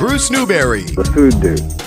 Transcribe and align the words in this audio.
Bruce 0.00 0.30
Newberry. 0.30 0.84
The 0.84 1.04
Food 1.04 1.42
Dude. 1.42 1.79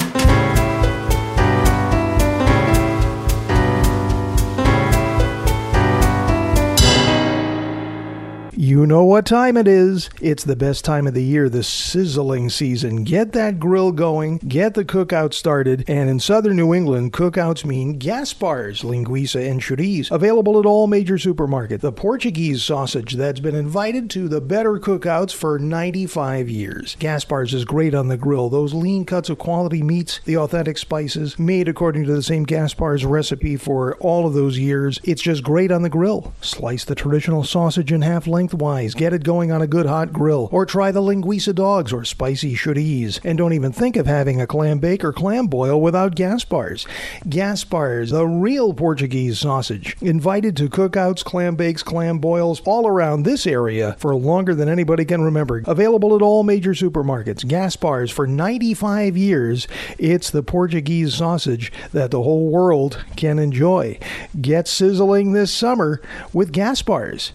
You 8.73 8.87
know 8.87 9.03
what 9.03 9.27
time 9.27 9.55
it 9.55 9.67
is. 9.67 10.09
It's 10.19 10.43
the 10.43 10.55
best 10.55 10.83
time 10.83 11.05
of 11.05 11.13
the 11.13 11.21
year, 11.21 11.47
the 11.47 11.61
sizzling 11.61 12.49
season. 12.49 13.03
Get 13.03 13.31
that 13.33 13.59
grill 13.59 13.91
going, 13.91 14.39
get 14.39 14.73
the 14.73 14.83
cookout 14.83 15.35
started, 15.35 15.83
and 15.87 16.09
in 16.09 16.19
southern 16.19 16.55
New 16.55 16.73
England, 16.73 17.13
cookouts 17.13 17.63
mean 17.63 17.99
Gaspar's, 17.99 18.81
linguiça, 18.81 19.47
and 19.47 19.61
chorizo. 19.61 20.09
Available 20.09 20.59
at 20.59 20.65
all 20.65 20.87
major 20.87 21.17
supermarkets. 21.17 21.81
The 21.81 21.91
Portuguese 21.91 22.63
sausage 22.63 23.13
that's 23.13 23.39
been 23.39 23.53
invited 23.53 24.09
to 24.09 24.27
the 24.27 24.41
better 24.41 24.79
cookouts 24.79 25.35
for 25.35 25.59
95 25.59 26.49
years. 26.49 26.97
Gaspar's 26.99 27.53
is 27.53 27.65
great 27.65 27.93
on 27.93 28.07
the 28.07 28.17
grill. 28.17 28.49
Those 28.49 28.73
lean 28.73 29.05
cuts 29.05 29.29
of 29.29 29.37
quality 29.37 29.83
meats, 29.83 30.19
the 30.25 30.37
authentic 30.37 30.79
spices, 30.79 31.37
made 31.37 31.67
according 31.67 32.05
to 32.05 32.15
the 32.15 32.23
same 32.23 32.47
Gaspar's 32.47 33.05
recipe 33.05 33.55
for 33.55 33.97
all 33.97 34.25
of 34.25 34.33
those 34.33 34.57
years. 34.57 34.99
It's 35.03 35.21
just 35.21 35.43
great 35.43 35.71
on 35.71 35.83
the 35.83 35.89
grill. 35.89 36.33
Slice 36.41 36.85
the 36.85 36.95
traditional 36.95 37.43
sausage 37.43 37.91
in 37.91 38.01
half 38.01 38.25
lengthwise, 38.63 38.93
get 38.93 39.13
it 39.13 39.23
going 39.23 39.51
on 39.51 39.61
a 39.61 39.67
good 39.67 39.85
hot 39.85 40.13
grill, 40.13 40.49
or 40.51 40.65
try 40.65 40.91
the 40.91 41.01
linguiça 41.01 41.53
dogs 41.53 41.91
or 41.91 42.05
spicy 42.05 42.55
chorizo. 42.55 43.19
And 43.23 43.37
don't 43.37 43.53
even 43.53 43.71
think 43.71 43.95
of 43.95 44.07
having 44.07 44.39
a 44.41 44.47
clam 44.47 44.79
bake 44.79 45.03
or 45.03 45.11
clam 45.11 45.47
boil 45.47 45.81
without 45.81 46.15
Gaspar's. 46.15 46.85
Gaspar's, 47.27 48.11
the 48.11 48.25
real 48.25 48.73
Portuguese 48.73 49.39
sausage. 49.39 49.97
Invited 50.01 50.55
to 50.57 50.69
cookouts, 50.69 51.23
clam 51.23 51.55
bakes, 51.55 51.83
clam 51.83 52.19
boils 52.19 52.61
all 52.65 52.87
around 52.87 53.23
this 53.23 53.45
area 53.45 53.95
for 53.99 54.15
longer 54.15 54.55
than 54.55 54.69
anybody 54.69 55.05
can 55.05 55.21
remember. 55.21 55.63
Available 55.65 56.15
at 56.15 56.21
all 56.21 56.43
major 56.43 56.71
supermarkets. 56.71 57.45
Gaspar's 57.45 58.11
for 58.11 58.27
95 58.27 59.17
years. 59.17 59.67
It's 59.97 60.29
the 60.29 60.43
Portuguese 60.43 61.15
sausage 61.15 61.71
that 61.91 62.11
the 62.11 62.23
whole 62.23 62.49
world 62.49 63.03
can 63.15 63.39
enjoy. 63.39 63.99
Get 64.39 64.67
sizzling 64.67 65.33
this 65.33 65.53
summer 65.53 66.01
with 66.31 66.53
Gaspar's. 66.53 67.33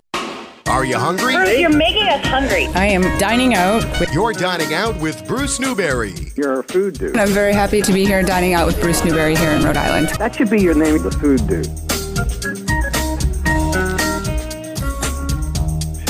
Are 0.69 0.85
you 0.85 0.99
hungry? 0.99 1.35
Bruce, 1.35 1.59
you're 1.59 1.75
making 1.75 2.07
us 2.09 2.25
hungry. 2.27 2.67
I 2.75 2.87
am 2.87 3.03
dining 3.19 3.55
out. 3.55 3.83
With, 3.99 4.13
You're 4.13 4.35
dining 4.35 4.75
out 4.75 5.01
with 5.01 5.27
Bruce 5.27 5.59
Newberry. 5.59 6.15
You're 6.37 6.61
a 6.61 6.63
Food 6.63 6.99
Dude. 6.99 7.17
I'm 7.17 7.31
very 7.31 7.55
happy 7.55 7.81
to 7.81 7.93
be 7.93 8.05
here 8.05 8.23
dining 8.23 8.53
out 8.53 8.67
with 8.67 8.79
Bruce 8.79 9.03
Newberry 9.03 9.35
here 9.35 9.51
in 9.51 9.65
Rhode 9.65 9.79
Island. 9.79 10.09
That 10.19 10.35
should 10.35 10.51
be 10.51 10.61
your 10.61 10.75
name, 10.75 11.03
The 11.03 11.11
Food 11.11 11.47
Dude. 11.49 11.67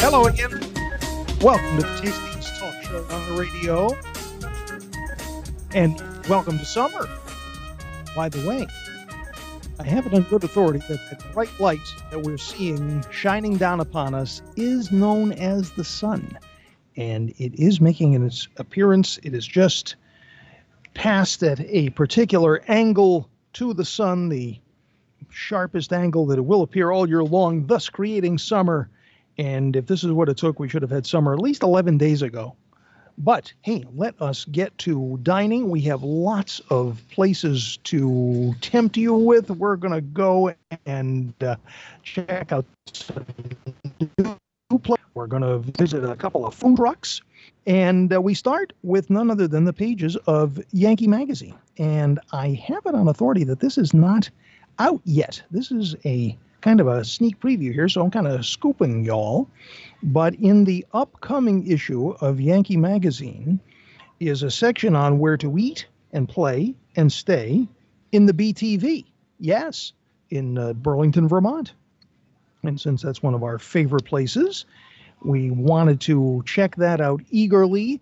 Hello 0.01 0.27
again. 0.27 0.51
Welcome 1.41 1.77
to 1.77 1.83
the 1.83 1.89
Tasties 2.03 2.59
Talk 2.59 2.83
Show 2.83 3.05
on 3.15 3.37
the 3.37 3.41
radio. 3.41 3.97
And 5.73 6.03
welcome 6.29 6.59
to 6.59 6.65
summer. 6.65 7.09
By 8.17 8.29
the 8.29 8.47
way, 8.47 8.67
I 9.81 9.85
have 9.85 10.07
it 10.07 10.15
on 10.15 10.23
good 10.23 10.43
authority 10.43 10.81
that 10.89 10.99
that 11.09 11.33
bright 11.33 11.61
light 11.61 11.95
that 12.11 12.21
we're 12.21 12.37
seeing 12.37 13.05
shining 13.13 13.57
down 13.57 13.79
upon 13.79 14.13
us 14.13 14.43
is 14.57 14.91
known 14.91 15.31
as 15.33 15.71
the 15.71 15.85
sun. 15.85 16.37
And 16.97 17.31
it 17.39 17.55
is 17.55 17.81
making 17.81 18.15
its 18.15 18.49
appearance. 18.57 19.21
It 19.23 19.35
is 19.35 19.47
just 19.47 19.95
passed 20.95 21.45
at 21.45 21.61
a 21.61 21.91
particular 21.91 22.65
angle 22.67 23.31
to 23.53 23.73
the 23.73 23.85
sun, 23.85 24.29
the 24.29 24.59
sharpest 25.31 25.93
angle 25.93 26.27
that 26.27 26.39
it 26.39 26.45
will 26.45 26.63
appear 26.63 26.91
all 26.91 27.09
year 27.09 27.23
long, 27.23 27.65
thus 27.67 27.89
creating 27.89 28.39
summer. 28.39 28.91
And 29.39 29.77
if 29.77 29.87
this 29.87 30.03
is 30.03 30.11
what 30.11 30.29
it 30.29 30.37
took, 30.37 30.59
we 30.59 30.69
should 30.69 30.83
have 30.83 30.91
had 30.91 31.07
summer 31.07 31.33
at 31.33 31.39
least 31.39 31.63
11 31.63 31.99
days 31.99 32.23
ago. 32.23 32.57
But 33.19 33.53
hey, 33.63 33.85
let 33.95 34.21
us 34.23 34.45
get 34.45 34.77
to 34.79 35.19
dining. 35.23 35.71
We 35.71 35.81
have 35.83 36.05
lots 36.05 36.61
of 36.71 37.03
places 37.11 37.79
to 37.85 38.55
tempt 38.61 38.97
you 38.97 39.13
with. 39.15 39.51
We're 39.51 39.77
going 39.77 39.95
to 39.95 40.01
go 40.01 40.55
and 40.87 41.35
uh, 41.43 41.57
check 42.05 42.53
out 42.53 42.65
some 42.93 43.27
new 43.99 44.79
places. 44.79 45.05
We're 45.15 45.27
going 45.27 45.43
to 45.43 45.59
visit 45.79 46.05
a 46.05 46.15
couple 46.15 46.47
of 46.47 46.55
food 46.55 46.77
trucks. 46.77 47.21
And 47.67 48.15
uh, 48.15 48.23
we 48.23 48.35
start 48.35 48.73
with 48.85 49.11
none 49.11 49.31
other 49.31 49.49
than 49.49 49.65
the 49.65 49.73
pages 49.73 50.17
of 50.27 50.63
Yankee 50.71 51.09
Magazine. 51.09 51.57
And 51.77 52.21
I 52.33 52.51
have 52.67 52.87
it 52.87 52.95
on 52.95 53.09
authority 53.09 53.43
that 53.45 53.59
this 53.59 53.79
is 53.79 53.93
not 53.93 54.31
out 54.79 55.01
yet. 55.05 55.43
This 55.51 55.73
is 55.73 55.97
a 56.05 56.39
kind 56.61 56.81
of 56.81 56.87
a 56.87 57.05
sneak 57.05 57.41
preview 57.41 57.73
here, 57.73 57.89
so 57.89 58.03
I'm 58.03 58.11
kind 58.11 58.27
of 58.27 58.45
scooping 58.45 59.05
y'all. 59.05 59.49
But 60.03 60.35
in 60.35 60.65
the 60.65 60.87
upcoming 60.93 61.67
issue 61.67 62.11
of 62.21 62.41
Yankee 62.41 62.77
Magazine 62.77 63.61
is 64.21 64.43
a 64.43 64.51
section 64.51 64.95
on 64.95 65.19
where 65.19 65.37
to 65.37 65.59
eat 65.59 65.87
and 66.13 66.29
play 66.29 66.75
and 66.97 67.13
stay 67.13 67.67
in 68.13 68.27
the 68.27 68.33
BTV. 68.33 69.05
Yes, 69.39 69.93
in 70.31 70.59
uh, 70.59 70.73
Burlington, 70.73 71.29
Vermont. 71.29 71.73
And 72.63 72.81
since 72.81 73.03
that's 73.03 73.23
one 73.23 73.35
of 73.35 73.43
our 73.43 73.59
favorite 73.59 74.05
places, 74.05 74.67
we 75.23 75.51
wanted 75.51 76.01
to 76.03 76.43
check 76.47 76.77
that 76.77 77.01
out 77.01 77.23
eagerly. 77.31 78.01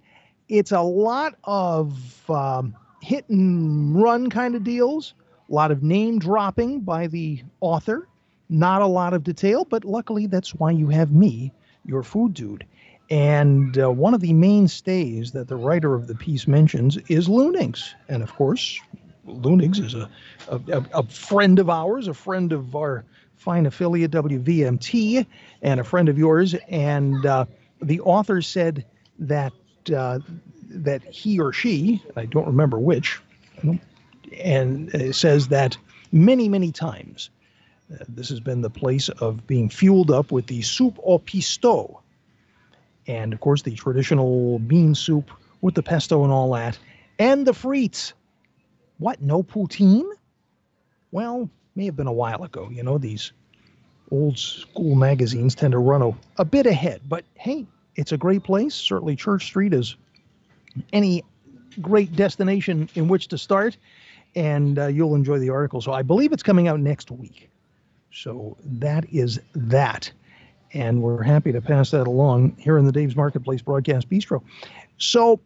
It's 0.48 0.72
a 0.72 0.80
lot 0.80 1.34
of 1.44 2.30
um, 2.30 2.74
hit 3.02 3.28
and 3.28 4.00
run 4.00 4.30
kind 4.30 4.54
of 4.54 4.64
deals, 4.64 5.14
a 5.50 5.54
lot 5.54 5.70
of 5.70 5.82
name 5.82 6.18
dropping 6.18 6.80
by 6.80 7.06
the 7.06 7.42
author, 7.60 8.08
not 8.48 8.82
a 8.82 8.86
lot 8.86 9.12
of 9.12 9.24
detail, 9.24 9.64
but 9.64 9.84
luckily 9.84 10.26
that's 10.26 10.54
why 10.54 10.70
you 10.70 10.88
have 10.88 11.12
me, 11.12 11.52
your 11.86 12.02
food 12.02 12.34
dude. 12.34 12.66
And 13.08 13.78
uh, 13.78 13.90
one 13.90 14.14
of 14.14 14.20
the 14.20 14.32
mainstays 14.32 15.32
that 15.32 15.48
the 15.48 15.56
writer 15.56 15.94
of 15.94 16.08
the 16.08 16.14
piece 16.14 16.48
mentions 16.48 16.96
is 17.08 17.28
Leunig's. 17.28 17.94
And 18.08 18.22
of 18.22 18.34
course, 18.34 18.80
Leunig's 19.24 19.78
is 19.78 19.94
a, 19.94 20.10
a, 20.48 20.84
a 20.92 21.02
friend 21.04 21.58
of 21.58 21.70
ours, 21.70 22.08
a 22.08 22.14
friend 22.14 22.52
of 22.52 22.74
our 22.74 23.04
fine 23.36 23.66
affiliate 23.66 24.10
WVMT, 24.10 25.24
and 25.62 25.80
a 25.80 25.84
friend 25.84 26.08
of 26.08 26.18
yours. 26.18 26.54
And 26.68 27.24
uh, 27.24 27.46
the 27.80 28.00
author 28.00 28.42
said 28.42 28.84
that 29.20 29.52
uh, 29.94 30.18
that 30.68 31.04
he 31.04 31.38
or 31.38 31.52
she, 31.52 32.02
I 32.16 32.26
don't 32.26 32.46
remember 32.46 32.78
which, 32.78 33.20
and 34.42 35.14
says 35.14 35.48
that 35.48 35.76
many, 36.10 36.48
many 36.48 36.72
times 36.72 37.30
this 38.08 38.28
has 38.28 38.40
been 38.40 38.62
the 38.62 38.70
place 38.70 39.08
of 39.08 39.46
being 39.46 39.68
fueled 39.68 40.10
up 40.10 40.32
with 40.32 40.46
the 40.46 40.62
soupe 40.62 40.98
au 41.04 41.18
pistou. 41.18 42.00
And 43.06 43.32
of 43.32 43.40
course, 43.40 43.62
the 43.62 43.74
traditional 43.74 44.58
bean 44.58 44.94
soup 44.94 45.30
with 45.60 45.74
the 45.74 45.82
pesto 45.82 46.24
and 46.24 46.32
all 46.32 46.52
that, 46.52 46.78
and 47.18 47.46
the 47.46 47.52
frites. 47.52 48.12
What, 48.98 49.20
no 49.20 49.42
poutine? 49.42 50.08
Well, 51.12 51.48
may 51.74 51.84
have 51.84 51.96
been 51.96 52.06
a 52.06 52.12
while 52.12 52.42
ago. 52.42 52.68
You 52.70 52.82
know, 52.82 52.98
these 52.98 53.32
old 54.10 54.38
school 54.38 54.94
magazines 54.94 55.54
tend 55.54 55.72
to 55.72 55.78
run 55.78 56.02
a, 56.02 56.12
a 56.38 56.44
bit 56.44 56.66
ahead. 56.66 57.02
But 57.08 57.24
hey, 57.34 57.66
it's 57.94 58.12
a 58.12 58.16
great 58.16 58.42
place. 58.42 58.74
Certainly, 58.74 59.16
Church 59.16 59.44
Street 59.44 59.72
is 59.72 59.96
any 60.92 61.24
great 61.80 62.16
destination 62.16 62.88
in 62.94 63.08
which 63.08 63.28
to 63.28 63.38
start, 63.38 63.76
and 64.34 64.78
uh, 64.78 64.86
you'll 64.86 65.14
enjoy 65.14 65.38
the 65.38 65.50
article. 65.50 65.80
So 65.80 65.92
I 65.92 66.02
believe 66.02 66.32
it's 66.32 66.42
coming 66.42 66.68
out 66.68 66.80
next 66.80 67.10
week. 67.10 67.48
So 68.16 68.56
that 68.64 69.04
is 69.12 69.40
that. 69.54 70.10
And 70.72 71.02
we're 71.02 71.22
happy 71.22 71.52
to 71.52 71.60
pass 71.60 71.90
that 71.90 72.06
along 72.06 72.56
here 72.58 72.78
in 72.78 72.86
the 72.86 72.92
Dave's 72.92 73.14
Marketplace 73.14 73.60
Broadcast 73.60 74.08
Bistro. 74.08 74.42
So, 74.98 75.40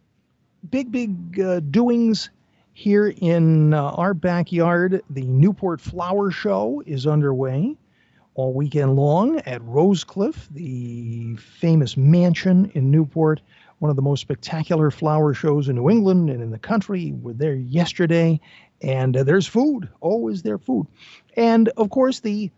big, 0.69 0.91
big 0.91 1.39
uh, 1.39 1.59
doings 1.59 2.29
here 2.73 3.13
in 3.17 3.73
uh, 3.73 3.91
our 3.91 4.13
backyard. 4.13 5.01
The 5.09 5.23
Newport 5.23 5.81
Flower 5.81 6.31
Show 6.31 6.81
is 6.85 7.05
underway 7.05 7.75
all 8.35 8.53
weekend 8.53 8.95
long 8.95 9.39
at 9.39 9.61
Rosecliff, 9.61 10.47
the 10.51 11.35
famous 11.35 11.97
mansion 11.97 12.71
in 12.73 12.89
Newport, 12.89 13.41
one 13.79 13.89
of 13.89 13.97
the 13.97 14.01
most 14.01 14.21
spectacular 14.21 14.91
flower 14.91 15.33
shows 15.33 15.67
in 15.67 15.75
New 15.75 15.89
England 15.89 16.29
and 16.29 16.41
in 16.41 16.51
the 16.51 16.59
country. 16.59 17.11
We're 17.11 17.33
there 17.33 17.55
yesterday, 17.55 18.39
and 18.81 19.17
uh, 19.17 19.23
there's 19.23 19.45
food. 19.45 19.89
Always 19.99 20.41
there 20.41 20.57
food, 20.57 20.87
and 21.35 21.67
of 21.75 21.89
course 21.89 22.21
the 22.21 22.49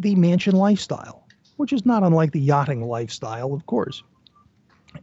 the 0.00 0.14
mansion 0.14 0.54
lifestyle, 0.54 1.26
which 1.56 1.72
is 1.72 1.84
not 1.84 2.02
unlike 2.02 2.32
the 2.32 2.40
yachting 2.40 2.86
lifestyle, 2.86 3.52
of 3.52 3.66
course. 3.66 4.02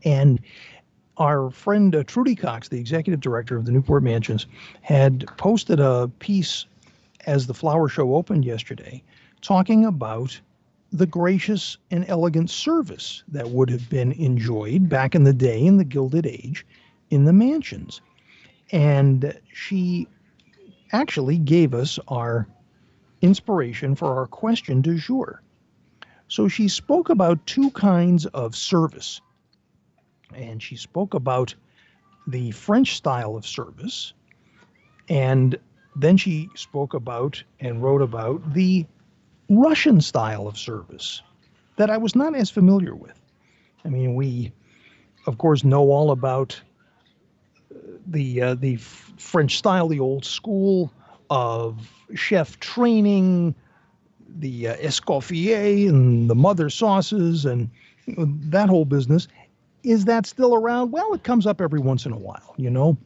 And 0.03 0.39
our 1.17 1.49
friend 1.49 1.95
uh, 1.95 2.03
Trudy 2.03 2.35
Coxe, 2.35 2.69
the 2.69 2.79
executive 2.79 3.19
director 3.19 3.57
of 3.57 3.65
the 3.65 3.71
Newport 3.71 4.03
Mansions, 4.03 4.45
had 4.81 5.25
posted 5.37 5.79
a 5.79 6.09
piece 6.19 6.65
as 7.25 7.47
the 7.47 7.53
flower 7.53 7.87
show 7.87 8.15
opened 8.15 8.45
yesterday, 8.45 9.03
talking 9.41 9.85
about 9.85 10.39
the 10.91 11.05
gracious 11.05 11.77
and 11.91 12.05
elegant 12.07 12.49
service 12.49 13.23
that 13.27 13.49
would 13.49 13.69
have 13.69 13.89
been 13.89 14.13
enjoyed 14.13 14.87
back 14.87 15.15
in 15.15 15.23
the 15.23 15.33
day 15.33 15.65
in 15.65 15.77
the 15.77 15.83
Gilded 15.83 16.25
Age 16.25 16.65
in 17.09 17.25
the 17.25 17.33
mansions. 17.33 18.01
And 18.71 19.37
she 19.51 20.07
actually 20.91 21.37
gave 21.37 21.73
us 21.73 21.99
our 22.07 22.47
inspiration 23.21 23.95
for 23.95 24.17
our 24.17 24.27
question 24.27 24.81
du 24.81 24.97
jour. 24.97 25.41
So 26.27 26.47
she 26.47 26.67
spoke 26.67 27.09
about 27.09 27.45
two 27.45 27.71
kinds 27.71 28.25
of 28.25 28.55
service. 28.55 29.21
And 30.33 30.61
she 30.61 30.75
spoke 30.75 31.13
about 31.13 31.55
the 32.27 32.51
French 32.51 32.95
style 32.95 33.37
of 33.37 33.47
service, 33.47 34.13
and 35.07 35.57
then 35.95 36.17
she 36.17 36.49
spoke 36.55 36.93
about 36.93 37.41
and 37.61 37.81
wrote 37.81 38.01
about 38.01 38.53
the 38.53 38.85
Russian 39.49 40.01
style 40.01 40.47
of 40.47 40.57
service 40.57 41.21
that 41.77 41.89
I 41.89 41.97
was 41.97 42.15
not 42.15 42.35
as 42.35 42.49
familiar 42.49 42.93
with. 42.93 43.19
I 43.85 43.89
mean, 43.89 44.15
we, 44.15 44.51
of 45.25 45.37
course, 45.37 45.63
know 45.63 45.89
all 45.89 46.11
about 46.11 46.59
uh, 47.73 47.77
the 48.05 48.41
uh, 48.41 48.55
the 48.55 48.75
French 48.75 49.57
style, 49.57 49.87
the 49.87 50.01
old 50.01 50.25
school 50.25 50.91
of 51.29 51.91
chef 52.15 52.59
training, 52.59 53.55
the 54.39 54.69
uh, 54.69 54.75
escoffier 54.77 55.89
and 55.89 56.29
the 56.29 56.35
mother 56.35 56.69
sauces 56.69 57.45
and 57.45 57.69
that 58.07 58.69
whole 58.69 58.85
business. 58.85 59.27
Is 59.83 60.05
that 60.05 60.25
still 60.25 60.55
around? 60.55 60.91
Well, 60.91 61.13
it 61.13 61.23
comes 61.23 61.45
up 61.45 61.61
every 61.61 61.79
once 61.79 62.05
in 62.05 62.11
a 62.11 62.17
while. 62.17 62.53
You 62.57 62.69
know, 62.69 62.97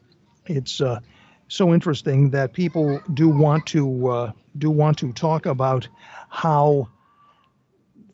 it's 0.46 0.82
uh, 0.82 1.00
so 1.48 1.74
interesting 1.74 2.30
that 2.32 2.54
people 2.54 3.02
do 3.14 3.30
want 3.30 3.66
to 3.68 4.08
uh, 4.08 4.32
do 4.58 4.70
want 4.70 4.98
to 5.00 5.12
talk 5.14 5.46
about 5.46 5.88
how 6.30 6.88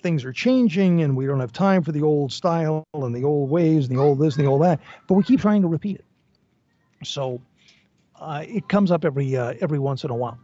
things 0.01 0.24
are 0.24 0.33
changing 0.33 1.01
and 1.01 1.15
we 1.15 1.25
don't 1.25 1.39
have 1.39 1.51
time 1.51 1.83
for 1.83 1.92
the 1.92 2.01
old 2.01 2.31
style 2.31 2.83
and 2.94 3.15
the 3.15 3.24
old 3.24 3.50
ways 3.50 3.88
and 3.88 3.98
the 3.98 4.01
old 4.01 4.19
this 4.19 4.36
and 4.36 4.45
the 4.45 4.50
old 4.50 4.62
that, 4.62 4.80
but 5.07 5.15
we 5.15 5.24
keep 5.24 5.39
trying 5.42 5.62
to 5.62 5.68
repeat 5.68 5.98
it. 5.98 6.06
So 7.04 7.42
uh, 8.19 8.44
it 8.48 8.68
comes 8.68 8.92
up 8.92 9.06
every 9.06 9.36
uh, 9.36 9.54
every 9.62 9.80
once 9.80 10.04
in 10.04 10.12
a 10.12 10.16
while. 10.16 10.38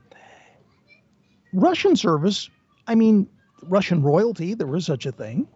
Russian 1.54 1.96
service, 1.96 2.50
I 2.88 2.96
mean, 2.96 3.28
Russian 3.64 4.02
royalty, 4.02 4.54
there 4.54 4.75
is 4.75 4.86
such 4.86 5.06
a 5.06 5.12
thing, 5.12 5.48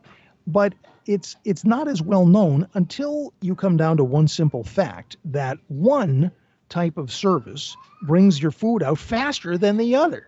but 0.46 0.74
it's 1.06 1.36
it's 1.44 1.66
not 1.66 1.88
as 1.88 2.02
well 2.02 2.25
known 2.25 2.68
until 2.74 3.34
you 3.42 3.56
come 3.56 3.78
down 3.78 3.98
to 3.98 4.04
one 4.04 4.28
simple 4.28 4.64
fact 4.64 5.18
that 5.25 5.58
one 5.68 6.31
type 6.69 6.98
of 6.98 7.12
service 7.12 7.75
brings 8.04 8.42
your 8.42 8.52
food 8.52 8.84
out 8.84 9.00
faster 9.00 9.58
than 9.58 9.78
the 9.78 9.96
other. 9.96 10.28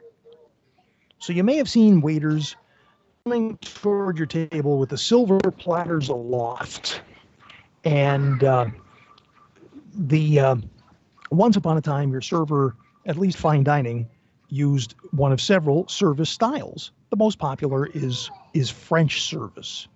So 1.19 1.33
you 1.33 1.44
may 1.44 1.57
have 1.57 1.69
seen 1.69 2.01
waiters 2.01 2.56
coming 3.25 3.57
toward 3.57 4.18
your 4.18 4.25
table 4.25 4.80
with 4.80 4.89
the 4.89 4.97
silver 4.97 5.39
platters 5.39 6.07
aloft, 6.09 7.01
and 7.83 8.44
uh, 8.44 8.68
the 9.94 10.39
uh, 10.39 10.56
once 11.31 11.55
upon 11.55 11.77
a 11.77 11.81
time 11.81 12.11
your 12.11 12.21
server, 12.21 12.75
at 13.05 13.17
least 13.17 13.37
fine 13.37 13.63
dining, 13.63 14.07
used 14.49 14.95
one 15.11 15.31
of 15.31 15.39
several 15.39 15.87
service 15.87 16.29
styles. 16.29 16.91
The 17.09 17.17
most 17.17 17.39
popular 17.39 17.87
is 17.87 18.29
is 18.53 18.69
French 18.69 19.21
service, 19.21 19.87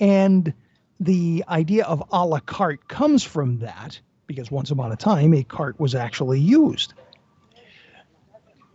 and 0.00 0.52
the 1.00 1.44
idea 1.48 1.84
of 1.84 2.02
a 2.10 2.24
la 2.24 2.40
carte 2.40 2.88
comes 2.88 3.22
from 3.22 3.58
that 3.58 4.00
because 4.26 4.50
once 4.50 4.70
upon 4.70 4.92
a 4.92 4.96
time 4.96 5.34
a 5.34 5.42
cart 5.42 5.78
was 5.78 5.94
actually 5.94 6.40
used. 6.40 6.94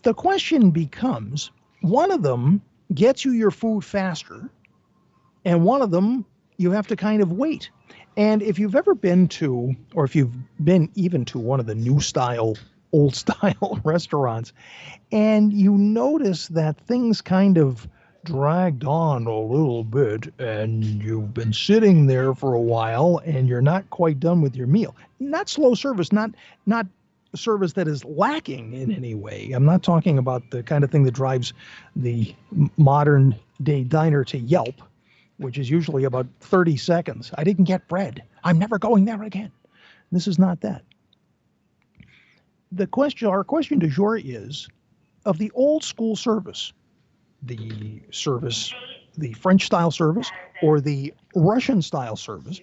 The 0.03 0.13
question 0.13 0.71
becomes 0.71 1.51
one 1.81 2.11
of 2.11 2.21
them 2.21 2.61
gets 2.93 3.25
you 3.25 3.31
your 3.31 3.51
food 3.51 3.83
faster, 3.83 4.49
and 5.45 5.63
one 5.63 5.81
of 5.81 5.91
them 5.91 6.25
you 6.57 6.71
have 6.71 6.87
to 6.87 6.95
kind 6.95 7.21
of 7.21 7.31
wait. 7.31 7.69
And 8.17 8.41
if 8.41 8.57
you've 8.57 8.75
ever 8.75 8.95
been 8.95 9.27
to, 9.29 9.75
or 9.93 10.03
if 10.03 10.15
you've 10.15 10.33
been 10.63 10.89
even 10.95 11.23
to 11.25 11.37
one 11.37 11.59
of 11.59 11.67
the 11.67 11.75
new 11.75 12.01
style, 12.01 12.57
old 12.91 13.15
style 13.15 13.79
restaurants, 13.85 14.53
and 15.11 15.53
you 15.53 15.77
notice 15.77 16.47
that 16.47 16.81
things 16.81 17.21
kind 17.21 17.59
of 17.59 17.87
dragged 18.25 18.83
on 18.83 19.27
a 19.27 19.39
little 19.39 19.83
bit 19.83 20.33
and 20.37 20.83
you've 20.83 21.33
been 21.33 21.53
sitting 21.53 22.07
there 22.07 22.33
for 22.33 22.55
a 22.55 22.59
while 22.59 23.21
and 23.23 23.47
you're 23.47 23.61
not 23.61 23.89
quite 23.91 24.19
done 24.19 24.41
with 24.41 24.55
your 24.55 24.67
meal. 24.67 24.95
Not 25.19 25.47
slow 25.47 25.75
service, 25.75 26.11
not 26.11 26.31
not 26.65 26.87
service 27.35 27.73
that 27.73 27.87
is 27.87 28.03
lacking 28.03 28.73
in 28.73 28.91
any 28.91 29.13
way. 29.13 29.51
I'm 29.51 29.65
not 29.65 29.83
talking 29.83 30.17
about 30.17 30.49
the 30.49 30.63
kind 30.63 30.83
of 30.83 30.89
thing 30.91 31.03
that 31.03 31.13
drives 31.13 31.53
the 31.95 32.35
modern 32.77 33.35
day 33.61 33.83
diner 33.83 34.23
to 34.25 34.37
Yelp, 34.39 34.81
which 35.37 35.57
is 35.57 35.69
usually 35.69 36.03
about 36.03 36.27
30 36.41 36.77
seconds. 36.77 37.31
I 37.35 37.43
didn't 37.43 37.65
get 37.65 37.87
bread. 37.87 38.23
I'm 38.43 38.59
never 38.59 38.77
going 38.79 39.05
there 39.05 39.23
again. 39.23 39.51
This 40.11 40.27
is 40.27 40.39
not 40.39 40.61
that. 40.61 40.83
The 42.71 42.87
question, 42.87 43.27
our 43.27 43.43
question 43.43 43.79
du 43.79 43.87
jour 43.87 44.17
is 44.17 44.67
of 45.25 45.37
the 45.37 45.51
old 45.53 45.83
school 45.83 46.15
service, 46.15 46.73
the 47.43 48.01
service, 48.11 48.73
the 49.17 49.33
French 49.33 49.65
style 49.65 49.91
service 49.91 50.31
or 50.61 50.79
the 50.79 51.13
Russian 51.35 51.81
style 51.81 52.15
service, 52.15 52.59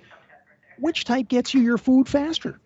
which 0.78 1.04
type 1.04 1.28
gets 1.28 1.54
you 1.54 1.60
your 1.60 1.78
food 1.78 2.08
faster? 2.08 2.60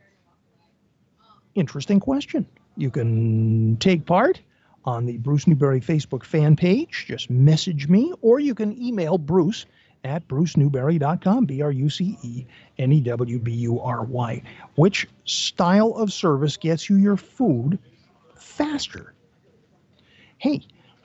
Interesting 1.55 2.01
question. 2.01 2.47
You 2.77 2.91
can 2.91 3.77
take 3.79 4.07
part 4.07 4.41
on 4.85 5.07
the 5.07 5.19
Bruce 5.19 5.47
Newberry 5.47 5.81
Facebook 5.81 6.25
fan 6.25 6.57
page. 6.57 7.05
Just 7.09 7.29
message 7.29 7.89
me, 7.89 8.13
or 8.23 8.41
you 8.41 8.55
can 8.55 8.81
email 8.81 9.19
Bruce 9.19 9.67
at 10.05 10.27
brucenewberry.com, 10.29 11.45
B 11.47 11.63
R 11.63 11.73
U 11.73 11.91
C 11.91 12.19
E 12.23 12.47
N 12.79 12.93
E 12.93 13.01
W 13.01 13.39
B 13.39 13.53
U 13.53 13.81
R 13.81 14.05
Y. 14.05 14.43
Which 14.77 15.09
style 15.25 15.95
of 15.95 16.13
service 16.13 16.57
gets 16.57 16.89
you 16.89 16.97
your 16.97 17.17
food 17.17 17.79
faster? 18.37 19.15
Hey, 20.39 20.63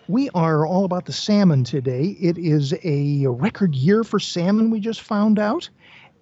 we 0.08 0.30
are 0.32 0.66
all 0.66 0.86
about 0.86 1.06
the 1.06 1.14
salmon 1.14 1.64
today. 1.64 2.16
It 2.20 2.38
is 2.38 2.74
a 2.84 3.26
record 3.28 3.74
year 3.74 4.04
for 4.04 4.20
salmon, 4.20 4.70
we 4.70 4.80
just 4.80 5.02
found 5.02 5.40
out. 5.40 5.70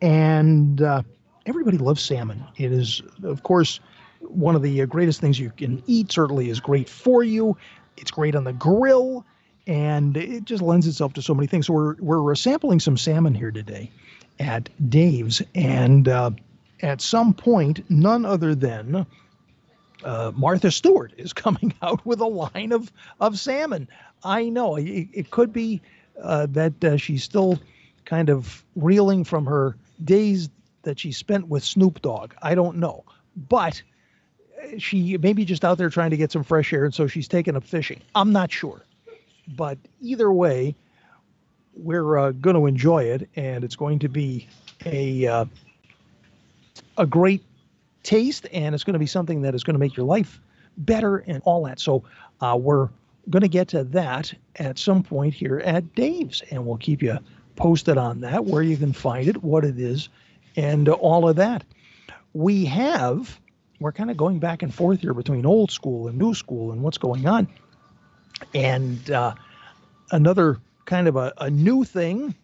And 0.02 0.82
uh, 0.82 1.04
everybody 1.46 1.78
loves 1.78 2.02
salmon. 2.02 2.44
It 2.58 2.72
is, 2.72 3.02
of 3.24 3.44
course, 3.44 3.80
one 4.20 4.56
of 4.56 4.62
the 4.62 4.86
greatest 4.86 5.20
things 5.20 5.40
you 5.40 5.52
can 5.52 5.84
eat, 5.88 6.12
certainly 6.12 6.50
is 6.50 6.60
great 6.60 6.88
for 6.88 7.24
you. 7.24 7.58
It's 7.98 8.12
great 8.12 8.36
on 8.36 8.44
the 8.44 8.54
grill, 8.54 9.26
and 9.68 10.18
it 10.18 10.46
just 10.46 10.62
lends 10.62 10.88
itself 10.88 11.14
to 11.14 11.22
so 11.22 11.34
many 11.34 11.48
things. 11.48 11.68
So 11.68 11.74
we're, 11.74 11.96
we're 12.00 12.36
sampling 12.36 12.80
some 12.80 12.98
salmon 12.98 13.34
here 13.34 13.52
today 13.52 13.92
at 14.40 14.70
Dave's. 14.90 15.42
And 15.54 16.08
uh, 16.08 16.32
at 16.82 17.02
some 17.02 17.34
point, 17.34 17.90
none 17.90 18.26
other 18.26 18.56
than 18.56 19.06
uh, 20.04 20.32
Martha 20.36 20.72
Stewart 20.72 21.14
is 21.18 21.34
coming 21.34 21.74
out 21.82 22.06
with 22.06 22.20
a 22.20 22.26
line 22.26 22.72
of, 22.72 22.92
of 23.20 23.40
salmon. 23.40 23.88
I 24.24 24.50
know 24.50 24.76
it, 24.76 25.08
it 25.14 25.32
could 25.32 25.54
be 25.54 25.82
uh, 26.22 26.48
that 26.52 26.84
uh, 26.84 26.98
she's 26.98 27.24
still 27.24 27.60
kind 28.06 28.30
of 28.30 28.64
reeling 28.76 29.24
from 29.24 29.46
her 29.46 29.76
days 30.04 30.50
that 30.84 31.00
she 31.00 31.12
spent 31.12 31.48
with 31.48 31.64
Snoop 31.64 32.02
Dogg. 32.02 32.34
I 32.42 32.56
don't 32.56 32.78
know. 32.78 33.04
But 33.36 33.82
she 34.78 35.18
may 35.18 35.34
be 35.34 35.46
just 35.46 35.64
out 35.66 35.78
there 35.78 35.90
trying 35.90 36.12
to 36.12 36.18
get 36.18 36.32
some 36.32 36.44
fresh 36.44 36.74
air, 36.74 36.86
and 36.86 36.94
so 36.94 37.08
she's 37.08 37.28
taken 37.28 37.56
up 37.56 37.64
fishing. 37.64 38.02
I'm 38.16 38.32
not 38.32 38.52
sure. 38.52 38.84
But 39.48 39.78
either 40.02 40.32
way, 40.32 40.76
we're 41.74 42.18
uh, 42.18 42.32
going 42.32 42.56
to 42.56 42.66
enjoy 42.66 43.04
it, 43.04 43.30
and 43.36 43.64
it's 43.64 43.76
going 43.76 44.00
to 44.00 44.10
be 44.10 44.48
a 44.86 45.28
uh, 45.28 45.46
a 46.98 47.06
great 47.06 47.44
taste, 48.04 48.48
and 48.52 48.76
it's 48.76 48.84
going 48.84 48.94
to 48.94 49.00
be 49.00 49.06
something 49.06 49.42
that 49.42 49.56
is 49.56 49.64
going 49.64 49.76
to 49.76 49.80
make 49.80 49.96
your 49.96 50.06
life 50.06 50.40
better 50.78 51.18
and 51.18 51.42
all 51.46 51.64
that. 51.66 51.80
So 51.80 52.04
uh, 52.42 52.58
we're 52.60 52.90
going 53.30 53.42
to 53.42 53.48
get 53.50 53.68
to 53.70 53.84
that 53.86 54.34
at 54.58 54.80
some 54.80 55.04
point 55.04 55.34
here 55.34 55.60
at 55.60 55.96
Dave's, 55.96 56.42
and 56.52 56.66
we'll 56.66 56.78
keep 56.78 57.02
you 57.02 57.18
posted 57.56 57.98
on 57.98 58.22
that, 58.22 58.46
where 58.46 58.64
you 58.64 58.78
can 58.78 58.94
find 58.94 59.28
it, 59.28 59.44
what 59.44 59.64
it 59.64 59.80
is, 59.80 60.10
and 60.56 60.90
all 60.90 61.30
of 61.30 61.36
that. 61.36 61.64
We 62.34 62.66
have, 62.66 63.40
we're 63.80 63.92
kind 63.92 64.10
of 64.10 64.18
going 64.18 64.40
back 64.40 64.64
and 64.64 64.74
forth 64.74 65.02
here 65.02 65.14
between 65.14 65.46
old 65.46 65.72
school 65.72 66.08
and 66.08 66.18
new 66.18 66.34
school 66.34 66.72
and 66.72 66.82
what's 66.82 66.98
going 66.98 67.28
on. 67.28 67.48
And 68.54 69.10
uh, 69.12 69.36
another 70.12 70.58
kind 70.86 71.08
of 71.08 71.16
a, 71.16 71.34
a 71.38 71.50
new 71.50 71.84
thing, 71.84 72.36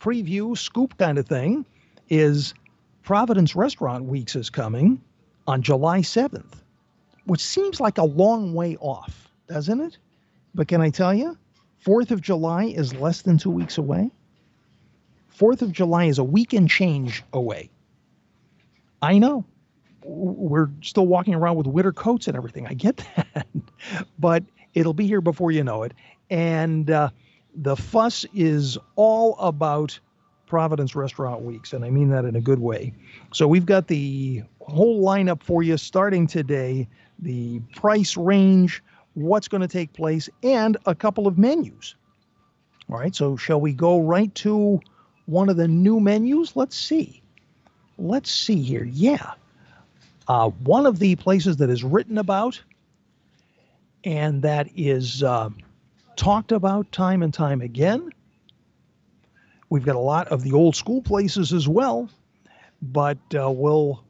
preview, 0.00 0.56
scoop 0.56 0.96
kind 0.98 1.18
of 1.18 1.26
thing, 1.26 1.64
is 2.08 2.54
Providence 3.02 3.54
Restaurant 3.56 4.04
Weeks 4.04 4.36
is 4.36 4.50
coming 4.50 5.00
on 5.46 5.62
July 5.62 6.00
7th, 6.00 6.54
which 7.26 7.40
seems 7.44 7.80
like 7.80 7.98
a 7.98 8.04
long 8.04 8.54
way 8.54 8.76
off, 8.80 9.28
doesn't 9.48 9.80
it? 9.80 9.98
But 10.54 10.68
can 10.68 10.80
I 10.80 10.90
tell 10.90 11.14
you, 11.14 11.36
4th 11.84 12.10
of 12.10 12.20
July 12.20 12.64
is 12.64 12.94
less 12.94 13.22
than 13.22 13.38
two 13.38 13.50
weeks 13.50 13.78
away. 13.78 14.10
4th 15.36 15.62
of 15.62 15.72
July 15.72 16.04
is 16.04 16.18
a 16.18 16.24
week 16.24 16.52
and 16.52 16.68
change 16.68 17.24
away. 17.32 17.70
I 19.00 19.18
know. 19.18 19.44
We're 20.04 20.68
still 20.82 21.06
walking 21.06 21.34
around 21.34 21.56
with 21.56 21.66
winter 21.66 21.92
coats 21.92 22.26
and 22.28 22.36
everything. 22.36 22.66
I 22.66 22.74
get 22.74 22.96
that. 23.16 23.46
but 24.18 24.44
it'll 24.74 24.94
be 24.94 25.06
here 25.06 25.20
before 25.20 25.50
you 25.50 25.64
know 25.64 25.82
it. 25.82 25.92
And 26.30 26.90
uh, 26.90 27.10
the 27.54 27.76
fuss 27.76 28.24
is 28.34 28.78
all 28.96 29.36
about 29.38 29.98
Providence 30.46 30.94
Restaurant 30.94 31.42
Weeks, 31.42 31.72
and 31.72 31.84
I 31.84 31.90
mean 31.90 32.10
that 32.10 32.24
in 32.24 32.36
a 32.36 32.40
good 32.40 32.58
way. 32.58 32.92
So 33.32 33.48
we've 33.48 33.66
got 33.66 33.88
the 33.88 34.42
whole 34.60 35.02
lineup 35.02 35.42
for 35.42 35.62
you 35.62 35.76
starting 35.76 36.26
today, 36.26 36.88
the 37.18 37.60
price 37.74 38.16
range, 38.16 38.82
what's 39.14 39.48
going 39.48 39.62
to 39.62 39.68
take 39.68 39.92
place, 39.92 40.28
and 40.42 40.76
a 40.86 40.94
couple 40.94 41.26
of 41.26 41.38
menus. 41.38 41.94
All 42.90 42.98
right, 42.98 43.14
so 43.14 43.36
shall 43.36 43.60
we 43.60 43.72
go 43.72 44.00
right 44.00 44.34
to 44.36 44.80
one 45.26 45.48
of 45.48 45.56
the 45.56 45.68
new 45.68 46.00
menus? 46.00 46.54
Let's 46.54 46.76
see. 46.76 47.22
Let's 47.98 48.30
see 48.30 48.60
here. 48.60 48.84
Yeah. 48.84 49.32
Uh, 50.28 50.50
one 50.50 50.86
of 50.86 50.98
the 50.98 51.16
places 51.16 51.56
that 51.58 51.70
is 51.70 51.82
written 51.82 52.18
about 52.18 52.60
and 54.04 54.42
that 54.42 54.68
is 54.76 55.22
uh, 55.22 55.50
talked 56.16 56.52
about 56.52 56.90
time 56.92 57.22
and 57.22 57.32
time 57.32 57.60
again. 57.60 58.10
We've 59.70 59.84
got 59.84 59.96
a 59.96 60.00
lot 60.00 60.28
of 60.28 60.42
the 60.42 60.52
old 60.52 60.76
school 60.76 61.00
places 61.00 61.52
as 61.52 61.66
well, 61.66 62.10
but 62.82 63.18
uh, 63.34 63.50
we'll 63.50 64.04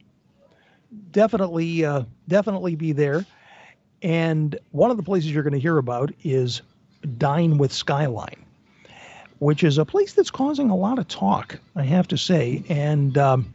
definitely 1.11 1.85
uh, 1.85 2.03
definitely 2.27 2.75
be 2.75 2.91
there. 2.91 3.25
And 4.01 4.59
one 4.71 4.91
of 4.91 4.97
the 4.97 5.03
places 5.03 5.31
you're 5.31 5.43
going 5.43 5.53
to 5.53 5.59
hear 5.59 5.77
about 5.77 6.11
is 6.23 6.61
Dine 7.17 7.57
with 7.57 7.71
Skyline, 7.71 8.43
which 9.39 9.63
is 9.63 9.77
a 9.77 9.85
place 9.85 10.13
that's 10.13 10.31
causing 10.31 10.69
a 10.69 10.75
lot 10.75 10.99
of 10.99 11.07
talk, 11.07 11.57
I 11.75 11.83
have 11.83 12.09
to 12.09 12.17
say. 12.17 12.63
And 12.67 13.17
um, 13.17 13.53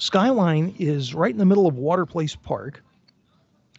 Skyline 0.00 0.74
is 0.78 1.14
right 1.14 1.30
in 1.30 1.38
the 1.38 1.46
middle 1.46 1.68
of 1.68 1.76
Water 1.76 2.06
Place 2.06 2.34
Park. 2.34 2.82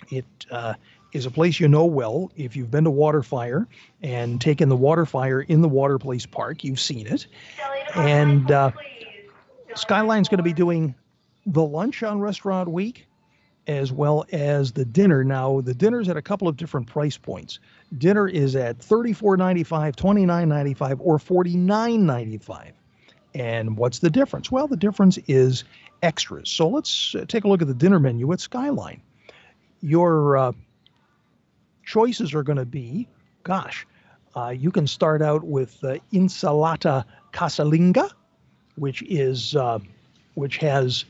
It 0.09 0.25
uh, 0.51 0.75
is 1.15 1.25
a 1.25 1.31
place 1.31 1.61
you 1.61 1.67
know 1.69 1.85
well. 1.85 2.29
If 2.35 2.57
you've 2.57 2.69
been 2.69 2.83
to 2.83 2.91
Waterfire 2.91 3.67
and 4.03 4.41
taken 4.41 4.67
the 4.67 4.75
Waterfire 4.75 5.45
in 5.47 5.61
the 5.61 5.69
Waterplace 5.69 6.25
Park, 6.25 6.63
you've 6.65 6.79
seen 6.79 7.07
it. 7.07 7.25
And 7.95 8.51
uh, 8.51 8.71
Skyline's 9.75 10.27
going 10.27 10.39
to 10.39 10.43
be 10.43 10.53
doing 10.53 10.93
the 11.45 11.63
lunch 11.63 12.03
on 12.03 12.19
Restaurant 12.19 12.69
Week 12.69 13.07
as 13.65 13.93
well 13.93 14.25
as 14.33 14.73
the 14.73 14.83
dinner. 14.83 15.23
Now, 15.23 15.61
the 15.61 15.73
dinner's 15.73 16.09
at 16.09 16.17
a 16.17 16.21
couple 16.21 16.49
of 16.49 16.57
different 16.57 16.87
price 16.87 17.17
points. 17.17 17.59
Dinner 17.97 18.27
is 18.27 18.55
at 18.57 18.79
$34.95, 18.79 19.95
$29.95, 19.95 20.97
or 20.99 21.17
$49.95. 21.17 22.71
And 23.33 23.77
what's 23.77 23.99
the 23.99 24.09
difference? 24.09 24.51
Well, 24.51 24.67
the 24.67 24.77
difference 24.77 25.17
is 25.27 25.63
extras. 26.03 26.49
So 26.49 26.67
let's 26.67 27.15
uh, 27.15 27.25
take 27.25 27.45
a 27.45 27.47
look 27.47 27.61
at 27.61 27.67
the 27.67 27.73
dinner 27.73 27.99
menu 27.99 28.31
at 28.33 28.39
Skyline. 28.41 29.01
Your 29.81 30.37
uh, 30.37 30.51
choices 31.85 32.33
are 32.33 32.43
going 32.43 32.57
to 32.57 32.65
be, 32.65 33.07
gosh, 33.43 33.85
uh, 34.35 34.49
you 34.49 34.71
can 34.71 34.87
start 34.87 35.21
out 35.21 35.43
with 35.43 35.81
uh, 35.83 35.97
insalata 36.11 37.05
casalinga, 37.31 38.09
which 38.75 39.01
is 39.03 39.55
uh, 39.55 39.79
which 40.33 40.57
has 40.57 41.05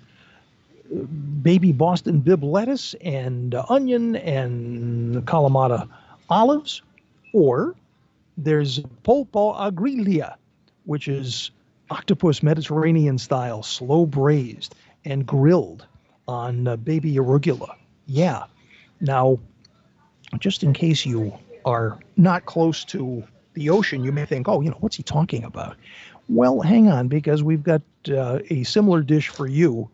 uh, 0.91 0.99
baby 1.41 1.71
Boston 1.71 2.19
bibb 2.19 2.43
lettuce 2.43 2.93
and 3.01 3.55
onion 3.69 4.15
and 4.17 5.25
Kalamata 5.25 5.89
olives, 6.29 6.81
or 7.33 7.75
there's 8.37 8.79
polpo 9.03 9.55
a 9.57 9.71
griglia, 9.71 10.35
which 10.85 11.07
is 11.07 11.51
octopus 11.89 12.43
Mediterranean 12.43 13.17
style, 13.17 13.63
slow 13.63 14.05
braised 14.05 14.75
and 15.03 15.25
grilled 15.25 15.85
on 16.27 16.67
uh, 16.67 16.75
baby 16.75 17.15
arugula. 17.15 17.75
Yeah. 18.07 18.45
Now, 19.01 19.39
just 20.39 20.63
in 20.63 20.73
case 20.73 21.05
you 21.05 21.33
are 21.65 21.99
not 22.17 22.45
close 22.45 22.83
to 22.85 23.23
the 23.53 23.69
ocean, 23.69 24.03
you 24.03 24.11
may 24.11 24.25
think, 24.25 24.47
oh, 24.47 24.61
you 24.61 24.69
know, 24.69 24.77
what's 24.79 24.95
he 24.95 25.03
talking 25.03 25.43
about? 25.43 25.77
Well, 26.27 26.61
hang 26.61 26.89
on, 26.89 27.07
because 27.07 27.43
we've 27.43 27.63
got 27.63 27.81
uh, 28.09 28.39
a 28.49 28.63
similar 28.63 29.01
dish 29.01 29.29
for 29.29 29.47
you 29.47 29.89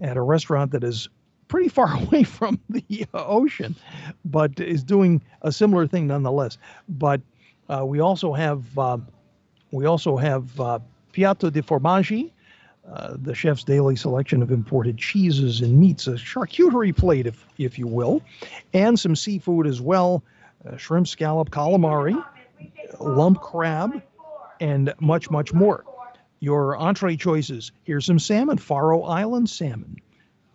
at 0.00 0.16
a 0.16 0.22
restaurant 0.22 0.72
that 0.72 0.84
is 0.84 1.08
pretty 1.48 1.68
far 1.68 1.94
away 2.02 2.22
from 2.22 2.58
the 2.70 3.06
ocean, 3.14 3.76
but 4.24 4.58
is 4.58 4.82
doing 4.82 5.22
a 5.42 5.52
similar 5.52 5.86
thing 5.86 6.06
nonetheless. 6.06 6.58
But 6.88 7.20
uh, 7.68 7.84
we 7.86 8.00
also 8.00 8.32
have 8.32 8.78
uh, 8.78 8.98
we 9.70 9.86
also 9.86 10.16
have 10.16 10.60
uh, 10.60 10.78
Piatto 11.12 11.52
di 11.52 11.62
Formaggi, 11.62 12.30
uh, 12.90 13.16
the 13.22 13.34
chef's 13.34 13.62
daily 13.64 13.94
selection 13.94 14.42
of 14.42 14.50
imported 14.50 14.98
cheeses 14.98 15.60
and 15.60 15.78
meats, 15.78 16.06
a 16.08 16.12
charcuterie 16.12 16.96
plate, 16.96 17.26
if 17.26 17.46
if 17.58 17.78
you 17.78 17.86
will, 17.86 18.22
and 18.74 18.98
some 18.98 19.14
seafood 19.14 19.66
as 19.66 19.80
well, 19.80 20.22
uh, 20.66 20.76
shrimp, 20.76 21.06
scallop, 21.06 21.50
calamari, 21.50 22.22
lump 22.98 23.40
crab, 23.40 24.02
and 24.60 24.92
much 25.00 25.30
much 25.30 25.52
more. 25.52 25.84
Your 26.40 26.76
entree 26.76 27.16
choices: 27.16 27.70
here's 27.84 28.06
some 28.06 28.18
salmon, 28.18 28.58
Faroe 28.58 29.04
Island 29.04 29.48
salmon, 29.48 29.96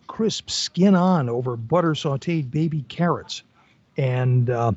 crisp 0.06 0.50
skin 0.50 0.94
on 0.94 1.30
over 1.30 1.56
butter 1.56 1.92
sautéed 1.92 2.50
baby 2.50 2.82
carrots, 2.88 3.42
and 3.96 4.50
uh, 4.50 4.72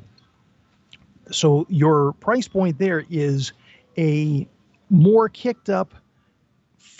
so 1.30 1.66
your 1.68 2.14
price 2.14 2.48
point 2.48 2.78
there 2.78 3.04
is 3.10 3.52
a 3.98 4.48
more 4.88 5.28
kicked 5.28 5.68
up 5.68 5.94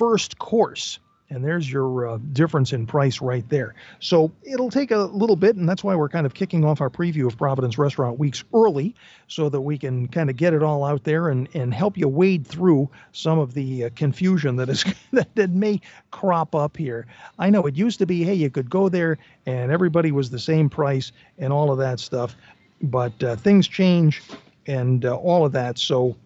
first 0.03 0.37
course. 0.41 0.99
And 1.31 1.45
there's 1.45 1.71
your 1.71 2.09
uh, 2.09 2.19
difference 2.33 2.73
in 2.73 2.89
price 2.89 3.21
right 3.21 3.49
there. 3.49 3.77
So 4.01 4.33
it'll 4.43 4.69
take 4.69 4.91
a 4.91 4.99
little 4.99 5.37
bit, 5.37 5.55
and 5.55 5.67
that's 5.67 5.85
why 5.85 5.95
we're 5.95 6.09
kind 6.09 6.27
of 6.27 6.35
kicking 6.35 6.65
off 6.65 6.81
our 6.81 6.91
preview 6.91 7.29
of 7.29 7.39
Providence 7.39 7.79
Restaurant 7.79 8.19
Weeks 8.19 8.43
early 8.53 8.97
so 9.29 9.49
that 9.49 9.61
we 9.61 9.79
can 9.79 10.09
kind 10.09 10.29
of 10.29 10.35
get 10.35 10.55
it 10.55 10.63
all 10.65 10.85
out 10.85 11.05
there 11.05 11.29
and, 11.29 11.49
and 11.55 11.73
help 11.73 11.97
you 11.97 12.09
wade 12.09 12.45
through 12.45 12.91
some 13.13 13.39
of 13.39 13.55
the 13.55 13.85
uh, 13.85 13.91
confusion 13.95 14.57
that 14.57 14.69
is 14.69 14.85
that, 15.13 15.33
that 15.37 15.51
may 15.51 15.81
crop 16.11 16.57
up 16.57 16.77
here. 16.77 17.07
I 17.39 17.49
know 17.49 17.63
it 17.67 17.77
used 17.77 18.01
to 18.01 18.07
be, 18.07 18.25
hey, 18.25 18.35
you 18.35 18.51
could 18.51 18.69
go 18.69 18.89
there 18.89 19.19
and 19.47 19.71
everybody 19.71 20.11
was 20.11 20.31
the 20.31 20.41
same 20.41 20.69
price 20.69 21.13
and 21.39 21.53
all 21.53 21.71
of 21.71 21.79
that 21.79 22.01
stuff, 22.01 22.35
but 22.83 23.23
uh, 23.23 23.37
things 23.37 23.69
change 23.69 24.21
and 24.67 25.05
uh, 25.05 25.15
all 25.15 25.47
of 25.47 25.53
that. 25.53 25.79
So 25.79 26.17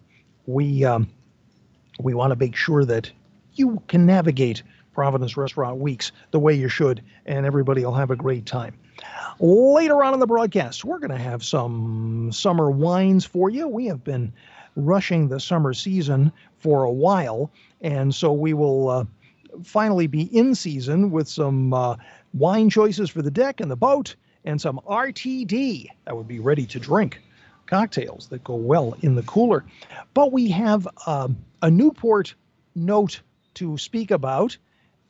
we 0.47 0.83
um, 0.83 1.07
we 1.99 2.13
want 2.13 2.31
to 2.31 2.35
make 2.35 2.55
sure 2.55 2.83
that 2.85 3.11
you 3.57 3.81
can 3.87 4.05
navigate 4.05 4.63
Providence 4.93 5.37
Restaurant 5.37 5.77
Weeks 5.79 6.11
the 6.31 6.39
way 6.39 6.53
you 6.53 6.69
should, 6.69 7.03
and 7.25 7.45
everybody 7.45 7.85
will 7.85 7.93
have 7.93 8.11
a 8.11 8.15
great 8.15 8.45
time. 8.45 8.73
Later 9.39 10.03
on 10.03 10.15
in 10.15 10.19
the 10.19 10.25
broadcast, 10.25 10.83
we're 10.83 10.97
going 10.97 11.11
to 11.11 11.17
have 11.17 11.43
some 11.43 12.31
summer 12.31 12.71
wines 12.71 13.23
for 13.23 13.49
you. 13.49 13.67
We 13.67 13.85
have 13.85 14.03
been 14.03 14.33
rushing 14.75 15.27
the 15.27 15.39
summer 15.39 15.73
season 15.73 16.31
for 16.57 16.83
a 16.83 16.91
while, 16.91 17.51
and 17.81 18.13
so 18.13 18.33
we 18.33 18.53
will 18.53 18.89
uh, 18.89 19.05
finally 19.63 20.07
be 20.07 20.23
in 20.35 20.55
season 20.55 21.11
with 21.11 21.27
some 21.27 21.73
uh, 21.73 21.95
wine 22.33 22.69
choices 22.69 23.09
for 23.09 23.21
the 23.21 23.31
deck 23.31 23.59
and 23.59 23.69
the 23.69 23.75
boat, 23.75 24.15
and 24.45 24.59
some 24.59 24.79
RTD 24.87 25.87
that 26.05 26.17
would 26.17 26.27
be 26.27 26.39
ready 26.39 26.65
to 26.65 26.79
drink 26.79 27.21
cocktails 27.67 28.27
that 28.29 28.43
go 28.43 28.55
well 28.55 28.95
in 29.01 29.13
the 29.15 29.23
cooler. 29.23 29.63
But 30.13 30.31
we 30.31 30.49
have 30.49 30.87
uh, 31.05 31.27
a 31.61 31.69
Newport 31.69 32.33
note 32.75 33.21
to 33.57 33.77
speak 33.77 34.11
about, 34.11 34.57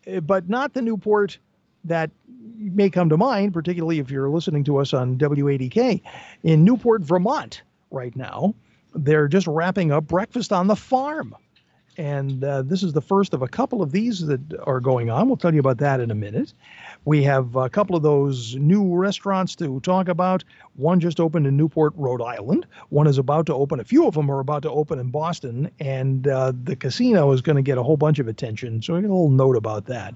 eh, 0.05 0.19
but 0.19 0.49
not 0.49 0.73
the 0.73 0.81
Newport 0.81 1.37
that 1.83 2.11
may 2.57 2.89
come 2.89 3.09
to 3.09 3.17
mind, 3.17 3.53
particularly 3.53 3.99
if 3.99 4.09
you're 4.09 4.29
listening 4.29 4.63
to 4.65 4.77
us 4.77 4.93
on 4.93 5.17
WADK 5.17 6.01
in 6.43 6.63
Newport, 6.63 7.01
Vermont, 7.01 7.61
right 7.91 8.15
now. 8.15 8.53
They're 8.95 9.27
just 9.27 9.47
wrapping 9.47 9.91
up 9.91 10.07
Breakfast 10.07 10.51
on 10.51 10.67
the 10.67 10.75
Farm. 10.75 11.35
And 11.97 12.43
uh, 12.43 12.61
this 12.61 12.83
is 12.83 12.93
the 12.93 13.01
first 13.01 13.33
of 13.33 13.41
a 13.41 13.47
couple 13.47 13.81
of 13.81 13.91
these 13.91 14.25
that 14.27 14.39
are 14.65 14.79
going 14.79 15.09
on. 15.09 15.27
We'll 15.27 15.37
tell 15.37 15.53
you 15.53 15.59
about 15.59 15.79
that 15.79 15.99
in 15.99 16.11
a 16.11 16.15
minute. 16.15 16.53
We 17.05 17.23
have 17.23 17.55
a 17.55 17.69
couple 17.69 17.95
of 17.95 18.03
those 18.03 18.55
new 18.55 18.95
restaurants 18.95 19.55
to 19.55 19.79
talk 19.79 20.07
about. 20.07 20.43
One 20.75 20.99
just 20.99 21.19
opened 21.19 21.47
in 21.47 21.57
Newport, 21.57 21.93
Rhode 21.95 22.21
Island. 22.21 22.67
One 22.89 23.07
is 23.07 23.17
about 23.17 23.47
to 23.47 23.55
open. 23.55 23.79
A 23.79 23.83
few 23.83 24.07
of 24.07 24.13
them 24.13 24.29
are 24.29 24.39
about 24.39 24.61
to 24.63 24.69
open 24.69 24.99
in 24.99 25.09
Boston. 25.09 25.71
And 25.79 26.27
uh, 26.27 26.53
the 26.63 26.75
casino 26.75 27.31
is 27.31 27.41
going 27.41 27.55
to 27.55 27.61
get 27.63 27.79
a 27.79 27.83
whole 27.83 27.97
bunch 27.97 28.19
of 28.19 28.27
attention. 28.27 28.81
So, 28.81 28.93
a 28.93 28.97
little 28.97 29.29
note 29.29 29.55
about 29.55 29.85
that. 29.85 30.13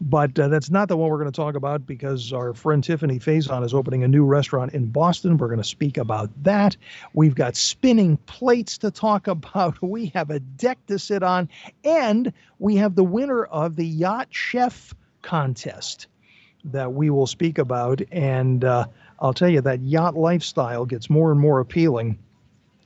But 0.00 0.38
uh, 0.38 0.48
that's 0.48 0.70
not 0.70 0.88
the 0.88 0.96
one 0.96 1.10
we're 1.10 1.18
going 1.18 1.30
to 1.30 1.36
talk 1.36 1.56
about 1.56 1.84
because 1.84 2.32
our 2.32 2.54
friend 2.54 2.84
Tiffani 2.84 3.20
Faison 3.20 3.64
is 3.64 3.74
opening 3.74 4.04
a 4.04 4.08
new 4.08 4.24
restaurant 4.24 4.72
in 4.72 4.86
Boston. 4.86 5.36
We're 5.36 5.48
going 5.48 5.58
to 5.58 5.64
speak 5.64 5.96
about 5.96 6.30
that. 6.44 6.76
We've 7.14 7.34
got 7.34 7.56
spinning 7.56 8.16
plates 8.26 8.78
to 8.78 8.90
talk 8.90 9.26
about. 9.26 9.80
We 9.82 10.06
have 10.14 10.30
a 10.30 10.38
deck 10.40 10.78
to 10.86 10.98
sit 10.98 11.22
on. 11.22 11.48
And 11.84 12.32
we 12.58 12.76
have 12.76 12.94
the 12.94 13.04
winner 13.04 13.44
of 13.44 13.76
the 13.76 13.86
Yacht 13.86 14.28
Chef 14.30 14.94
contest 15.22 16.06
that 16.64 16.92
we 16.92 17.10
will 17.10 17.26
speak 17.26 17.58
about. 17.58 18.00
And 18.12 18.64
uh, 18.64 18.86
I'll 19.20 19.34
tell 19.34 19.48
you, 19.48 19.60
that 19.60 19.80
yacht 19.80 20.16
lifestyle 20.16 20.84
gets 20.84 21.10
more 21.10 21.30
and 21.30 21.40
more 21.40 21.60
appealing. 21.60 22.18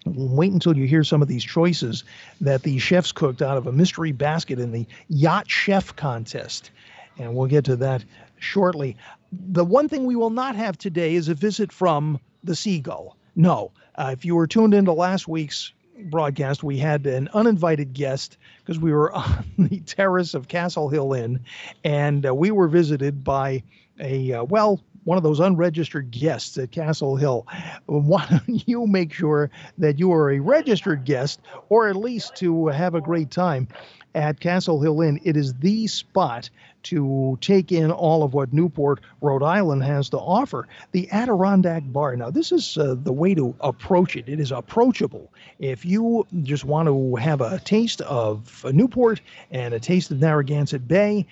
Wait 0.04 0.52
until 0.52 0.76
you 0.76 0.87
hear 0.87 1.04
some 1.04 1.23
of 1.23 1.28
these 1.28 1.45
choices 1.45 2.04
that 2.40 2.62
the 2.62 2.78
chefs 2.78 3.12
cooked 3.12 3.40
out 3.40 3.57
of 3.57 3.66
a 3.66 3.73
mystery 3.73 4.12
basket 4.12 4.59
in 4.59 4.73
the 4.73 4.87
Yacht 5.09 5.49
Chef 5.49 5.95
contest 5.95 6.71
and 7.19 7.35
we'll 7.35 7.49
get 7.49 7.64
to 7.66 7.76
that 7.76 8.04
shortly. 8.38 8.97
The 9.33 9.64
one 9.64 9.88
thing 9.88 10.04
we 10.04 10.16
will 10.16 10.31
not 10.31 10.57
have 10.57 10.76
today 10.76 11.14
is 11.14 11.28
a 11.28 11.35
visit 11.35 11.73
from 11.73 12.21
the 12.45 12.57
Seagull. 12.57 13.16
No, 13.35 13.73
uh, 13.97 14.11
if 14.12 14.25
you 14.25 14.35
were 14.35 14.47
tuned 14.47 14.75
into 14.75 14.92
last 14.92 15.28
week's 15.28 15.73
broadcast, 16.04 16.62
we 16.62 16.78
had 16.78 17.07
an 17.07 17.28
uninvited 17.33 17.92
guest 17.92 18.37
because 18.59 18.78
we 18.78 18.92
were 18.92 19.12
on 19.14 19.45
the 19.59 19.81
terrace 19.81 20.35
of 20.35 20.49
Castle 20.49 20.88
Hill 20.88 21.12
Inn, 21.12 21.40
and 21.85 22.26
uh, 22.26 22.35
we 22.35 22.50
were 22.50 22.69
visited 22.69 23.25
by 23.25 23.62
a 24.00 24.33
uh, 24.33 24.45
well 24.45 24.81
one 25.04 25.16
of 25.16 25.25
those 25.25 25.40
unregistered 25.40 26.11
guests 26.11 26.57
at 26.59 26.71
Castle 26.71 27.16
Hill, 27.16 27.47
why 27.87 28.26
don't 28.31 28.69
you 28.69 28.87
make 28.87 29.12
sure 29.12 29.50
that 29.78 29.99
you 29.99 30.12
are 30.12 30.31
a 30.31 30.38
registered 30.38 31.04
guest 31.04 31.40
or 31.69 31.88
at 31.88 31.97
least 31.97 32.37
to 32.37 32.69
have 32.69 32.95
a 32.95 33.00
great 33.00 33.31
time 33.31 33.69
at 34.14 34.40
Castle 34.40 34.81
Hill 34.81 35.00
Inn? 35.00 35.21
It 35.25 35.37
is 35.37 35.54
the 35.54 35.87
spot 35.87 36.50
to 36.85 37.38
take 37.40 37.71
in 37.71 37.90
all 37.90 38.23
of 38.23 38.35
what 38.35 38.52
Newport, 38.52 39.00
Rhode 39.21 39.42
Island 39.42 39.85
has 39.85 40.09
to 40.11 40.19
offer. 40.19 40.66
The 40.90 41.09
Adirondack 41.12 41.85
Bar. 41.87 42.16
Now, 42.16 42.31
this 42.31 42.52
is 42.52 42.76
uh, 42.76 42.97
the 42.99 43.12
way 43.12 43.35
to 43.35 43.54
approach 43.61 44.16
it. 44.16 44.28
It 44.28 44.40
is 44.40 44.52
approachable. 44.52 45.33
If 45.59 45.85
you 45.85 46.26
just 46.42 46.64
want 46.64 46.88
to 46.88 47.16
have 47.16 47.40
a 47.40 47.61
taste 47.61 48.00
of 48.02 48.64
Newport 48.73 49.21
and 49.50 49.75
a 49.75 49.81
taste 49.81 50.11
of 50.11 50.21
Narragansett 50.21 50.88
Bay, 50.88 51.26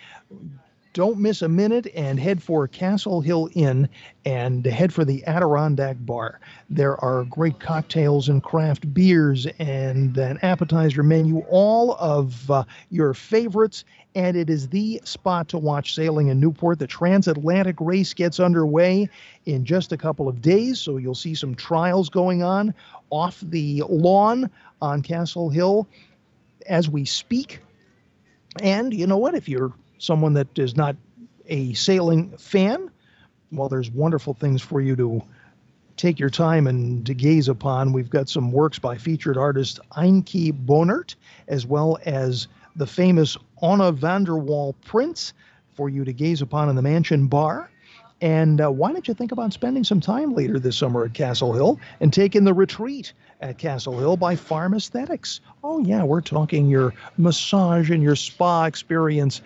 don't 0.93 1.19
miss 1.19 1.43
a 1.43 1.49
minute 1.49 1.87
and 1.95 2.19
head 2.19 2.43
for 2.43 2.67
Castle 2.67 3.21
Hill 3.21 3.49
Inn 3.55 3.89
and 4.25 4.65
head 4.67 4.93
for 4.93 5.05
the 5.05 5.25
Adirondack 5.25 5.97
Bar. 6.01 6.41
There 6.69 6.97
are 7.03 7.25
great 7.25 7.61
cocktails 7.61 8.29
and 8.29 8.43
craft 8.43 8.93
beers 8.93 9.47
and 9.59 10.17
an 10.17 10.39
appetizer 10.43 11.03
menu, 11.03 11.41
all 11.49 11.95
of 11.95 12.51
uh, 12.51 12.65
your 12.91 13.15
favorites. 13.15 13.85
And 14.17 14.37
it 14.37 14.51
is 14.51 14.69
the 14.69 15.01
spot 15.05 15.49
to 15.51 15.59
watch 15.59 15.95
sailing 15.95 16.29
in 16.29 16.41
Newport. 16.41 16.81
The 16.81 16.89
transatlantic 16.89 17.77
race 17.79 18.13
gets 18.13 18.41
underway 18.41 19.09
in 19.47 19.65
just 19.65 19.93
a 19.93 19.97
couple 19.97 20.29
of 20.29 20.43
days, 20.43 20.81
so 20.81 20.97
you'll 20.97 21.15
see 21.15 21.37
some 21.37 21.55
trials 21.55 22.09
going 22.09 22.43
on 22.43 22.75
off 23.11 23.39
the 23.41 23.85
lawn 23.89 24.51
on 24.83 25.03
Castle 25.03 25.49
Hill 25.51 25.87
as 26.67 26.89
we 26.89 27.05
speak. 27.05 27.61
And 28.61 28.93
you 28.93 29.07
know 29.07 29.19
what? 29.19 29.37
If 29.37 29.49
you're 29.49 29.73
someone 30.01 30.33
that 30.35 30.59
is 30.59 30.77
not 30.77 30.97
a 31.47 31.73
sailing 31.75 32.37
fan, 32.37 32.91
well, 33.53 33.69
there's 33.69 33.91
wonderful 33.91 34.35
things 34.35 34.63
for 34.63 34.81
you 34.81 34.97
to 34.97 35.23
take 35.97 36.19
your 36.19 36.31
time 36.31 36.67
and 36.67 37.05
to 37.07 37.15
gaze 37.15 37.49
upon. 37.49 37.93
We've 37.93 38.11
got 38.11 38.29
some 38.29 38.53
works 38.53 38.79
by 38.79 38.97
featured 38.97 39.37
artist 39.37 39.81
Eynke 39.93 40.53
Bonert, 40.53 41.15
as 41.47 41.67
well 41.67 41.99
as 42.07 42.49
the 42.77 42.87
famous 42.87 43.37
Anna 43.63 43.93
van 43.93 44.25
der 44.25 44.37
Wal 44.37 44.75
prints 44.85 45.35
for 45.75 45.89
you 45.89 46.05
to 46.05 46.13
gaze 46.13 46.41
upon 46.41 46.69
in 46.69 46.77
the 46.77 46.83
Mansion 46.83 47.27
Bar. 47.27 47.71
And 48.23 48.61
uh, 48.61 48.71
why 48.71 48.93
don't 48.93 49.07
you 49.09 49.15
think 49.15 49.33
about 49.33 49.53
spending 49.53 49.83
some 49.83 50.01
time 50.01 50.35
later 50.35 50.59
this 50.59 50.77
summer 50.77 51.05
at 51.05 51.15
Castle 51.15 51.53
Hill 51.53 51.81
and 52.01 52.13
taking 52.13 52.45
the 52.45 52.53
retreat 52.53 53.13
at 53.41 53.57
Castle 53.59 53.99
Hill 53.99 54.17
by 54.17 54.37
Farmaesthetics? 54.37 55.41
Oh, 55.65 55.81
yeah, 55.81 56.05
we're 56.05 56.21
talking 56.21 56.69
your 56.69 56.95
massage 57.17 57.91
and 57.91 58.03
your 58.03 58.17
spa 58.17 58.65
experience 58.65 59.41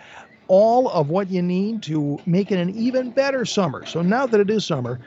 all 0.48 0.88
of 0.90 1.10
what 1.10 1.30
you 1.30 1.42
need 1.42 1.82
to 1.84 2.18
make 2.26 2.52
it 2.52 2.58
an 2.58 2.70
even 2.70 3.10
better 3.10 3.44
summer. 3.44 3.84
So 3.86 4.02
now 4.02 4.26
that 4.26 4.40
it 4.40 4.50
is 4.50 4.64
summer, 4.64 5.00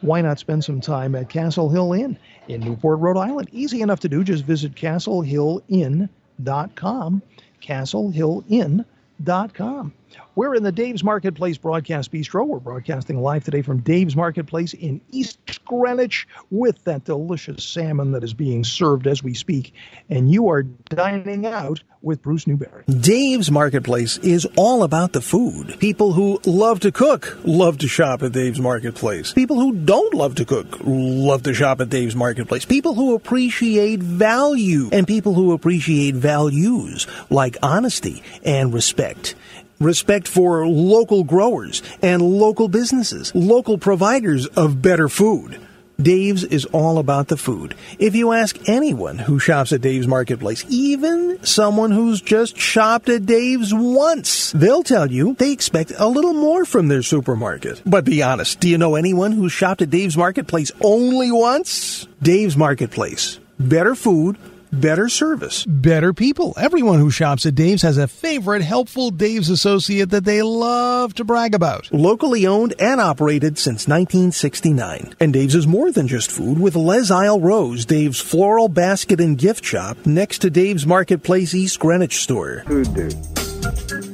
why 0.00 0.20
not 0.20 0.38
spend 0.38 0.64
some 0.64 0.80
time 0.80 1.14
at 1.14 1.28
Castle 1.28 1.70
Hill 1.70 1.92
Inn 1.92 2.18
in 2.48 2.60
Newport, 2.60 2.98
Rhode 3.00 3.18
Island? 3.18 3.48
Easy 3.52 3.82
enough 3.82 4.00
to 4.00 4.08
do. 4.08 4.24
Just 4.24 4.44
visit 4.44 4.74
castlehillinn.com. 4.74 7.22
Castlehillinn.com. 7.62 9.92
We're 10.34 10.54
in 10.54 10.62
the 10.62 10.72
Dave's 10.72 11.02
Marketplace 11.02 11.56
Broadcast 11.56 12.12
Bistro. 12.12 12.46
We're 12.46 12.58
broadcasting 12.58 13.20
live 13.20 13.44
today 13.44 13.62
from 13.62 13.80
Dave's 13.80 14.14
Marketplace 14.14 14.74
in 14.74 15.00
East 15.10 15.64
Greenwich 15.64 16.28
with 16.50 16.84
that 16.84 17.04
delicious 17.04 17.64
salmon 17.64 18.12
that 18.12 18.22
is 18.22 18.34
being 18.34 18.62
served 18.62 19.06
as 19.06 19.22
we 19.22 19.34
speak. 19.34 19.72
And 20.10 20.30
you 20.30 20.50
are 20.50 20.62
dining 20.62 21.46
out 21.46 21.82
with 22.02 22.22
Bruce 22.22 22.46
Newberry. 22.46 22.84
Dave's 22.84 23.50
Marketplace 23.50 24.18
is 24.18 24.46
all 24.56 24.82
about 24.82 25.12
the 25.12 25.20
food. 25.20 25.78
People 25.80 26.12
who 26.12 26.40
love 26.44 26.80
to 26.80 26.92
cook 26.92 27.38
love 27.44 27.78
to 27.78 27.88
shop 27.88 28.22
at 28.22 28.32
Dave's 28.32 28.60
Marketplace. 28.60 29.32
People 29.32 29.58
who 29.58 29.74
don't 29.74 30.14
love 30.14 30.36
to 30.36 30.44
cook 30.44 30.78
love 30.84 31.42
to 31.44 31.54
shop 31.54 31.80
at 31.80 31.88
Dave's 31.88 32.14
Marketplace. 32.14 32.64
People 32.64 32.94
who 32.94 33.14
appreciate 33.14 34.00
value 34.00 34.88
and 34.92 35.06
people 35.06 35.34
who 35.34 35.52
appreciate 35.52 36.14
values 36.14 37.06
like 37.28 37.56
honesty 37.62 38.22
and 38.44 38.72
respect 38.72 39.34
respect 39.80 40.28
for 40.28 40.66
local 40.66 41.24
growers 41.24 41.82
and 42.02 42.22
local 42.22 42.68
businesses, 42.68 43.34
local 43.34 43.78
providers 43.78 44.46
of 44.46 44.80
better 44.82 45.08
food. 45.08 45.60
Dave's 46.00 46.44
is 46.44 46.66
all 46.66 46.98
about 46.98 47.28
the 47.28 47.38
food. 47.38 47.74
If 47.98 48.14
you 48.14 48.32
ask 48.32 48.68
anyone 48.68 49.16
who 49.16 49.38
shops 49.38 49.72
at 49.72 49.80
Dave's 49.80 50.06
Marketplace, 50.06 50.62
even 50.68 51.42
someone 51.42 51.90
who's 51.90 52.20
just 52.20 52.58
shopped 52.58 53.08
at 53.08 53.24
Dave's 53.24 53.72
once, 53.72 54.52
they'll 54.52 54.82
tell 54.82 55.10
you 55.10 55.34
they 55.34 55.52
expect 55.52 55.92
a 55.96 56.06
little 56.06 56.34
more 56.34 56.66
from 56.66 56.88
their 56.88 57.02
supermarket. 57.02 57.80
But 57.86 58.04
be 58.04 58.22
honest, 58.22 58.60
do 58.60 58.68
you 58.68 58.76
know 58.76 58.94
anyone 58.94 59.32
who's 59.32 59.52
shopped 59.52 59.80
at 59.80 59.88
Dave's 59.88 60.18
Marketplace 60.18 60.70
only 60.82 61.32
once? 61.32 62.06
Dave's 62.20 62.58
Marketplace. 62.58 63.40
Better 63.58 63.94
food, 63.94 64.36
better 64.72 65.08
service, 65.08 65.64
better 65.66 66.12
people. 66.12 66.54
Everyone 66.56 66.98
who 66.98 67.10
shops 67.10 67.46
at 67.46 67.54
Dave's 67.54 67.82
has 67.82 67.98
a 67.98 68.08
favorite 68.08 68.62
helpful 68.62 69.10
Dave's 69.10 69.50
associate 69.50 70.10
that 70.10 70.24
they 70.24 70.42
love 70.42 71.14
to 71.14 71.24
brag 71.24 71.54
about. 71.54 71.92
Locally 71.92 72.46
owned 72.46 72.74
and 72.78 73.00
operated 73.00 73.58
since 73.58 73.88
1969. 73.88 75.14
And 75.20 75.32
Dave's 75.32 75.54
is 75.54 75.66
more 75.66 75.92
than 75.92 76.08
just 76.08 76.30
food 76.30 76.58
with 76.58 76.76
Les 76.76 77.10
Isle 77.10 77.40
Rose, 77.40 77.84
Dave's 77.84 78.20
floral 78.20 78.68
basket 78.68 79.20
and 79.20 79.38
gift 79.38 79.64
shop 79.64 79.96
next 80.06 80.38
to 80.38 80.50
Dave's 80.50 80.86
Marketplace 80.86 81.54
East 81.54 81.78
Greenwich 81.78 82.22
store. 82.22 82.64
Food 82.66 82.94
do. 82.94 84.05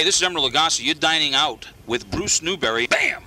Hey, 0.00 0.04
this 0.04 0.22
is 0.22 0.26
Emeril 0.26 0.50
Lagasse. 0.50 0.82
You're 0.82 0.94
dining 0.94 1.34
out 1.34 1.68
with 1.86 2.10
Bruce 2.10 2.40
Newberry. 2.40 2.86
Bam! 2.86 3.22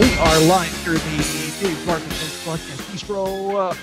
We 0.00 0.16
are 0.16 0.40
live 0.40 0.88
at 0.88 0.94
the 0.94 1.60
Dave's 1.60 1.86
Marketplace 1.86 2.44
Broadcast 2.44 2.80
Bistro. 2.80 3.54
Uh, 3.54 3.74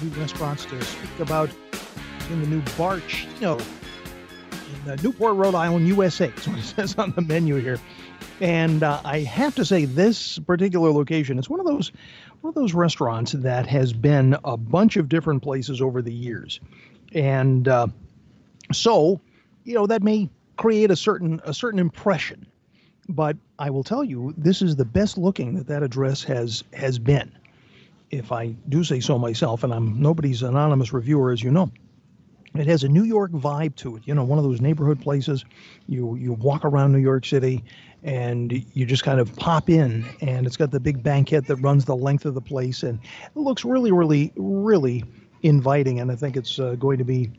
new 0.00 0.10
restaurants 0.10 0.64
to 0.66 0.80
speak 0.80 1.18
about 1.18 1.50
in 2.30 2.40
the 2.40 2.46
new 2.46 2.62
Bar 2.78 3.00
Cino 3.08 3.58
in 4.84 4.90
uh, 4.90 4.96
Newport, 5.02 5.34
Rhode 5.34 5.54
Island, 5.54 5.88
USA. 5.88 6.28
That's 6.28 6.46
what 6.46 6.58
it 6.58 6.62
says 6.76 6.94
on 6.98 7.12
the 7.12 7.22
menu 7.22 7.56
here. 7.56 7.80
And 8.40 8.82
uh, 8.82 9.00
I 9.04 9.20
have 9.20 9.54
to 9.54 9.64
say, 9.64 9.84
this 9.84 10.38
particular 10.40 10.90
location, 10.90 11.38
it's 11.38 11.48
one 11.48 11.60
of 11.60 11.66
those 11.66 11.92
one 12.40 12.48
of 12.50 12.54
those 12.54 12.74
restaurants 12.74 13.32
that 13.32 13.66
has 13.66 13.92
been 13.92 14.36
a 14.44 14.56
bunch 14.56 14.96
of 14.96 15.08
different 15.08 15.42
places 15.42 15.80
over 15.80 16.02
the 16.02 16.12
years, 16.12 16.60
and 17.14 17.68
uh, 17.68 17.86
so 18.72 19.20
you 19.64 19.74
know 19.74 19.86
that 19.86 20.02
may 20.02 20.28
create 20.56 20.90
a 20.90 20.96
certain 20.96 21.40
a 21.44 21.54
certain 21.54 21.78
impression. 21.78 22.46
But 23.08 23.36
I 23.58 23.70
will 23.70 23.84
tell 23.84 24.02
you, 24.02 24.34
this 24.36 24.62
is 24.62 24.76
the 24.76 24.84
best 24.84 25.16
looking 25.18 25.54
that 25.54 25.66
that 25.68 25.82
address 25.82 26.24
has 26.24 26.64
has 26.72 26.98
been. 26.98 27.32
If 28.10 28.32
I 28.32 28.54
do 28.68 28.84
say 28.84 29.00
so 29.00 29.18
myself, 29.18 29.64
and 29.64 29.72
I'm 29.72 30.00
nobody's 30.00 30.42
anonymous 30.42 30.92
reviewer, 30.92 31.30
as 31.32 31.42
you 31.42 31.50
know. 31.50 31.70
It 32.54 32.68
has 32.68 32.84
a 32.84 32.88
New 32.88 33.02
York 33.02 33.32
vibe 33.32 33.74
to 33.76 33.96
it, 33.96 34.04
you 34.06 34.14
know, 34.14 34.22
one 34.22 34.38
of 34.38 34.44
those 34.44 34.60
neighborhood 34.60 35.00
places. 35.00 35.44
You 35.88 36.14
you 36.14 36.34
walk 36.34 36.64
around 36.64 36.92
New 36.92 36.98
York 36.98 37.26
City, 37.26 37.64
and 38.04 38.52
you 38.74 38.84
just 38.84 39.02
kind 39.02 39.18
of 39.18 39.34
pop 39.36 39.70
in, 39.70 40.04
and 40.20 40.46
it's 40.46 40.56
got 40.56 40.70
the 40.70 40.78
big 40.78 41.02
banquette 41.02 41.46
that 41.46 41.56
runs 41.56 41.86
the 41.86 41.96
length 41.96 42.26
of 42.26 42.34
the 42.34 42.40
place, 42.40 42.82
and 42.82 43.00
it 43.34 43.38
looks 43.38 43.64
really, 43.64 43.92
really, 43.92 44.30
really 44.36 45.04
inviting. 45.42 46.00
And 46.00 46.12
I 46.12 46.16
think 46.16 46.36
it's 46.36 46.58
uh, 46.58 46.74
going 46.74 46.98
to 46.98 47.04
be 47.04 47.30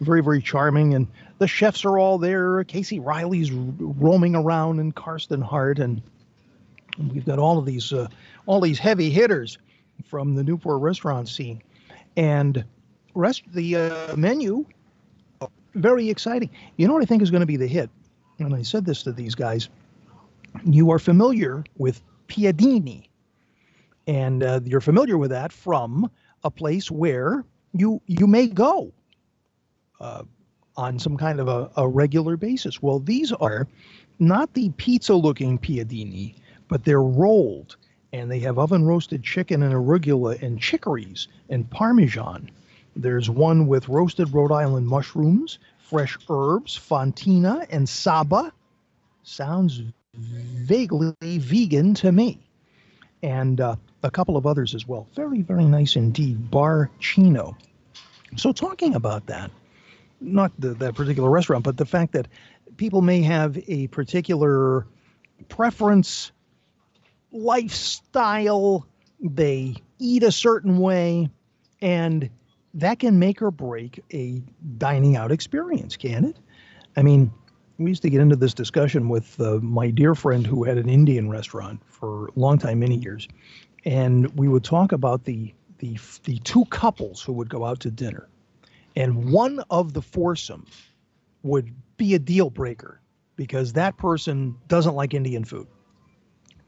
very, 0.00 0.22
very 0.22 0.40
charming. 0.40 0.94
And 0.94 1.06
the 1.38 1.46
chefs 1.46 1.84
are 1.84 1.98
all 1.98 2.18
there. 2.18 2.64
Casey 2.64 2.98
Riley's 2.98 3.52
roaming 3.52 4.34
around, 4.34 4.80
and 4.80 4.94
Karsten 4.94 5.42
Hart, 5.42 5.78
and 5.78 6.00
we've 7.12 7.26
got 7.26 7.38
all 7.38 7.58
of 7.58 7.66
these 7.66 7.92
uh, 7.92 8.08
all 8.46 8.60
these 8.60 8.78
heavy 8.78 9.10
hitters 9.10 9.58
from 10.06 10.34
the 10.34 10.42
Newport 10.42 10.80
restaurant 10.80 11.28
scene, 11.28 11.62
and 12.16 12.64
rest 13.14 13.42
the 13.52 13.76
uh, 13.76 14.16
menu 14.16 14.64
very 15.74 16.08
exciting. 16.08 16.50
You 16.76 16.86
know 16.86 16.94
what 16.94 17.02
I 17.02 17.06
think 17.06 17.22
is 17.22 17.30
going 17.30 17.40
to 17.40 17.46
be 17.46 17.56
the 17.56 17.66
hit, 17.66 17.90
and 18.38 18.54
I 18.54 18.62
said 18.62 18.84
this 18.84 19.02
to 19.02 19.12
these 19.12 19.34
guys. 19.34 19.68
You 20.62 20.90
are 20.92 20.98
familiar 20.98 21.64
with 21.76 22.00
piadini, 22.28 23.08
and 24.06 24.42
uh, 24.42 24.60
you're 24.64 24.80
familiar 24.80 25.18
with 25.18 25.30
that 25.30 25.52
from 25.52 26.10
a 26.44 26.50
place 26.50 26.90
where 26.90 27.44
you 27.72 28.00
you 28.06 28.26
may 28.26 28.46
go 28.46 28.92
uh, 30.00 30.22
on 30.76 30.98
some 30.98 31.16
kind 31.16 31.40
of 31.40 31.48
a, 31.48 31.70
a 31.76 31.88
regular 31.88 32.36
basis. 32.36 32.80
Well, 32.82 33.00
these 33.00 33.32
are 33.32 33.66
not 34.18 34.54
the 34.54 34.70
pizza-looking 34.70 35.58
piadini, 35.58 36.34
but 36.68 36.84
they're 36.84 37.02
rolled, 37.02 37.76
and 38.12 38.30
they 38.30 38.40
have 38.40 38.58
oven 38.58 38.84
roasted 38.84 39.22
chicken 39.22 39.62
and 39.62 39.74
arugula 39.74 40.40
and 40.42 40.60
chicories 40.60 41.28
and 41.48 41.68
parmesan 41.70 42.50
There's 42.96 43.28
one 43.28 43.66
with 43.66 43.88
roasted 43.88 44.32
Rhode 44.32 44.52
Island 44.52 44.86
mushrooms, 44.86 45.58
fresh 45.78 46.16
herbs, 46.30 46.78
fontina, 46.78 47.66
and 47.70 47.88
saba. 47.88 48.52
Sounds 49.24 49.82
vaguely 50.16 51.14
vegan 51.20 51.94
to 51.94 52.12
me. 52.12 52.38
And 53.22 53.60
uh, 53.60 53.76
a 54.02 54.10
couple 54.10 54.36
of 54.36 54.46
others 54.46 54.74
as 54.74 54.86
well. 54.86 55.06
Very, 55.14 55.40
very 55.40 55.64
nice 55.64 55.96
indeed. 55.96 56.50
Bar 56.50 56.90
Cino. 57.00 57.56
So, 58.36 58.52
talking 58.52 58.94
about 58.94 59.26
that, 59.26 59.50
not 60.20 60.52
the, 60.58 60.74
that 60.74 60.94
particular 60.94 61.30
restaurant, 61.30 61.64
but 61.64 61.76
the 61.76 61.86
fact 61.86 62.12
that 62.12 62.28
people 62.76 63.00
may 63.00 63.22
have 63.22 63.58
a 63.68 63.86
particular 63.88 64.86
preference, 65.48 66.32
lifestyle, 67.32 68.86
they 69.20 69.76
eat 69.98 70.22
a 70.22 70.32
certain 70.32 70.78
way, 70.78 71.30
and 71.80 72.28
that 72.74 72.98
can 72.98 73.18
make 73.18 73.40
or 73.40 73.50
break 73.50 74.00
a 74.12 74.42
dining 74.78 75.16
out 75.16 75.30
experience, 75.32 75.96
can 75.96 76.24
it? 76.24 76.36
I 76.96 77.02
mean, 77.02 77.32
we 77.78 77.90
used 77.90 78.02
to 78.02 78.10
get 78.10 78.20
into 78.20 78.36
this 78.36 78.54
discussion 78.54 79.08
with 79.08 79.40
uh, 79.40 79.58
my 79.60 79.90
dear 79.90 80.14
friend 80.14 80.46
who 80.46 80.64
had 80.64 80.78
an 80.78 80.88
Indian 80.88 81.28
restaurant 81.28 81.80
for 81.86 82.28
a 82.28 82.32
long 82.36 82.58
time, 82.58 82.78
many 82.78 82.96
years, 82.96 83.26
and 83.84 84.32
we 84.38 84.48
would 84.48 84.64
talk 84.64 84.92
about 84.92 85.24
the 85.24 85.52
the 85.78 85.98
the 86.24 86.38
two 86.40 86.64
couples 86.66 87.22
who 87.22 87.32
would 87.32 87.48
go 87.48 87.64
out 87.64 87.80
to 87.80 87.90
dinner, 87.90 88.28
and 88.94 89.30
one 89.30 89.60
of 89.70 89.92
the 89.92 90.02
foursome 90.02 90.66
would 91.42 91.74
be 91.96 92.14
a 92.14 92.18
deal 92.18 92.48
breaker 92.48 93.00
because 93.36 93.72
that 93.72 93.96
person 93.98 94.56
doesn't 94.68 94.94
like 94.94 95.14
Indian 95.14 95.44
food. 95.44 95.66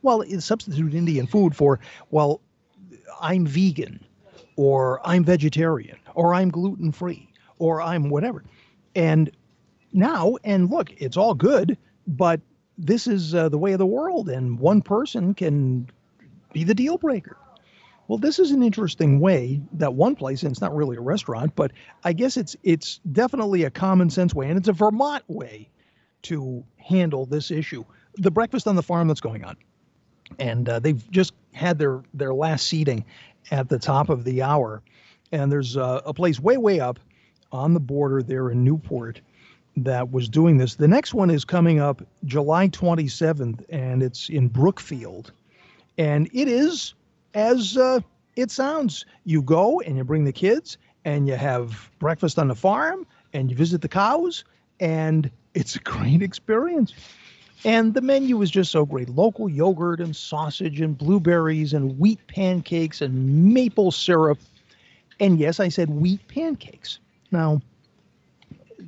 Well, 0.02 0.24
substitute 0.40 0.94
Indian 0.94 1.26
food 1.26 1.54
for 1.54 1.78
well, 2.10 2.40
I'm 3.20 3.46
vegan, 3.46 4.04
or 4.56 5.00
I'm 5.06 5.24
vegetarian, 5.24 5.98
or 6.14 6.34
I'm 6.34 6.50
gluten 6.50 6.90
free, 6.90 7.28
or 7.58 7.80
I'm 7.80 8.10
whatever, 8.10 8.44
and 8.96 9.30
now, 9.96 10.36
and 10.44 10.70
look, 10.70 10.92
it's 10.98 11.16
all 11.16 11.34
good, 11.34 11.76
but 12.06 12.40
this 12.78 13.06
is 13.06 13.34
uh, 13.34 13.48
the 13.48 13.58
way 13.58 13.72
of 13.72 13.78
the 13.78 13.86
world, 13.86 14.28
and 14.28 14.58
one 14.58 14.82
person 14.82 15.34
can 15.34 15.88
be 16.52 16.64
the 16.64 16.74
deal 16.74 16.98
breaker. 16.98 17.36
Well, 18.08 18.18
this 18.18 18.38
is 18.38 18.52
an 18.52 18.62
interesting 18.62 19.18
way 19.18 19.60
that 19.72 19.94
one 19.94 20.14
place, 20.14 20.42
and 20.42 20.52
it's 20.52 20.60
not 20.60 20.74
really 20.76 20.96
a 20.96 21.00
restaurant, 21.00 21.56
but 21.56 21.72
I 22.04 22.12
guess 22.12 22.36
it's 22.36 22.56
it's 22.62 23.00
definitely 23.10 23.64
a 23.64 23.70
common 23.70 24.10
sense 24.10 24.32
way, 24.32 24.48
and 24.48 24.58
it's 24.58 24.68
a 24.68 24.72
Vermont 24.72 25.24
way 25.26 25.68
to 26.22 26.64
handle 26.76 27.26
this 27.26 27.50
issue. 27.50 27.84
The 28.14 28.30
breakfast 28.30 28.68
on 28.68 28.76
the 28.76 28.82
farm 28.82 29.08
that's 29.08 29.20
going 29.20 29.44
on, 29.44 29.56
and 30.38 30.68
uh, 30.68 30.78
they've 30.78 31.10
just 31.10 31.32
had 31.52 31.78
their 31.78 32.02
their 32.14 32.32
last 32.32 32.68
seating 32.68 33.04
at 33.50 33.68
the 33.68 33.78
top 33.78 34.08
of 34.08 34.22
the 34.22 34.42
hour, 34.42 34.82
and 35.32 35.50
there's 35.50 35.76
uh, 35.76 36.02
a 36.04 36.14
place 36.14 36.38
way 36.38 36.58
way 36.58 36.78
up 36.78 37.00
on 37.50 37.74
the 37.74 37.80
border 37.80 38.22
there 38.22 38.50
in 38.50 38.62
Newport 38.62 39.20
that 39.76 40.10
was 40.10 40.28
doing 40.28 40.56
this. 40.56 40.74
The 40.76 40.88
next 40.88 41.14
one 41.14 41.30
is 41.30 41.44
coming 41.44 41.80
up 41.80 42.02
July 42.24 42.68
27th, 42.68 43.64
and 43.68 44.02
it's 44.02 44.28
in 44.28 44.48
Brookfield. 44.48 45.32
And 45.98 46.28
it 46.32 46.48
is 46.48 46.94
as 47.34 47.76
uh, 47.76 48.00
it 48.36 48.50
sounds. 48.50 49.04
You 49.24 49.42
go 49.42 49.80
and 49.80 49.96
you 49.96 50.04
bring 50.04 50.24
the 50.24 50.32
kids, 50.32 50.78
and 51.04 51.28
you 51.28 51.36
have 51.36 51.90
breakfast 51.98 52.38
on 52.38 52.48
the 52.48 52.54
farm, 52.54 53.06
and 53.32 53.50
you 53.50 53.56
visit 53.56 53.82
the 53.82 53.88
cows, 53.88 54.44
and 54.80 55.30
it's 55.54 55.76
a 55.76 55.80
great 55.80 56.22
experience. 56.22 56.94
And 57.64 57.94
the 57.94 58.00
menu 58.00 58.40
is 58.42 58.50
just 58.50 58.70
so 58.70 58.84
great 58.84 59.08
local 59.08 59.48
yogurt 59.48 60.00
and 60.00 60.14
sausage 60.14 60.80
and 60.80 60.96
blueberries 60.96 61.72
and 61.72 61.98
wheat 61.98 62.20
pancakes 62.28 63.00
and 63.00 63.52
maple 63.52 63.90
syrup. 63.90 64.38
And 65.18 65.38
yes, 65.38 65.58
I 65.58 65.68
said 65.68 65.90
wheat 65.90 66.26
pancakes. 66.28 67.00
Now, 67.32 67.60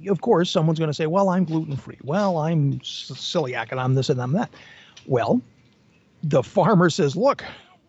of 0.09 0.21
course, 0.21 0.51
someone's 0.51 0.79
going 0.79 0.91
to 0.91 0.95
say, 0.95 1.07
well, 1.07 1.29
I'm 1.29 1.45
gluten 1.45 1.77
free. 1.77 1.99
Well, 2.03 2.39
I'm 2.39 2.81
celiac 2.81 3.71
and 3.71 3.81
I'm 3.81 3.95
this 3.95 4.11
and 4.11 4.21
I'm 4.21 4.33
that. 4.33 4.51
Well, 5.07 5.41
the 6.23 6.43
farmer 6.43 6.91
says, 6.91 7.17
look, 7.17 7.45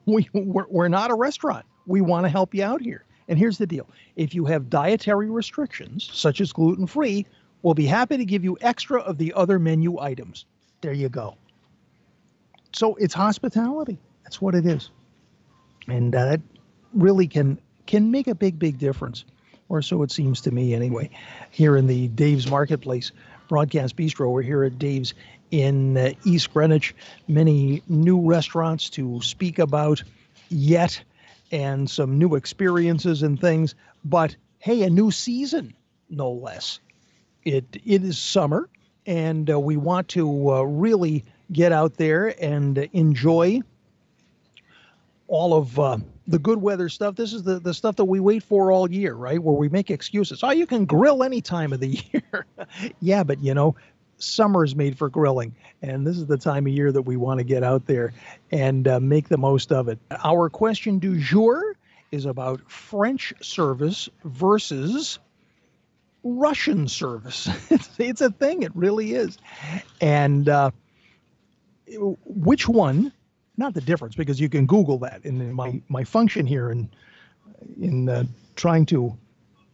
we, 0.06 0.30
we're, 0.34 0.68
we're 0.70 0.88
not 0.88 1.12
a 1.12 1.16
restaurant. 1.16 1.66
We 1.88 2.02
want 2.02 2.26
to 2.26 2.30
help 2.30 2.54
you 2.54 2.64
out 2.64 2.82
here. 2.82 3.06
And 3.28 3.38
here's 3.38 3.58
the 3.58 3.68
deal 3.68 3.88
if 4.16 4.34
you 4.34 4.46
have 4.46 4.70
dietary 4.70 5.30
restrictions, 5.30 6.10
such 6.12 6.42
as 6.42 6.52
gluten 6.52 6.88
free, 6.88 7.26
we'll 7.62 7.76
be 7.76 7.86
happy 7.86 8.18
to 8.18 8.26
give 8.26 8.44
you 8.44 8.58
extra 8.62 9.02
of 9.02 9.18
the 9.18 9.34
other 9.34 9.60
menu 9.60 10.00
items. 10.00 10.46
There 10.82 10.94
you 10.94 11.10
go. 11.10 11.36
So 12.74 12.96
it's 12.96 13.14
hospitality. 13.14 14.00
That's 14.24 14.42
what 14.42 14.56
it 14.56 14.66
is. 14.66 14.90
And 15.88 16.16
uh, 16.16 16.26
that 16.26 16.42
really 16.94 17.28
can 17.28 17.60
can 17.86 18.12
make 18.12 18.28
a 18.28 18.36
big, 18.36 18.60
big 18.60 18.78
difference 18.78 19.26
or 19.70 19.82
so 19.82 20.04
it 20.04 20.12
seems 20.12 20.42
to 20.42 20.52
me 20.52 20.74
anyway. 20.74 21.10
Here 21.52 21.78
in 21.78 21.88
the 21.88 22.08
Dave's 22.10 22.50
Marketplace 22.50 23.12
Broadcast 23.48 23.96
Bistro, 23.96 24.32
we're 24.32 24.42
here 24.42 24.64
at 24.64 24.78
Dave's 24.78 25.14
in 25.52 25.98
uh, 25.98 26.12
East 26.26 26.54
Greenwich. 26.54 26.96
Many 27.28 27.82
new 27.88 28.20
restaurants 28.20 28.90
to 28.92 29.22
speak 29.22 29.60
about 29.60 30.04
yet, 30.50 31.02
and 31.52 31.90
some 31.90 32.18
new 32.18 32.36
experiences 32.36 33.24
and 33.24 33.40
things. 33.40 33.76
But 34.04 34.36
hey, 34.60 34.84
a 34.84 34.90
new 34.90 35.12
season, 35.12 35.74
no 36.10 36.32
less. 36.32 36.80
It 37.44 37.66
it 37.86 38.04
is 38.04 38.18
summer, 38.18 38.70
and 39.06 39.50
uh, 39.50 39.60
we 39.60 39.78
want 39.78 40.10
to 40.10 40.52
uh, 40.52 40.62
really 40.64 41.26
get 41.52 41.72
out 41.72 41.96
there 41.96 42.36
and 42.44 42.78
enjoy 42.94 43.62
all 45.30 45.54
of 45.54 45.80
uh, 45.80 45.98
the 46.28 46.39
good 46.39 46.62
weather 46.62 46.89
stuff. 46.89 47.15
This 47.15 47.34
is 47.34 47.44
the, 47.44 47.60
the 47.60 47.74
stuff 47.74 47.96
that 47.98 48.06
we 48.06 48.20
wait 48.20 48.44
for 48.44 48.72
all 48.72 48.92
year, 48.92 49.13
right? 49.13 49.42
Where 49.42 49.56
we 49.56 49.70
make 49.70 49.89
excuses. 49.89 50.44
Oh, 50.44 50.52
you 50.52 50.65
can 50.65 50.86
grill 50.86 51.24
any 51.24 51.39
time 51.39 51.72
of 51.72 51.80
the 51.80 51.88
year. 52.13 52.46
yeah, 53.00 53.24
but 53.24 53.42
you 53.42 53.54
know, 53.54 53.76
summer 54.18 54.65
is 54.65 54.76
made 54.76 54.98
for 54.98 55.08
grilling, 55.08 55.56
and 55.82 56.06
this 56.06 56.18
is 56.18 56.26
the 56.26 56.38
time 56.38 56.68
of 56.68 56.74
year 56.74 56.92
that 56.92 57.04
we 57.04 57.15
want 57.15 57.38
to 57.38 57.44
get 57.44 57.63
out 57.63 57.86
there 57.86 58.13
and 58.52 58.88
uh, 58.88 59.00
make 59.00 59.30
the 59.30 59.38
most 59.38 59.72
of 59.72 59.88
it. 59.88 60.00
Our 60.24 60.50
question 60.50 61.00
du 61.00 61.18
jour 61.20 61.76
is 62.12 62.26
about 62.26 62.60
French 62.70 63.34
service 63.42 64.10
versus 64.24 65.20
Russian 66.24 66.88
service. 66.88 67.48
it's, 68.00 68.22
a 68.22 68.32
thing, 68.32 68.63
it 68.63 68.76
really 68.76 69.13
is. 69.13 69.38
And 70.02 70.50
uh, 70.50 70.72
which 72.26 72.68
one 72.68 73.13
not 73.60 73.74
the 73.76 73.82
difference 73.82 74.15
because 74.15 74.39
you 74.39 74.50
can 74.50 74.65
Google 74.65 74.98
that. 75.00 75.24
And 75.26 75.54
my 75.54 75.82
my 75.89 76.04
function 76.04 76.48
here 76.48 76.72
in 76.72 76.89
in 77.80 78.10
uh, 78.10 78.24
trying 78.56 78.86
to 78.88 79.17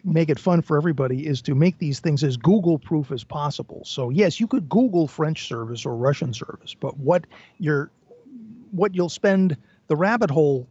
make 0.03 0.29
it 0.29 0.39
fun 0.39 0.61
for 0.61 0.77
everybody 0.77 1.25
is 1.25 1.41
to 1.43 1.55
make 1.55 1.77
these 1.77 1.99
things 1.99 2.23
as 2.23 2.37
Google 2.37 2.77
proof 2.77 3.11
as 3.11 3.23
possible. 3.23 3.83
So 3.85 4.09
yes, 4.09 4.39
you 4.39 4.47
could 4.47 4.67
Google 4.67 5.07
French 5.07 5.47
service 5.47 5.85
or 5.85 5.95
Russian 5.95 6.33
service, 6.33 6.75
but 6.79 6.97
what 6.97 7.25
you're 7.59 7.89
what 8.71 8.93
you'll 8.93 9.09
spend 9.09 9.55
the 9.87 9.95
rabbit 9.95 10.29
hole 10.29 10.67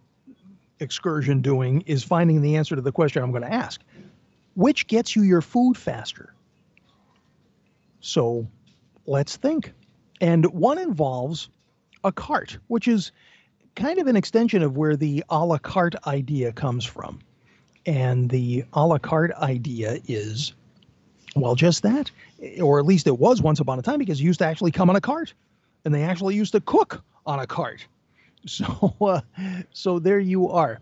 excursion 0.81 1.41
doing 1.41 1.83
is 1.83 2.03
finding 2.03 2.43
the 2.43 2.57
answer 2.57 2.77
to 2.77 2.83
the 2.83 2.93
question 2.93 3.23
I'm 3.23 3.31
going 3.31 3.43
to 3.43 3.53
ask. 3.53 3.81
Which 4.55 4.87
gets 4.87 5.17
you 5.17 5.23
your 5.23 5.41
food 5.41 5.77
faster? 5.77 6.35
So 8.01 8.47
let's 9.07 9.37
think. 9.37 9.73
And 10.21 10.47
one 10.47 10.79
involves 10.79 11.49
a 12.05 12.13
cart, 12.13 12.59
which 12.69 12.87
is 12.87 13.11
kind 13.75 13.99
of 13.99 14.07
an 14.07 14.17
extension 14.17 14.63
of 14.63 14.77
where 14.77 14.95
the 14.95 15.25
a 15.31 15.45
la 15.45 15.59
carte 15.59 15.97
idea 16.07 16.53
comes 16.53 16.85
from. 16.85 17.19
And 17.87 18.31
the 18.31 18.65
a 18.73 18.87
la 18.87 18.99
carte 18.99 19.33
idea 19.33 19.99
is, 20.07 20.55
well, 21.35 21.55
just 21.55 21.83
that, 21.83 22.11
or 22.63 22.79
at 22.79 22.87
least 22.87 23.07
it 23.07 23.19
was 23.19 23.43
once 23.43 23.61
upon 23.61 23.79
a 23.79 23.83
time 23.83 23.99
because 23.99 24.21
it 24.21 24.25
used 24.25 24.39
to 24.39 24.47
actually 24.47 24.71
come 24.71 24.89
on 24.91 24.97
a 24.97 25.01
cart, 25.01 25.35
and 25.85 25.95
they 25.95 26.03
actually 26.03 26.35
used 26.35 26.53
to 26.53 26.61
cook 26.61 27.03
on 27.27 27.41
a 27.41 27.47
cart. 27.47 27.87
So, 28.47 28.95
uh, 29.01 29.23
so 29.73 29.99
there 29.99 30.19
you 30.19 30.51
are. 30.51 30.79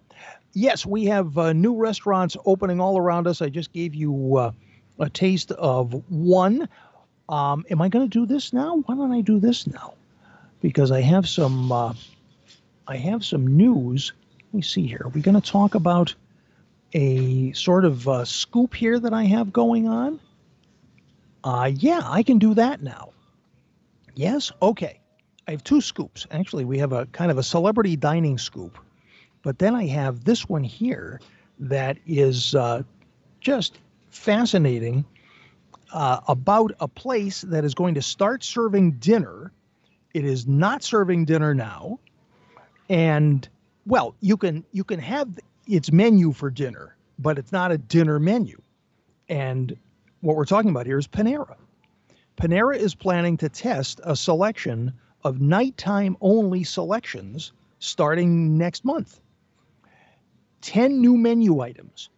Yes, 0.53 0.85
we 0.85 1.05
have 1.05 1.39
uh, 1.39 1.53
new 1.53 1.77
restaurants 1.77 2.37
opening 2.45 2.81
all 2.81 2.99
around 2.99 3.29
us. 3.29 3.41
I 3.41 3.51
just 3.51 3.73
gave 3.73 3.95
you 3.95 4.37
uh, 4.37 4.51
a 4.99 5.09
taste 5.09 5.53
of 5.53 5.93
one. 6.11 6.69
Um, 7.29 7.65
am 7.71 7.81
I 7.81 7.89
going 7.89 8.11
to 8.11 8.19
do 8.19 8.27
this 8.27 8.53
now? 8.53 8.83
Why 8.87 8.97
don't 8.97 9.13
I 9.13 9.21
do 9.21 9.39
this 9.39 9.69
now? 9.69 9.95
Because 10.63 10.93
I 10.93 11.03
have 11.03 11.29
some 11.29 11.71
uh, 11.71 11.93
I 12.87 12.97
have 12.97 13.25
some 13.25 13.57
news. 13.57 14.13
Let 14.39 14.55
me 14.55 14.63
see 14.63 14.87
here. 14.87 15.03
Are 15.05 15.09
we 15.11 15.21
going 15.21 15.39
to 15.39 15.47
talk 15.47 15.75
about 15.75 16.15
a 16.95 17.53
sort 17.53 17.85
of 17.85 18.09
uh, 18.09 18.25
scoop 18.25 18.75
here 18.75 18.99
that 18.99 19.13
I 19.13 19.25
have 19.25 19.53
going 19.53 19.89
on? 19.89 20.21
Uh, 21.45 21.71
yeah, 21.75 22.01
I 22.05 22.23
can 22.23 22.39
do 22.39 22.55
that 22.55 22.83
now. 22.83 23.11
Yes? 24.15 24.53
Okay. 24.63 25.01
I 25.49 25.51
have 25.51 25.65
two 25.65 25.81
scoops. 25.81 26.27
Actually, 26.31 26.65
we 26.65 26.79
have 26.79 26.93
a 26.93 27.07
kind 27.07 27.31
of 27.31 27.39
a 27.39 27.43
celebrity 27.43 27.97
dining 27.97 28.39
scoop, 28.39 28.79
but 29.43 29.59
then 29.59 29.75
I 29.75 29.87
have 29.87 30.25
this 30.25 30.49
one 30.49 30.63
here 30.63 31.21
that 31.59 31.99
is 32.07 32.55
uh, 32.55 32.83
just 33.41 33.81
fascinating 34.11 35.05
uh, 35.93 36.21
about 36.29 36.73
a 36.79 36.87
place 36.87 37.41
that 37.43 37.65
is 37.65 37.75
going 37.75 37.95
to 37.95 38.03
start 38.03 38.45
serving 38.45 38.93
dinner 38.93 39.51
it 40.15 40.25
is 40.25 40.47
not 40.47 40.83
serving 40.83 41.25
dinner 41.25 41.55
now, 41.55 41.99
and 42.89 43.49
well, 43.87 44.15
you 44.21 44.37
can 44.37 44.65
you 44.73 44.85
can 44.85 45.01
have 45.01 45.29
its 45.67 45.93
menu 45.93 46.33
for 46.33 46.51
dinner, 46.51 46.97
but 47.19 47.39
it's 47.39 47.53
not 47.53 47.73
a 47.73 47.79
dinner 47.79 48.19
menu. 48.19 48.61
And 49.29 49.77
what 50.21 50.37
we're 50.37 50.45
talking 50.45 50.71
about 50.71 50.87
here 50.87 50.99
is 50.99 51.07
Panera. 51.07 51.57
Panera 52.37 52.77
is 52.77 52.95
planning 52.95 53.37
to 53.39 53.49
test 53.49 54.01
a 54.05 54.17
selection 54.17 54.93
of 55.25 55.41
nighttime 55.41 56.17
only 56.21 56.65
selections 56.65 57.53
starting 57.79 58.57
next 58.57 58.85
month. 58.85 59.21
10 60.63 61.01
new 61.01 61.17
menu 61.17 61.61
items 61.61 62.09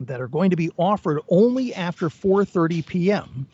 that 0.00 0.20
are 0.20 0.28
going 0.28 0.50
to 0.50 0.56
be 0.56 0.70
offered 0.76 1.20
only 1.28 1.74
after 1.74 2.08
4:30 2.08 2.84
p.m. 2.86 3.46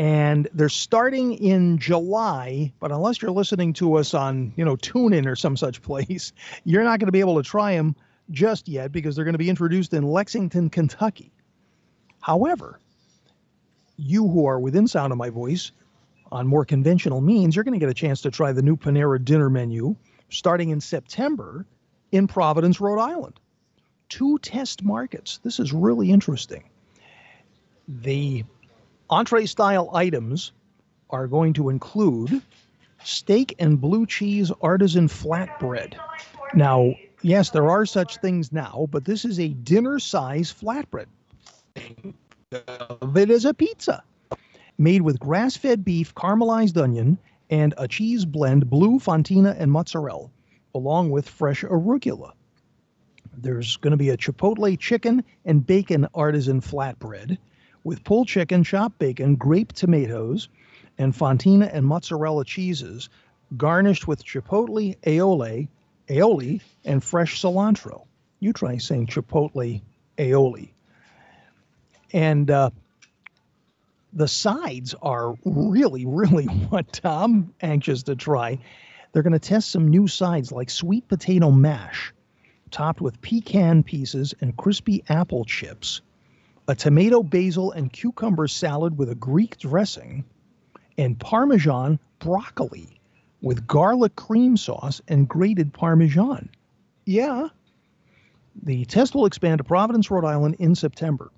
and 0.00 0.48
they're 0.54 0.70
starting 0.70 1.34
in 1.34 1.76
July, 1.76 2.72
but 2.80 2.90
unless 2.90 3.20
you're 3.20 3.30
listening 3.30 3.74
to 3.74 3.96
us 3.96 4.14
on, 4.14 4.50
you 4.56 4.64
know, 4.64 4.74
TuneIn 4.74 5.26
or 5.26 5.36
some 5.36 5.58
such 5.58 5.82
place, 5.82 6.32
you're 6.64 6.84
not 6.84 7.00
going 7.00 7.08
to 7.08 7.12
be 7.12 7.20
able 7.20 7.36
to 7.36 7.42
try 7.42 7.74
them 7.74 7.94
just 8.30 8.66
yet 8.66 8.92
because 8.92 9.14
they're 9.14 9.26
going 9.26 9.34
to 9.34 9.38
be 9.38 9.50
introduced 9.50 9.92
in 9.92 10.04
Lexington, 10.04 10.70
Kentucky. 10.70 11.30
However, 12.22 12.80
you 13.98 14.26
who 14.26 14.46
are 14.46 14.58
within 14.58 14.88
sound 14.88 15.12
of 15.12 15.18
my 15.18 15.28
voice 15.28 15.70
on 16.32 16.46
more 16.46 16.64
conventional 16.64 17.20
means, 17.20 17.54
you're 17.54 17.64
going 17.64 17.78
to 17.78 17.84
get 17.84 17.90
a 17.90 17.94
chance 17.94 18.22
to 18.22 18.30
try 18.30 18.52
the 18.52 18.62
new 18.62 18.78
Panera 18.78 19.22
dinner 19.22 19.50
menu 19.50 19.94
starting 20.30 20.70
in 20.70 20.80
September 20.80 21.66
in 22.10 22.26
Providence, 22.26 22.80
Rhode 22.80 23.02
Island. 23.02 23.38
Two 24.08 24.38
test 24.38 24.82
markets. 24.82 25.40
This 25.44 25.60
is 25.60 25.74
really 25.74 26.10
interesting. 26.10 26.64
The 27.86 28.44
entree 29.10 29.46
style 29.46 29.90
items 29.92 30.52
are 31.10 31.26
going 31.26 31.52
to 31.52 31.68
include 31.68 32.40
steak 33.02 33.54
and 33.58 33.80
blue 33.80 34.06
cheese 34.06 34.52
artisan 34.62 35.08
flatbread. 35.08 35.94
Now, 36.54 36.94
yes, 37.22 37.50
there 37.50 37.68
are 37.68 37.84
such 37.84 38.18
things 38.18 38.52
now, 38.52 38.88
but 38.90 39.04
this 39.04 39.24
is 39.24 39.40
a 39.40 39.48
dinner 39.48 39.98
size 39.98 40.52
flatbread. 40.52 41.06
It 42.52 43.30
is 43.30 43.44
a 43.44 43.54
pizza 43.54 44.02
made 44.78 45.02
with 45.02 45.20
grass 45.20 45.56
fed 45.56 45.84
beef, 45.84 46.14
caramelized 46.14 46.80
onion, 46.80 47.18
and 47.50 47.74
a 47.76 47.88
cheese 47.88 48.24
blend, 48.24 48.70
blue 48.70 48.98
fontina 48.98 49.54
and 49.58 49.70
mozzarella, 49.70 50.30
along 50.74 51.10
with 51.10 51.28
fresh 51.28 51.62
arugula. 51.64 52.32
There's 53.36 53.76
going 53.76 53.90
to 53.90 53.96
be 53.96 54.10
a 54.10 54.16
chipotle 54.16 54.78
chicken 54.78 55.24
and 55.44 55.66
bacon 55.66 56.06
artisan 56.14 56.60
flatbread 56.60 57.38
with 57.90 58.04
pulled 58.04 58.28
chicken, 58.28 58.62
chopped 58.62 59.00
bacon, 59.00 59.34
grape 59.34 59.72
tomatoes, 59.72 60.48
and 60.96 61.12
fontina 61.12 61.68
and 61.72 61.84
mozzarella 61.84 62.44
cheeses, 62.44 63.08
garnished 63.56 64.06
with 64.06 64.24
chipotle 64.24 64.96
aioli, 65.00 65.66
aioli, 66.06 66.60
and 66.84 67.02
fresh 67.02 67.42
cilantro. 67.42 68.06
You 68.38 68.52
try 68.52 68.78
saying 68.78 69.08
chipotle 69.08 69.82
aioli. 70.16 70.70
And 72.12 72.48
uh, 72.48 72.70
the 74.12 74.28
sides 74.28 74.94
are 75.02 75.34
really, 75.44 76.06
really 76.06 76.44
what 76.68 77.00
I'm 77.02 77.52
anxious 77.60 78.04
to 78.04 78.14
try. 78.14 78.60
They're 79.10 79.24
going 79.24 79.32
to 79.32 79.40
test 79.40 79.68
some 79.68 79.88
new 79.88 80.06
sides 80.06 80.52
like 80.52 80.70
sweet 80.70 81.08
potato 81.08 81.50
mash, 81.50 82.14
topped 82.70 83.00
with 83.00 83.20
pecan 83.20 83.82
pieces 83.82 84.32
and 84.40 84.56
crispy 84.56 85.02
apple 85.08 85.44
chips, 85.44 86.02
a 86.70 86.74
tomato, 86.74 87.22
basil, 87.22 87.72
and 87.72 87.92
cucumber 87.92 88.46
salad 88.46 88.96
with 88.96 89.10
a 89.10 89.14
Greek 89.16 89.58
dressing, 89.58 90.24
and 90.96 91.18
Parmesan 91.18 91.98
broccoli 92.20 93.00
with 93.42 93.66
garlic 93.66 94.14
cream 94.14 94.56
sauce 94.56 95.00
and 95.08 95.28
grated 95.28 95.72
Parmesan. 95.72 96.48
Yeah. 97.06 97.48
The 98.62 98.84
test 98.84 99.14
will 99.14 99.26
expand 99.26 99.58
to 99.58 99.64
Providence, 99.64 100.10
Rhode 100.10 100.24
Island 100.24 100.56
in 100.58 100.74
September. 100.74 101.30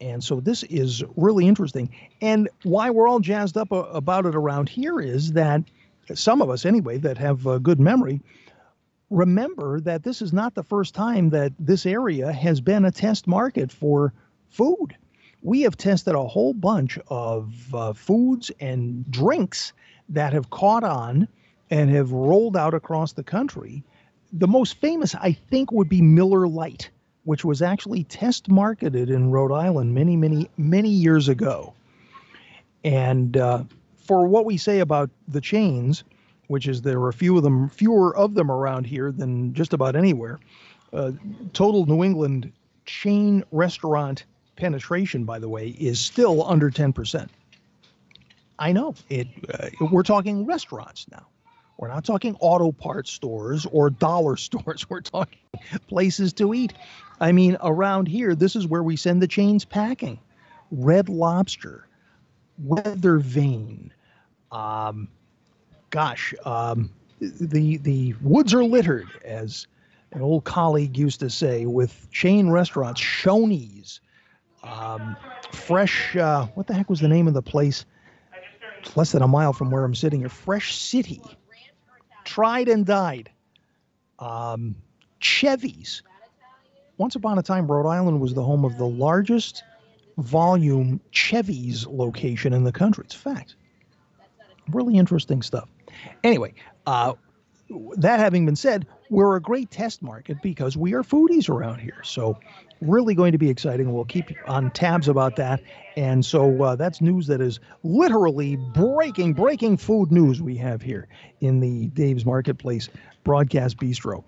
And 0.00 0.22
so 0.24 0.40
this 0.40 0.62
is 0.64 1.02
really 1.16 1.46
interesting. 1.46 1.90
And 2.22 2.48
why 2.62 2.88
we're 2.88 3.08
all 3.08 3.20
jazzed 3.20 3.56
up 3.56 3.72
about 3.72 4.24
it 4.24 4.34
around 4.34 4.68
here 4.68 5.00
is 5.00 5.32
that 5.32 5.62
some 6.14 6.40
of 6.40 6.48
us, 6.48 6.64
anyway, 6.64 6.96
that 6.98 7.18
have 7.18 7.46
a 7.46 7.58
good 7.58 7.80
memory, 7.80 8.20
remember 9.10 9.80
that 9.80 10.02
this 10.02 10.20
is 10.20 10.32
not 10.32 10.54
the 10.54 10.62
first 10.62 10.94
time 10.94 11.30
that 11.30 11.52
this 11.58 11.86
area 11.86 12.32
has 12.32 12.60
been 12.60 12.84
a 12.84 12.90
test 12.90 13.26
market 13.26 13.72
for 13.72 14.12
food. 14.50 14.96
We 15.42 15.62
have 15.62 15.76
tested 15.76 16.14
a 16.14 16.26
whole 16.26 16.52
bunch 16.52 16.98
of 17.08 17.74
uh, 17.74 17.92
foods 17.92 18.50
and 18.60 19.08
drinks 19.10 19.72
that 20.08 20.32
have 20.32 20.50
caught 20.50 20.84
on 20.84 21.28
and 21.70 21.90
have 21.90 22.12
rolled 22.12 22.56
out 22.56 22.74
across 22.74 23.12
the 23.12 23.22
country. 23.22 23.84
The 24.32 24.48
most 24.48 24.74
famous, 24.74 25.14
I 25.14 25.32
think, 25.32 25.70
would 25.72 25.88
be 25.88 26.02
Miller 26.02 26.48
Lite, 26.48 26.90
which 27.24 27.44
was 27.44 27.62
actually 27.62 28.04
test 28.04 28.48
marketed 28.48 29.10
in 29.10 29.30
Rhode 29.30 29.52
Island 29.52 29.94
many, 29.94 30.16
many, 30.16 30.50
many 30.56 30.90
years 30.90 31.28
ago. 31.28 31.74
And 32.84 33.36
uh, 33.36 33.64
for 33.96 34.26
what 34.26 34.44
we 34.44 34.56
say 34.56 34.80
about 34.80 35.10
the 35.28 35.40
chains, 35.40 36.04
which 36.48 36.66
is 36.66 36.82
there 36.82 36.98
are 37.00 37.08
a 37.08 37.14
few 37.14 37.36
of 37.36 37.42
them, 37.42 37.68
fewer 37.68 38.16
of 38.16 38.34
them 38.34 38.50
around 38.50 38.84
here 38.84 39.12
than 39.12 39.54
just 39.54 39.72
about 39.72 39.94
anywhere. 39.94 40.40
Uh, 40.92 41.12
total 41.52 41.86
New 41.86 42.02
England 42.02 42.52
chain 42.84 43.44
restaurant 43.52 44.24
penetration, 44.56 45.24
by 45.24 45.38
the 45.38 45.48
way, 45.48 45.68
is 45.68 46.00
still 46.00 46.44
under 46.44 46.70
10%. 46.70 47.28
I 48.58 48.72
know 48.72 48.94
it. 49.08 49.28
Uh, 49.52 49.68
we're 49.92 50.02
talking 50.02 50.44
restaurants 50.46 51.06
now. 51.10 51.26
We're 51.76 51.88
not 51.88 52.04
talking 52.04 52.36
auto 52.40 52.72
parts 52.72 53.12
stores 53.12 53.66
or 53.66 53.88
dollar 53.88 54.36
stores. 54.48 54.90
We're 54.90 55.00
talking 55.00 55.38
places 55.86 56.32
to 56.34 56.52
eat. 56.54 56.74
I 57.20 57.32
mean, 57.32 57.56
around 57.62 58.08
here, 58.08 58.34
this 58.34 58.56
is 58.56 58.66
where 58.66 58.82
we 58.82 58.96
send 58.96 59.22
the 59.22 59.28
chains 59.28 59.64
packing. 59.64 60.18
Red 60.70 61.08
Lobster, 61.08 61.86
Weather 62.58 63.18
Vane, 63.18 63.92
um, 64.50 65.08
gosh, 65.90 66.34
um, 66.44 66.90
the 67.20 67.78
the 67.78 68.14
woods 68.22 68.54
are 68.54 68.64
littered, 68.64 69.08
as 69.24 69.66
an 70.12 70.22
old 70.22 70.44
colleague 70.44 70.96
used 70.96 71.20
to 71.20 71.30
say, 71.30 71.66
with 71.66 72.10
chain 72.10 72.50
restaurants, 72.50 73.00
Shoney's, 73.00 74.00
um, 74.62 75.16
Fresh. 75.52 76.16
Uh, 76.16 76.46
what 76.54 76.66
the 76.66 76.74
heck 76.74 76.88
was 76.88 77.00
the 77.00 77.08
name 77.08 77.28
of 77.28 77.34
the 77.34 77.42
place? 77.42 77.84
It's 78.80 78.96
less 78.96 79.12
than 79.12 79.22
a 79.22 79.28
mile 79.28 79.52
from 79.52 79.70
where 79.70 79.84
I'm 79.84 79.94
sitting 79.94 80.20
here. 80.20 80.28
Fresh 80.28 80.76
City, 80.76 81.22
tried 82.24 82.68
and 82.68 82.86
died. 82.86 83.30
Um, 84.18 84.76
Chevy's. 85.20 86.02
Once 86.96 87.14
upon 87.14 87.38
a 87.38 87.42
time, 87.42 87.70
Rhode 87.70 87.88
Island 87.88 88.20
was 88.20 88.34
the 88.34 88.42
home 88.42 88.64
of 88.64 88.76
the 88.76 88.86
largest 88.86 89.62
volume 90.18 91.00
Chevy's 91.12 91.86
location 91.86 92.52
in 92.52 92.64
the 92.64 92.72
country. 92.72 93.04
It's 93.04 93.14
a 93.14 93.18
fact. 93.18 93.54
Really 94.68 94.96
interesting 94.96 95.42
stuff. 95.42 95.68
Anyway, 96.24 96.54
uh, 96.86 97.14
that 97.96 98.18
having 98.18 98.46
been 98.46 98.56
said, 98.56 98.86
we're 99.10 99.36
a 99.36 99.40
great 99.40 99.70
test 99.70 100.02
market 100.02 100.38
because 100.42 100.76
we 100.76 100.94
are 100.94 101.02
foodies 101.02 101.48
around 101.48 101.80
here. 101.80 102.02
So, 102.02 102.38
really 102.80 103.14
going 103.14 103.32
to 103.32 103.38
be 103.38 103.50
exciting. 103.50 103.92
We'll 103.92 104.04
keep 104.04 104.30
on 104.46 104.70
tabs 104.70 105.08
about 105.08 105.36
that. 105.36 105.60
And 105.96 106.24
so, 106.24 106.62
uh, 106.62 106.76
that's 106.76 107.00
news 107.00 107.26
that 107.26 107.40
is 107.40 107.60
literally 107.82 108.56
breaking, 108.56 109.34
breaking 109.34 109.78
food 109.78 110.12
news 110.12 110.40
we 110.40 110.56
have 110.56 110.80
here 110.80 111.08
in 111.40 111.60
the 111.60 111.88
Dave's 111.88 112.24
Marketplace 112.24 112.88
Broadcast 113.24 113.78
Bistro. 113.78 114.24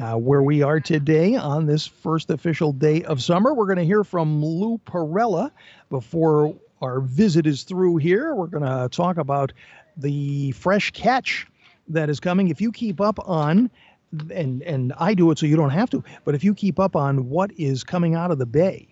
Uh, 0.00 0.14
where 0.14 0.42
we 0.42 0.62
are 0.62 0.80
today 0.80 1.36
on 1.36 1.66
this 1.66 1.86
first 1.86 2.30
official 2.30 2.72
day 2.72 3.02
of 3.02 3.22
summer. 3.22 3.52
We're 3.52 3.66
going 3.66 3.76
to 3.76 3.84
hear 3.84 4.04
from 4.04 4.42
Lou 4.42 4.78
Perella 4.86 5.50
before 5.90 6.56
our 6.80 7.00
visit 7.00 7.46
is 7.46 7.62
through 7.62 7.98
here. 7.98 8.34
We're 8.34 8.46
going 8.46 8.64
to 8.64 8.88
talk 8.90 9.18
about 9.18 9.52
the 9.96 10.52
fresh 10.52 10.90
catch 10.90 11.46
that 11.88 12.08
is 12.08 12.20
coming. 12.20 12.48
If 12.48 12.60
you 12.60 12.72
keep 12.72 13.00
up 13.00 13.18
on, 13.28 13.70
and 14.30 14.62
and 14.62 14.92
I 14.98 15.14
do 15.14 15.30
it 15.30 15.38
so 15.38 15.46
you 15.46 15.56
don't 15.56 15.70
have 15.70 15.90
to, 15.90 16.04
but 16.24 16.34
if 16.34 16.44
you 16.44 16.54
keep 16.54 16.78
up 16.78 16.96
on 16.96 17.28
what 17.28 17.50
is 17.58 17.84
coming 17.84 18.14
out 18.14 18.30
of 18.30 18.38
the 18.38 18.46
bay, 18.46 18.88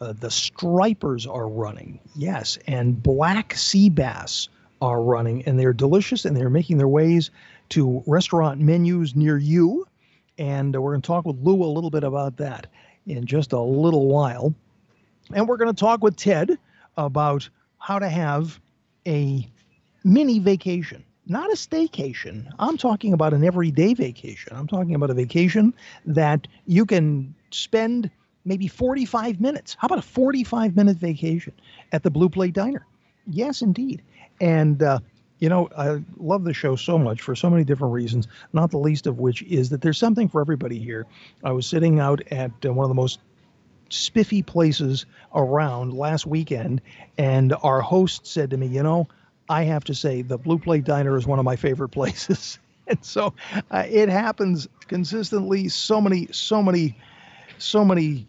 uh, 0.00 0.12
the 0.12 0.30
stripers 0.30 1.26
are 1.26 1.48
running, 1.48 2.00
yes, 2.14 2.58
and 2.66 3.02
black 3.02 3.54
sea 3.54 3.88
bass 3.88 4.48
are 4.80 5.02
running, 5.02 5.42
and 5.44 5.58
they're 5.58 5.72
delicious, 5.72 6.24
and 6.24 6.36
they're 6.36 6.50
making 6.50 6.78
their 6.78 6.88
ways 6.88 7.30
to 7.70 8.02
restaurant 8.06 8.60
menus 8.60 9.14
near 9.16 9.38
you. 9.38 9.86
And 10.38 10.74
we're 10.80 10.92
going 10.92 11.02
to 11.02 11.06
talk 11.06 11.24
with 11.24 11.36
Lou 11.42 11.64
a 11.64 11.66
little 11.66 11.90
bit 11.90 12.04
about 12.04 12.36
that 12.36 12.68
in 13.06 13.26
just 13.26 13.52
a 13.52 13.60
little 13.60 14.06
while. 14.06 14.54
And 15.34 15.48
we're 15.48 15.56
going 15.56 15.74
to 15.74 15.78
talk 15.78 16.02
with 16.02 16.16
Ted 16.16 16.58
about 16.96 17.48
how 17.78 17.98
to 17.98 18.08
have 18.08 18.60
a 19.06 19.48
mini 20.08 20.38
vacation, 20.38 21.04
not 21.26 21.50
a 21.50 21.54
staycation. 21.54 22.50
I'm 22.58 22.78
talking 22.78 23.12
about 23.12 23.34
an 23.34 23.44
everyday 23.44 23.94
vacation. 23.94 24.54
I'm 24.56 24.66
talking 24.66 24.94
about 24.94 25.10
a 25.10 25.14
vacation 25.14 25.74
that 26.06 26.48
you 26.66 26.86
can 26.86 27.34
spend 27.50 28.10
maybe 28.44 28.68
45 28.68 29.40
minutes. 29.40 29.76
How 29.78 29.86
about 29.86 29.98
a 29.98 30.02
45 30.02 30.76
minute 30.76 30.96
vacation 30.96 31.54
at 31.92 32.02
the 32.02 32.10
Blue 32.10 32.30
Plate 32.30 32.54
Diner? 32.54 32.86
Yes, 33.26 33.62
indeed. 33.62 34.02
And 34.40 34.82
uh, 34.82 35.00
You 35.40 35.48
know, 35.50 35.68
I 35.76 36.02
love 36.18 36.44
the 36.44 36.54
show 36.54 36.76
so 36.76 36.98
much 36.98 37.22
for 37.22 37.36
so 37.36 37.50
many 37.50 37.64
different 37.64 37.94
reasons, 37.94 38.28
not 38.52 38.70
the 38.70 38.78
least 38.78 39.06
of 39.06 39.18
which 39.18 39.42
is 39.44 39.70
that 39.70 39.82
there's 39.82 39.98
something 39.98 40.28
for 40.28 40.40
everybody 40.40 40.78
here. 40.78 41.06
I 41.44 41.52
was 41.52 41.66
sitting 41.66 42.00
out 42.00 42.22
at 42.32 42.52
uh, 42.64 42.72
one 42.72 42.84
of 42.84 42.88
the 42.90 42.94
most 42.94 43.20
spiffy 43.90 44.42
places 44.42 45.06
around 45.34 45.94
last 45.94 46.26
weekend, 46.26 46.82
and 47.18 47.54
our 47.62 47.80
host 47.80 48.26
said 48.26 48.50
to 48.50 48.56
me, 48.58 48.66
You 48.68 48.82
know, 48.82 49.08
I 49.48 49.64
have 49.64 49.84
to 49.84 49.94
say, 49.94 50.22
the 50.22 50.38
Blue 50.38 50.58
Plate 50.58 50.84
Diner 50.84 51.16
is 51.16 51.26
one 51.26 51.38
of 51.38 51.44
my 51.44 51.56
favorite 51.56 51.88
places. 51.90 52.58
and 52.86 53.02
so 53.04 53.34
uh, 53.70 53.84
it 53.88 54.08
happens 54.08 54.68
consistently. 54.88 55.68
So 55.68 56.00
many, 56.00 56.28
so 56.32 56.62
many, 56.62 56.96
so 57.58 57.84
many 57.84 58.26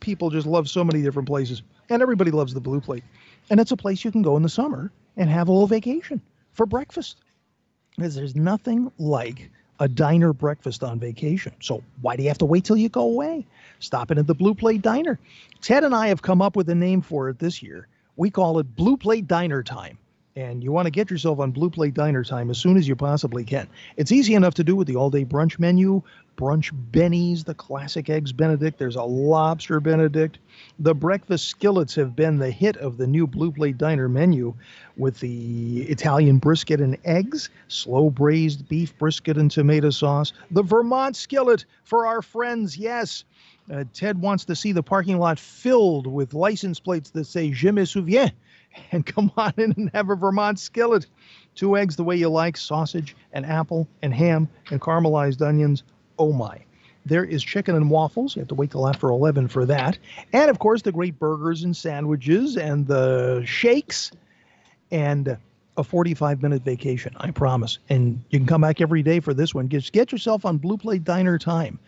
people 0.00 0.30
just 0.30 0.46
love 0.46 0.68
so 0.68 0.82
many 0.84 1.02
different 1.02 1.28
places, 1.28 1.62
and 1.88 2.02
everybody 2.02 2.30
loves 2.30 2.54
the 2.54 2.60
Blue 2.60 2.80
Plate. 2.80 3.04
And 3.50 3.60
it's 3.60 3.72
a 3.72 3.76
place 3.76 4.04
you 4.04 4.12
can 4.12 4.22
go 4.22 4.36
in 4.36 4.42
the 4.42 4.48
summer 4.48 4.92
and 5.16 5.28
have 5.28 5.48
a 5.48 5.52
little 5.52 5.66
vacation 5.66 6.20
for 6.52 6.66
breakfast. 6.66 7.16
Because 7.96 8.14
there's 8.14 8.36
nothing 8.36 8.90
like 8.98 9.50
a 9.80 9.88
diner 9.88 10.32
breakfast 10.32 10.84
on 10.84 10.98
vacation. 11.00 11.52
So 11.60 11.82
why 12.02 12.16
do 12.16 12.22
you 12.22 12.28
have 12.28 12.38
to 12.38 12.44
wait 12.44 12.64
till 12.64 12.76
you 12.76 12.88
go 12.88 13.02
away? 13.02 13.46
Stop 13.80 14.10
in 14.10 14.18
at 14.18 14.26
the 14.26 14.34
Blue 14.34 14.54
Plate 14.54 14.82
Diner. 14.82 15.18
Ted 15.60 15.84
and 15.84 15.94
I 15.94 16.08
have 16.08 16.22
come 16.22 16.40
up 16.40 16.54
with 16.54 16.68
a 16.68 16.74
name 16.74 17.00
for 17.00 17.28
it 17.28 17.38
this 17.38 17.62
year. 17.62 17.88
We 18.16 18.30
call 18.30 18.58
it 18.58 18.76
Blue 18.76 18.96
Plate 18.96 19.26
Diner 19.26 19.62
Time. 19.62 19.98
And 20.36 20.62
you 20.62 20.70
want 20.70 20.86
to 20.86 20.90
get 20.90 21.10
yourself 21.10 21.40
on 21.40 21.50
Blue 21.50 21.70
Plate 21.70 21.92
Diner 21.92 22.22
Time 22.22 22.50
as 22.50 22.58
soon 22.58 22.76
as 22.76 22.86
you 22.86 22.94
possibly 22.94 23.44
can. 23.44 23.66
It's 23.96 24.12
easy 24.12 24.34
enough 24.34 24.54
to 24.54 24.64
do 24.64 24.76
with 24.76 24.86
the 24.86 24.94
all 24.94 25.10
day 25.10 25.24
brunch 25.24 25.58
menu, 25.58 26.02
brunch 26.36 26.72
bennies, 26.92 27.44
the 27.44 27.54
classic 27.54 28.08
eggs 28.08 28.32
benedict. 28.32 28.78
There's 28.78 28.94
a 28.94 29.02
lobster 29.02 29.80
benedict. 29.80 30.38
The 30.78 30.94
breakfast 30.94 31.48
skillets 31.48 31.96
have 31.96 32.14
been 32.14 32.38
the 32.38 32.50
hit 32.50 32.76
of 32.76 32.96
the 32.96 33.08
new 33.08 33.26
Blue 33.26 33.50
Plate 33.50 33.76
Diner 33.76 34.08
menu 34.08 34.54
with 34.96 35.18
the 35.18 35.82
Italian 35.82 36.38
brisket 36.38 36.80
and 36.80 36.96
eggs, 37.04 37.50
slow 37.66 38.08
braised 38.08 38.68
beef 38.68 38.96
brisket 38.98 39.36
and 39.36 39.50
tomato 39.50 39.90
sauce, 39.90 40.32
the 40.52 40.62
Vermont 40.62 41.16
skillet 41.16 41.64
for 41.82 42.06
our 42.06 42.22
friends, 42.22 42.78
yes. 42.78 43.24
Uh, 43.72 43.84
Ted 43.92 44.20
wants 44.20 44.44
to 44.46 44.56
see 44.56 44.72
the 44.72 44.82
parking 44.82 45.18
lot 45.18 45.38
filled 45.38 46.06
with 46.06 46.34
license 46.34 46.80
plates 46.80 47.10
that 47.10 47.26
say 47.26 47.50
Je 47.50 47.70
me 47.70 47.82
souviens 47.82 48.32
and 48.92 49.04
come 49.04 49.32
on 49.36 49.52
in 49.56 49.72
and 49.76 49.90
have 49.94 50.10
a 50.10 50.16
Vermont 50.16 50.58
skillet. 50.58 51.06
Two 51.54 51.76
eggs 51.76 51.96
the 51.96 52.04
way 52.04 52.16
you 52.16 52.28
like, 52.28 52.56
sausage 52.56 53.16
and 53.32 53.44
apple 53.44 53.88
and 54.02 54.14
ham 54.14 54.48
and 54.70 54.80
caramelized 54.80 55.42
onions. 55.46 55.82
Oh 56.18 56.32
my. 56.32 56.58
There 57.06 57.24
is 57.24 57.42
chicken 57.42 57.74
and 57.74 57.90
waffles. 57.90 58.36
You 58.36 58.40
have 58.40 58.48
to 58.48 58.54
wait 58.54 58.70
till 58.70 58.86
after 58.86 59.08
11 59.08 59.48
for 59.48 59.64
that. 59.66 59.98
And 60.32 60.50
of 60.50 60.58
course, 60.58 60.82
the 60.82 60.92
great 60.92 61.18
burgers 61.18 61.62
and 61.62 61.76
sandwiches 61.76 62.56
and 62.56 62.86
the 62.86 63.42
shakes 63.46 64.12
and 64.90 65.38
a 65.76 65.84
45 65.84 66.42
minute 66.42 66.62
vacation, 66.62 67.14
I 67.16 67.30
promise. 67.30 67.78
And 67.88 68.22
you 68.30 68.38
can 68.38 68.46
come 68.46 68.60
back 68.60 68.80
every 68.80 69.02
day 69.02 69.20
for 69.20 69.32
this 69.32 69.54
one. 69.54 69.68
Just 69.68 69.92
get 69.92 70.12
yourself 70.12 70.44
on 70.44 70.58
Blue 70.58 70.76
Plate 70.76 71.04
Diner 71.04 71.38
time 71.38 71.78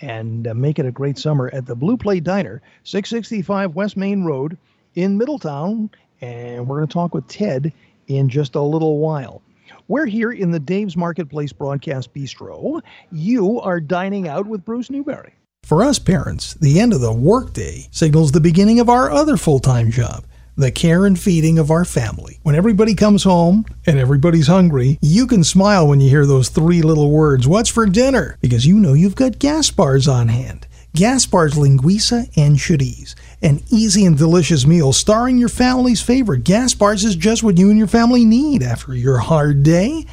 and 0.00 0.46
uh, 0.46 0.54
make 0.54 0.78
it 0.78 0.86
a 0.86 0.92
great 0.92 1.18
summer 1.18 1.50
at 1.52 1.66
the 1.66 1.74
Blue 1.74 1.96
Plate 1.96 2.24
Diner, 2.24 2.62
665 2.84 3.74
West 3.74 3.96
Main 3.96 4.24
Road 4.24 4.58
in 4.94 5.16
Middletown 5.16 5.90
and 6.20 6.66
we're 6.66 6.76
going 6.76 6.88
to 6.88 6.92
talk 6.92 7.14
with 7.14 7.26
Ted 7.28 7.72
in 8.06 8.28
just 8.28 8.54
a 8.54 8.62
little 8.62 8.98
while. 8.98 9.42
We're 9.88 10.06
here 10.06 10.32
in 10.32 10.50
the 10.50 10.60
Dave's 10.60 10.96
Marketplace 10.96 11.52
Broadcast 11.52 12.12
Bistro. 12.14 12.82
You 13.12 13.60
are 13.60 13.80
dining 13.80 14.28
out 14.28 14.46
with 14.46 14.64
Bruce 14.64 14.90
Newberry. 14.90 15.34
For 15.62 15.82
us 15.82 15.98
parents, 15.98 16.54
the 16.54 16.80
end 16.80 16.92
of 16.92 17.00
the 17.00 17.12
workday 17.12 17.88
signals 17.90 18.32
the 18.32 18.40
beginning 18.40 18.80
of 18.80 18.88
our 18.88 19.10
other 19.10 19.36
full 19.36 19.60
time 19.60 19.90
job 19.90 20.24
the 20.58 20.72
care 20.72 21.06
and 21.06 21.18
feeding 21.18 21.56
of 21.56 21.70
our 21.70 21.84
family. 21.84 22.40
When 22.42 22.56
everybody 22.56 22.96
comes 22.96 23.22
home 23.22 23.64
and 23.86 23.96
everybody's 23.96 24.48
hungry, 24.48 24.98
you 25.00 25.28
can 25.28 25.44
smile 25.44 25.86
when 25.86 26.00
you 26.00 26.10
hear 26.10 26.26
those 26.26 26.48
three 26.48 26.82
little 26.82 27.12
words, 27.12 27.46
What's 27.46 27.70
for 27.70 27.86
dinner? 27.86 28.36
Because 28.40 28.66
you 28.66 28.80
know 28.80 28.92
you've 28.92 29.14
got 29.14 29.34
Gaspar's 29.34 30.08
on 30.08 30.26
hand. 30.26 30.66
Gaspar's 30.94 31.54
Linguiça 31.54 32.28
and 32.36 32.56
Chorizo 32.56 33.14
an 33.42 33.62
easy 33.70 34.04
and 34.04 34.16
delicious 34.18 34.66
meal 34.66 34.92
starring 34.92 35.38
your 35.38 35.48
family's 35.48 36.02
favorite. 36.02 36.44
Gaspar's 36.44 37.04
is 37.04 37.16
just 37.16 37.42
what 37.42 37.58
you 37.58 37.70
and 37.70 37.78
your 37.78 37.86
family 37.86 38.24
need 38.24 38.62
after 38.62 38.94
your 38.94 39.18
hard 39.18 39.62
day. 39.62 40.06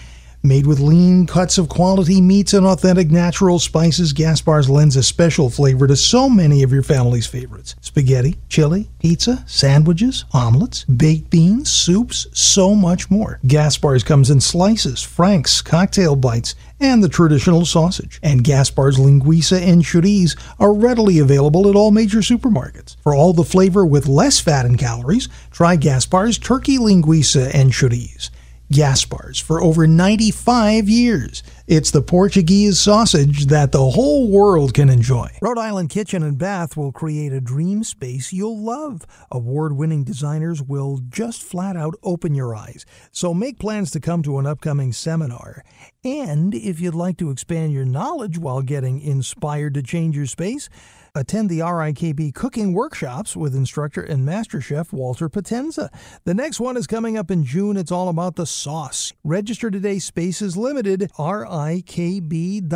Made 0.45 0.67
with 0.67 0.79
lean 0.79 1.25
cuts 1.25 1.58
of 1.58 1.69
quality 1.69 2.21
meats 2.21 2.53
and 2.53 2.67
authentic 2.67 3.10
natural 3.10 3.58
spices, 3.58 4.13
Gaspar's 4.13 4.69
lends 4.69 4.95
a 4.95 5.01
special 5.01 5.49
flavor 5.49 5.88
to 5.88 5.95
so 5.95 6.29
many 6.29 6.62
of 6.62 6.71
your 6.71 6.84
family's 6.84 7.25
favorites 7.25 7.75
spaghetti, 7.81 8.38
chili, 8.47 8.88
pizza, 8.99 9.43
sandwiches, 9.47 10.23
omelets, 10.34 10.84
baked 10.84 11.31
beans, 11.31 11.71
soups, 11.71 12.27
so 12.31 12.75
much 12.75 13.10
more. 13.10 13.39
Gaspar's 13.47 14.03
comes 14.03 14.29
in 14.29 14.39
slices, 14.39 15.01
franks, 15.01 15.63
cocktail 15.63 16.15
bites, 16.15 16.53
and 16.79 17.03
the 17.03 17.10
traditional 17.10 17.65
sausage. 17.65 18.19
And 18.21 18.43
Gaspar's 18.43 18.99
Linguiça 18.99 19.60
and 19.60 19.81
Chorizo 19.81 20.38
are 20.60 20.75
readily 20.75 21.17
available 21.17 21.67
at 21.67 21.75
all 21.75 21.89
major 21.89 22.19
supermarkets. 22.19 22.97
For 23.01 23.15
all 23.15 23.34
the 23.34 23.43
flavor 23.43 23.84
with 23.84 24.05
less 24.05 24.39
fat 24.39 24.67
and 24.67 24.77
calories, 24.77 25.27
try 25.49 25.75
Gaspar's 25.75 26.38
Turkey 26.38 26.77
Linguiça 26.77 27.49
and 27.51 27.71
Chorizo. 27.71 28.29
Gaspar's 28.71 29.39
for 29.39 29.62
over 29.62 29.88
95 29.88 30.89
years. 30.89 31.43
It's 31.67 31.91
the 31.91 32.01
Portuguese 32.01 32.80
sausage 32.80 33.47
that 33.47 33.71
the 33.71 33.89
whole 33.91 34.30
world 34.30 34.73
can 34.73 34.89
enjoy. 34.89 35.30
Rhode 35.41 35.58
Island 35.58 35.89
Kitchen 35.89 36.23
and 36.23 36.38
Bath 36.38 36.75
will 36.75 36.91
create 36.91 37.32
a 37.32 37.41
dream 37.41 37.84
space 37.84 38.34
you'll 38.34 38.60
love. 38.60 39.06
Award 39.32 39.73
winning 39.73 40.04
designers 40.04 40.62
will 40.62 40.99
just 41.10 41.43
flat 41.43 41.75
out 41.75 41.95
open 42.04 42.34
your 42.34 42.56
eyes. 42.56 42.86
So 43.12 43.34
make 43.34 43.60
plans 43.60 43.91
to 43.91 43.99
come 43.99 44.23
to 44.23 44.39
an 44.39 44.47
upcoming 44.47 44.93
seminar. 44.93 45.63
And 46.04 46.54
if 46.54 46.80
you'd 46.80 46.95
like 46.95 47.17
to 47.17 47.32
expand 47.32 47.73
your 47.73 47.86
knowledge 47.86 48.38
while 48.38 48.62
getting 48.62 48.99
inspired 48.99 49.73
to 49.75 49.84
change 49.84 50.15
your 50.15 50.28
space, 50.28 50.69
attend 51.15 51.49
the 51.49 51.60
RIKB 51.60 52.34
cooking 52.36 52.73
workshops 52.73 53.36
with 53.36 53.56
instructor 53.56 54.04
and 54.04 54.25
master 54.25 54.60
chef 54.62 54.91
Walter 54.93 55.30
Potenza. 55.30 55.89
The 56.25 56.34
next 56.34 56.60
one 56.60 56.78
is 56.78 56.86
coming 56.86 57.17
up 57.17 57.32
in 57.32 57.43
June. 57.45 57.78
It's 57.78 57.91
all 57.91 58.10
about 58.10 58.36
the 58.36 58.45
sauce. 58.45 59.13
Register 59.23 59.71
today. 59.71 59.97
Space 59.99 60.41
is 60.41 60.58
limited. 60.58 61.10
RIKB.com. 61.17 62.67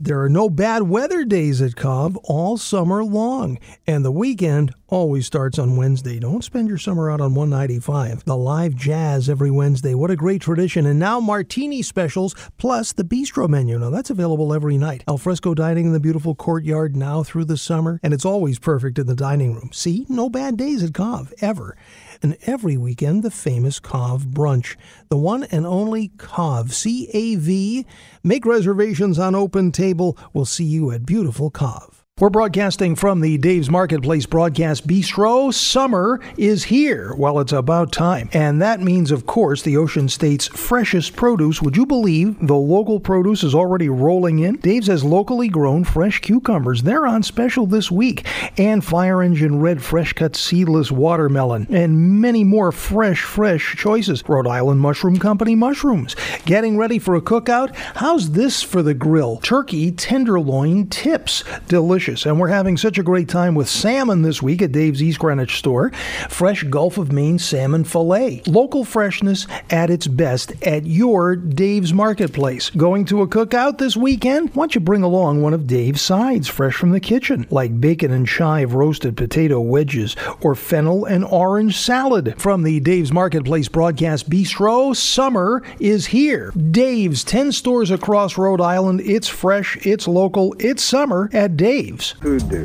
There 0.00 0.20
are 0.22 0.28
no 0.28 0.50
bad 0.50 0.82
weather 0.84 1.24
days 1.24 1.62
at 1.62 1.74
CAV 1.76 2.16
all 2.24 2.58
summer 2.58 3.02
long, 3.02 3.58
and 3.86 4.04
the 4.04 4.12
weekend 4.12 4.74
always 4.88 5.26
starts 5.26 5.58
on 5.58 5.76
Wednesday. 5.76 6.20
Don't 6.20 6.44
spend 6.44 6.68
your 6.68 6.78
summer 6.78 7.10
out 7.10 7.20
on 7.20 7.34
195. 7.34 8.24
The 8.24 8.36
live 8.36 8.76
jazz 8.76 9.28
every 9.28 9.50
Wednesday. 9.50 9.92
What 9.94 10.12
a 10.12 10.16
great 10.16 10.40
tradition. 10.40 10.86
And 10.86 11.00
now 11.00 11.18
martini 11.18 11.82
specials 11.82 12.34
plus 12.58 12.92
the 12.92 13.02
bistro 13.02 13.48
menu. 13.48 13.76
Now 13.78 13.90
that's 13.90 14.10
available 14.10 14.54
every 14.54 14.78
night. 14.78 15.02
Alfresco 15.08 15.52
dining 15.54 15.86
in 15.86 15.92
the 15.92 16.00
beautiful 16.00 16.36
courtyard 16.36 16.94
now 16.94 17.24
through 17.24 17.46
the 17.46 17.53
summer, 17.56 18.00
and 18.02 18.12
it's 18.12 18.24
always 18.24 18.58
perfect 18.58 18.98
in 18.98 19.06
the 19.06 19.14
dining 19.14 19.54
room. 19.54 19.70
See, 19.72 20.06
no 20.08 20.28
bad 20.28 20.56
days 20.56 20.82
at 20.82 20.94
CAV, 20.94 21.32
ever. 21.40 21.76
And 22.22 22.36
every 22.46 22.76
weekend, 22.76 23.22
the 23.22 23.30
famous 23.30 23.78
CAV 23.80 24.22
brunch. 24.26 24.76
The 25.08 25.16
one 25.16 25.44
and 25.44 25.66
only 25.66 26.08
CAV, 26.18 26.72
C 26.72 27.08
A 27.12 27.36
V. 27.36 27.86
Make 28.22 28.46
reservations 28.46 29.18
on 29.18 29.34
Open 29.34 29.72
Table. 29.72 30.16
We'll 30.32 30.46
see 30.46 30.64
you 30.64 30.90
at 30.90 31.06
beautiful 31.06 31.50
CAV. 31.50 31.93
We're 32.20 32.30
broadcasting 32.30 32.94
from 32.94 33.22
the 33.22 33.38
Dave's 33.38 33.68
Marketplace 33.68 34.24
Broadcast 34.24 34.86
Bistro. 34.86 35.52
Summer 35.52 36.20
is 36.36 36.62
here. 36.62 37.12
Well, 37.16 37.40
it's 37.40 37.50
about 37.50 37.90
time. 37.90 38.30
And 38.32 38.62
that 38.62 38.80
means, 38.80 39.10
of 39.10 39.26
course, 39.26 39.62
the 39.62 39.76
Ocean 39.76 40.08
State's 40.08 40.46
freshest 40.46 41.16
produce. 41.16 41.60
Would 41.60 41.76
you 41.76 41.84
believe 41.84 42.38
the 42.46 42.54
local 42.54 43.00
produce 43.00 43.42
is 43.42 43.52
already 43.52 43.88
rolling 43.88 44.38
in? 44.38 44.58
Dave's 44.58 44.86
has 44.86 45.02
locally 45.02 45.48
grown 45.48 45.82
fresh 45.82 46.20
cucumbers. 46.20 46.84
They're 46.84 47.04
on 47.04 47.24
special 47.24 47.66
this 47.66 47.90
week. 47.90 48.24
And 48.56 48.84
fire 48.84 49.20
engine 49.20 49.58
red 49.58 49.82
fresh 49.82 50.12
cut 50.12 50.36
seedless 50.36 50.92
watermelon. 50.92 51.66
And 51.68 52.20
many 52.20 52.44
more 52.44 52.70
fresh, 52.70 53.22
fresh 53.22 53.74
choices. 53.74 54.22
Rhode 54.28 54.46
Island 54.46 54.78
Mushroom 54.78 55.18
Company 55.18 55.56
mushrooms. 55.56 56.14
Getting 56.44 56.78
ready 56.78 57.00
for 57.00 57.16
a 57.16 57.20
cookout? 57.20 57.74
How's 57.74 58.30
this 58.30 58.62
for 58.62 58.84
the 58.84 58.94
grill? 58.94 59.38
Turkey 59.38 59.90
tenderloin 59.90 60.86
tips. 60.86 61.42
Delicious 61.66 62.03
delicious. 62.04 62.26
And 62.26 62.38
we're 62.38 62.48
having 62.48 62.76
such 62.76 62.98
a 62.98 63.02
great 63.02 63.28
time 63.28 63.54
with 63.54 63.68
salmon 63.68 64.22
this 64.22 64.42
week 64.42 64.60
at 64.62 64.72
Dave's 64.72 65.02
East 65.02 65.18
Greenwich 65.18 65.56
store. 65.56 65.90
Fresh 66.28 66.64
Gulf 66.64 66.98
of 66.98 67.12
Maine 67.12 67.38
salmon 67.38 67.84
filet. 67.84 68.42
Local 68.46 68.84
freshness 68.84 69.46
at 69.70 69.90
its 69.90 70.06
best 70.06 70.52
at 70.66 70.84
your 70.84 71.34
Dave's 71.36 71.92
Marketplace. 71.92 72.70
Going 72.70 73.04
to 73.06 73.22
a 73.22 73.28
cookout 73.28 73.78
this 73.78 73.96
weekend? 73.96 74.50
Why 74.50 74.62
don't 74.62 74.74
you 74.74 74.80
bring 74.80 75.02
along 75.02 75.40
one 75.40 75.54
of 75.54 75.66
Dave's 75.66 76.02
sides 76.02 76.48
fresh 76.48 76.74
from 76.74 76.90
the 76.90 77.00
kitchen, 77.00 77.46
like 77.50 77.80
bacon 77.80 78.10
and 78.10 78.26
chive 78.26 78.74
roasted 78.74 79.16
potato 79.16 79.60
wedges 79.60 80.14
or 80.42 80.54
fennel 80.54 81.04
and 81.06 81.24
orange 81.24 81.78
salad. 81.78 82.34
From 82.38 82.62
the 82.62 82.80
Dave's 82.80 83.12
Marketplace 83.12 83.68
Broadcast 83.68 84.28
Bistro, 84.28 84.94
summer 84.94 85.62
is 85.80 86.06
here. 86.06 86.52
Dave's 86.70 87.24
10 87.24 87.52
stores 87.52 87.90
across 87.90 88.36
Rhode 88.36 88.60
Island. 88.60 89.00
It's 89.00 89.28
fresh, 89.28 89.78
it's 89.86 90.06
local, 90.06 90.54
it's 90.58 90.82
summer 90.82 91.30
at 91.32 91.56
Dave's 91.56 91.93
leaves. 91.94 92.14
Hoodoo. 92.20 92.64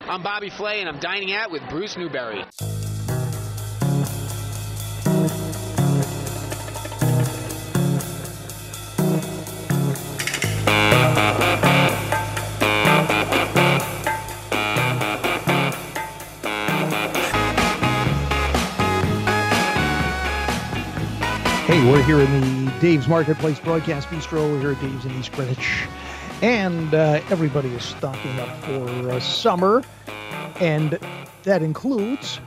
I'm 0.00 0.22
Bobby 0.22 0.50
Flay, 0.50 0.80
and 0.80 0.88
I'm 0.88 0.98
dining 0.98 1.32
out 1.32 1.50
with 1.50 1.62
Bruce 1.68 1.96
Newberry. 1.96 2.44
Hey, 21.78 21.92
we're 21.92 22.02
here 22.02 22.18
in 22.18 22.64
the 22.64 22.72
Dave's 22.80 23.06
Marketplace 23.06 23.60
Broadcast 23.60 24.08
Bistro. 24.08 24.50
We're 24.50 24.58
here 24.58 24.72
at 24.72 24.80
Dave's 24.80 25.04
in 25.04 25.12
East 25.12 25.30
Greenwich. 25.30 25.86
And 26.42 26.92
uh, 26.92 27.20
everybody 27.30 27.68
is 27.68 27.84
stocking 27.84 28.40
up 28.40 28.48
for 28.64 29.10
uh, 29.12 29.20
summer. 29.20 29.84
And 30.58 30.98
that 31.44 31.62
includes 31.62 32.40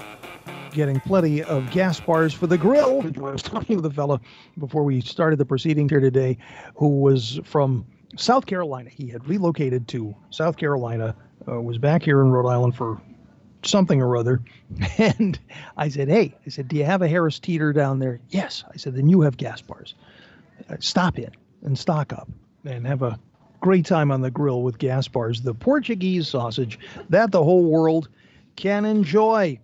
getting 0.71 0.99
plenty 0.99 1.43
of 1.43 1.63
Gaspar's 1.67 2.33
for 2.33 2.45
the 2.45 2.57
grill. 2.57 3.03
I 3.05 3.31
was 3.31 3.41
talking 3.41 3.77
with 3.77 3.85
a 3.85 3.89
fella 3.89 4.19
before 4.59 4.83
we 4.83 4.99
started 4.99 5.39
the 5.39 5.45
proceedings 5.45 5.91
here 5.91 6.01
today 6.01 6.37
who 6.75 6.99
was 6.99 7.39
from 7.45 7.85
South 8.17 8.47
Carolina. 8.47 8.89
He 8.89 9.07
had 9.07 9.25
relocated 9.29 9.87
to 9.87 10.13
South 10.29 10.57
Carolina, 10.57 11.15
uh, 11.47 11.61
was 11.61 11.77
back 11.77 12.03
here 12.03 12.19
in 12.19 12.31
Rhode 12.31 12.49
Island 12.49 12.75
for 12.75 13.01
something 13.63 14.01
or 14.01 14.17
other. 14.17 14.41
And 14.97 15.39
I 15.77 15.89
said, 15.89 16.07
Hey, 16.07 16.35
I 16.45 16.49
said, 16.49 16.67
Do 16.67 16.75
you 16.75 16.85
have 16.85 17.01
a 17.01 17.07
Harris 17.07 17.39
Teeter 17.39 17.73
down 17.73 17.99
there? 17.99 18.19
Yes. 18.29 18.63
I 18.71 18.77
said, 18.77 18.95
Then 18.95 19.07
you 19.07 19.21
have 19.21 19.37
Gaspar's. 19.37 19.95
Uh, 20.69 20.77
Stop 20.79 21.17
in 21.19 21.31
and 21.63 21.77
stock 21.77 22.13
up 22.13 22.29
and 22.65 22.85
have 22.87 23.01
a 23.01 23.19
great 23.59 23.85
time 23.85 24.11
on 24.11 24.21
the 24.21 24.31
grill 24.31 24.61
with 24.63 24.77
Gaspar's. 24.77 25.41
The 25.41 25.53
Portuguese 25.53 26.27
sausage 26.27 26.79
that 27.09 27.31
the 27.31 27.43
whole 27.43 27.63
world 27.63 28.09
can 28.55 28.85
enjoy. 28.85 29.59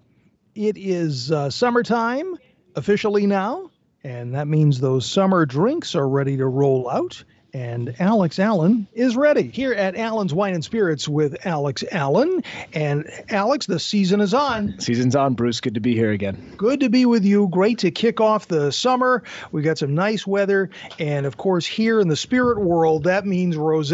It 0.56 0.78
is 0.78 1.32
uh, 1.32 1.50
summertime 1.50 2.36
officially 2.76 3.26
now, 3.28 3.70
and 4.04 4.34
that 4.36 4.48
means 4.48 4.80
those 4.80 5.06
summer 5.06 5.46
drinks 5.46 5.96
are 5.96 6.08
ready 6.08 6.38
to 6.38 6.48
roll 6.48 6.90
out. 6.90 7.24
And 7.58 7.96
Alex 8.00 8.38
Allen 8.38 8.88
is 8.94 9.18
ready 9.18 9.50
here 9.50 9.74
at 9.74 9.96
Allen's 9.96 10.32
Wine 10.32 10.54
and 10.54 10.64
Spirits 10.64 11.08
with 11.08 11.44
Alex 11.44 11.84
Allen. 11.92 12.44
And 12.72 13.10
Alex, 13.30 13.66
the 13.66 13.80
season 13.80 14.22
is 14.22 14.36
on. 14.36 14.80
Season's 14.80 15.16
on, 15.16 15.34
Bruce. 15.34 15.60
Good 15.60 15.74
to 15.74 15.80
be 15.80 15.96
here 15.96 16.12
again. 16.12 16.54
Good 16.56 16.82
to 16.82 16.90
be 16.90 17.08
with 17.08 17.26
you. 17.26 17.48
Great 17.48 17.80
to 17.80 17.90
kick 17.90 18.22
off 18.22 18.48
the 18.48 18.72
summer. 18.72 19.24
We 19.52 19.64
got 19.64 19.80
some 19.80 19.96
nice 19.96 20.28
weather. 20.28 20.70
And 21.00 21.26
of 21.26 21.38
course, 21.38 21.66
here 21.66 22.00
in 22.00 22.10
the 22.10 22.16
spirit 22.16 22.60
world, 22.60 23.06
that 23.06 23.26
means 23.26 23.58
rose. 23.58 23.92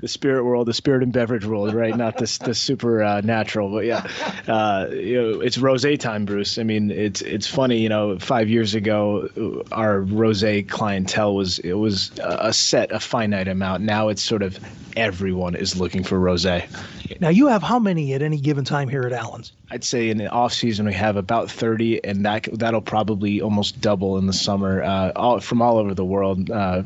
The 0.00 0.08
spirit 0.08 0.44
world, 0.44 0.68
the 0.68 0.74
spirit 0.74 1.02
and 1.02 1.12
beverage 1.12 1.44
world, 1.44 1.74
right? 1.74 1.96
Not 1.96 2.18
this 2.18 2.38
the 2.38 2.54
super 2.54 3.02
uh, 3.02 3.20
natural, 3.20 3.70
but 3.70 3.84
yeah, 3.84 4.06
uh, 4.46 4.86
you 4.92 5.20
know, 5.20 5.40
it's 5.40 5.56
rosé 5.56 5.98
time, 5.98 6.24
Bruce. 6.24 6.58
I 6.58 6.62
mean, 6.62 6.90
it's 6.90 7.20
it's 7.20 7.46
funny, 7.46 7.78
you 7.78 7.88
know. 7.88 8.18
Five 8.18 8.48
years 8.48 8.74
ago, 8.74 9.64
our 9.72 10.00
rosé 10.00 10.68
clientele 10.68 11.34
was 11.34 11.58
it 11.58 11.72
was 11.72 12.12
a 12.22 12.52
set, 12.52 12.92
a 12.92 13.00
finite 13.00 13.48
amount. 13.48 13.82
Now 13.82 14.08
it's 14.08 14.22
sort 14.22 14.42
of 14.42 14.58
everyone 14.96 15.54
is 15.54 15.76
looking 15.76 16.04
for 16.04 16.18
rosé. 16.18 16.68
Now, 17.20 17.30
you 17.30 17.48
have 17.48 17.62
how 17.62 17.78
many 17.78 18.12
at 18.14 18.22
any 18.22 18.38
given 18.38 18.64
time 18.64 18.88
here 18.88 19.02
at 19.02 19.12
Allen's? 19.12 19.52
I'd 19.70 19.84
say 19.84 20.08
in 20.08 20.16
the 20.16 20.28
off 20.30 20.54
season 20.54 20.86
we 20.86 20.94
have 20.94 21.16
about 21.16 21.50
30, 21.50 22.02
and 22.04 22.24
that 22.24 22.48
that'll 22.54 22.80
probably 22.80 23.42
almost 23.42 23.80
double 23.82 24.16
in 24.16 24.26
the 24.26 24.32
summer. 24.32 24.82
Uh, 24.82 25.12
all 25.14 25.40
from 25.40 25.60
all 25.60 25.76
over 25.76 25.92
the 25.92 26.06
world, 26.06 26.50
uh, 26.50 26.82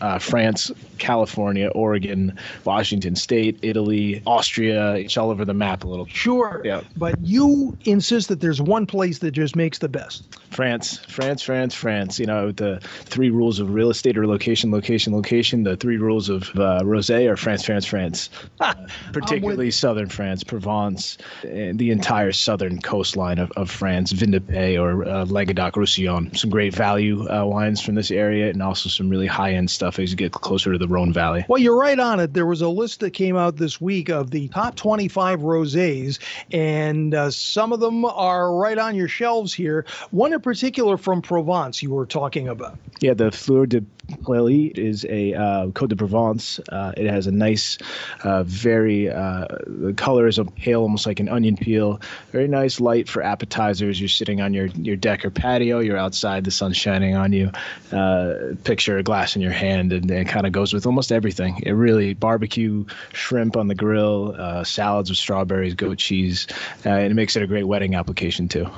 uh, 0.00 0.18
France, 0.18 0.72
California, 0.98 1.68
Oregon, 1.68 2.36
Washington 2.64 3.14
State, 3.14 3.58
Italy, 3.62 4.22
Austria. 4.26 4.94
It's 4.94 5.16
all 5.16 5.30
over 5.30 5.44
the 5.44 5.54
map 5.54 5.84
a 5.84 5.88
little. 5.88 6.06
Sure. 6.06 6.62
Yeah. 6.64 6.80
But 6.96 7.14
you 7.20 7.76
insist 7.84 8.28
that 8.28 8.40
there's 8.40 8.60
one 8.60 8.86
place 8.86 9.20
that 9.20 9.30
just 9.30 9.54
makes 9.54 9.78
the 9.78 9.88
best. 9.88 10.24
France, 10.50 10.98
France, 11.08 11.42
France, 11.42 11.74
France. 11.74 12.18
You 12.18 12.26
know 12.26 12.50
the 12.50 12.80
three 13.04 13.30
rules 13.30 13.60
of 13.60 13.72
real 13.72 13.90
estate 13.90 14.18
or 14.18 14.26
location, 14.26 14.72
location, 14.72 15.14
location. 15.14 15.62
The 15.62 15.76
three 15.76 15.96
rules 15.96 16.28
of 16.28 16.44
uh, 16.56 16.80
rosé 16.82 17.30
are 17.30 17.36
France, 17.36 17.64
France, 17.64 17.86
France. 17.86 18.30
Uh, 18.58 18.74
particularly 19.12 19.70
southern 19.70 20.08
France, 20.08 20.42
Provence, 20.42 21.18
and 21.44 21.78
the 21.78 21.90
entire 21.90 22.15
southern 22.32 22.80
coastline 22.80 23.38
of, 23.38 23.50
of 23.52 23.70
France, 23.70 24.12
Vin 24.12 24.30
de 24.30 24.40
Pays 24.40 24.78
or 24.78 25.06
uh, 25.06 25.24
Languedoc-Roussillon. 25.26 26.34
Some 26.34 26.50
great 26.50 26.74
value 26.74 27.28
uh, 27.28 27.44
wines 27.44 27.80
from 27.80 27.94
this 27.94 28.10
area, 28.10 28.50
and 28.50 28.62
also 28.62 28.88
some 28.88 29.08
really 29.08 29.26
high-end 29.26 29.70
stuff 29.70 29.98
as 29.98 30.10
you 30.10 30.16
get 30.16 30.32
closer 30.32 30.72
to 30.72 30.78
the 30.78 30.88
Rhone 30.88 31.12
Valley. 31.12 31.44
Well, 31.48 31.60
you're 31.60 31.78
right 31.78 31.98
on 31.98 32.20
it. 32.20 32.34
There 32.34 32.46
was 32.46 32.60
a 32.60 32.68
list 32.68 33.00
that 33.00 33.10
came 33.10 33.36
out 33.36 33.56
this 33.56 33.80
week 33.80 34.08
of 34.08 34.30
the 34.30 34.48
top 34.48 34.76
25 34.76 35.40
rosés, 35.40 36.18
and 36.52 37.14
uh, 37.14 37.30
some 37.30 37.72
of 37.72 37.80
them 37.80 38.04
are 38.04 38.54
right 38.54 38.78
on 38.78 38.94
your 38.94 39.08
shelves 39.08 39.52
here. 39.52 39.84
One 40.10 40.32
in 40.32 40.40
particular 40.40 40.96
from 40.96 41.22
Provence 41.22 41.82
you 41.82 41.90
were 41.90 42.06
talking 42.06 42.48
about. 42.48 42.78
Yeah, 43.00 43.14
the 43.14 43.30
Fleur 43.30 43.66
de 43.66 43.82
Clélie 44.22 44.76
is 44.76 45.04
a 45.08 45.34
uh, 45.34 45.66
Côte 45.68 45.88
de 45.88 45.96
Provence. 45.96 46.60
Uh, 46.68 46.92
it 46.96 47.10
has 47.10 47.26
a 47.26 47.32
nice, 47.32 47.78
uh, 48.22 48.42
very, 48.44 49.10
uh, 49.10 49.46
the 49.66 49.94
color 49.96 50.26
is 50.26 50.38
a 50.38 50.44
pale, 50.44 50.82
almost 50.82 51.06
like 51.06 51.20
an 51.20 51.28
onion 51.28 51.56
peel. 51.56 52.00
Very 52.32 52.48
nice 52.48 52.80
light 52.80 53.08
for 53.08 53.22
appetizers. 53.22 54.00
You're 54.00 54.08
sitting 54.08 54.40
on 54.40 54.54
your, 54.54 54.66
your 54.66 54.96
deck 54.96 55.24
or 55.24 55.30
patio, 55.30 55.80
you're 55.80 55.96
outside, 55.96 56.44
the 56.44 56.50
sun's 56.50 56.76
shining 56.76 57.16
on 57.16 57.32
you. 57.32 57.50
Uh, 57.92 58.54
picture 58.64 58.98
a 58.98 59.02
glass 59.02 59.36
in 59.36 59.42
your 59.42 59.52
hand, 59.52 59.92
and 59.92 60.10
it 60.10 60.28
kind 60.28 60.46
of 60.46 60.52
goes 60.52 60.72
with 60.72 60.86
almost 60.86 61.12
everything. 61.12 61.60
It 61.62 61.72
really, 61.72 62.14
barbecue, 62.14 62.84
shrimp 63.12 63.56
on 63.56 63.68
the 63.68 63.74
grill, 63.74 64.34
uh, 64.38 64.64
salads 64.64 65.10
with 65.10 65.18
strawberries, 65.18 65.74
goat 65.74 65.98
cheese, 65.98 66.46
and 66.84 67.10
it 67.10 67.14
makes 67.14 67.36
it 67.36 67.42
a 67.42 67.46
great 67.46 67.64
wedding 67.64 67.94
application 67.94 68.48
too. 68.48 68.70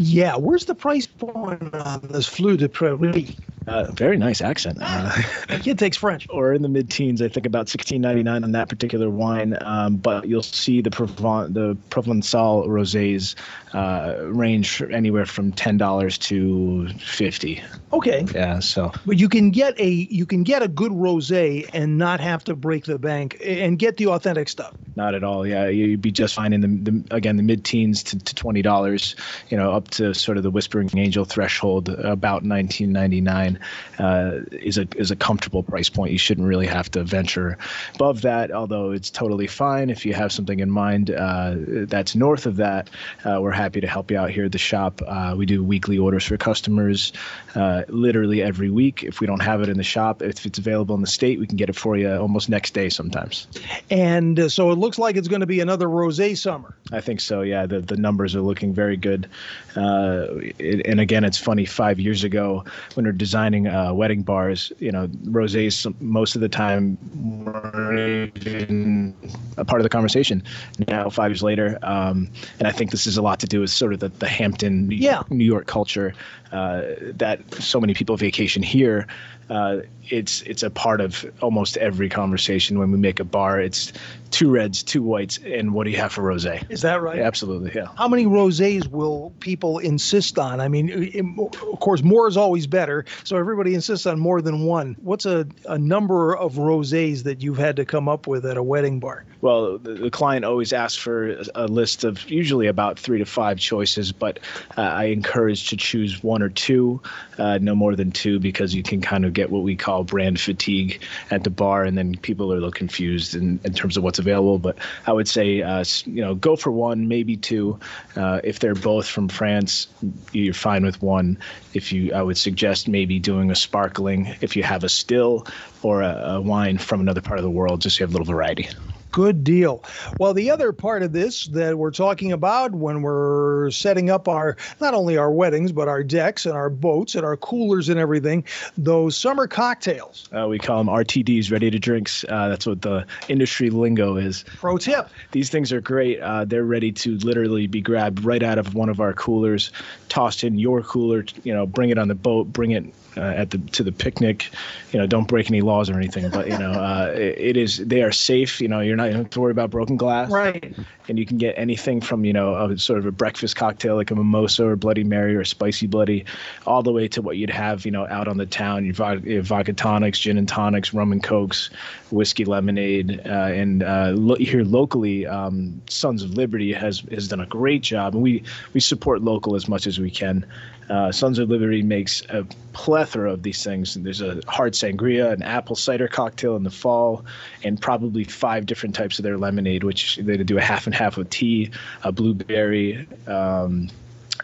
Yeah, 0.00 0.36
where's 0.36 0.64
the 0.64 0.74
price 0.74 1.06
point 1.06 1.74
on 1.74 2.00
this 2.10 2.26
Fleur 2.26 2.56
de 2.56 2.68
Prairie? 2.68 3.36
Uh, 3.66 3.90
very 3.92 4.16
nice 4.16 4.40
accent. 4.40 4.78
Uh, 4.80 5.14
kid 5.60 5.78
takes 5.78 5.96
French. 5.96 6.26
or 6.30 6.54
in 6.54 6.62
the 6.62 6.68
mid-teens, 6.70 7.20
I 7.20 7.28
think 7.28 7.44
about 7.44 7.68
sixteen 7.68 8.00
ninety 8.00 8.22
nine 8.22 8.42
on 8.42 8.52
that 8.52 8.68
particular 8.70 9.10
wine. 9.10 9.58
Um, 9.60 9.96
but 9.96 10.26
you'll 10.26 10.42
see 10.42 10.80
the 10.80 10.90
Proven- 10.90 11.52
the 11.52 11.76
Provençal 11.90 12.66
rosés 12.66 13.34
uh, 13.74 14.16
range 14.26 14.82
anywhere 14.90 15.26
from 15.26 15.52
ten 15.52 15.76
dollars 15.76 16.18
to 16.18 16.88
fifty. 16.98 17.62
Okay. 17.92 18.24
Yeah, 18.34 18.58
so 18.60 18.92
But 19.06 19.18
you 19.18 19.28
can 19.28 19.50
get 19.50 19.78
a 19.80 19.88
you 19.88 20.26
can 20.26 20.42
get 20.42 20.62
a 20.62 20.68
good 20.68 20.92
rosé 20.92 21.68
and 21.72 21.96
not 21.96 22.20
have 22.20 22.44
to 22.44 22.54
break 22.54 22.84
the 22.84 22.98
bank 22.98 23.38
and 23.42 23.78
get 23.78 23.96
the 23.96 24.08
authentic 24.08 24.48
stuff. 24.48 24.74
not 24.94 25.14
at 25.14 25.24
all. 25.24 25.46
Yeah, 25.46 25.68
you'd 25.68 26.02
be 26.02 26.10
just 26.12 26.34
fine 26.34 26.52
in 26.52 26.60
the, 26.60 26.90
the 26.90 27.14
again 27.14 27.36
the 27.36 27.42
mid-teens 27.42 28.02
to, 28.04 28.18
to 28.18 28.34
twenty 28.34 28.60
dollars. 28.62 29.16
You 29.48 29.56
know, 29.56 29.72
up 29.72 29.88
to 29.92 30.12
sort 30.12 30.36
of 30.36 30.42
the 30.42 30.50
Whispering 30.50 30.90
Angel 30.96 31.24
threshold, 31.24 31.88
about 31.88 32.44
nineteen 32.44 32.92
ninety 32.92 33.20
nine, 33.20 33.58
uh, 33.98 34.40
is 34.52 34.76
a 34.76 34.86
is 34.96 35.10
a 35.10 35.16
comfortable 35.16 35.62
price 35.62 35.88
point. 35.88 36.12
You 36.12 36.18
shouldn't 36.18 36.46
really 36.46 36.66
have 36.66 36.90
to 36.90 37.04
venture 37.04 37.56
above 37.94 38.20
that. 38.22 38.50
Although 38.50 38.90
it's 38.90 39.10
totally 39.10 39.46
fine 39.46 39.88
if 39.88 40.04
you 40.04 40.12
have 40.14 40.30
something 40.32 40.60
in 40.60 40.70
mind 40.70 41.10
uh, 41.10 41.54
that's 41.86 42.14
north 42.14 42.44
of 42.44 42.56
that. 42.56 42.90
Uh, 43.24 43.38
we're 43.40 43.52
happy 43.58 43.80
to 43.80 43.88
help 43.88 44.10
you 44.10 44.16
out 44.16 44.30
here 44.30 44.44
at 44.44 44.52
the 44.52 44.58
shop. 44.58 45.02
Uh, 45.04 45.34
we 45.36 45.44
do 45.44 45.64
weekly 45.64 45.98
orders 45.98 46.24
for 46.24 46.36
customers, 46.36 47.12
uh, 47.56 47.82
literally 47.88 48.40
every 48.40 48.70
week. 48.70 49.02
If 49.02 49.20
we 49.20 49.26
don't 49.26 49.42
have 49.42 49.60
it 49.62 49.68
in 49.68 49.76
the 49.76 49.82
shop, 49.82 50.22
if 50.22 50.46
it's 50.46 50.58
available 50.58 50.94
in 50.94 51.00
the 51.00 51.08
state, 51.08 51.40
we 51.40 51.46
can 51.46 51.56
get 51.56 51.68
it 51.68 51.76
for 51.76 51.96
you 51.96 52.08
almost 52.08 52.48
next 52.48 52.72
day 52.72 52.88
sometimes. 52.88 53.48
And 53.90 54.38
uh, 54.38 54.48
so 54.48 54.70
it 54.70 54.76
looks 54.76 54.96
like 54.96 55.16
it's 55.16 55.26
going 55.26 55.40
to 55.40 55.46
be 55.46 55.58
another 55.58 55.88
rosé 55.88 56.36
summer. 56.38 56.76
I 56.92 57.00
think 57.00 57.20
so. 57.20 57.42
Yeah, 57.42 57.66
the 57.66 57.80
the 57.80 57.96
numbers 57.96 58.34
are 58.36 58.40
looking 58.40 58.72
very 58.72 58.96
good. 58.96 59.28
Uh, 59.76 60.26
it, 60.58 60.86
and 60.86 61.00
again, 61.00 61.24
it's 61.24 61.38
funny. 61.38 61.66
Five 61.66 61.98
years 61.98 62.24
ago, 62.24 62.64
when 62.94 63.04
we're 63.06 63.12
designing 63.12 63.66
uh, 63.66 63.92
wedding 63.92 64.22
bars, 64.22 64.72
you 64.78 64.92
know, 64.92 65.08
rosés 65.24 65.84
most 66.00 66.36
of 66.36 66.40
the 66.40 66.48
time 66.48 66.96
weren't 67.44 68.46
even 68.46 69.16
a 69.56 69.64
part 69.64 69.80
of 69.80 69.84
the 69.84 69.90
conversation. 69.90 70.42
Now, 70.86 71.10
five 71.10 71.30
years 71.30 71.42
later, 71.42 71.78
um, 71.82 72.30
and 72.58 72.68
I 72.68 72.72
think 72.72 72.90
this 72.90 73.06
is 73.06 73.16
a 73.16 73.22
lot 73.22 73.40
to 73.40 73.47
do 73.48 73.60
with 73.60 73.70
sort 73.70 73.92
of 73.92 74.00
the, 74.00 74.08
the 74.08 74.28
Hampton, 74.28 74.88
New 74.88 74.96
Yeah. 74.96 75.14
York, 75.14 75.30
New 75.30 75.44
York 75.44 75.66
culture 75.66 76.14
uh, 76.52 76.82
that 77.00 77.40
so 77.54 77.80
many 77.80 77.94
people 77.94 78.16
vacation 78.16 78.62
here. 78.62 79.06
Uh, 79.50 79.78
it's 80.10 80.42
it's 80.42 80.62
a 80.62 80.70
part 80.70 81.00
of 81.00 81.24
almost 81.40 81.76
every 81.78 82.08
conversation 82.08 82.78
when 82.78 82.92
we 82.92 82.98
make 82.98 83.18
a 83.18 83.24
bar. 83.24 83.60
It's 83.60 83.92
two 84.30 84.50
reds, 84.50 84.82
two 84.82 85.02
whites, 85.02 85.38
and 85.44 85.74
what 85.74 85.84
do 85.84 85.90
you 85.90 85.98
have 85.98 86.12
for 86.12 86.22
rosé? 86.22 86.64
Is 86.70 86.82
that 86.82 87.02
right? 87.02 87.18
Absolutely, 87.18 87.72
yeah. 87.74 87.88
How 87.96 88.08
many 88.08 88.24
rosés 88.24 88.88
will 88.88 89.34
people 89.40 89.78
insist 89.78 90.38
on? 90.38 90.60
I 90.60 90.68
mean, 90.68 90.88
im- 90.88 91.38
of 91.38 91.80
course, 91.80 92.02
more 92.02 92.28
is 92.28 92.38
always 92.38 92.66
better. 92.66 93.04
So 93.24 93.36
everybody 93.36 93.74
insists 93.74 94.06
on 94.06 94.18
more 94.18 94.40
than 94.40 94.62
one. 94.62 94.96
What's 95.02 95.26
a, 95.26 95.46
a 95.66 95.78
number 95.78 96.34
of 96.36 96.54
rosés 96.54 97.24
that 97.24 97.42
you've 97.42 97.58
had 97.58 97.76
to 97.76 97.84
come 97.84 98.08
up 98.08 98.26
with 98.26 98.46
at 98.46 98.56
a 98.56 98.62
wedding 98.62 99.00
bar? 99.00 99.24
Well, 99.42 99.78
the, 99.78 99.94
the 99.94 100.10
client 100.10 100.44
always 100.44 100.72
asks 100.72 100.96
for 100.96 101.30
a, 101.30 101.44
a 101.54 101.66
list 101.66 102.04
of 102.04 102.28
usually 102.30 102.68
about 102.68 102.98
three 102.98 103.18
to 103.18 103.26
five 103.26 103.58
choices, 103.58 104.12
but 104.12 104.38
uh, 104.76 104.80
I 104.80 105.04
encourage 105.04 105.68
to 105.68 105.76
choose 105.76 106.22
one 106.22 106.38
one 106.38 106.42
or 106.46 106.50
two, 106.50 107.00
uh, 107.38 107.58
no 107.60 107.74
more 107.74 107.96
than 107.96 108.12
two, 108.12 108.38
because 108.38 108.72
you 108.72 108.82
can 108.82 109.00
kind 109.00 109.24
of 109.24 109.32
get 109.32 109.50
what 109.50 109.64
we 109.64 109.74
call 109.74 110.04
brand 110.04 110.40
fatigue 110.40 111.02
at 111.32 111.42
the 111.42 111.50
bar, 111.50 111.82
and 111.82 111.98
then 111.98 112.16
people 112.16 112.52
are 112.52 112.54
a 112.54 112.58
little 112.58 112.70
confused 112.70 113.34
in, 113.34 113.58
in 113.64 113.72
terms 113.72 113.96
of 113.96 114.04
what's 114.04 114.17
available. 114.18 114.58
But 114.58 114.78
I 115.06 115.12
would 115.12 115.28
say, 115.28 115.62
uh, 115.62 115.84
you 116.04 116.22
know, 116.22 116.34
go 116.34 116.56
for 116.56 116.70
one, 116.70 117.08
maybe 117.08 117.36
two. 117.36 117.78
Uh, 118.16 118.40
if 118.44 118.58
they're 118.58 118.74
both 118.74 119.06
from 119.06 119.28
France, 119.28 119.88
you're 120.32 120.54
fine 120.54 120.84
with 120.84 121.00
one. 121.02 121.38
If 121.74 121.92
you, 121.92 122.12
I 122.12 122.22
would 122.22 122.38
suggest 122.38 122.88
maybe 122.88 123.18
doing 123.18 123.50
a 123.50 123.56
sparkling 123.56 124.34
if 124.40 124.56
you 124.56 124.62
have 124.62 124.84
a 124.84 124.88
still 124.88 125.46
or 125.82 126.02
a, 126.02 126.36
a 126.36 126.40
wine 126.40 126.78
from 126.78 127.00
another 127.00 127.20
part 127.20 127.38
of 127.38 127.44
the 127.44 127.50
world, 127.50 127.80
just 127.80 127.96
so 127.96 128.02
you 128.02 128.06
have 128.06 128.14
a 128.14 128.18
little 128.18 128.32
variety. 128.32 128.68
Good 129.12 129.42
deal. 129.42 129.82
Well, 130.18 130.34
the 130.34 130.50
other 130.50 130.72
part 130.72 131.02
of 131.02 131.12
this 131.12 131.46
that 131.48 131.78
we're 131.78 131.90
talking 131.90 132.32
about 132.32 132.72
when 132.72 133.02
we're 133.02 133.70
setting 133.70 134.10
up 134.10 134.28
our 134.28 134.56
not 134.80 134.94
only 134.94 135.16
our 135.16 135.30
weddings 135.30 135.72
but 135.72 135.88
our 135.88 136.02
decks 136.02 136.44
and 136.44 136.54
our 136.54 136.68
boats 136.68 137.14
and 137.14 137.24
our 137.24 137.36
coolers 137.36 137.88
and 137.88 137.98
everything, 137.98 138.44
those 138.76 139.16
summer 139.16 139.46
cocktails. 139.46 140.28
Uh, 140.36 140.46
we 140.48 140.58
call 140.58 140.78
them 140.78 140.88
RTDs, 140.88 141.50
ready 141.50 141.70
to 141.70 141.78
drinks. 141.78 142.24
Uh, 142.28 142.48
that's 142.48 142.66
what 142.66 142.82
the 142.82 143.06
industry 143.28 143.70
lingo 143.70 144.16
is. 144.16 144.44
Pro 144.56 144.76
tip: 144.76 145.08
These 145.32 145.50
things 145.50 145.72
are 145.72 145.80
great. 145.80 146.20
Uh, 146.20 146.44
they're 146.44 146.64
ready 146.64 146.92
to 146.92 147.16
literally 147.18 147.66
be 147.66 147.80
grabbed 147.80 148.24
right 148.24 148.42
out 148.42 148.58
of 148.58 148.74
one 148.74 148.88
of 148.88 149.00
our 149.00 149.14
coolers, 149.14 149.72
tossed 150.08 150.44
in 150.44 150.58
your 150.58 150.82
cooler. 150.82 151.24
You 151.44 151.54
know, 151.54 151.66
bring 151.66 151.90
it 151.90 151.98
on 151.98 152.08
the 152.08 152.14
boat, 152.14 152.52
bring 152.52 152.72
it 152.72 152.84
uh, 153.18 153.34
at 153.36 153.50
the 153.50 153.58
to 153.58 153.82
the 153.82 153.92
picnic. 153.92 154.50
You 154.92 155.00
know, 155.00 155.06
don't 155.06 155.28
break 155.28 155.50
any 155.50 155.60
laws 155.60 155.90
or 155.90 155.96
anything. 155.96 156.30
But 156.30 156.46
you 156.48 156.58
know, 156.58 156.72
uh, 156.72 157.12
it, 157.14 157.38
it 157.38 157.56
is 157.56 157.78
they 157.78 158.02
are 158.02 158.12
safe. 158.12 158.60
You 158.60 158.68
know, 158.68 158.80
you're 158.80 158.96
not 158.96 159.10
you 159.10 159.16
have 159.16 159.30
to 159.30 159.40
worry 159.40 159.50
about 159.50 159.70
broken 159.70 159.96
glass. 159.96 160.30
Right. 160.30 160.74
And 161.08 161.18
you 161.18 161.26
can 161.26 161.38
get 161.38 161.54
anything 161.58 162.00
from 162.00 162.24
you 162.24 162.32
know 162.32 162.54
a 162.54 162.78
sort 162.78 162.98
of 162.98 163.06
a 163.06 163.12
breakfast 163.12 163.56
cocktail 163.56 163.96
like 163.96 164.10
a 164.10 164.14
mimosa 164.14 164.66
or 164.66 164.76
Bloody 164.76 165.04
Mary 165.04 165.34
or 165.36 165.44
spicy 165.44 165.86
bloody, 165.86 166.24
all 166.66 166.82
the 166.82 166.92
way 166.92 167.08
to 167.08 167.22
what 167.22 167.36
you'd 167.36 167.50
have 167.50 167.84
you 167.84 167.90
know 167.90 168.06
out 168.06 168.28
on 168.28 168.36
the 168.36 168.46
town. 168.46 168.84
Your 168.84 168.94
vodka, 168.94 169.28
your 169.28 169.42
vodka 169.42 169.72
tonics, 169.72 170.18
gin 170.18 170.38
and 170.38 170.48
tonics, 170.48 170.94
rum 170.94 171.12
and 171.12 171.22
cokes, 171.22 171.70
whiskey 172.10 172.44
lemonade, 172.44 173.20
uh, 173.26 173.30
and 173.30 173.82
uh, 173.82 174.12
lo- 174.14 174.36
here 174.36 174.64
locally, 174.64 175.26
um, 175.26 175.80
Sons 175.88 176.22
of 176.22 176.34
Liberty 176.34 176.72
has 176.72 177.00
has 177.10 177.28
done 177.28 177.40
a 177.40 177.46
great 177.46 177.82
job, 177.82 178.14
and 178.14 178.22
we 178.22 178.42
we 178.72 178.80
support 178.80 179.22
local 179.22 179.56
as 179.56 179.68
much 179.68 179.86
as 179.86 179.98
we 179.98 180.10
can. 180.10 180.46
Uh, 180.88 181.12
Sons 181.12 181.38
of 181.38 181.50
Liberty 181.50 181.82
makes 181.82 182.22
a 182.30 182.46
plethora 182.72 183.32
of 183.32 183.42
these 183.42 183.62
things. 183.62 183.94
There's 183.94 184.20
a 184.20 184.40
hard 184.46 184.72
sangria, 184.72 185.32
an 185.32 185.42
apple 185.42 185.76
cider 185.76 186.08
cocktail 186.08 186.56
in 186.56 186.62
the 186.62 186.70
fall, 186.70 187.24
and 187.62 187.80
probably 187.80 188.24
five 188.24 188.66
different 188.66 188.94
types 188.94 189.18
of 189.18 189.22
their 189.22 189.36
lemonade, 189.36 189.84
which 189.84 190.16
they 190.16 190.36
do 190.38 190.56
a 190.56 190.62
half 190.62 190.86
and 190.86 190.94
half 190.94 191.18
of 191.18 191.28
tea, 191.30 191.70
a 192.04 192.12
blueberry. 192.12 193.06
Um, 193.26 193.90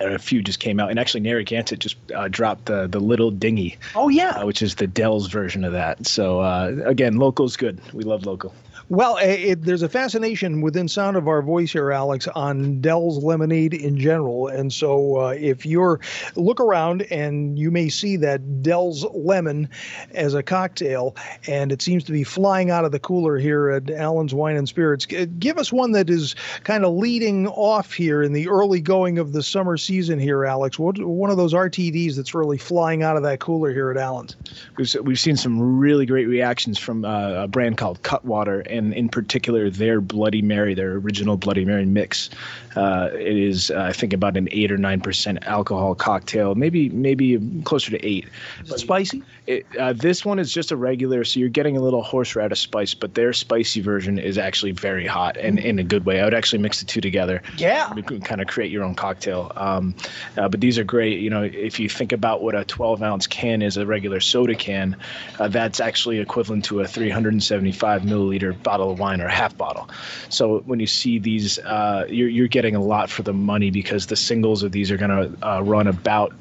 and 0.01 0.13
a 0.13 0.19
few 0.19 0.43
just 0.43 0.59
came 0.59 0.81
out, 0.81 0.91
and 0.91 0.99
actually 0.99 1.21
Narragansett 1.21 1.79
just 1.79 1.97
uh, 2.13 2.27
dropped 2.29 2.67
the 2.67 2.89
the 2.89 2.99
little 2.99 3.31
dinghy. 3.31 3.79
Oh 3.95 4.09
yeah, 4.09 4.31
uh, 4.31 4.47
which 4.47 4.61
is 4.61 4.75
the 4.75 4.89
Dell's 4.89 5.29
version 5.29 5.65
of 5.65 5.73
that. 5.73 6.05
So 6.07 6.41
uh, 6.41 6.83
again, 6.85 7.17
local's 7.17 7.57
good. 7.57 7.81
We 7.93 8.03
love 8.03 8.27
local. 8.27 8.53
Well, 8.91 9.17
it, 9.17 9.63
there's 9.63 9.83
a 9.83 9.89
fascination 9.89 10.61
within 10.61 10.89
sound 10.89 11.17
of 11.17 11.27
our 11.27 11.41
voice 11.41 11.73
here, 11.73 11.91
Alex, 11.91 12.29
on 12.29 12.83
Dell's 12.83 13.23
lemonade 13.25 13.73
in 13.73 13.99
general. 13.99 14.49
And 14.49 14.71
so, 14.73 15.21
uh, 15.21 15.29
if 15.29 15.65
you're 15.65 16.01
look 16.37 16.61
around 16.61 17.03
and 17.03 17.59
you 17.59 17.71
may 17.71 17.89
see 17.89 18.17
that 18.19 18.63
Dell's 18.63 19.05
lemon 19.15 19.71
as 20.13 20.35
a 20.35 20.43
cocktail, 20.43 21.17
and 21.47 21.73
it 21.73 21.81
seems 21.81 22.05
to 22.05 22.13
be 22.13 22.25
flying 22.25 22.71
out 22.71 22.85
of 22.85 22.93
the 22.93 22.99
cooler 22.99 23.39
here 23.39 23.71
at 23.71 23.91
Allen's 23.91 24.35
Wine 24.35 24.57
and 24.57 24.69
Spirits. 24.69 25.07
Give 25.07 25.57
us 25.57 25.73
one 25.73 25.93
that 25.93 26.11
is 26.11 26.35
kind 26.65 26.85
of 26.85 26.95
leading 26.95 27.47
off 27.49 27.93
here 27.93 28.23
in 28.23 28.33
the 28.33 28.49
early 28.49 28.81
going 28.81 29.19
of 29.19 29.33
the 29.33 29.43
summer 29.43 29.79
season 29.79 30.19
here, 30.19 30.45
Alex. 30.45 30.79
What 30.79 30.99
one 31.03 31.31
of 31.31 31.37
those 31.37 31.55
RTDs 31.55 32.17
that's 32.17 32.35
really 32.35 32.59
flying 32.59 33.03
out 33.03 33.17
of 33.17 33.23
that 33.23 33.41
cooler 33.41 33.73
here 33.73 33.91
at 33.91 33.97
Allen's? 33.97 34.37
We've 34.77 34.95
we've 35.03 35.21
seen 35.21 35.37
some 35.37 35.79
really 35.79 36.05
great 36.05 36.29
reactions 36.29 36.79
from 36.79 37.05
uh, 37.05 37.45
a 37.45 37.49
brand 37.49 37.79
called 37.79 38.03
Cutwater 38.03 38.63
and 38.75 38.93
in 38.95 39.09
particular 39.09 39.71
their 39.71 40.01
Bloody 40.01 40.43
Mary, 40.43 40.75
their 40.75 40.93
original 40.93 41.37
Bloody 41.37 41.65
Mary 41.65 41.87
mix. 41.87 42.31
Uh, 42.77 43.09
it 43.13 43.37
is, 43.37 43.71
uh, 43.71 43.83
I 43.83 43.93
think, 43.93 44.13
about 44.13 44.37
an 44.37 44.49
eight 44.51 44.73
or 44.73 44.77
nine 44.79 45.01
percent 45.01 45.45
alcohol 45.45 45.95
cocktail, 45.95 46.55
maybe 46.55 46.89
maybe 46.89 47.39
closer 47.65 47.91
to 47.91 48.05
eight. 48.05 48.29
Is 48.65 48.73
it 48.73 48.79
spicy? 48.81 49.23
It, 49.47 49.67
uh, 49.79 49.93
this 49.93 50.25
one 50.25 50.39
is 50.39 50.53
just 50.53 50.73
a 50.73 50.77
regular, 50.77 51.23
so 51.25 51.39
you're 51.39 51.51
getting 51.51 51.77
a 51.77 51.81
little 51.81 52.03
horseradish 52.03 52.61
spice, 52.61 52.95
but 52.95 53.15
their 53.15 53.33
spicy 53.33 53.81
version 53.81 54.19
is 54.19 54.39
actually 54.39 54.73
very 54.73 55.07
hot 55.07 55.37
and 55.37 55.59
in 55.59 55.79
a 55.79 55.85
good 55.85 56.07
way. 56.07 56.21
I 56.21 56.25
would 56.25 56.35
actually 56.35 56.61
mix 56.61 56.81
the 56.81 56.87
two 56.87 57.01
together. 57.01 57.43
Yeah. 57.59 57.95
You 57.95 58.03
can 58.03 58.21
kind 58.21 58.41
of 58.41 58.47
create 58.47 58.73
your 58.73 58.83
own 58.83 58.95
cocktail. 58.95 59.53
Um, 59.57 59.95
uh, 60.39 60.49
but 60.49 60.61
these 60.61 60.79
are 60.79 60.85
great. 60.85 61.21
You 61.21 61.31
know, 61.31 61.43
if 61.43 61.79
you 61.79 61.89
think 61.89 62.13
about 62.13 62.43
what 62.43 62.55
a 62.55 62.65
12 62.65 63.03
ounce 63.03 63.27
can 63.27 63.61
is, 63.61 63.77
a 63.77 63.87
regular 63.87 64.21
soda 64.21 64.55
can, 64.55 64.97
uh, 65.39 65.49
that's 65.49 65.79
actually 65.79 66.19
equivalent 66.19 66.65
to 66.67 66.81
a 66.81 66.89
375 66.89 68.03
milliliter 68.03 68.61
bottle 68.65 68.91
of 68.91 68.99
wine 68.99 69.21
or 69.21 69.27
a 69.27 69.33
half 69.33 69.57
bottle. 69.57 69.89
So 70.29 70.61
when 70.61 70.81
you 70.81 70.87
see 70.87 71.21
these, 71.21 71.61
uh, 71.61 72.07
you're, 72.09 72.29
you're 72.29 72.49
getting 72.49 72.75
a 72.75 72.83
lot 72.83 73.11
for 73.11 73.23
the 73.23 73.33
money 73.33 73.71
because 73.71 74.07
the 74.07 74.17
singles 74.17 74.65
of 74.65 74.73
these 74.73 74.91
are 74.91 74.97
going 74.97 75.11
to 75.11 75.49
uh, 75.49 75.61
run 75.61 75.87
about 75.87 76.35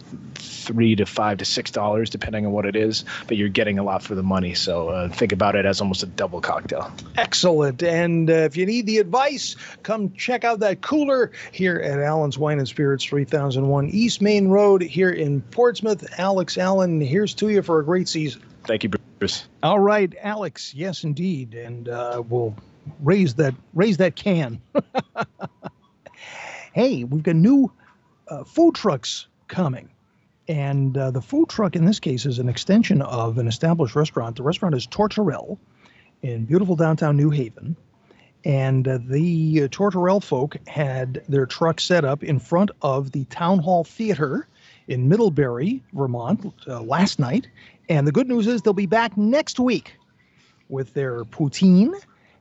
three 0.64 0.96
to 0.96 1.06
five 1.06 1.38
to 1.38 1.46
six 1.46 1.72
dollars 1.72 2.10
depending 2.10 2.46
on 2.46 2.52
what 2.52 2.66
it 2.66 2.76
is 2.76 3.06
but 3.28 3.38
you're 3.38 3.50
getting 3.50 3.80
a 3.80 3.84
lot 3.84 4.02
for 4.02 4.16
the 4.16 4.24
money. 4.24 4.54
So 4.54 4.90
uh, 4.90 5.10
think 5.10 5.32
about 5.32 5.56
it 5.56 5.66
as 5.66 5.82
almost 5.82 6.04
a 6.04 6.06
double 6.06 6.42
cocktail. 6.42 6.92
Excellent. 7.18 7.84
And 7.84 8.30
uh, 8.30 8.34
if 8.34 8.58
you 8.58 8.66
need 8.66 8.86
the 8.86 8.98
advice 8.98 9.56
come 9.84 10.12
check 10.14 10.44
out 10.44 10.60
that 10.60 10.82
cooler 10.82 11.32
here 11.52 11.78
at 11.78 12.00
allen's 12.00 12.38
wine 12.38 12.60
and 12.60 12.68
spirits 12.68 13.04
3001 13.04 13.90
east 13.90 14.22
main 14.22 14.48
road 14.48 14.82
here 14.82 15.12
in 15.12 15.42
portsmouth. 15.42 16.06
Alex 16.18 16.58
allen 16.58 17.02
here's 17.02 17.34
to 17.36 17.50
you 17.50 17.62
for 17.62 17.80
a 17.80 17.86
great 17.86 18.08
season 18.08 18.42
thank 18.66 18.84
you 18.84 18.90
bruce 19.20 19.48
all 19.62 19.80
right 19.80 20.14
alex 20.22 20.74
yes 20.74 21.04
indeed 21.04 21.54
and 21.54 21.90
uh, 21.90 22.22
we'll 22.28 22.56
raise 23.02 23.36
that 23.36 23.54
raise 23.74 23.98
that 23.98 24.16
can 24.16 24.62
hey 26.74 27.04
we've 27.04 27.24
got 27.24 27.36
new 27.36 27.72
uh, 28.28 28.44
food 28.44 28.76
trucks 28.76 29.28
coming 29.48 29.90
and 30.48 30.98
uh, 30.98 31.12
the 31.12 31.22
food 31.22 31.50
truck 31.50 31.76
in 31.76 31.86
this 31.86 32.00
case 32.00 32.26
is 32.26 32.40
an 32.40 32.50
extension 32.50 33.02
of 33.02 33.38
an 33.38 33.48
established 33.48 33.96
restaurant. 33.96 34.36
The 34.36 34.44
restaurant 34.44 34.76
is 34.76 34.88
Tourterelle 34.88 35.58
in 36.22 36.46
beautiful 36.46 36.76
downtown 36.76 37.18
New 37.18 37.30
Haven. 37.30 37.76
And 38.46 38.86
uh, 38.86 39.00
the 39.02 39.64
uh, 39.64 39.68
Tourterelle 39.70 40.22
folk 40.22 40.58
had 40.68 41.24
their 41.30 41.46
truck 41.46 41.80
set 41.80 42.04
up 42.04 42.24
in 42.24 42.40
front 42.40 42.72
of 42.82 43.12
the 43.12 43.24
Town 43.26 43.60
Hall 43.60 43.86
Theater 43.86 44.48
in 44.86 45.08
Middlebury, 45.08 45.82
Vermont, 45.94 46.54
uh, 46.68 46.82
last 46.82 47.20
night. 47.20 47.48
And 47.90 48.08
the 48.08 48.12
good 48.12 48.28
news 48.28 48.48
is 48.48 48.62
they'll 48.62 48.74
be 48.74 48.86
back 48.86 49.18
next 49.18 49.60
week 49.60 49.96
with 50.70 50.94
their 50.94 51.24
poutine 51.26 51.94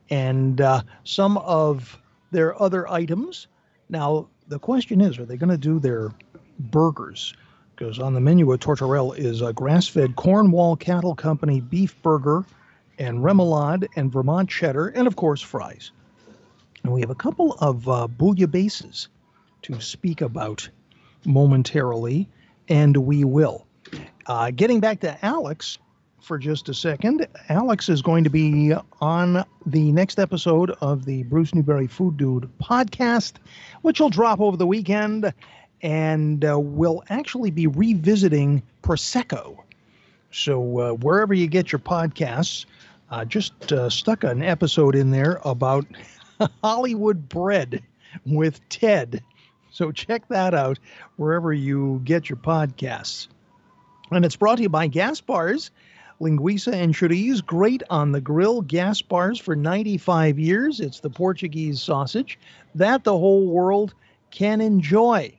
and 0.09 0.59
uh, 0.61 0.81
some 1.03 1.37
of 1.37 1.99
their 2.31 2.59
other 2.61 2.89
items. 2.89 3.47
Now, 3.89 4.29
the 4.47 4.59
question 4.59 5.01
is 5.01 5.19
are 5.19 5.25
they 5.25 5.37
going 5.37 5.49
to 5.49 5.57
do 5.57 5.79
their 5.79 6.11
burgers? 6.59 7.33
because 7.75 7.99
on 7.99 8.13
the 8.13 8.21
menu 8.21 8.51
at 8.53 8.59
Tourterelle 8.59 9.17
is 9.17 9.41
a 9.41 9.53
grass-fed 9.53 10.15
Cornwall 10.15 10.75
Cattle 10.75 11.15
Company 11.15 11.59
beef 11.59 11.99
burger 12.01 12.45
and 12.99 13.19
remoulade 13.19 13.87
and 13.95 14.11
Vermont 14.11 14.49
cheddar, 14.49 14.87
and 14.87 15.07
of 15.07 15.15
course 15.15 15.41
fries. 15.41 15.91
And 16.83 16.93
we 16.93 17.01
have 17.01 17.09
a 17.09 17.15
couple 17.15 17.53
of 17.53 17.87
uh, 17.89 18.07
bouillabaisses 18.07 19.07
to 19.63 19.81
speak 19.81 20.21
about 20.21 20.69
momentarily, 21.25 22.29
and 22.69 22.95
we 22.95 23.23
will. 23.23 23.65
Uh, 24.25 24.51
getting 24.51 24.79
back 24.79 25.01
to 25.01 25.25
Alex 25.25 25.77
for 26.21 26.37
just 26.37 26.69
a 26.69 26.73
second, 26.73 27.27
Alex 27.49 27.89
is 27.89 28.01
going 28.01 28.23
to 28.23 28.29
be 28.29 28.73
on 29.01 29.45
the 29.65 29.91
next 29.91 30.19
episode 30.19 30.71
of 30.81 31.03
the 31.03 31.23
Bruce 31.23 31.53
Newberry 31.53 31.87
Food 31.87 32.15
Dude 32.17 32.49
podcast, 32.61 33.33
which 33.81 33.99
will 33.99 34.09
drop 34.09 34.39
over 34.39 34.55
the 34.55 34.67
weekend 34.67 35.33
and 35.81 36.45
uh, 36.45 36.57
we'll 36.57 37.03
actually 37.09 37.51
be 37.51 37.67
revisiting 37.67 38.63
Prosecco. 38.81 39.57
So 40.31 40.79
uh, 40.79 40.93
wherever 40.93 41.33
you 41.33 41.47
get 41.47 41.73
your 41.73 41.79
podcasts, 41.79 42.65
uh, 43.11 43.25
just 43.25 43.71
uh, 43.73 43.89
stuck 43.89 44.23
an 44.23 44.41
episode 44.41 44.95
in 44.95 45.11
there 45.11 45.41
about 45.43 45.85
Hollywood 46.63 47.27
bread 47.27 47.83
with 48.25 48.67
Ted. 48.69 49.21
So 49.71 49.91
check 49.91 50.27
that 50.29 50.53
out 50.53 50.79
wherever 51.17 51.51
you 51.51 52.01
get 52.05 52.29
your 52.29 52.37
podcasts. 52.37 53.27
And 54.15 54.25
it's 54.25 54.35
brought 54.35 54.57
to 54.57 54.63
you 54.63 54.69
by 54.69 54.87
Gaspar's. 54.87 55.71
Linguiça 56.21 56.71
and 56.71 56.93
chorizo, 56.93 57.45
great 57.45 57.83
on 57.89 58.11
the 58.11 58.21
grill. 58.21 58.63
Gaspar's 58.63 59.39
for 59.39 59.55
95 59.55 60.39
years. 60.39 60.79
It's 60.79 60.99
the 60.99 61.09
Portuguese 61.09 61.81
sausage 61.81 62.39
that 62.75 63.03
the 63.03 63.17
whole 63.17 63.47
world 63.47 63.93
can 64.31 64.61
enjoy. 64.61 65.33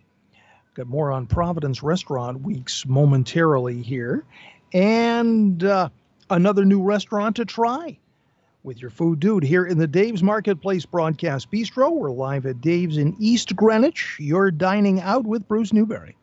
Got 0.74 0.88
more 0.88 1.12
on 1.12 1.26
Providence 1.26 1.82
Restaurant 1.82 2.42
Weeks 2.42 2.84
momentarily 2.86 3.80
here. 3.80 4.24
And 4.72 5.62
uh, 5.62 5.88
another 6.30 6.64
new 6.64 6.82
restaurant 6.82 7.36
to 7.36 7.44
try 7.44 7.98
with 8.64 8.80
your 8.80 8.90
food 8.90 9.20
dude 9.20 9.44
here 9.44 9.66
in 9.66 9.78
the 9.78 9.86
Dave's 9.86 10.22
Marketplace 10.22 10.86
Broadcast 10.86 11.50
Bistro. 11.50 11.92
We're 11.92 12.10
live 12.10 12.46
at 12.46 12.60
Dave's 12.60 12.96
in 12.96 13.14
East 13.20 13.54
Greenwich. 13.54 14.16
You're 14.18 14.50
dining 14.50 15.00
out 15.00 15.24
with 15.24 15.46
Bruce 15.46 15.72
Newberry. 15.72 16.16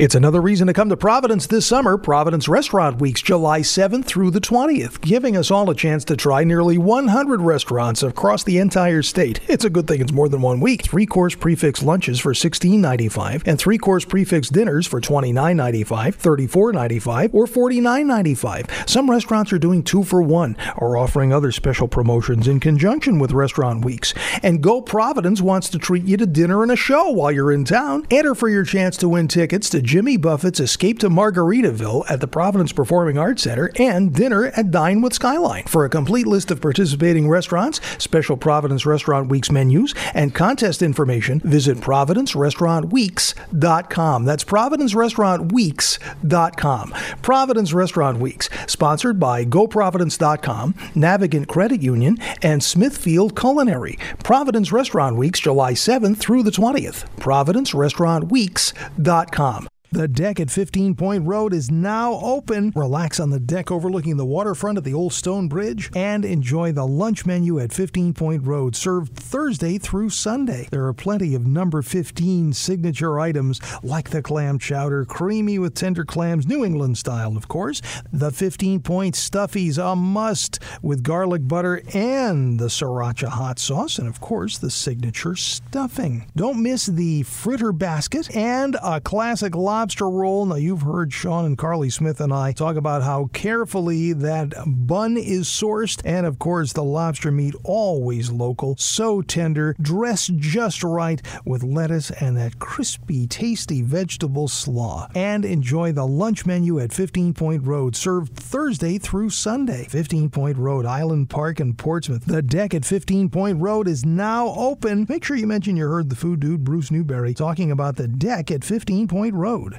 It's 0.00 0.14
another 0.14 0.40
reason 0.40 0.66
to 0.66 0.72
come 0.72 0.88
to 0.88 0.96
Providence 0.96 1.46
this 1.46 1.66
summer. 1.66 1.98
Providence 1.98 2.48
Restaurant 2.48 3.02
Weeks, 3.02 3.20
July 3.20 3.60
7th 3.60 4.06
through 4.06 4.30
the 4.30 4.40
20th, 4.40 5.02
giving 5.02 5.36
us 5.36 5.50
all 5.50 5.68
a 5.68 5.74
chance 5.74 6.06
to 6.06 6.16
try 6.16 6.42
nearly 6.42 6.78
100 6.78 7.42
restaurants 7.42 8.02
across 8.02 8.42
the 8.42 8.56
entire 8.56 9.02
state. 9.02 9.40
It's 9.46 9.66
a 9.66 9.68
good 9.68 9.86
thing 9.86 10.00
it's 10.00 10.10
more 10.10 10.30
than 10.30 10.40
one 10.40 10.58
week. 10.58 10.84
Three 10.84 11.04
course 11.04 11.34
prefix 11.34 11.82
lunches 11.82 12.18
for 12.18 12.32
$16.95 12.32 13.42
and 13.44 13.58
three 13.58 13.76
course 13.76 14.06
prefix 14.06 14.48
dinners 14.48 14.86
for 14.86 15.02
$29.95, 15.02 15.84
$34.95, 16.16 17.34
or 17.34 17.44
$49.95. 17.44 18.88
Some 18.88 19.10
restaurants 19.10 19.52
are 19.52 19.58
doing 19.58 19.82
two 19.82 20.02
for 20.02 20.22
one 20.22 20.56
or 20.78 20.96
offering 20.96 21.30
other 21.30 21.52
special 21.52 21.88
promotions 21.88 22.48
in 22.48 22.58
conjunction 22.58 23.18
with 23.18 23.32
Restaurant 23.32 23.84
Weeks. 23.84 24.14
And 24.42 24.62
Go 24.62 24.80
Providence 24.80 25.42
wants 25.42 25.68
to 25.68 25.78
treat 25.78 26.04
you 26.04 26.16
to 26.16 26.24
dinner 26.24 26.62
and 26.62 26.72
a 26.72 26.76
show 26.76 27.10
while 27.10 27.30
you're 27.30 27.52
in 27.52 27.66
town. 27.66 28.06
Enter 28.10 28.34
for 28.34 28.48
your 28.48 28.64
chance 28.64 28.96
to 28.96 29.06
win 29.06 29.28
tickets 29.28 29.68
to 29.68 29.89
Jimmy 29.90 30.16
Buffett's 30.16 30.60
Escape 30.60 31.00
to 31.00 31.10
Margaritaville 31.10 32.08
at 32.08 32.20
the 32.20 32.28
Providence 32.28 32.72
Performing 32.72 33.18
Arts 33.18 33.42
Center 33.42 33.72
and 33.74 34.14
dinner 34.14 34.46
at 34.46 34.70
Dine 34.70 35.00
with 35.00 35.12
Skyline. 35.12 35.64
For 35.64 35.84
a 35.84 35.88
complete 35.88 36.28
list 36.28 36.52
of 36.52 36.60
participating 36.60 37.28
restaurants, 37.28 37.80
special 37.98 38.36
Providence 38.36 38.86
Restaurant 38.86 39.28
Weeks 39.28 39.50
menus, 39.50 39.92
and 40.14 40.32
contest 40.32 40.80
information, 40.80 41.40
visit 41.40 41.78
providencerestaurantweeks.com. 41.78 44.24
That's 44.24 44.44
providencerestaurantweeks.com. 44.44 46.94
Providence 47.22 47.72
Restaurant 47.72 48.20
Weeks, 48.20 48.48
sponsored 48.68 49.18
by 49.18 49.44
GoProvidence.com, 49.44 50.74
Navigant 50.94 51.48
Credit 51.48 51.82
Union, 51.82 52.16
and 52.42 52.62
Smithfield 52.62 53.34
Culinary. 53.34 53.98
Providence 54.22 54.70
Restaurant 54.70 55.16
Weeks, 55.16 55.40
July 55.40 55.72
7th 55.72 56.18
through 56.18 56.44
the 56.44 56.52
20th. 56.52 57.08
ProvidenceRestaurantWeeks.com. 57.16 59.66
The 59.92 60.06
deck 60.06 60.38
at 60.38 60.52
15 60.52 60.94
Point 60.94 61.26
Road 61.26 61.52
is 61.52 61.68
now 61.68 62.20
open. 62.22 62.72
Relax 62.76 63.18
on 63.18 63.30
the 63.30 63.40
deck 63.40 63.72
overlooking 63.72 64.16
the 64.16 64.24
waterfront 64.24 64.78
at 64.78 64.84
the 64.84 64.94
Old 64.94 65.12
Stone 65.12 65.48
Bridge 65.48 65.90
and 65.96 66.24
enjoy 66.24 66.70
the 66.70 66.86
lunch 66.86 67.26
menu 67.26 67.58
at 67.58 67.72
15 67.72 68.14
Point 68.14 68.46
Road, 68.46 68.76
served 68.76 69.16
Thursday 69.16 69.78
through 69.78 70.10
Sunday. 70.10 70.68
There 70.70 70.86
are 70.86 70.92
plenty 70.92 71.34
of 71.34 71.44
number 71.44 71.82
15 71.82 72.52
signature 72.52 73.18
items 73.18 73.60
like 73.82 74.10
the 74.10 74.22
clam 74.22 74.60
chowder, 74.60 75.04
creamy 75.04 75.58
with 75.58 75.74
tender 75.74 76.04
clams, 76.04 76.46
New 76.46 76.64
England 76.64 76.96
style, 76.96 77.36
of 77.36 77.48
course. 77.48 77.82
The 78.12 78.30
15 78.30 78.82
Point 78.82 79.16
Stuffies, 79.16 79.76
a 79.76 79.96
must 79.96 80.60
with 80.82 81.02
garlic 81.02 81.48
butter 81.48 81.82
and 81.92 82.60
the 82.60 82.66
sriracha 82.66 83.26
hot 83.26 83.58
sauce, 83.58 83.98
and 83.98 84.06
of 84.06 84.20
course, 84.20 84.56
the 84.56 84.70
signature 84.70 85.34
stuffing. 85.34 86.30
Don't 86.36 86.62
miss 86.62 86.86
the 86.86 87.24
fritter 87.24 87.72
basket 87.72 88.34
and 88.36 88.76
a 88.84 89.00
classic 89.00 89.56
lobster 89.56 89.79
lobster 89.80 90.10
roll. 90.10 90.44
Now, 90.44 90.56
you've 90.56 90.82
heard 90.82 91.10
Sean 91.10 91.46
and 91.46 91.56
Carly 91.56 91.88
Smith 91.88 92.20
and 92.20 92.34
I 92.34 92.52
talk 92.52 92.76
about 92.76 93.02
how 93.02 93.30
carefully 93.32 94.12
that 94.12 94.52
bun 94.66 95.16
is 95.16 95.46
sourced. 95.46 96.02
And 96.04 96.26
of 96.26 96.38
course, 96.38 96.74
the 96.74 96.84
lobster 96.84 97.30
meat 97.30 97.54
always 97.64 98.30
local, 98.30 98.76
so 98.76 99.22
tender, 99.22 99.74
dressed 99.80 100.36
just 100.36 100.84
right 100.84 101.22
with 101.46 101.62
lettuce 101.62 102.10
and 102.10 102.36
that 102.36 102.58
crispy, 102.58 103.26
tasty 103.26 103.80
vegetable 103.80 104.48
slaw. 104.48 105.08
And 105.14 105.46
enjoy 105.46 105.92
the 105.92 106.06
lunch 106.06 106.44
menu 106.44 106.78
at 106.78 106.92
15 106.92 107.32
Point 107.32 107.64
Road, 107.64 107.96
served 107.96 108.36
Thursday 108.36 108.98
through 108.98 109.30
Sunday. 109.30 109.86
15 109.88 110.28
Point 110.28 110.58
Road, 110.58 110.84
Island 110.84 111.30
Park 111.30 111.58
in 111.58 111.72
Portsmouth. 111.72 112.26
The 112.26 112.42
deck 112.42 112.74
at 112.74 112.84
15 112.84 113.30
Point 113.30 113.62
Road 113.62 113.88
is 113.88 114.04
now 114.04 114.48
open. 114.48 115.06
Make 115.08 115.24
sure 115.24 115.38
you 115.38 115.46
mention 115.46 115.78
you 115.78 115.88
heard 115.88 116.10
the 116.10 116.16
food 116.16 116.40
dude, 116.40 116.64
Bruce 116.64 116.90
Newberry, 116.90 117.32
talking 117.32 117.70
about 117.70 117.96
the 117.96 118.08
deck 118.08 118.50
at 118.50 118.62
15 118.62 119.08
Point 119.08 119.34
Road. 119.34 119.69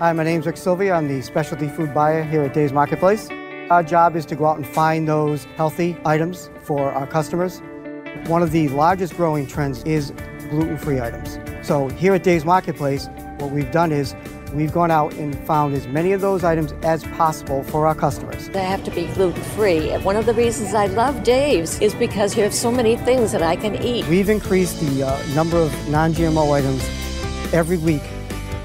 Hi, 0.00 0.12
my 0.12 0.22
name's 0.22 0.46
Rick 0.46 0.56
Sylvia. 0.58 0.94
I'm 0.94 1.08
the 1.08 1.20
specialty 1.22 1.66
food 1.66 1.92
buyer 1.92 2.22
here 2.22 2.42
at 2.42 2.54
Dave's 2.54 2.72
Marketplace. 2.72 3.28
Our 3.68 3.82
job 3.82 4.14
is 4.14 4.24
to 4.26 4.36
go 4.36 4.46
out 4.46 4.56
and 4.56 4.64
find 4.64 5.08
those 5.08 5.42
healthy 5.56 5.96
items 6.04 6.50
for 6.62 6.92
our 6.92 7.04
customers. 7.04 7.60
One 8.28 8.40
of 8.40 8.52
the 8.52 8.68
largest 8.68 9.16
growing 9.16 9.44
trends 9.48 9.82
is 9.82 10.12
gluten-free 10.50 11.00
items. 11.00 11.40
So 11.66 11.88
here 11.88 12.14
at 12.14 12.22
Dave's 12.22 12.44
Marketplace, 12.44 13.08
what 13.38 13.50
we've 13.50 13.72
done 13.72 13.90
is 13.90 14.14
we've 14.54 14.72
gone 14.72 14.92
out 14.92 15.14
and 15.14 15.36
found 15.48 15.74
as 15.74 15.88
many 15.88 16.12
of 16.12 16.20
those 16.20 16.44
items 16.44 16.74
as 16.84 17.02
possible 17.02 17.64
for 17.64 17.84
our 17.84 17.96
customers. 17.96 18.48
They 18.50 18.62
have 18.62 18.84
to 18.84 18.92
be 18.92 19.08
gluten-free. 19.14 19.96
One 20.04 20.14
of 20.14 20.26
the 20.26 20.34
reasons 20.34 20.74
I 20.74 20.86
love 20.86 21.24
Dave's 21.24 21.80
is 21.80 21.92
because 21.96 22.36
you 22.36 22.44
have 22.44 22.54
so 22.54 22.70
many 22.70 22.96
things 22.98 23.32
that 23.32 23.42
I 23.42 23.56
can 23.56 23.74
eat. 23.82 24.06
We've 24.06 24.28
increased 24.28 24.78
the 24.78 25.08
uh, 25.08 25.34
number 25.34 25.56
of 25.56 25.72
non-GMO 25.88 26.52
items 26.52 26.88
every 27.52 27.78
week 27.78 28.02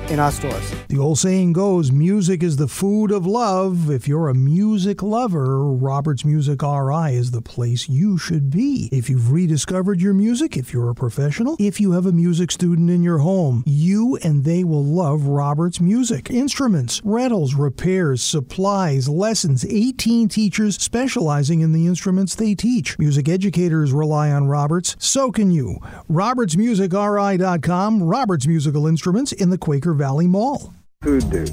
in 0.09 0.19
our 0.19 0.31
stores. 0.31 0.71
The 0.89 0.99
old 0.99 1.17
saying 1.17 1.53
goes, 1.53 1.91
music 1.91 2.43
is 2.43 2.57
the 2.57 2.67
food 2.67 3.11
of 3.11 3.25
love. 3.25 3.89
If 3.89 4.07
you're 4.07 4.29
a 4.29 4.33
music 4.33 5.01
lover, 5.01 5.71
Roberts 5.71 6.25
Music 6.25 6.61
RI 6.61 7.15
is 7.15 7.31
the 7.31 7.41
place 7.41 7.89
you 7.89 8.17
should 8.17 8.49
be. 8.49 8.89
If 8.91 9.09
you've 9.09 9.31
rediscovered 9.31 10.01
your 10.01 10.13
music, 10.13 10.57
if 10.57 10.73
you're 10.73 10.89
a 10.89 10.95
professional, 10.95 11.55
if 11.59 11.79
you 11.79 11.93
have 11.93 12.05
a 12.05 12.11
music 12.11 12.51
student 12.51 12.89
in 12.89 13.03
your 13.03 13.19
home, 13.19 13.63
you 13.65 14.17
and 14.23 14.43
they 14.43 14.63
will 14.63 14.83
love 14.83 15.25
Roberts 15.25 15.79
Music. 15.79 16.29
Instruments, 16.29 17.01
rentals, 17.03 17.55
repairs, 17.55 18.21
supplies, 18.21 19.07
lessons, 19.07 19.65
18 19.65 20.27
teachers 20.27 20.81
specializing 20.81 21.61
in 21.61 21.71
the 21.71 21.87
instruments 21.87 22.35
they 22.35 22.55
teach. 22.55 22.99
Music 22.99 23.29
educators 23.29 23.91
rely 23.93 24.31
on 24.31 24.47
Roberts, 24.47 24.95
so 24.99 25.31
can 25.31 25.51
you. 25.51 25.77
RobertsMusicRI.com, 26.09 28.03
Roberts 28.03 28.47
Musical 28.47 28.87
Instruments 28.87 29.31
in 29.31 29.49
the 29.49 29.57
Quaker 29.57 29.92
Valley 29.93 30.27
Mall. 30.27 30.73
Food 31.01 31.29
Dude. 31.29 31.51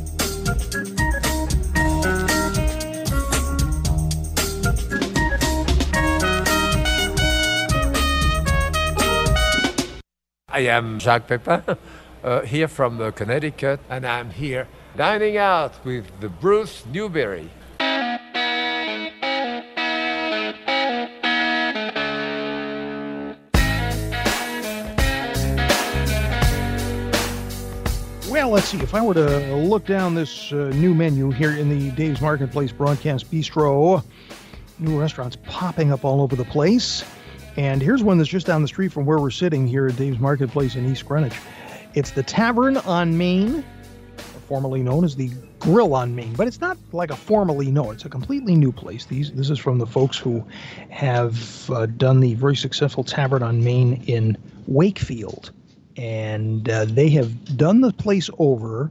I 10.53 10.65
am 10.65 10.99
Jacques 10.99 11.29
Pepin, 11.29 11.63
uh, 12.25 12.43
here 12.43 12.69
from 12.69 13.01
uh, 13.01 13.11
Connecticut, 13.13 13.81
and 13.89 14.07
I'm 14.07 14.31
here 14.31 14.69
dining 14.97 15.37
out 15.37 15.85
with 15.85 16.05
the 16.21 16.29
Bruce 16.29 16.85
Newberry. 16.87 17.49
Let's 28.51 28.69
see. 28.69 28.79
If 28.79 28.95
I 28.95 29.01
were 29.01 29.15
to 29.15 29.55
look 29.55 29.87
down 29.87 30.17
this 30.17 30.53
uh, 30.53 30.71
new 30.75 30.93
menu 30.93 31.31
here 31.31 31.53
in 31.53 31.69
the 31.69 31.93
Dave's 31.93 32.21
Marketplace 32.21 32.73
Broadcast 32.73 33.31
Bistro, 33.31 34.03
new 34.81 34.99
restaurants 34.99 35.37
popping 35.45 35.93
up 35.93 36.05
all 36.05 36.21
over 36.21 36.35
the 36.35 36.45
place. 36.45 37.05
And 37.57 37.81
here's 37.81 38.03
one 38.03 38.19
that's 38.19 38.29
just 38.29 38.49
down 38.49 38.63
the 38.63 38.69
street 38.69 38.93
from 38.93 39.07
where 39.07 39.21
we're 39.21 39.31
sitting 39.31 39.69
here 39.69 39.87
at 39.87 39.97
Dave's 39.97 40.19
Marketplace 40.19 40.75
in 40.75 40.91
East 40.91 41.07
Greenwich. 41.07 41.35
It's 41.95 42.11
the 42.11 42.25
Tavern 42.25 42.79
on 42.79 43.17
Main, 43.17 43.65
formerly 44.49 44.83
known 44.83 45.05
as 45.05 45.15
the 45.15 45.31
Grill 45.61 45.95
on 45.95 46.17
Main, 46.17 46.33
but 46.35 46.49
it's 46.49 46.61
not 46.61 46.77
like 46.91 47.13
a 47.13 47.17
formerly 47.17 47.71
known. 47.71 47.95
It's 47.95 48.05
a 48.05 48.09
completely 48.09 48.57
new 48.57 48.73
place. 48.73 49.05
These 49.05 49.31
this 49.33 49.51
is 49.51 49.61
from 49.61 49.79
the 49.79 49.87
folks 49.87 50.19
who 50.19 50.45
have 50.89 51.71
uh, 51.71 51.87
done 51.87 52.19
the 52.19 52.35
very 52.35 52.57
successful 52.57 53.05
Tavern 53.05 53.45
on 53.45 53.63
Main 53.63 54.03
in 54.09 54.37
Wakefield 54.67 55.53
and 56.01 56.67
uh, 56.71 56.87
they 56.87 57.11
have 57.11 57.59
done 57.59 57.83
the 57.83 57.93
place 57.93 58.31
over 58.39 58.91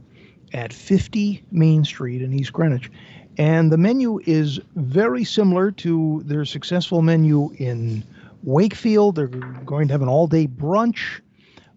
at 0.54 0.72
50 0.72 1.42
Main 1.50 1.84
Street 1.84 2.22
in 2.22 2.32
East 2.32 2.52
Greenwich. 2.52 2.88
And 3.36 3.72
the 3.72 3.76
menu 3.76 4.20
is 4.26 4.60
very 4.76 5.24
similar 5.24 5.72
to 5.72 6.22
their 6.24 6.44
successful 6.44 7.02
menu 7.02 7.52
in 7.58 8.04
Wakefield. 8.44 9.16
They're 9.16 9.26
going 9.26 9.88
to 9.88 9.94
have 9.94 10.02
an 10.02 10.08
all 10.08 10.28
day 10.28 10.46
brunch 10.46 11.20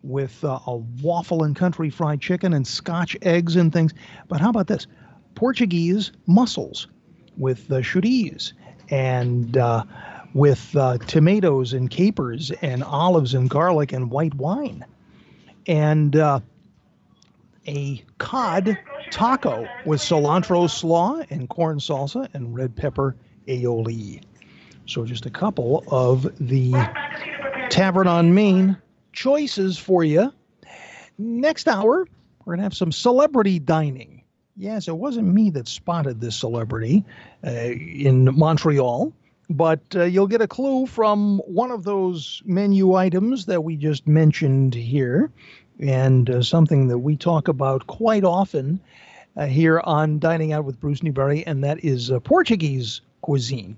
with 0.04 0.44
uh, 0.44 0.60
a 0.68 0.76
waffle 1.02 1.44
and 1.44 1.56
country 1.56 1.90
fried 1.90 2.22
chicken 2.22 2.54
and 2.54 2.68
scotch 2.68 3.18
eggs 3.24 3.56
and 3.56 3.74
things. 3.74 3.92
But 4.28 4.40
how 4.40 4.52
about 4.52 4.68
this? 4.68 4.86
Portuguese 5.34 6.12
mussels 6.28 6.88
with 7.38 7.72
uh, 7.72 7.78
chorizo 7.78 8.54
and 8.92 9.58
uh, 9.58 9.84
with 10.36 10.76
uh, 10.76 11.00
tomatoes 11.00 11.74
and 11.74 11.90
capers 11.90 12.52
and 12.62 12.84
olives 12.84 13.34
and 13.34 13.50
garlic 13.50 13.94
and 13.94 14.12
white 14.12 14.36
wine 14.36 14.86
and 15.68 16.16
uh, 16.16 16.40
a 17.68 18.04
cod 18.18 18.78
taco 19.12 19.68
with 19.86 20.02
cilantro 20.02 20.70
slaw 20.70 21.22
and 21.30 21.50
corn 21.50 21.80
salsa 21.80 22.28
and 22.34 22.56
red 22.56 22.76
pepper 22.76 23.16
aioli. 23.48 24.22
So 24.86 25.06
just 25.06 25.26
a 25.26 25.30
couple 25.30 25.84
of 25.88 26.24
the 26.40 26.74
Tavern 27.70 28.08
on 28.08 28.34
Main 28.34 28.78
choices 29.14 29.78
for 29.78 30.04
you. 30.04 30.34
Next 31.18 31.68
hour, 31.68 32.08
we're 32.44 32.54
going 32.54 32.58
to 32.58 32.64
have 32.64 32.74
some 32.74 32.92
celebrity 32.92 33.60
dining. 33.60 34.24
Yes, 34.56 34.88
it 34.88 34.98
wasn't 34.98 35.28
me 35.28 35.50
that 35.52 35.68
spotted 35.68 36.20
this 36.22 36.36
celebrity 36.36 37.06
uh, 37.46 37.50
in 37.50 38.36
Montreal, 38.36 39.14
but 39.54 39.82
uh, 39.96 40.04
you'll 40.04 40.28
get 40.28 40.42
a 40.42 40.48
clue 40.48 40.88
from 40.88 41.38
one 41.46 41.70
of 41.70 41.84
those 41.84 42.42
menu 42.44 42.96
items 42.96 43.46
that 43.46 43.64
we 43.64 43.76
just 43.76 44.08
mentioned 44.08 44.74
here 44.74 45.32
and 45.80 46.30
uh, 46.30 46.42
something 46.42 46.88
that 46.88 46.98
we 46.98 47.16
talk 47.16 47.48
about 47.48 47.86
quite 47.86 48.24
often 48.24 48.80
uh, 49.38 49.46
here 49.46 49.80
on 49.80 50.18
Dining 50.18 50.54
Out 50.54 50.66
with 50.66 50.80
Bruce 50.80 51.04
Newberry, 51.04 51.46
and 51.46 51.64
that 51.64 51.84
is 51.84 52.10
uh, 52.10 52.20
Portuguese 52.20 53.02
cuisine. 53.22 53.78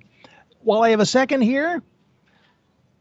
While 0.61 0.81
I 0.81 0.91
have 0.91 1.01
a 1.01 1.05
second 1.05 1.41
here, 1.41 1.81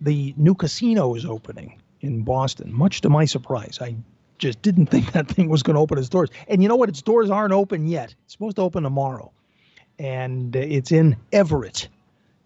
the 0.01 0.35
new 0.37 0.55
casino 0.55 1.15
is 1.15 1.25
opening 1.25 1.81
in 2.01 2.23
Boston, 2.23 2.73
much 2.73 3.03
to 3.03 3.09
my 3.09 3.25
surprise. 3.25 3.79
I 3.81 3.95
just 4.39 4.63
didn't 4.63 4.87
think 4.91 5.13
that 5.13 5.29
thing 5.29 5.49
was 5.49 5.63
going 5.63 5.75
to 5.75 5.81
open 5.81 5.99
its 5.99 6.09
doors. 6.09 6.31
And 6.49 6.61
you 6.61 6.69
know 6.69 6.77
what? 6.77 6.89
Its 6.89 7.03
doors 7.03 7.31
aren't 7.31 7.53
open 7.53 7.87
yet. 7.87 8.15
It's 8.25 8.33
supposed 8.33 8.57
to 8.57 8.63
open 8.63 8.83
tomorrow. 8.83 9.31
And 9.99 10.57
uh, 10.57 10.61
it's 10.61 10.91
in 10.91 11.17
Everett, 11.33 11.89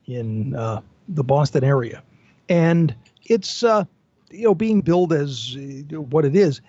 in 0.09 0.54
uh, 0.56 0.80
the 1.09 1.22
Boston 1.22 1.64
area. 1.64 2.02
And 2.48 2.94
it's, 3.26 3.62
uh, 3.62 3.84
you 4.30 4.44
know, 4.44 4.54
being 4.54 4.80
billed 4.80 5.12
as 5.12 5.56
uh, 5.56 6.00
what 6.00 6.24
it 6.24 6.34
is. 6.34 6.61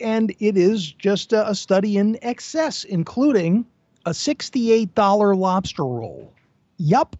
And 0.00 0.34
it 0.40 0.56
is 0.56 0.90
just 0.92 1.32
a, 1.32 1.54
study 1.54 1.98
in 1.98 2.18
excess, 2.22 2.84
including 2.84 3.66
a 4.06 4.10
$68 4.10 5.36
lobster 5.36 5.84
roll. 5.84 6.32
Yup. 6.78 7.16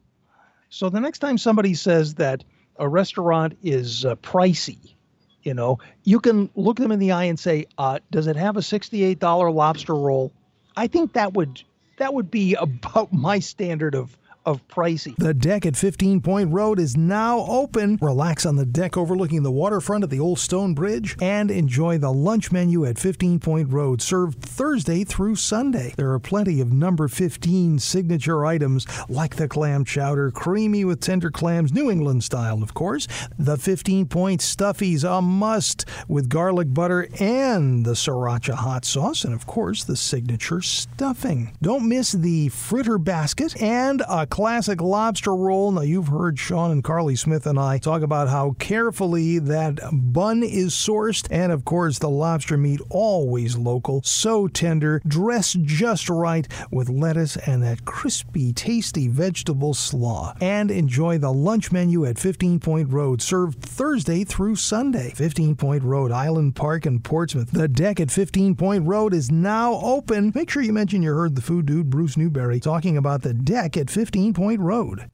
So 0.70 0.88
the 0.88 1.00
next 1.00 1.18
time 1.18 1.36
somebody 1.36 1.74
says 1.74 2.14
that 2.14 2.42
a 2.78 2.88
restaurant 2.88 3.58
is 3.62 4.06
uh, 4.06 4.14
pricey, 4.16 4.94
you 5.42 5.54
know, 5.54 5.78
you 6.04 6.20
can 6.20 6.50
look 6.54 6.76
them 6.76 6.92
in 6.92 6.98
the 6.98 7.12
eye 7.12 7.24
and 7.24 7.38
say, 7.38 7.66
uh, 7.78 7.98
"Does 8.10 8.26
it 8.26 8.36
have 8.36 8.56
a 8.56 8.62
sixty-eight 8.62 9.18
dollar 9.18 9.50
lobster 9.50 9.94
roll?" 9.94 10.32
I 10.76 10.86
think 10.86 11.14
that 11.14 11.32
would 11.34 11.62
that 11.96 12.12
would 12.14 12.30
be 12.30 12.54
about 12.60 13.12
my 13.12 13.38
standard 13.38 13.94
of 13.94 14.16
of 14.46 14.66
pricey. 14.68 15.14
The 15.16 15.34
deck 15.34 15.66
at 15.66 15.76
15 15.76 16.20
Point 16.20 16.52
Road 16.52 16.78
is 16.78 16.96
now 16.96 17.40
open. 17.40 17.98
Relax 18.00 18.46
on 18.46 18.56
the 18.56 18.66
deck 18.66 18.96
overlooking 18.96 19.42
the 19.42 19.50
waterfront 19.50 20.04
at 20.04 20.10
the 20.10 20.20
Old 20.20 20.38
Stone 20.38 20.74
Bridge 20.74 21.16
and 21.20 21.50
enjoy 21.50 21.98
the 21.98 22.12
lunch 22.12 22.50
menu 22.50 22.84
at 22.84 22.98
15 22.98 23.38
Point 23.38 23.72
Road, 23.72 24.00
served 24.00 24.40
Thursday 24.42 25.04
through 25.04 25.36
Sunday. 25.36 25.94
There 25.96 26.12
are 26.12 26.18
plenty 26.18 26.60
of 26.60 26.72
number 26.72 27.08
15 27.08 27.78
signature 27.78 28.46
items 28.46 28.86
like 29.08 29.36
the 29.36 29.48
clam 29.48 29.84
chowder, 29.84 30.30
creamy 30.30 30.84
with 30.84 31.00
tender 31.00 31.30
clams, 31.30 31.72
New 31.72 31.90
England 31.90 32.24
style, 32.24 32.62
of 32.62 32.74
course. 32.74 33.06
The 33.38 33.56
15 33.56 34.06
Point 34.06 34.40
Stuffies, 34.40 35.04
a 35.04 35.20
must 35.20 35.84
with 36.08 36.28
garlic 36.28 36.72
butter 36.72 37.08
and 37.20 37.84
the 37.84 37.92
sriracha 37.92 38.54
hot 38.54 38.84
sauce, 38.84 39.24
and 39.24 39.34
of 39.34 39.46
course, 39.46 39.84
the 39.84 39.96
signature 39.96 40.60
stuffing. 40.60 41.56
Don't 41.60 41.88
miss 41.88 42.12
the 42.12 42.48
fritter 42.48 42.98
basket 42.98 43.60
and 43.60 44.02
a 44.08 44.26
classic 44.40 44.80
lobster 44.80 45.36
roll. 45.36 45.70
Now, 45.70 45.82
you've 45.82 46.08
heard 46.08 46.38
Sean 46.38 46.70
and 46.70 46.82
Carly 46.82 47.14
Smith 47.14 47.46
and 47.46 47.60
I 47.60 47.76
talk 47.76 48.00
about 48.00 48.30
how 48.30 48.56
carefully 48.58 49.38
that 49.38 49.80
bun 49.92 50.42
is 50.42 50.72
sourced, 50.72 51.28
and 51.30 51.52
of 51.52 51.66
course, 51.66 51.98
the 51.98 52.08
lobster 52.08 52.56
meat 52.56 52.80
always 52.88 53.58
local, 53.58 54.02
so 54.02 54.48
tender, 54.48 55.02
dressed 55.06 55.60
just 55.64 56.08
right 56.08 56.48
with 56.70 56.88
lettuce 56.88 57.36
and 57.36 57.62
that 57.64 57.84
crispy, 57.84 58.54
tasty 58.54 59.08
vegetable 59.08 59.74
slaw. 59.74 60.34
And 60.40 60.70
enjoy 60.70 61.18
the 61.18 61.34
lunch 61.34 61.70
menu 61.70 62.06
at 62.06 62.18
15 62.18 62.60
Point 62.60 62.90
Road, 62.90 63.20
served 63.20 63.60
Thursday 63.60 64.24
through 64.24 64.56
Sunday. 64.56 65.10
15 65.10 65.54
Point 65.54 65.82
Road, 65.82 66.12
Island 66.12 66.56
Park 66.56 66.86
in 66.86 67.00
Portsmouth. 67.00 67.50
The 67.50 67.68
deck 67.68 68.00
at 68.00 68.10
15 68.10 68.56
Point 68.56 68.86
Road 68.86 69.12
is 69.12 69.30
now 69.30 69.74
open. 69.82 70.32
Make 70.34 70.48
sure 70.48 70.62
you 70.62 70.72
mention 70.72 71.02
you 71.02 71.12
heard 71.12 71.36
the 71.36 71.42
food 71.42 71.66
dude, 71.66 71.90
Bruce 71.90 72.16
Newberry, 72.16 72.58
talking 72.58 72.96
about 72.96 73.20
the 73.20 73.34
deck 73.34 73.76
at 73.76 73.90
15 73.90 74.19
Point 74.28 74.60
Road. 74.60 75.08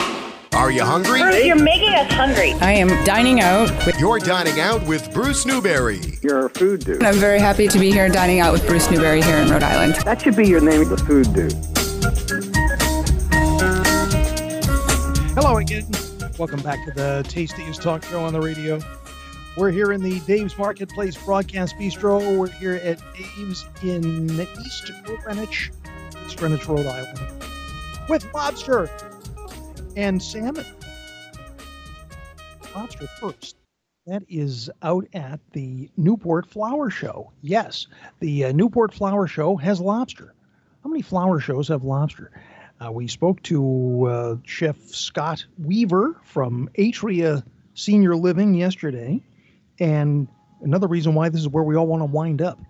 Are 0.52 0.70
you 0.70 0.82
hungry? 0.82 1.20
Bruce, 1.20 1.44
you're 1.44 1.54
making 1.54 1.94
us 1.94 2.10
hungry. 2.12 2.52
I 2.54 2.72
am 2.72 2.88
dining 3.04 3.40
out 3.40 3.70
with. 3.86 3.98
You're 4.00 4.18
dining 4.18 4.58
out 4.58 4.84
with 4.86 5.12
Bruce 5.14 5.46
Newberry. 5.46 6.00
You're 6.22 6.46
a 6.46 6.50
food 6.50 6.84
dude. 6.84 7.04
I'm 7.04 7.14
very 7.14 7.38
happy 7.38 7.68
to 7.68 7.78
be 7.78 7.92
here 7.92 8.08
dining 8.08 8.40
out 8.40 8.52
with 8.52 8.66
Bruce 8.66 8.90
Newberry 8.90 9.22
here 9.22 9.36
in 9.36 9.48
Rhode 9.48 9.62
Island. 9.62 9.94
That 10.04 10.20
should 10.20 10.34
be 10.34 10.48
your 10.48 10.60
name, 10.60 10.88
the 10.88 10.96
food 10.96 11.32
dude. 11.32 11.52
Hello 15.34 15.58
again. 15.58 15.86
Welcome 16.36 16.60
back 16.62 16.84
to 16.86 16.90
the 16.90 17.24
tastiest 17.28 17.82
talk 17.82 18.02
show 18.04 18.24
on 18.24 18.32
the 18.32 18.40
radio. 18.40 18.80
We're 19.56 19.70
here 19.70 19.92
in 19.92 20.02
the 20.02 20.20
Dave's 20.20 20.58
Marketplace 20.58 21.16
Broadcast 21.16 21.76
Bistro. 21.76 22.36
We're 22.36 22.48
here 22.48 22.74
at 22.74 23.00
Dave's 23.14 23.64
in 23.82 24.30
East 24.40 24.90
Greenwich, 25.24 25.70
East 26.26 26.36
Greenwich, 26.36 26.68
Rhode 26.68 26.86
Island, 26.86 27.18
with 28.08 28.32
lobster 28.34 28.90
and 29.96 30.22
salmon. 30.22 30.66
Lobster 32.74 33.06
first. 33.20 33.56
That 34.06 34.22
is 34.28 34.70
out 34.82 35.06
at 35.14 35.40
the 35.52 35.90
Newport 35.96 36.48
Flower 36.48 36.90
Show. 36.90 37.32
Yes, 37.42 37.88
the 38.20 38.44
uh, 38.44 38.52
Newport 38.52 38.94
Flower 38.94 39.26
Show 39.26 39.56
has 39.56 39.80
lobster. 39.80 40.32
How 40.84 40.90
many 40.90 41.02
flower 41.02 41.40
shows 41.40 41.66
have 41.68 41.82
lobster? 41.82 42.30
Uh, 42.80 42.92
we 42.92 43.08
spoke 43.08 43.42
to 43.42 44.06
uh, 44.06 44.36
Chef 44.44 44.78
Scott 44.90 45.44
Weaver 45.58 46.20
from 46.22 46.68
Atria 46.78 47.42
Senior 47.74 48.14
Living 48.14 48.54
yesterday, 48.54 49.20
and 49.80 50.28
another 50.60 50.86
reason 50.86 51.14
why 51.14 51.28
this 51.28 51.40
is 51.40 51.48
where 51.48 51.64
we 51.64 51.74
all 51.74 51.88
want 51.88 52.02
to 52.02 52.04
wind 52.04 52.42
up. 52.42 52.60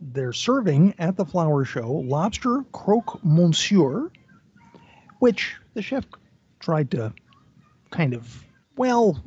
They're 0.00 0.32
serving 0.32 0.94
at 1.00 1.16
the 1.16 1.24
flower 1.24 1.64
show 1.64 1.90
lobster 1.90 2.62
croque 2.70 3.18
monsieur, 3.24 4.10
which 5.18 5.56
the 5.74 5.82
chef 5.82 6.04
tried 6.60 6.90
to 6.92 7.12
kind 7.90 8.14
of, 8.14 8.44
well, 8.76 9.22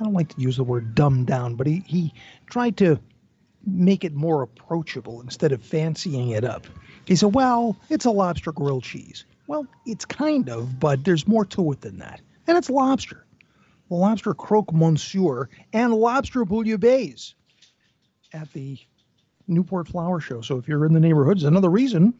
I 0.00 0.04
don't 0.04 0.12
like 0.12 0.34
to 0.34 0.40
use 0.40 0.56
the 0.56 0.64
word 0.64 0.94
dumb 0.94 1.24
down, 1.24 1.54
but 1.54 1.66
he, 1.66 1.82
he 1.86 2.12
tried 2.46 2.76
to 2.78 2.98
make 3.66 4.04
it 4.04 4.14
more 4.14 4.42
approachable 4.42 5.20
instead 5.20 5.52
of 5.52 5.62
fancying 5.62 6.30
it 6.30 6.44
up. 6.44 6.66
He 7.06 7.16
said, 7.16 7.34
well, 7.34 7.76
it's 7.90 8.04
a 8.04 8.10
lobster 8.10 8.52
grilled 8.52 8.84
cheese. 8.84 9.24
Well, 9.46 9.66
it's 9.86 10.04
kind 10.04 10.48
of, 10.48 10.80
but 10.80 11.04
there's 11.04 11.28
more 11.28 11.44
to 11.46 11.72
it 11.72 11.80
than 11.80 11.98
that. 11.98 12.20
And 12.46 12.56
it's 12.56 12.70
lobster. 12.70 13.24
Lobster 13.90 14.34
croque 14.34 14.72
monsieur 14.72 15.48
and 15.72 15.94
lobster 15.94 16.44
bouillabaisse 16.44 17.34
at 18.32 18.52
the 18.52 18.78
Newport 19.46 19.88
Flower 19.88 20.20
Show. 20.20 20.40
So 20.40 20.56
if 20.56 20.66
you're 20.66 20.86
in 20.86 20.94
the 20.94 21.00
neighborhoods, 21.00 21.44
another 21.44 21.68
reason 21.68 22.14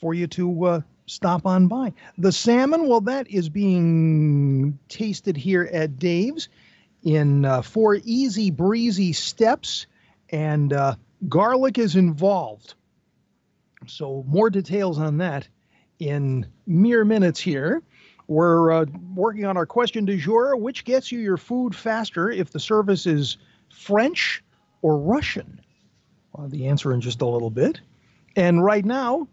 for 0.00 0.14
you 0.14 0.26
to 0.28 0.64
uh, 0.64 0.80
stop 1.10 1.46
on 1.46 1.66
by. 1.66 1.92
The 2.18 2.32
salmon, 2.32 2.88
well, 2.88 3.00
that 3.02 3.28
is 3.28 3.48
being 3.48 4.78
tasted 4.88 5.36
here 5.36 5.68
at 5.72 5.98
Dave's 5.98 6.48
in 7.02 7.44
uh, 7.44 7.62
four 7.62 7.98
easy 8.04 8.50
breezy 8.50 9.12
steps, 9.12 9.86
and 10.30 10.72
uh, 10.72 10.94
garlic 11.28 11.78
is 11.78 11.96
involved. 11.96 12.74
So 13.86 14.24
more 14.28 14.50
details 14.50 14.98
on 14.98 15.18
that 15.18 15.48
in 15.98 16.46
mere 16.66 17.04
minutes 17.04 17.40
here. 17.40 17.82
We're 18.26 18.70
uh, 18.70 18.86
working 19.14 19.44
on 19.44 19.56
our 19.56 19.66
question 19.66 20.04
du 20.04 20.16
jour 20.16 20.56
which 20.56 20.84
gets 20.84 21.10
you 21.10 21.18
your 21.18 21.36
food 21.36 21.74
faster 21.74 22.30
if 22.30 22.50
the 22.50 22.60
service 22.60 23.06
is 23.06 23.38
French 23.70 24.42
or 24.82 24.98
Russian? 24.98 25.60
Well, 26.32 26.48
the 26.48 26.66
answer 26.66 26.92
in 26.92 27.00
just 27.00 27.22
a 27.22 27.26
little 27.26 27.50
bit. 27.50 27.80
And 28.36 28.62
right 28.62 28.84
now, 28.84 29.26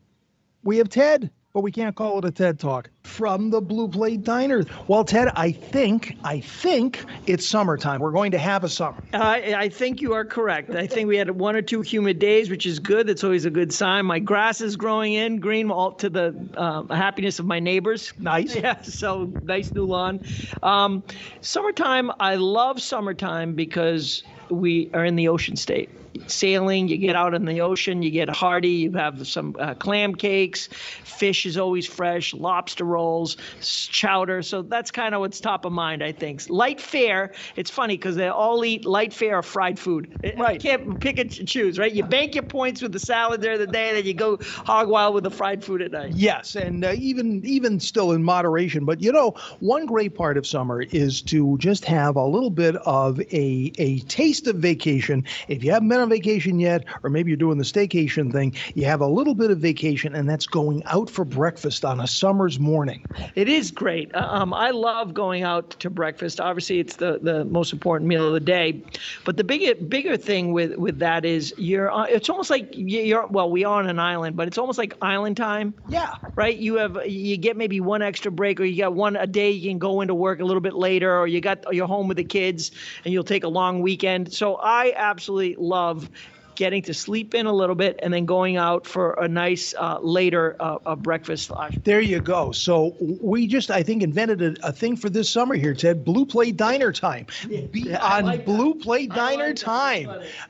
we 0.64 0.78
have 0.78 0.90
Ted, 0.90 1.30
but 1.58 1.64
we 1.64 1.72
can't 1.72 1.96
call 1.96 2.20
it 2.20 2.26
a 2.26 2.30
TED 2.30 2.60
Talk 2.60 2.92
from 3.02 3.50
the 3.50 3.60
Blue 3.60 3.88
Plate 3.88 4.24
Diner. 4.24 4.64
Well, 4.88 5.04
Ted, 5.04 5.30
I 5.36 5.52
think, 5.52 6.16
I 6.24 6.40
think 6.40 7.04
it's 7.26 7.48
summertime. 7.48 8.00
We're 8.00 8.12
going 8.12 8.30
to 8.34 8.38
have 8.38 8.64
a 8.64 8.70
summer. 8.70 9.02
I, 9.12 9.56
I 9.56 9.70
think 9.70 10.00
you 10.00 10.14
are 10.14 10.24
correct. 10.24 10.76
I 10.76 10.86
think 10.86 11.08
we 11.08 11.18
had 11.18 11.32
one 11.32 11.56
or 11.56 11.64
two 11.64 11.82
humid 11.82 12.20
days, 12.20 12.52
which 12.52 12.68
is 12.68 12.78
good. 12.78 13.08
That's 13.08 13.24
always 13.24 13.46
a 13.46 13.50
good 13.50 13.74
sign. 13.74 14.06
My 14.06 14.20
grass 14.20 14.62
is 14.62 14.76
growing 14.76 15.14
in 15.14 15.40
green, 15.40 15.72
all 15.72 15.94
to 15.94 16.12
the 16.12 16.48
um, 16.58 16.90
happiness 16.90 17.40
of 17.40 17.48
my 17.48 17.60
neighbors. 17.60 18.14
Nice. 18.20 18.56
Yeah, 18.68 18.80
so 18.84 19.32
nice 19.42 19.72
new 19.74 19.86
lawn. 19.86 20.20
Um, 20.62 21.04
summertime, 21.42 22.12
I 22.20 22.36
love 22.36 22.80
summertime 22.80 23.56
because 23.56 24.24
we 24.50 24.92
are 24.94 25.06
in 25.06 25.16
the 25.16 25.28
ocean 25.28 25.56
state. 25.56 25.90
Sailing, 26.28 26.88
you 26.88 26.98
get 26.98 27.16
out 27.16 27.34
in 27.34 27.46
the 27.46 27.62
ocean, 27.62 28.02
you 28.02 28.12
get 28.12 28.30
hearty, 28.30 28.70
you 28.70 28.92
have 28.94 29.28
some 29.28 29.56
uh, 29.60 29.74
clam 29.76 30.16
cakes, 30.16 30.68
fish 30.68 31.46
is 31.46 31.58
always 31.58 31.86
fresh, 31.86 32.34
lobster 32.34 32.84
rolls, 32.84 33.38
chowder. 33.62 34.42
So 34.42 34.62
that's 34.62 34.92
kind 34.92 35.16
of 35.16 35.22
what's 35.22 35.40
top 35.40 35.66
of 35.66 35.72
mind, 35.72 36.04
I 36.04 36.12
think. 36.12 36.50
Light 36.50 36.80
fare, 36.80 37.34
it's 37.56 37.72
funny 37.72 37.98
because 37.98 38.16
they 38.16 38.28
all 38.28 38.64
eat 38.64 38.86
light 38.86 39.14
fare 39.14 39.40
or 39.40 39.44
fried 39.44 39.80
food. 39.80 40.16
Right. 40.38 40.54
You 40.64 40.70
can't 40.70 41.00
pick 41.00 41.18
and 41.20 41.48
choose, 41.48 41.80
right? 41.80 41.92
You 41.92 42.04
bank 42.04 42.36
your 42.36 42.44
points 42.44 42.82
with 42.82 42.92
the 42.92 43.00
salad 43.00 43.42
during 43.42 43.60
the 43.60 43.68
day, 43.68 43.94
then 43.94 44.06
you 44.06 44.14
go 44.14 44.38
hog 44.42 44.90
wild 44.90 45.16
with 45.16 45.24
the 45.24 45.32
fried 45.32 45.64
food 45.64 45.82
at 45.82 45.92
night. 45.92 46.14
Yes, 46.14 46.56
and 46.56 46.84
uh, 46.84 46.94
even 46.96 47.46
even 47.46 47.80
still 47.80 48.12
in 48.12 48.24
moderation. 48.24 48.86
But 48.86 49.02
you 49.02 49.12
know, 49.12 49.32
one 49.60 49.86
great 49.86 50.16
part 50.16 50.38
of 50.38 50.46
summer 50.46 50.82
is 50.82 51.22
to 51.24 51.58
just 51.58 51.86
have 51.86 52.16
a 52.16 52.26
little 52.26 52.50
bit 52.50 52.76
of 52.78 53.20
a 53.20 53.72
a 53.78 54.00
taste 54.02 54.48
of 54.48 54.58
vacation. 54.58 55.24
If 55.48 55.64
you 55.64 55.72
haven't 55.72 55.90
been 55.90 56.00
on 56.08 56.12
on 56.12 56.18
vacation 56.18 56.60
yet, 56.60 56.86
or 57.04 57.10
maybe 57.10 57.30
you're 57.30 57.38
doing 57.38 57.58
the 57.58 57.64
staycation 57.64 58.32
thing, 58.32 58.54
you 58.76 58.86
have 58.86 59.02
a 59.02 59.08
little 59.08 59.36
bit 59.36 59.52
of 59.52 59.60
vacation, 59.60 60.16
and 60.16 60.30
that's 60.30 60.46
going 60.46 60.84
out 60.86 61.10
for 61.10 61.26
breakfast 61.26 61.84
on 61.84 62.00
a 62.00 62.08
summer's 62.08 62.60
morning. 62.60 63.06
It 63.36 63.50
is 63.50 63.72
great. 63.72 64.14
Uh, 64.16 64.26
Um, 64.38 64.54
I 64.54 64.70
love 64.72 65.14
going 65.14 65.44
out 65.44 65.72
to 65.80 65.90
breakfast. 65.90 66.40
Obviously, 66.40 66.80
it's 66.80 66.98
the, 66.98 67.20
the 67.22 67.44
most 67.46 67.74
important 67.74 68.08
meal 68.08 68.28
of 68.28 68.34
the 68.34 68.40
day. 68.40 68.82
But 69.26 69.38
the 69.38 69.44
bigger 69.44 69.74
bigger 69.76 70.16
thing 70.18 70.54
with, 70.54 70.76
with 70.78 71.00
that 71.00 71.26
is 71.26 71.54
you're. 71.58 71.90
on- 71.90 72.10
It's 72.10 72.30
almost 72.30 72.50
like 72.50 72.70
you're. 72.74 73.26
Well, 73.28 73.50
we 73.50 73.64
are 73.66 73.80
on 73.80 73.90
an 73.90 74.00
island, 74.00 74.36
but 74.36 74.48
it's 74.48 74.58
almost 74.58 74.78
like 74.78 74.94
island 75.02 75.38
time. 75.38 75.74
Yeah. 75.90 76.14
Right. 76.36 76.58
You 76.58 76.76
have 76.76 76.98
you 77.08 77.36
get 77.38 77.58
maybe 77.58 77.80
one 77.82 78.02
extra 78.02 78.32
break, 78.32 78.60
or 78.60 78.66
you 78.66 78.78
got 78.84 78.94
one 78.94 79.16
a 79.16 79.26
day 79.28 79.50
you 79.50 79.70
can 79.72 79.80
go 79.80 80.02
into 80.02 80.14
work 80.16 80.40
a 80.40 80.46
little 80.46 80.62
bit 80.62 80.76
later, 80.76 81.18
or 81.18 81.28
you 81.28 81.42
got 81.42 81.66
you're 81.74 81.88
home 81.88 82.08
with 82.08 82.18
the 82.18 82.24
kids 82.24 82.72
and 83.04 83.14
you'll 83.14 83.24
take 83.24 83.44
a 83.44 83.50
long 83.50 83.82
weekend. 83.82 84.32
So 84.34 84.56
I 84.56 84.94
absolutely 84.96 85.56
love 85.58 85.97
of 85.98 86.10
getting 86.58 86.82
to 86.82 86.94
sleep 86.94 87.36
in 87.36 87.46
a 87.46 87.54
little 87.54 87.76
bit 87.76 88.00
and 88.02 88.14
then 88.14 88.26
going 88.26 88.58
out 88.58 88.86
for 88.86 89.14
a 89.14 89.28
nice 89.28 89.76
uh, 89.78 90.00
later 90.02 90.56
uh, 90.60 90.96
breakfast. 90.96 91.52
There 91.84 92.02
you 92.02 92.20
go. 92.20 92.52
So 92.52 92.96
we 93.00 93.48
just, 93.48 93.70
I 93.72 93.84
think, 93.84 94.02
invented 94.02 94.42
a, 94.42 94.68
a 94.68 94.72
thing 94.72 94.98
for 94.98 95.10
this 95.10 95.30
summer 95.30 95.54
here, 95.54 95.76
Ted. 95.76 96.04
Blue 96.04 96.26
Plate 96.26 96.58
Diner 96.58 96.92
time. 96.92 97.28
Be 97.72 97.96
on 97.96 98.42
Blue 98.42 98.74
Plate 98.74 99.12
Diner 99.12 99.54
time. 99.54 100.10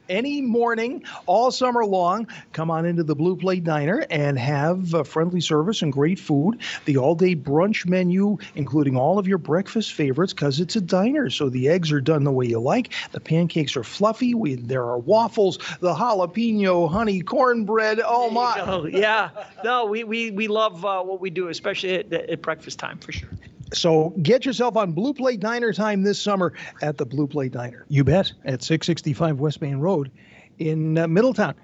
Any 0.10 0.42
morning, 0.42 1.04
all 1.26 1.52
summer 1.52 1.86
long, 1.86 2.28
come 2.54 2.72
on 2.72 2.86
into 2.86 3.04
the 3.04 3.16
Blue 3.16 3.36
Plate 3.36 3.66
Diner 3.66 4.06
and 4.10 4.40
have 4.40 4.96
uh, 4.96 5.04
friendly 5.04 5.42
service 5.42 5.82
and 5.82 5.92
great 5.92 6.20
food. 6.20 6.60
The 6.86 6.98
all 6.98 7.16
day 7.16 7.36
brunch 7.36 7.86
menu, 7.86 8.38
including 8.56 8.96
all 8.96 9.20
of 9.20 9.28
your 9.28 9.38
breakfast 9.38 9.92
favorites, 9.92 10.34
because 10.34 10.62
it's 10.62 10.78
a 10.78 10.82
diner. 10.82 11.30
So 11.30 11.50
the 11.50 11.68
eggs 11.68 11.92
are 11.92 12.00
done 12.00 12.24
the 12.24 12.32
way 12.32 12.46
you 12.46 12.60
like. 12.60 12.94
The 13.12 13.20
pancakes 13.20 13.76
are 13.76 13.84
fluffy. 13.84 14.34
We, 14.34 14.56
there 14.56 14.86
are 14.86 14.98
waffles, 14.98 15.60
the 15.82 15.97
jalapeno 15.98 16.90
honey 16.90 17.22
cornbread. 17.22 18.02
Oh, 18.04 18.30
my. 18.30 18.60
Oh 18.60 18.86
yeah, 18.86 19.30
no, 19.64 19.86
we 19.86 20.04
we 20.04 20.32
we 20.32 20.48
love 20.48 20.86
uh, 20.86 21.02
what 21.04 21.20
we 21.20 21.30
do, 21.30 21.48
especially 21.50 21.96
at, 21.96 22.14
at 22.14 22.42
breakfast 22.42 22.80
time 22.80 22.98
for 23.00 23.12
sure. 23.12 23.30
So 23.74 24.14
get 24.22 24.46
yourself 24.46 24.78
on 24.78 24.94
Blue 24.94 25.14
Plate 25.14 25.40
Diner 25.40 25.74
time 25.74 26.04
this 26.04 26.22
summer 26.22 26.54
at 26.82 26.98
the 26.98 27.06
Blue 27.06 27.28
Plate 27.28 27.52
Diner. 27.52 27.86
You 27.90 28.04
bet, 28.04 28.32
at 28.46 28.64
665 28.64 29.40
West 29.40 29.62
Main 29.62 29.78
Road 29.78 30.12
in 30.58 30.98
uh, 30.98 31.08
Middletown. 31.08 31.56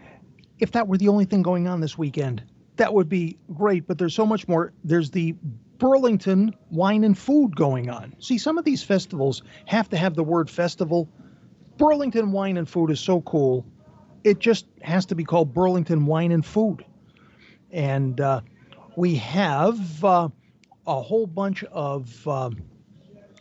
If 0.59 0.71
that 0.73 0.87
were 0.87 0.97
the 0.97 1.07
only 1.07 1.25
thing 1.25 1.41
going 1.41 1.67
on 1.67 1.81
this 1.81 1.97
weekend, 1.97 2.43
that 2.77 2.93
would 2.93 3.09
be 3.09 3.37
great, 3.53 3.87
but 3.87 3.97
there's 3.97 4.13
so 4.13 4.25
much 4.25 4.47
more. 4.47 4.73
There's 4.83 5.11
the 5.11 5.35
Burlington 5.77 6.55
Wine 6.69 7.03
and 7.03 7.17
Food 7.17 7.55
going 7.55 7.89
on. 7.89 8.15
See, 8.19 8.37
some 8.37 8.57
of 8.57 8.65
these 8.65 8.83
festivals 8.83 9.43
have 9.65 9.89
to 9.89 9.97
have 9.97 10.15
the 10.15 10.23
word 10.23 10.49
festival. 10.49 11.09
Burlington 11.77 12.31
Wine 12.31 12.57
and 12.57 12.69
Food 12.69 12.91
is 12.91 12.99
so 12.99 13.21
cool. 13.21 13.65
It 14.23 14.39
just 14.39 14.65
has 14.81 15.05
to 15.07 15.15
be 15.15 15.23
called 15.23 15.53
Burlington 15.53 16.05
Wine 16.05 16.31
and 16.31 16.45
Food. 16.45 16.85
And 17.71 18.19
uh, 18.21 18.41
we 18.95 19.15
have 19.15 20.03
uh, 20.03 20.29
a 20.87 21.01
whole 21.01 21.27
bunch 21.27 21.63
of 21.65 22.27
um, 22.27 22.57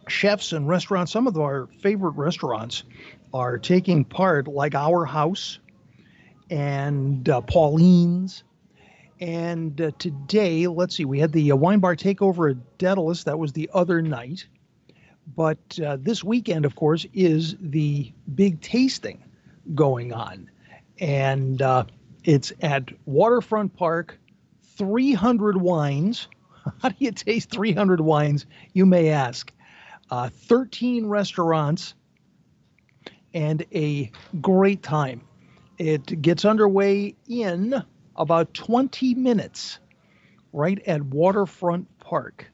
chefs 0.09 0.53
and 0.53 0.69
restaurants. 0.69 1.13
Some 1.13 1.27
of 1.27 1.39
our 1.39 1.69
favorite 1.81 2.13
restaurants 2.13 2.85
are 3.33 3.59
taking 3.59 4.05
part, 4.05 4.49
like 4.49 4.75
Our 4.75 5.05
House 5.05 5.59
and 6.51 7.29
uh, 7.29 7.41
Pauline's. 7.43 8.45
And 9.21 9.81
uh, 9.81 9.93
today, 9.99 10.67
let's 10.67 10.97
see, 10.97 11.05
we 11.05 11.21
had 11.21 11.33
the 11.33 11.53
uh, 11.53 11.57
wine 11.57 11.79
bar 11.79 11.95
takeover 11.95 12.51
at 12.51 12.79
Dedalus. 12.79 13.25
That 13.25 13.39
was 13.39 13.53
the 13.53 13.71
other 13.73 14.03
night. 14.03 14.47
But 15.37 15.79
uh, 15.79 15.97
this 16.01 16.25
weekend, 16.25 16.65
of 16.65 16.75
course, 16.75 17.07
is 17.15 17.57
the 17.61 18.13
big 18.35 18.61
tasting 18.61 19.23
going 19.75 20.13
on. 20.13 20.51
And 21.03 21.61
uh, 21.61 21.87
it's 22.23 22.53
at 22.63 22.91
Waterfront 23.07 23.75
Park, 23.77 24.21
300 24.77 25.57
wines. 25.61 26.29
How 26.81 26.91
do 26.91 26.95
you 26.99 27.11
taste 27.11 27.51
300 27.51 28.01
wines, 28.01 28.47
you 28.73 28.87
may 28.87 29.09
ask? 29.09 29.53
Uh, 30.13 30.29
13 30.29 31.07
restaurants 31.07 31.95
and 33.35 33.67
a 33.75 34.13
great 34.41 34.85
time. 34.85 35.23
It 35.77 36.23
gets 36.23 36.45
underway 36.45 37.17
in 37.29 37.83
about 38.15 38.55
20 38.55 39.17
minutes 39.17 39.81
right 40.53 40.81
at 40.87 41.03
Waterfront 41.03 41.89
Park. 41.99 42.49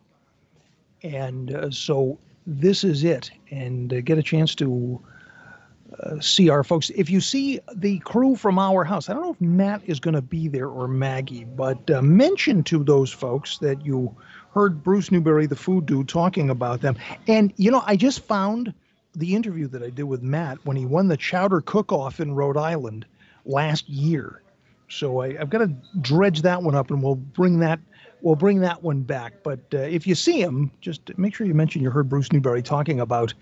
And 1.02 1.54
uh, 1.54 1.70
so 1.70 2.18
this 2.46 2.82
is 2.82 3.04
it. 3.04 3.30
And 3.50 3.92
uh, 3.92 4.00
get 4.00 4.16
a 4.16 4.22
chance 4.22 4.54
to 4.54 5.02
see 6.20 6.48
our 6.48 6.64
folks. 6.64 6.90
If 6.90 7.10
you 7.10 7.20
see 7.20 7.60
the 7.74 7.98
crew 8.00 8.36
from 8.36 8.58
our 8.58 8.84
house, 8.84 9.08
I 9.08 9.14
don't 9.14 9.22
know 9.22 9.32
if 9.32 9.40
Matt 9.40 9.82
is 9.86 10.00
going 10.00 10.14
to 10.14 10.22
be 10.22 10.48
there 10.48 10.68
or 10.68 10.88
Maggie, 10.88 11.44
but 11.44 11.90
uh, 11.90 12.02
mention 12.02 12.62
to 12.64 12.84
those 12.84 13.12
folks 13.12 13.58
that 13.58 13.84
you 13.84 14.14
heard 14.52 14.82
Bruce 14.82 15.10
Newberry, 15.10 15.46
the 15.46 15.56
food 15.56 15.86
dude, 15.86 16.08
talking 16.08 16.50
about 16.50 16.80
them. 16.80 16.96
And, 17.26 17.52
you 17.56 17.70
know, 17.70 17.82
I 17.86 17.96
just 17.96 18.20
found 18.20 18.72
the 19.14 19.34
interview 19.34 19.66
that 19.68 19.82
I 19.82 19.90
did 19.90 20.04
with 20.04 20.22
Matt 20.22 20.58
when 20.64 20.76
he 20.76 20.86
won 20.86 21.08
the 21.08 21.16
Chowder 21.16 21.60
Cook 21.62 21.92
Off 21.92 22.20
in 22.20 22.34
Rhode 22.34 22.56
Island 22.56 23.06
last 23.44 23.88
year. 23.88 24.42
So 24.88 25.20
I, 25.20 25.38
I've 25.40 25.50
got 25.50 25.58
to 25.58 25.72
dredge 26.00 26.42
that 26.42 26.62
one 26.62 26.74
up, 26.74 26.90
and 26.90 27.02
we'll 27.02 27.16
bring 27.16 27.58
that 27.60 27.78
we'll 28.20 28.36
bring 28.36 28.60
that 28.60 28.82
one 28.82 29.02
back. 29.02 29.34
But 29.42 29.60
uh, 29.72 29.78
if 29.78 30.06
you 30.06 30.14
see 30.14 30.40
him, 30.40 30.70
just 30.80 31.16
make 31.18 31.34
sure 31.34 31.46
you 31.46 31.54
mention 31.54 31.82
you 31.82 31.90
heard 31.90 32.08
Bruce 32.08 32.32
Newberry 32.32 32.62
talking 32.62 33.00
about 33.00 33.34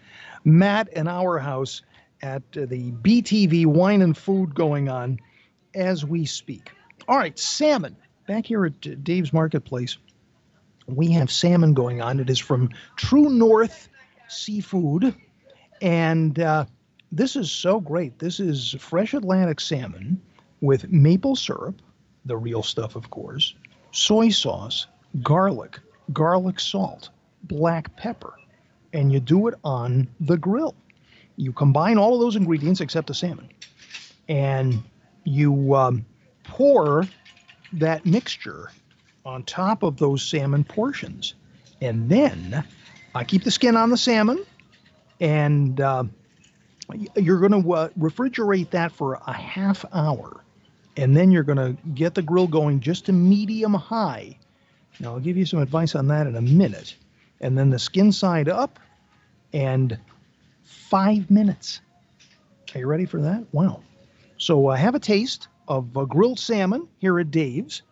Matt 0.44 0.88
and 0.94 1.08
our 1.08 1.38
house 1.38 1.82
at 2.22 2.42
uh, 2.56 2.66
the 2.66 2.92
BTV 2.92 3.66
Wine 3.66 4.02
and 4.02 4.16
Food 4.16 4.54
going 4.54 4.88
on 4.88 5.18
as 5.74 6.04
we 6.04 6.24
speak. 6.24 6.72
All 7.08 7.16
right, 7.16 7.38
salmon. 7.38 7.96
Back 8.26 8.46
here 8.46 8.66
at 8.66 9.04
Dave's 9.04 9.32
Marketplace, 9.32 9.98
we 10.86 11.10
have 11.12 11.30
salmon 11.30 11.74
going 11.74 12.00
on. 12.00 12.18
It 12.20 12.30
is 12.30 12.38
from 12.38 12.70
True 12.96 13.28
North 13.28 13.88
Seafood. 14.28 15.14
And 15.80 16.38
uh, 16.38 16.64
this 17.12 17.36
is 17.36 17.50
so 17.50 17.80
great. 17.80 18.18
This 18.18 18.40
is 18.40 18.74
fresh 18.78 19.14
Atlantic 19.14 19.60
salmon 19.60 20.20
with 20.60 20.90
maple 20.90 21.36
syrup, 21.36 21.80
the 22.24 22.36
real 22.36 22.62
stuff, 22.62 22.96
of 22.96 23.10
course, 23.10 23.54
soy 23.92 24.30
sauce, 24.30 24.86
garlic, 25.22 25.78
garlic 26.12 26.58
salt, 26.58 27.10
black 27.44 27.94
pepper, 27.96 28.34
and 28.92 29.12
you 29.12 29.20
do 29.20 29.46
it 29.48 29.54
on 29.62 30.08
the 30.20 30.36
grill. 30.36 30.74
You 31.36 31.52
combine 31.52 31.98
all 31.98 32.14
of 32.14 32.20
those 32.20 32.36
ingredients 32.36 32.80
except 32.80 33.06
the 33.08 33.14
salmon, 33.14 33.50
and 34.28 34.82
you 35.24 35.74
um, 35.74 36.04
pour 36.44 37.06
that 37.74 38.06
mixture 38.06 38.70
on 39.24 39.42
top 39.42 39.82
of 39.82 39.98
those 39.98 40.22
salmon 40.22 40.64
portions. 40.64 41.34
And 41.80 42.08
then 42.08 42.64
I 43.14 43.24
keep 43.24 43.44
the 43.44 43.50
skin 43.50 43.76
on 43.76 43.90
the 43.90 43.96
salmon, 43.96 44.44
and 45.20 45.80
uh, 45.80 46.04
you're 47.16 47.40
going 47.40 47.62
to 47.62 47.72
uh, 47.72 47.88
refrigerate 47.98 48.70
that 48.70 48.92
for 48.92 49.14
a 49.26 49.32
half 49.32 49.84
hour. 49.92 50.42
And 50.96 51.14
then 51.14 51.30
you're 51.30 51.42
going 51.42 51.58
to 51.58 51.76
get 51.90 52.14
the 52.14 52.22
grill 52.22 52.46
going 52.46 52.80
just 52.80 53.06
to 53.06 53.12
medium 53.12 53.74
high. 53.74 54.38
Now, 54.98 55.12
I'll 55.12 55.20
give 55.20 55.36
you 55.36 55.44
some 55.44 55.60
advice 55.60 55.94
on 55.94 56.08
that 56.08 56.26
in 56.26 56.36
a 56.36 56.40
minute. 56.40 56.96
And 57.40 57.58
then 57.58 57.68
the 57.68 57.78
skin 57.78 58.12
side 58.12 58.48
up 58.48 58.78
and 59.52 59.98
five 60.66 61.30
minutes. 61.30 61.80
Are 62.74 62.80
you 62.80 62.86
ready 62.86 63.06
for 63.06 63.20
that? 63.22 63.46
Wow. 63.52 63.82
So, 64.36 64.68
uh, 64.68 64.76
have 64.76 64.94
a 64.94 65.00
taste 65.00 65.48
of 65.68 65.96
uh, 65.96 66.04
grilled 66.04 66.38
salmon 66.38 66.88
here 66.98 67.18
at 67.18 67.30
Dave's. 67.30 67.82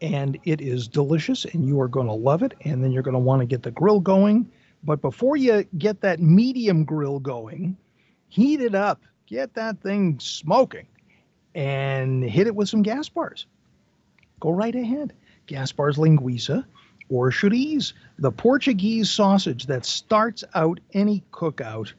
And 0.00 0.36
it 0.42 0.60
is 0.60 0.88
delicious, 0.88 1.44
and 1.44 1.64
you 1.64 1.80
are 1.80 1.86
going 1.86 2.08
to 2.08 2.12
love 2.12 2.42
it. 2.42 2.54
And 2.62 2.82
then 2.82 2.90
you're 2.90 3.04
going 3.04 3.14
to 3.14 3.20
want 3.20 3.40
to 3.40 3.46
get 3.46 3.62
the 3.62 3.70
grill 3.70 4.00
going. 4.00 4.50
But 4.82 5.00
before 5.00 5.36
you 5.36 5.64
get 5.78 6.00
that 6.00 6.18
medium 6.20 6.84
grill 6.84 7.20
going, 7.20 7.76
heat 8.28 8.60
it 8.60 8.74
up, 8.74 9.00
get 9.26 9.54
that 9.54 9.80
thing 9.80 10.18
smoking, 10.18 10.88
and 11.54 12.24
hit 12.24 12.48
it 12.48 12.54
with 12.56 12.68
some 12.68 12.82
Gaspar's. 12.82 13.46
Go 14.40 14.50
right 14.50 14.74
ahead. 14.74 15.12
Gaspar's 15.46 15.98
linguiça 15.98 16.64
or 17.08 17.30
chorizo, 17.30 17.92
the 18.18 18.30
Portuguese 18.30 19.10
sausage 19.10 19.66
that 19.66 19.84
starts 19.84 20.44
out 20.54 20.80
any 20.92 21.22
cookout 21.32 21.92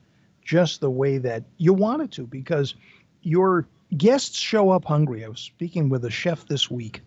just 0.44 0.82
the 0.82 0.90
way 0.90 1.18
that 1.18 1.44
you 1.58 1.74
want 1.74 2.02
it 2.02 2.12
to 2.12 2.28
because 2.28 2.76
your 3.22 3.68
guests 3.96 4.38
show 4.38 4.70
up 4.70 4.86
hungry. 4.86 5.24
I 5.24 5.30
was 5.30 5.40
speaking 5.40 5.90
with 5.90 6.04
a 6.06 6.12
chef 6.12 6.46
this 6.48 6.70
week 6.70 7.02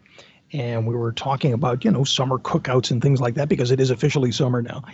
and 0.53 0.87
we 0.87 0.95
were 0.95 1.13
talking 1.13 1.53
about, 1.53 1.85
you 1.85 1.91
know, 1.91 2.05
summer 2.05 2.39
cookouts 2.39 2.91
and 2.91 3.03
things 3.03 3.21
like 3.21 3.35
that 3.35 3.49
because 3.49 3.71
it 3.71 3.81
is 3.81 3.91
officially 3.91 4.33
summer 4.33 4.63
now. 4.63 4.85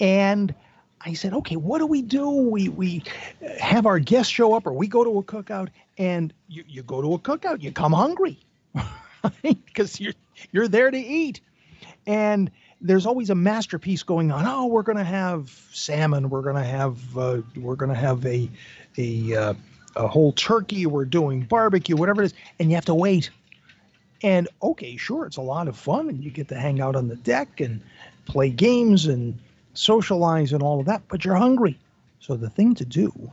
And 0.00 0.54
I 1.00 1.12
said, 1.12 1.32
okay, 1.34 1.56
what 1.56 1.78
do 1.78 1.86
we 1.86 2.02
do? 2.02 2.28
We 2.28 2.68
we 2.68 3.04
have 3.58 3.86
our 3.86 3.98
guests 3.98 4.32
show 4.32 4.54
up, 4.54 4.66
or 4.66 4.72
we 4.72 4.88
go 4.88 5.04
to 5.04 5.18
a 5.18 5.22
cookout, 5.22 5.68
and 5.98 6.32
you, 6.48 6.64
you 6.66 6.82
go 6.82 7.00
to 7.00 7.14
a 7.14 7.18
cookout, 7.18 7.62
you 7.62 7.70
come 7.70 7.92
hungry, 7.92 8.38
because 9.42 10.00
you're 10.00 10.14
you're 10.50 10.68
there 10.68 10.90
to 10.90 10.98
eat, 10.98 11.40
and 12.06 12.50
there's 12.80 13.06
always 13.06 13.30
a 13.30 13.34
masterpiece 13.34 14.02
going 14.02 14.30
on. 14.30 14.44
Oh, 14.46 14.66
we're 14.66 14.82
going 14.82 14.98
to 14.98 15.04
have 15.04 15.50
salmon. 15.72 16.30
We're 16.30 16.42
going 16.42 16.56
to 16.56 16.64
have 16.64 17.18
uh, 17.18 17.42
we're 17.56 17.76
going 17.76 17.92
to 17.92 17.98
have 17.98 18.24
a 18.26 18.48
a 18.98 19.34
uh, 19.34 19.54
a 19.96 20.06
whole 20.06 20.32
turkey, 20.32 20.86
we're 20.86 21.04
doing 21.06 21.40
barbecue, 21.40 21.96
whatever 21.96 22.22
it 22.22 22.26
is, 22.26 22.34
and 22.58 22.70
you 22.70 22.74
have 22.74 22.84
to 22.84 22.94
wait. 22.94 23.30
And 24.22 24.48
okay, 24.62 24.96
sure, 24.96 25.26
it's 25.26 25.36
a 25.36 25.42
lot 25.42 25.68
of 25.68 25.76
fun, 25.76 26.08
and 26.08 26.22
you 26.22 26.30
get 26.30 26.48
to 26.48 26.58
hang 26.58 26.80
out 26.80 26.96
on 26.96 27.08
the 27.08 27.16
deck 27.16 27.60
and 27.60 27.80
play 28.26 28.50
games 28.50 29.06
and 29.06 29.38
socialize 29.74 30.52
and 30.52 30.62
all 30.62 30.80
of 30.80 30.86
that, 30.86 31.02
but 31.08 31.24
you're 31.24 31.34
hungry. 31.34 31.78
So 32.20 32.36
the 32.36 32.50
thing 32.50 32.74
to 32.76 32.84
do, 32.84 33.32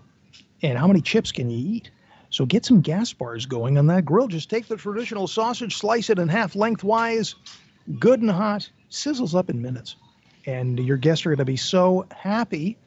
and 0.61 0.77
how 0.77 0.87
many 0.87 1.01
chips 1.01 1.31
can 1.31 1.49
you 1.49 1.75
eat? 1.75 1.89
So 2.29 2.45
get 2.45 2.65
some 2.65 2.81
Gaspar's 2.81 3.45
going 3.45 3.77
on 3.77 3.87
that 3.87 4.05
grill. 4.05 4.27
Just 4.27 4.49
take 4.49 4.67
the 4.67 4.75
traditional 4.75 5.27
sausage, 5.27 5.77
slice 5.77 6.09
it 6.09 6.19
in 6.19 6.27
half 6.27 6.55
lengthwise, 6.55 7.35
good 7.99 8.21
and 8.21 8.31
hot, 8.31 8.69
sizzles 8.89 9.35
up 9.35 9.49
in 9.49 9.61
minutes. 9.61 9.95
And 10.45 10.79
your 10.79 10.97
guests 10.97 11.25
are 11.25 11.29
going 11.29 11.37
to 11.37 11.45
be 11.45 11.57
so 11.57 12.05
happy 12.11 12.77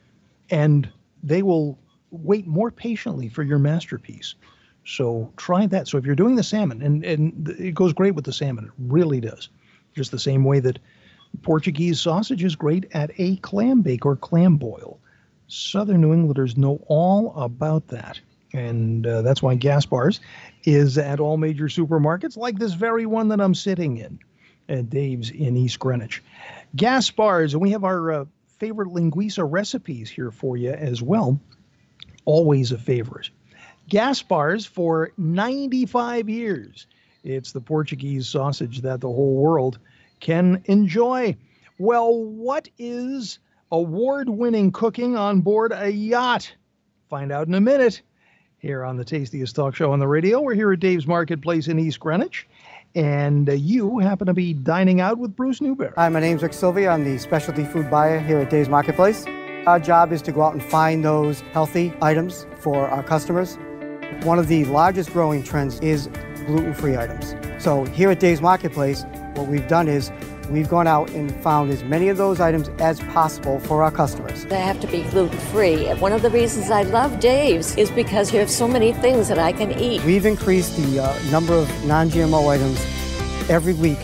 and 0.51 0.89
they 1.23 1.43
will 1.43 1.79
wait 2.11 2.47
more 2.47 2.71
patiently 2.71 3.29
for 3.29 3.43
your 3.43 3.59
masterpiece. 3.59 4.35
So 4.85 5.33
try 5.37 5.67
that. 5.67 5.89
So 5.89 5.99
if 5.99 6.05
you're 6.05 6.15
doing 6.15 6.37
the 6.37 6.43
salmon, 6.43 6.83
and, 6.83 7.05
and 7.05 7.49
it 7.59 7.75
goes 7.75 7.93
great 7.93 8.15
with 8.15 8.25
the 8.25 8.33
salmon, 8.33 8.67
it 8.67 8.73
really 8.79 9.21
does. 9.21 9.49
Just 9.95 10.13
the 10.13 10.19
same 10.19 10.45
way 10.45 10.61
that 10.61 10.79
Portuguese 11.43 12.01
sausage 12.01 12.45
is 12.45 12.55
great 12.55 12.87
at 12.93 13.11
a 13.19 13.37
clam 13.37 13.83
bake 13.83 14.07
or 14.07 14.15
clam 14.15 14.57
boil. 14.57 15.01
Southern 15.49 16.01
New 16.01 16.13
Englanders 16.13 16.57
know 16.57 16.83
all 16.87 17.35
about 17.35 17.89
that. 17.89 18.21
And 18.53 19.07
uh, 19.07 19.23
that's 19.23 19.43
why 19.43 19.57
Gaspar's 19.57 20.21
is 20.65 20.99
at 20.99 21.19
all 21.19 21.37
major 21.37 21.67
supermarkets, 21.67 22.37
like 22.37 22.59
this 22.59 22.75
very 22.75 23.07
one 23.07 23.29
that 23.29 23.41
I'm 23.41 23.55
sitting 23.55 23.97
in 23.97 24.19
Dave's 24.69 25.31
in 25.31 25.57
East 25.57 25.79
Greenwich. 25.79 26.23
Gaspar's, 26.77 27.55
and 27.55 27.63
we 27.63 27.71
have 27.71 27.85
our 27.85 28.13
uh, 28.13 28.25
favorite 28.59 28.89
linguiça 28.89 29.47
recipes 29.49 30.11
here 30.11 30.31
for 30.31 30.57
you 30.57 30.71
as 30.71 31.03
well. 31.03 31.41
Always 32.25 32.73
a 32.73 32.79
favorite. 32.79 33.31
Gaspar's 33.89 34.67
for 34.67 35.13
95 35.17 36.29
years. 36.29 36.87
It's 37.23 37.53
the 37.53 37.61
Portuguese 37.61 38.29
sausage 38.29 38.83
that 38.83 39.01
the 39.01 39.09
whole 39.09 39.37
world 39.37 39.79
can 40.21 40.63
enjoy. 40.67 41.37
Well, 41.79 42.25
what 42.25 42.69
is 42.79 43.39
award 43.71 44.29
winning 44.29 44.73
cooking 44.73 45.17
on 45.17 45.41
board 45.41 45.73
a 45.73 45.91
yacht? 45.91 46.53
Find 47.09 47.31
out 47.31 47.47
in 47.47 47.55
a 47.55 47.61
minute 47.61 48.03
here 48.59 48.85
on 48.85 48.97
the 48.97 49.05
Tastiest 49.05 49.55
Talk 49.55 49.75
Show 49.75 49.93
on 49.93 49.99
the 49.99 50.09
radio. 50.09 50.41
We're 50.41 50.55
here 50.55 50.73
at 50.73 50.81
Dave's 50.81 51.07
Marketplace 51.07 51.69
in 51.69 51.79
East 51.79 52.01
Greenwich. 52.01 52.49
And 52.97 53.51
uh, 53.51 53.53
you 53.53 53.99
happen 53.99 54.27
to 54.27 54.33
be 54.33 54.55
dining 54.55 55.03
out 55.03 55.19
with 55.19 55.37
Bruce 55.37 55.61
Newberry. 55.61 55.93
Hi, 55.97 56.09
my 56.09 56.19
name's 56.19 56.43
Rick 56.43 56.55
Sylvia. 56.55 56.89
I'm 56.89 57.05
the 57.05 57.19
specialty 57.19 57.67
food 57.67 57.91
buyer 57.91 58.19
here 58.19 58.39
at 58.39 58.49
Dave's 58.49 58.71
Marketplace. 58.71 59.27
Our 59.67 59.79
job 59.79 60.13
is 60.13 60.23
to 60.23 60.33
go 60.33 60.41
out 60.41 60.55
and 60.55 60.63
find 60.63 61.05
those 61.05 61.43
healthy 61.53 61.93
items 62.01 62.47
for 62.59 62.89
our 62.89 63.03
customers. 63.03 63.59
One 64.23 64.39
of 64.39 64.49
the 64.49 64.65
largest 64.65 65.13
growing 65.13 65.43
trends 65.43 65.79
is 65.81 66.09
gluten-free 66.47 66.97
items. 66.97 67.35
So 67.63 67.85
here 67.85 68.11
at 68.11 68.19
Dave's 68.19 68.41
Marketplace, 68.41 69.05
what 69.35 69.47
we've 69.47 69.69
done 69.69 69.89
is 69.89 70.11
we've 70.51 70.69
gone 70.69 70.87
out 70.87 71.11
and 71.11 71.35
found 71.43 71.71
as 71.71 71.83
many 71.85 72.09
of 72.09 72.17
those 72.17 72.41
items 72.41 72.69
as 72.79 73.01
possible 73.01 73.61
for 73.61 73.83
our 73.83 73.91
customers. 73.91 74.45
They 74.47 74.61
have 74.61 74.81
to 74.81 74.87
be 74.87 75.03
gluten 75.05 75.39
free. 75.53 75.87
One 75.95 76.13
of 76.13 76.23
the 76.23 76.31
reasons 76.31 76.71
I 76.71 76.83
love 76.83 77.21
Dave's 77.21 77.77
is 77.77 77.91
because 77.91 78.33
you 78.33 78.39
have 78.39 78.51
so 78.51 78.67
many 78.67 78.93
things 78.93 79.29
that 79.29 79.39
I 79.39 79.53
can 79.53 79.73
eat. 79.79 80.03
We've 80.05 80.27
increased 80.27 80.77
the 80.77 81.01
uh, 81.01 81.31
number 81.31 81.55
of 81.55 81.69
non 81.85 82.11
GMO 82.11 82.49
items 82.49 82.81
every 83.49 83.75
week 83.75 83.99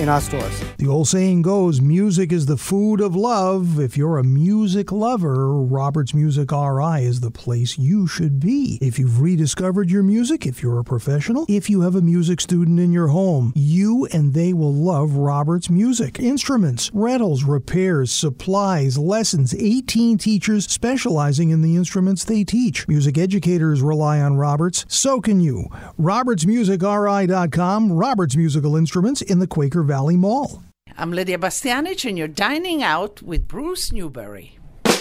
in 0.00 0.08
our 0.08 0.20
stores. 0.20 0.62
The 0.78 0.88
old 0.88 1.08
saying 1.08 1.42
goes, 1.42 1.80
music 1.80 2.32
is 2.32 2.46
the 2.46 2.56
food 2.56 3.00
of 3.00 3.14
love. 3.14 3.78
If 3.78 3.96
you're 3.96 4.18
a 4.18 4.24
music 4.24 4.90
lover, 4.90 5.62
Roberts 5.62 6.14
Music 6.14 6.50
RI 6.50 7.04
is 7.04 7.20
the 7.20 7.30
place 7.30 7.78
you 7.78 8.06
should 8.06 8.40
be. 8.40 8.78
If 8.82 8.98
you've 8.98 9.20
rediscovered 9.20 9.90
your 9.90 10.02
music, 10.02 10.46
if 10.46 10.62
you're 10.62 10.78
a 10.78 10.84
professional, 10.84 11.46
if 11.48 11.70
you 11.70 11.82
have 11.82 11.94
a 11.94 12.00
music 12.00 12.40
student 12.40 12.80
in 12.80 12.92
your 12.92 13.08
home, 13.08 13.52
you 13.54 14.06
and 14.12 14.34
they 14.34 14.52
will 14.52 14.74
love 14.74 15.14
Roberts 15.14 15.70
Music. 15.70 16.18
Instruments, 16.18 16.90
rentals, 16.92 17.44
repairs, 17.44 18.10
supplies, 18.10 18.98
lessons, 18.98 19.54
18 19.54 20.18
teachers 20.18 20.70
specializing 20.70 21.50
in 21.50 21.62
the 21.62 21.76
instruments 21.76 22.24
they 22.24 22.42
teach. 22.42 22.88
Music 22.88 23.16
educators 23.16 23.80
rely 23.82 24.20
on 24.20 24.36
Roberts, 24.36 24.84
so 24.88 25.20
can 25.20 25.40
you. 25.40 25.68
RobertsMusicRI.com, 26.00 27.92
Roberts 27.92 28.36
Musical 28.36 28.76
Instruments 28.76 29.22
in 29.22 29.38
the 29.38 29.46
Quaker 29.46 29.83
Valley 29.84 30.16
Mall. 30.16 30.62
I'm 30.96 31.12
Lidia 31.12 31.38
Bastianich, 31.38 32.08
and 32.08 32.16
you're 32.16 32.26
dining 32.28 32.82
out 32.82 33.20
with 33.22 33.46
Bruce 33.46 33.92
Newberry. 33.92 34.58
All 34.86 34.92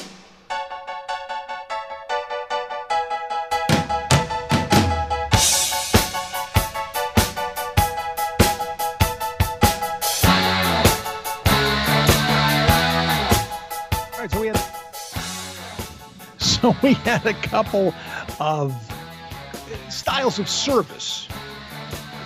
right, 14.20 14.32
so 14.32 14.40
we 14.42 14.48
had 14.48 14.58
so 16.38 16.76
we 16.84 16.94
had 16.94 17.26
a 17.26 17.34
couple 17.34 17.94
of 18.40 18.74
uh, 18.74 19.90
styles 19.90 20.40
of 20.40 20.50
service 20.50 21.28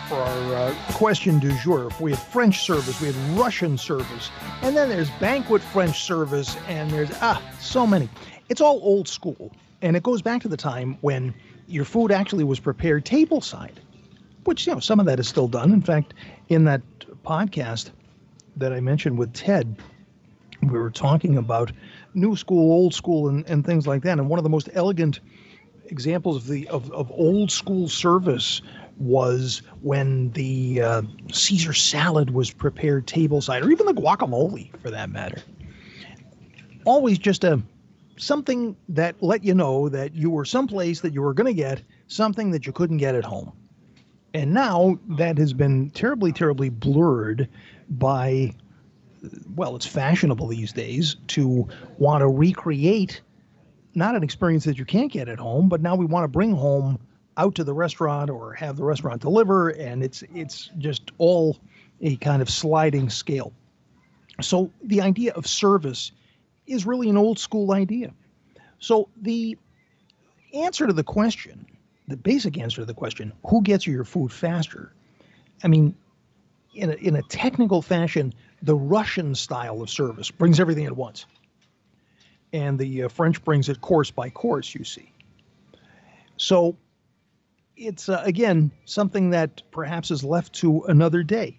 for 0.08 0.16
our 0.16 0.56
uh, 0.56 0.76
question 0.94 1.38
du 1.38 1.52
jour. 1.60 1.90
We 2.00 2.12
had 2.12 2.20
French 2.20 2.62
service, 2.62 3.00
we 3.02 3.08
had 3.12 3.38
Russian 3.38 3.78
service, 3.78 4.32
and 4.62 4.76
then 4.76 4.88
there's 4.90 5.10
banquet 5.20 5.62
French 5.62 6.04
service, 6.04 6.56
and 6.68 6.90
there's 6.90 7.12
ah 7.22 7.42
so 7.60 7.86
many. 7.86 8.10
It's 8.48 8.62
all 8.62 8.80
old 8.84 9.08
school, 9.08 9.52
and 9.82 9.98
it 9.98 10.04
goes 10.04 10.22
back 10.22 10.42
to 10.44 10.48
the 10.48 10.58
time 10.58 10.98
when 11.02 11.34
your 11.68 11.84
food 11.84 12.12
actually 12.12 12.46
was 12.46 12.60
prepared 12.60 13.06
tableside, 13.06 13.76
which 14.46 14.66
you 14.66 14.74
know 14.74 14.80
some 14.80 15.00
of 15.02 15.06
that 15.08 15.20
is 15.20 15.28
still 15.28 15.50
done. 15.50 15.74
In 15.74 15.82
fact, 15.82 16.14
in 16.48 16.64
that 16.66 16.82
podcast 17.26 17.92
that 18.56 18.72
I 18.72 18.80
mentioned 18.80 19.18
with 19.18 19.34
Ted, 19.34 19.76
we 20.62 20.80
were 20.80 20.90
talking 20.92 21.38
about 21.38 21.74
new 22.14 22.38
school, 22.38 22.72
old 22.72 22.94
school, 22.94 23.28
and, 23.28 23.46
and 23.48 23.66
things 23.66 23.86
like 23.86 24.04
that. 24.04 24.20
And 24.20 24.30
one 24.30 24.40
of 24.40 24.44
the 24.44 24.50
most 24.50 24.70
elegant 24.74 25.20
examples 25.88 26.38
of 26.38 26.48
the 26.48 26.68
of, 26.70 26.92
of 26.92 27.12
old 27.12 27.52
school 27.52 27.90
service 27.90 28.62
was 29.00 29.62
when 29.82 30.32
the 30.32 30.82
uh, 30.82 31.02
Caesar 31.32 31.74
salad 31.74 32.32
was 32.32 32.52
prepared 32.52 33.06
tableside, 33.08 33.64
or 33.64 33.72
even 33.72 33.86
the 33.86 33.94
guacamole 33.94 34.76
for 34.82 34.90
that 34.90 35.10
matter. 35.10 35.42
Always 36.86 37.18
just 37.18 37.44
a 37.44 37.62
something 38.18 38.76
that 38.90 39.16
let 39.22 39.44
you 39.44 39.54
know 39.54 39.90
that 39.90 40.16
you 40.16 40.30
were 40.30 40.46
someplace 40.46 41.02
that 41.02 41.14
you 41.14 41.22
were 41.22 41.34
going 41.34 41.46
to 41.46 41.54
get 41.54 41.82
something 42.08 42.52
that 42.52 42.66
you 42.66 42.74
couldn't 42.74 42.98
get 42.98 43.16
at 43.16 43.24
home. 43.24 43.52
And 44.34 44.54
now 44.54 45.00
that 45.10 45.38
has 45.38 45.54
been 45.54 45.90
terribly, 45.92 46.32
terribly 46.32 46.70
blurred 46.70 47.48
by, 47.90 48.54
well, 49.56 49.76
it's 49.76 49.86
fashionable 49.86 50.48
these 50.48 50.74
days 50.74 51.16
to 51.28 51.68
want 51.98 52.22
to 52.22 52.28
recreate 52.28 53.22
not 53.96 54.16
an 54.16 54.24
experience 54.24 54.64
that 54.66 54.78
you 54.78 54.86
can't 54.86 55.12
get 55.12 55.28
at 55.28 55.40
home, 55.40 55.70
but 55.70 55.82
now 55.82 55.96
we 55.96 56.06
want 56.06 56.24
to 56.24 56.28
bring 56.28 56.52
home 56.52 57.00
out 57.38 57.56
to 57.56 57.64
the 57.64 57.74
restaurant 57.74 58.30
or 58.30 58.54
have 58.54 58.76
the 58.76 58.84
restaurant 58.84 59.22
deliver, 59.22 59.70
and 59.70 60.04
it's 60.04 60.24
it's 60.34 60.70
just 60.78 61.12
all 61.18 61.58
a 62.02 62.16
kind 62.18 62.42
of 62.42 62.50
sliding 62.50 63.10
scale. 63.10 63.54
So 64.42 64.72
the 64.84 65.02
idea 65.02 65.34
of 65.34 65.48
service 65.48 66.12
is 66.68 66.86
really 66.86 67.10
an 67.10 67.18
old 67.18 67.40
school 67.40 67.72
idea. 67.72 68.14
So 68.80 69.10
the 69.22 69.58
answer 70.54 70.86
to 70.86 70.94
the 70.94 71.04
question, 71.04 71.66
the 72.08 72.18
basic 72.18 72.58
answer 72.58 72.82
to 72.82 72.86
the 72.86 72.94
question, 72.94 73.34
who 73.46 73.62
gets 73.62 73.88
you 73.88 73.94
your 73.94 74.04
food 74.04 74.32
faster? 74.32 74.94
I 75.64 75.68
mean, 75.68 75.96
in 76.76 76.92
a, 76.92 76.94
in 76.96 77.16
a 77.16 77.24
technical 77.24 77.82
fashion, 77.82 78.34
the 78.62 78.76
Russian 78.76 79.34
style 79.34 79.82
of 79.82 79.90
service 79.90 80.30
brings 80.30 80.60
everything 80.60 80.86
at 80.86 80.96
once. 80.96 81.26
And 82.54 82.78
the 82.78 83.04
uh, 83.04 83.10
French 83.10 83.44
brings 83.44 83.70
it 83.70 83.82
course 83.82 84.12
by 84.12 84.30
course, 84.30 84.74
you 84.74 84.84
see. 84.84 85.12
So 86.38 86.78
it's, 87.78 88.10
uh, 88.10 88.22
again, 88.26 88.72
something 88.86 89.30
that 89.30 89.62
perhaps 89.72 90.12
is 90.12 90.24
left 90.24 90.54
to 90.54 90.84
another 90.84 91.24
day. 91.24 91.58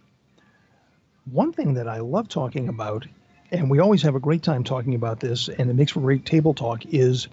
One 1.31 1.53
thing 1.53 1.75
that 1.75 1.89
I 1.89 2.01
love 2.01 2.29
talking 2.29 2.69
about, 2.69 3.07
and 3.53 3.71
we 3.71 3.79
always 3.79 4.03
have 4.03 4.15
a 4.15 4.21
great 4.21 4.43
time 4.43 4.65
talking 4.65 4.95
about 4.95 5.21
this, 5.21 5.49
and 5.49 5.71
it 5.71 5.75
makes 5.75 5.93
for 5.93 6.01
great 6.01 6.25
table 6.27 6.55
talk, 6.55 6.85
is 6.87 7.29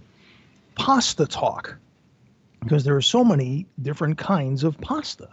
pasta 0.75 1.25
talk. 1.25 1.75
Because 2.61 2.83
there 2.83 2.95
are 2.95 3.01
so 3.01 3.23
many 3.23 3.65
different 3.81 4.17
kinds 4.17 4.63
of 4.63 4.79
pasta. 4.81 5.29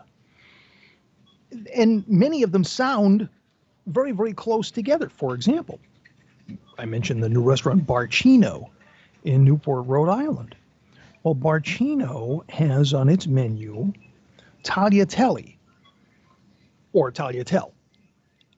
And 1.75 2.07
many 2.09 2.43
of 2.43 2.53
them 2.53 2.65
sound 2.65 3.29
very, 3.87 4.13
very 4.13 4.33
close 4.33 4.71
together. 4.71 5.09
For 5.09 5.35
example, 5.35 5.79
I 6.79 6.85
mentioned 6.85 7.23
the 7.23 7.29
new 7.29 7.43
restaurant 7.43 7.87
Bar 7.87 8.09
Cino 8.11 8.71
in 9.25 9.45
Newport, 9.45 9.87
Rhode 9.87 10.11
Island. 10.11 10.55
Well, 11.23 11.35
Bar 11.35 11.61
Cino 11.61 12.45
has 12.49 12.95
on 12.95 13.09
its 13.09 13.27
menu 13.27 13.93
tagliatelle 14.65 15.57
or 16.93 17.13
tagliatelle. 17.13 17.73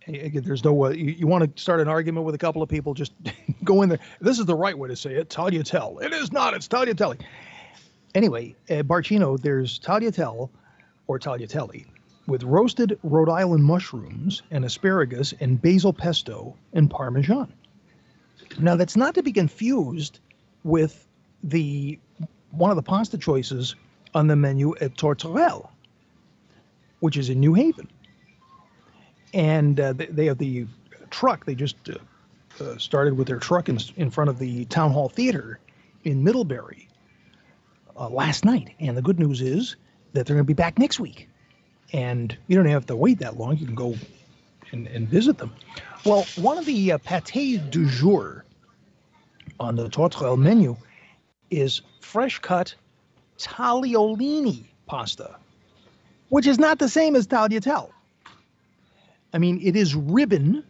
There's 0.06 0.64
no 0.64 0.72
way 0.74 0.96
you, 0.96 1.10
you 1.10 1.26
want 1.26 1.56
to 1.56 1.62
start 1.62 1.80
an 1.80 1.88
argument 1.88 2.26
with 2.26 2.34
a 2.34 2.38
couple 2.38 2.62
of 2.62 2.68
people, 2.68 2.94
just 2.94 3.12
go 3.64 3.82
in 3.82 3.88
there. 3.88 3.98
This 4.20 4.38
is 4.38 4.46
the 4.46 4.54
right 4.54 4.76
way 4.76 4.88
to 4.88 4.96
say 4.96 5.14
it, 5.14 5.28
tagliatelle. 5.28 6.02
It 6.02 6.12
is 6.12 6.32
not, 6.32 6.54
it's 6.54 6.68
tagliatelle. 6.68 7.20
anyway, 8.14 8.54
at 8.68 8.86
Bar 8.86 9.02
Cino, 9.02 9.36
there's 9.36 9.78
tagliatelle 9.78 10.50
or 11.06 11.18
tagliatelle 11.18 11.86
with 12.26 12.42
roasted 12.42 12.98
Rhode 13.02 13.28
Island 13.28 13.64
mushrooms 13.64 14.42
and 14.50 14.64
asparagus 14.64 15.34
and 15.40 15.60
basil 15.60 15.92
pesto 15.92 16.56
and 16.72 16.90
parmesan. 16.90 17.52
Now, 18.58 18.76
that's 18.76 18.96
not 18.96 19.14
to 19.14 19.22
be 19.22 19.32
confused 19.32 20.20
with 20.62 21.06
the 21.42 21.98
one 22.56 22.70
of 22.70 22.76
the 22.76 22.82
pasta 22.82 23.18
choices 23.18 23.74
on 24.14 24.26
the 24.26 24.36
menu 24.36 24.74
at 24.80 24.94
Tourterelle, 24.96 25.68
which 27.00 27.16
is 27.16 27.28
in 27.30 27.40
New 27.40 27.54
Haven. 27.54 27.88
And 29.32 29.78
uh, 29.80 29.92
they, 29.92 30.06
they 30.06 30.26
have 30.26 30.38
the 30.38 30.66
truck. 31.10 31.44
They 31.44 31.54
just 31.54 31.76
uh, 31.88 31.98
uh, 32.62 32.78
started 32.78 33.16
with 33.16 33.26
their 33.26 33.38
truck 33.38 33.68
in, 33.68 33.78
in 33.96 34.10
front 34.10 34.30
of 34.30 34.38
the 34.38 34.64
Town 34.66 34.92
Hall 34.92 35.08
Theater 35.08 35.58
in 36.04 36.22
Middlebury 36.22 36.88
uh, 37.96 38.08
last 38.08 38.44
night. 38.44 38.74
And 38.78 38.96
the 38.96 39.02
good 39.02 39.18
news 39.18 39.40
is 39.40 39.76
that 40.12 40.26
they're 40.26 40.36
going 40.36 40.44
to 40.44 40.48
be 40.48 40.54
back 40.54 40.78
next 40.78 41.00
week. 41.00 41.28
And 41.92 42.36
you 42.46 42.56
don't 42.56 42.66
have 42.66 42.86
to 42.86 42.96
wait 42.96 43.18
that 43.18 43.36
long. 43.36 43.56
You 43.56 43.66
can 43.66 43.74
go 43.74 43.96
and, 44.72 44.86
and 44.86 45.08
visit 45.08 45.38
them. 45.38 45.52
Well, 46.04 46.26
one 46.36 46.58
of 46.58 46.66
the 46.66 46.92
uh, 46.92 46.98
pâtés 46.98 47.70
du 47.70 47.86
jour 47.86 48.44
on 49.58 49.76
the 49.76 49.88
Tourterelle 49.88 50.38
menu 50.38 50.76
is 51.50 51.82
fresh 52.04 52.38
cut 52.38 52.74
tagliolini 53.38 54.64
pasta, 54.86 55.36
which 56.28 56.46
is 56.46 56.58
not 56.58 56.78
the 56.78 56.88
same 56.88 57.16
as 57.16 57.26
tagliatelle. 57.26 57.90
I 59.32 59.38
mean, 59.38 59.60
it 59.62 59.74
is 59.74 59.96
ribbon, 59.96 60.64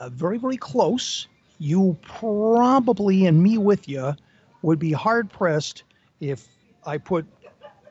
uh, 0.00 0.08
very, 0.08 0.38
very 0.38 0.56
close. 0.56 1.28
You 1.58 1.96
probably, 2.02 3.26
and 3.26 3.42
me 3.42 3.58
with 3.58 3.88
you, 3.88 4.14
would 4.62 4.78
be 4.78 4.90
hard 4.90 5.30
pressed 5.30 5.84
if 6.20 6.48
I 6.84 6.98
put 6.98 7.26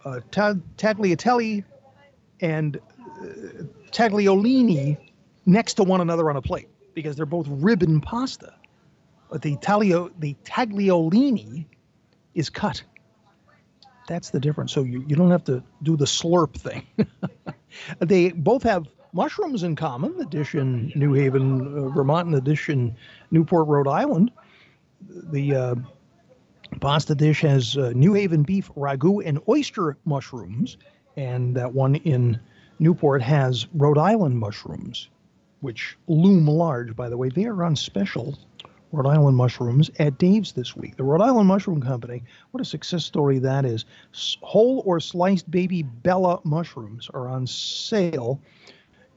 uh, 0.04 0.20
tagliatelle 0.32 1.64
and 2.42 2.78
uh, 2.78 3.26
tagliolini 3.92 4.98
next 5.46 5.76
to 5.76 5.84
one 5.84 6.02
another 6.02 6.30
on 6.30 6.36
a 6.36 6.42
plate 6.42 6.68
because 6.94 7.16
they're 7.16 7.26
both 7.26 7.48
ribbon 7.50 8.02
pasta. 8.02 8.54
But 9.32 9.42
the 9.42 9.56
taglio, 9.58 10.12
the 10.20 10.36
tagliolini 10.44 11.66
is 12.36 12.50
cut. 12.50 12.84
That's 14.08 14.30
the 14.32 14.40
difference. 14.40 14.74
So 14.74 14.84
you, 14.84 15.04
you 15.08 15.16
don't 15.16 15.32
have 15.32 15.44
to 15.46 15.64
do 15.82 15.96
the 15.96 16.06
slurp 16.06 16.56
thing. 16.56 16.86
they 18.00 18.32
both 18.32 18.64
have 18.64 18.88
mushrooms 19.14 19.64
in 19.64 19.76
common. 19.76 20.18
The 20.18 20.26
dish 20.26 20.56
in 20.56 20.92
New 20.96 21.14
Haven, 21.14 21.78
uh, 21.78 21.90
Vermont, 21.90 22.26
and 22.26 22.36
the 22.36 22.42
dish 22.42 22.70
in 22.70 22.96
Newport, 23.32 23.68
Rhode 23.68 23.88
Island. 23.88 24.32
The 25.10 25.56
uh, 25.56 25.76
pasta 26.82 27.16
dish 27.16 27.42
has 27.42 27.78
uh, 27.78 27.92
New 27.96 28.14
Haven 28.14 28.44
beef 28.44 28.70
ragu 28.76 29.22
and 29.26 29.40
oyster 29.48 29.98
mushrooms, 30.06 30.78
and 31.16 31.56
that 31.56 31.74
one 31.74 31.96
in 31.96 32.40
Newport 32.80 33.22
has 33.22 33.68
Rhode 33.74 33.98
Island 33.98 34.38
mushrooms, 34.38 35.10
which 35.62 35.98
loom 36.08 36.48
large. 36.48 36.96
By 36.96 37.10
the 37.10 37.18
way, 37.18 37.30
they 37.30 37.46
are 37.46 37.64
on 37.64 37.76
special 37.76 38.38
Rhode 38.94 39.08
Island 39.08 39.36
mushrooms 39.36 39.89
at 39.98 40.20
Dave's 40.20 40.52
this 40.52 40.76
week. 40.76 40.98
The 40.98 41.04
Rhode 41.04 41.24
Island 41.24 41.48
Mushroom 41.48 41.82
Company, 41.82 42.22
what 42.52 42.62
a 42.62 42.66
success 42.66 43.04
story 43.04 43.39
that 43.39 43.66
is. 43.66 43.86
Whole 44.41 44.84
or 44.86 45.00
sliced 45.00 45.50
baby 45.50 45.82
Bella 45.82 46.39
mushrooms 46.44 47.10
are 47.12 47.28
on 47.28 47.48
sale 47.48 48.39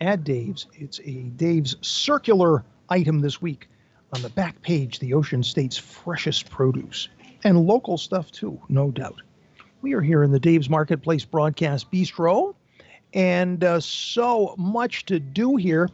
at 0.00 0.24
Dave's. 0.24 0.66
It's 0.72 0.98
a 1.00 1.24
Dave's 1.36 1.76
circular 1.82 2.64
item 2.88 3.20
this 3.20 3.42
week. 3.42 3.68
On 4.14 4.22
the 4.22 4.30
back 4.30 4.62
page, 4.62 4.98
the 4.98 5.12
Ocean 5.12 5.42
State's 5.42 5.76
freshest 5.76 6.48
produce. 6.48 7.10
And 7.44 7.66
local 7.66 7.98
stuff 7.98 8.32
too, 8.32 8.58
no 8.70 8.90
doubt. 8.90 9.20
We 9.82 9.92
are 9.92 10.00
here 10.00 10.22
in 10.22 10.32
the 10.32 10.40
Dave's 10.40 10.70
Marketplace 10.70 11.26
Broadcast 11.26 11.92
Bistro, 11.92 12.54
and 13.12 13.62
uh, 13.62 13.80
so 13.80 14.54
much 14.56 15.04
to 15.04 15.20
do 15.20 15.56
here. 15.56 15.90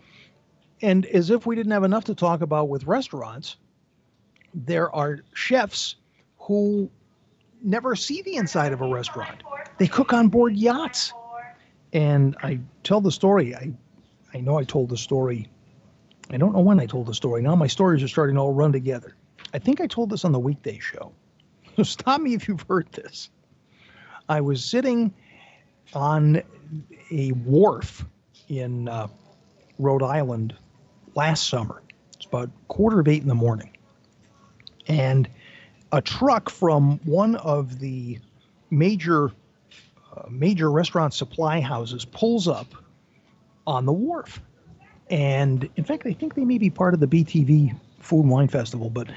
And 0.82 1.04
as 1.06 1.30
if 1.30 1.46
we 1.46 1.56
didn't 1.56 1.72
have 1.72 1.82
enough 1.82 2.04
to 2.04 2.14
talk 2.14 2.42
about 2.42 2.68
with 2.68 2.84
restaurants, 2.84 3.56
there 4.54 4.94
are 4.94 5.20
chefs 5.34 5.96
who 6.38 6.90
never 7.62 7.94
see 7.94 8.22
the 8.22 8.36
inside 8.36 8.72
of 8.72 8.80
a 8.80 8.86
restaurant. 8.86 9.42
They 9.78 9.86
cook 9.86 10.12
on 10.12 10.28
board 10.28 10.56
yachts. 10.56 11.12
And 11.92 12.36
I 12.42 12.58
tell 12.84 13.00
the 13.00 13.12
story. 13.12 13.54
I, 13.54 13.72
I 14.34 14.40
know 14.40 14.58
I 14.58 14.64
told 14.64 14.88
the 14.88 14.96
story. 14.96 15.48
I 16.30 16.38
don't 16.38 16.52
know 16.54 16.60
when 16.60 16.80
I 16.80 16.86
told 16.86 17.06
the 17.06 17.14
story. 17.14 17.42
Now 17.42 17.54
my 17.54 17.66
stories 17.66 18.02
are 18.02 18.08
starting 18.08 18.36
to 18.36 18.42
all 18.42 18.52
run 18.52 18.72
together. 18.72 19.14
I 19.52 19.58
think 19.58 19.80
I 19.80 19.86
told 19.86 20.10
this 20.10 20.24
on 20.24 20.32
the 20.32 20.38
weekday 20.38 20.78
show. 20.78 21.12
So 21.76 21.82
Stop 21.82 22.20
me 22.20 22.34
if 22.34 22.48
you've 22.48 22.64
heard 22.68 22.90
this. 22.92 23.28
I 24.28 24.40
was 24.40 24.64
sitting 24.64 25.12
on 25.94 26.42
a 27.10 27.32
wharf 27.32 28.06
in 28.48 28.88
uh, 28.88 29.08
Rhode 29.78 30.02
Island 30.02 30.54
last 31.14 31.48
summer. 31.48 31.82
It's 32.16 32.24
about 32.24 32.50
quarter 32.68 33.00
of 33.00 33.08
eight 33.08 33.20
in 33.20 33.28
the 33.28 33.34
morning 33.34 33.76
and 34.88 35.28
a 35.92 36.00
truck 36.00 36.48
from 36.48 36.98
one 37.04 37.36
of 37.36 37.78
the 37.78 38.18
major 38.70 39.30
uh, 40.16 40.22
major 40.28 40.70
restaurant 40.70 41.14
supply 41.14 41.60
houses 41.60 42.04
pulls 42.04 42.48
up 42.48 42.66
on 43.66 43.86
the 43.86 43.92
wharf. 43.92 44.40
And 45.10 45.68
in 45.76 45.84
fact, 45.84 46.06
I 46.06 46.12
think 46.12 46.34
they 46.34 46.44
may 46.44 46.58
be 46.58 46.70
part 46.70 46.94
of 46.94 47.00
the 47.00 47.06
BTV 47.06 47.78
Food 48.00 48.20
and 48.22 48.30
Wine 48.30 48.48
Festival. 48.48 48.90
But 48.90 49.08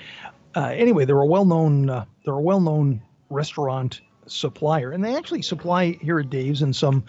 uh, 0.55 0.67
anyway, 0.67 1.05
they're 1.05 1.19
a 1.19 1.25
well-known 1.25 1.89
uh, 1.89 2.05
they're 2.23 2.33
a 2.33 2.41
well-known 2.41 3.01
restaurant 3.29 4.01
supplier, 4.27 4.91
and 4.91 5.03
they 5.03 5.15
actually 5.15 5.41
supply 5.41 5.97
here 6.01 6.19
at 6.19 6.29
Dave's 6.29 6.61
and 6.61 6.75
some 6.75 7.03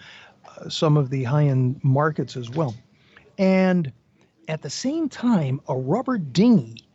uh, 0.47 0.69
some 0.69 0.97
of 0.97 1.09
the 1.09 1.23
high-end 1.23 1.79
markets 1.83 2.35
as 2.37 2.49
well. 2.49 2.75
And 3.37 3.91
at 4.47 4.61
the 4.61 4.69
same 4.69 5.09
time, 5.09 5.61
a 5.67 5.75
rubber 5.75 6.17
dinghy 6.17 6.86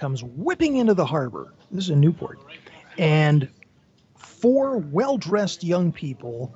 comes 0.00 0.24
whipping 0.24 0.78
into 0.78 0.94
the 0.94 1.04
harbor. 1.04 1.52
This 1.70 1.84
is 1.84 1.90
in 1.90 2.00
Newport. 2.00 2.38
And 2.98 3.48
four 4.16 4.78
well 4.78 5.18
dressed 5.18 5.62
young 5.62 5.92
people 5.92 6.54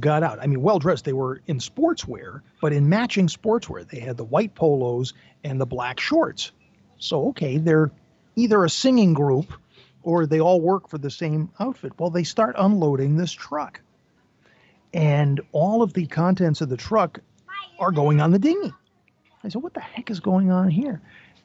got 0.00 0.24
out. 0.24 0.40
I 0.40 0.46
mean, 0.48 0.60
well 0.60 0.80
dressed. 0.80 1.04
They 1.04 1.12
were 1.12 1.40
in 1.46 1.58
sportswear, 1.58 2.40
but 2.60 2.72
in 2.72 2.88
matching 2.88 3.28
sportswear. 3.28 3.88
They 3.88 4.00
had 4.00 4.16
the 4.16 4.24
white 4.24 4.56
polos 4.56 5.14
and 5.44 5.60
the 5.60 5.66
black 5.66 6.00
shorts. 6.00 6.50
So, 6.98 7.28
okay, 7.28 7.58
they're 7.58 7.92
either 8.34 8.64
a 8.64 8.70
singing 8.70 9.14
group 9.14 9.52
or 10.02 10.26
they 10.26 10.40
all 10.40 10.60
work 10.60 10.88
for 10.88 10.98
the 10.98 11.10
same 11.10 11.50
outfit. 11.60 11.92
Well, 11.98 12.10
they 12.10 12.24
start 12.24 12.56
unloading 12.58 13.16
this 13.16 13.32
truck. 13.32 13.80
And 14.92 15.40
all 15.52 15.82
of 15.82 15.92
the 15.92 16.06
contents 16.06 16.60
of 16.60 16.68
the 16.68 16.76
truck 16.76 17.20
are 17.78 17.92
going 17.92 18.20
on 18.20 18.32
the 18.32 18.38
dinghy. 18.38 18.72
I 19.44 19.48
said, 19.48 19.62
what 19.62 19.74
the 19.74 19.80
heck 19.80 20.10
is 20.10 20.20
going 20.20 20.50
on 20.50 20.70
here? 20.70 21.00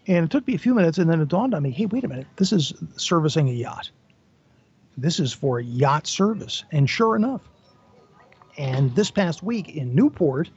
And 0.09 0.25
it 0.25 0.31
took 0.31 0.47
me 0.47 0.55
a 0.55 0.57
few 0.57 0.73
minutes, 0.73 0.97
and 0.97 1.07
then 1.07 1.21
it 1.21 1.27
dawned 1.27 1.53
on 1.53 1.61
me 1.61 1.69
hey, 1.69 1.85
wait 1.85 2.03
a 2.03 2.07
minute, 2.07 2.25
this 2.35 2.51
is 2.51 2.73
servicing 2.97 3.47
a 3.47 3.53
yacht. 3.53 3.91
This 4.97 5.19
is 5.19 5.31
for 5.31 5.59
yacht 5.59 6.07
service. 6.07 6.63
And 6.71 6.89
sure 6.89 7.15
enough, 7.15 7.41
and 8.57 8.93
this 8.95 9.11
past 9.11 9.43
week 9.43 9.69
in 9.69 9.93
Newport, 9.93 10.49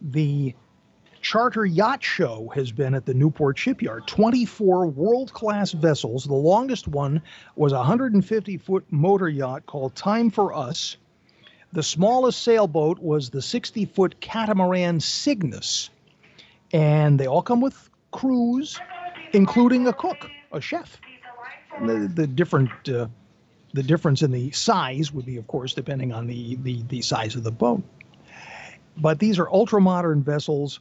the 0.00 0.54
charter 1.20 1.66
yacht 1.66 2.04
show 2.04 2.52
has 2.54 2.70
been 2.70 2.94
at 2.94 3.04
the 3.04 3.12
Newport 3.12 3.58
shipyard. 3.58 4.06
24 4.06 4.86
world 4.86 5.32
class 5.32 5.72
vessels. 5.72 6.24
The 6.24 6.34
longest 6.34 6.86
one 6.86 7.20
was 7.56 7.72
a 7.72 7.78
150 7.78 8.58
foot 8.58 8.84
motor 8.90 9.28
yacht 9.28 9.66
called 9.66 9.96
Time 9.96 10.30
for 10.30 10.54
Us. 10.54 10.96
The 11.72 11.82
smallest 11.82 12.44
sailboat 12.44 13.00
was 13.00 13.30
the 13.30 13.42
60 13.42 13.86
foot 13.86 14.20
catamaran 14.20 15.00
Cygnus. 15.00 15.90
And 16.72 17.18
they 17.18 17.26
all 17.26 17.42
come 17.42 17.60
with 17.60 17.90
crews 18.12 18.80
including 19.32 19.86
a 19.86 19.92
cook, 19.92 20.28
a 20.52 20.60
chef. 20.60 21.00
The, 21.82 22.10
the 22.12 22.26
different 22.26 22.70
uh, 22.88 23.06
the 23.72 23.82
difference 23.82 24.22
in 24.22 24.30
the 24.30 24.50
size 24.50 25.12
would 25.12 25.26
be, 25.26 25.36
of 25.36 25.46
course, 25.46 25.74
depending 25.74 26.12
on 26.12 26.26
the, 26.26 26.56
the, 26.62 26.82
the 26.88 27.02
size 27.02 27.36
of 27.36 27.44
the 27.44 27.52
boat. 27.52 27.82
But 28.96 29.18
these 29.18 29.38
are 29.38 29.48
ultra 29.48 29.80
modern 29.80 30.22
vessels, 30.22 30.80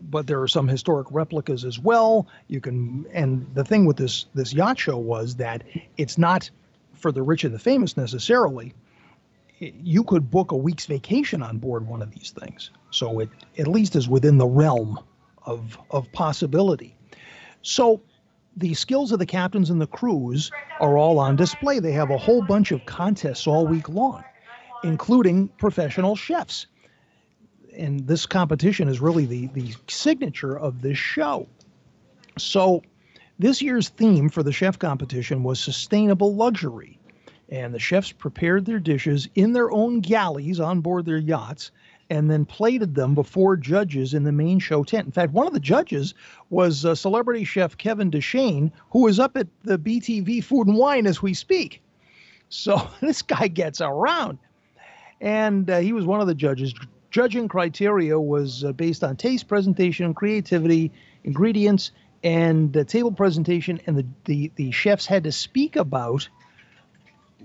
but 0.00 0.26
there 0.26 0.40
are 0.42 0.48
some 0.48 0.68
historic 0.68 1.08
replicas 1.10 1.64
as 1.64 1.78
well. 1.78 2.28
You 2.46 2.60
can, 2.60 3.06
and 3.12 3.46
the 3.54 3.64
thing 3.64 3.86
with 3.86 3.96
this 3.96 4.26
this 4.34 4.52
yacht 4.52 4.78
show 4.78 4.98
was 4.98 5.36
that 5.36 5.64
it's 5.96 6.18
not 6.18 6.50
for 6.92 7.10
the 7.10 7.22
rich 7.22 7.44
and 7.44 7.54
the 7.54 7.58
famous 7.58 7.96
necessarily. 7.96 8.74
You 9.58 10.04
could 10.04 10.30
book 10.30 10.52
a 10.52 10.56
week's 10.56 10.86
vacation 10.86 11.42
on 11.42 11.58
board 11.58 11.88
one 11.88 12.02
of 12.02 12.12
these 12.12 12.30
things, 12.30 12.70
so 12.90 13.20
it 13.20 13.30
at 13.58 13.66
least 13.66 13.96
is 13.96 14.08
within 14.08 14.38
the 14.38 14.46
realm 14.46 15.00
of 15.44 15.78
of 15.90 16.12
possibility. 16.12 16.94
So 17.62 18.00
the 18.56 18.74
skills 18.74 19.12
of 19.12 19.18
the 19.18 19.26
captains 19.26 19.70
and 19.70 19.80
the 19.80 19.86
crews 19.86 20.50
are 20.80 20.96
all 20.96 21.18
on 21.18 21.36
display. 21.36 21.78
They 21.78 21.92
have 21.92 22.10
a 22.10 22.18
whole 22.18 22.42
bunch 22.42 22.72
of 22.72 22.84
contests 22.86 23.46
all 23.46 23.66
week 23.66 23.88
long, 23.88 24.24
including 24.82 25.48
professional 25.48 26.16
chefs. 26.16 26.66
And 27.76 28.06
this 28.06 28.26
competition 28.26 28.88
is 28.88 29.00
really 29.00 29.26
the, 29.26 29.46
the 29.48 29.74
signature 29.86 30.58
of 30.58 30.82
this 30.82 30.98
show. 30.98 31.46
So, 32.36 32.82
this 33.38 33.62
year's 33.62 33.88
theme 33.90 34.30
for 34.30 34.42
the 34.42 34.52
chef 34.52 34.80
competition 34.80 35.44
was 35.44 35.60
sustainable 35.60 36.34
luxury. 36.34 36.98
And 37.48 37.72
the 37.72 37.78
chefs 37.78 38.10
prepared 38.10 38.64
their 38.64 38.80
dishes 38.80 39.28
in 39.36 39.52
their 39.52 39.70
own 39.70 40.00
galleys 40.00 40.58
on 40.58 40.80
board 40.80 41.06
their 41.06 41.18
yachts 41.18 41.70
and 42.10 42.30
then 42.30 42.44
plated 42.44 42.94
them 42.94 43.14
before 43.14 43.56
judges 43.56 44.14
in 44.14 44.24
the 44.24 44.32
main 44.32 44.58
show 44.58 44.82
tent. 44.82 45.06
In 45.06 45.12
fact, 45.12 45.32
one 45.32 45.46
of 45.46 45.52
the 45.52 45.60
judges 45.60 46.14
was 46.50 46.84
uh, 46.84 46.94
celebrity 46.94 47.44
chef 47.44 47.76
Kevin 47.76 48.10
Deshane, 48.10 48.72
who 48.90 49.06
is 49.06 49.20
up 49.20 49.36
at 49.36 49.46
the 49.64 49.78
BTV 49.78 50.42
Food 50.42 50.66
and 50.68 50.76
Wine 50.76 51.06
as 51.06 51.22
we 51.22 51.34
speak. 51.34 51.82
So 52.48 52.88
this 53.00 53.22
guy 53.22 53.48
gets 53.48 53.80
around. 53.80 54.38
And 55.20 55.68
uh, 55.68 55.78
he 55.78 55.92
was 55.92 56.06
one 56.06 56.20
of 56.20 56.26
the 56.26 56.34
judges. 56.34 56.74
Judging 57.10 57.48
criteria 57.48 58.18
was 58.20 58.64
uh, 58.64 58.72
based 58.72 59.02
on 59.02 59.16
taste, 59.16 59.48
presentation, 59.48 60.14
creativity, 60.14 60.92
ingredients, 61.24 61.90
and 62.22 62.72
table 62.88 63.12
presentation. 63.12 63.80
And 63.86 63.96
the, 63.96 64.06
the, 64.24 64.52
the 64.56 64.70
chefs 64.70 65.06
had 65.06 65.24
to 65.24 65.32
speak 65.32 65.76
about 65.76 66.28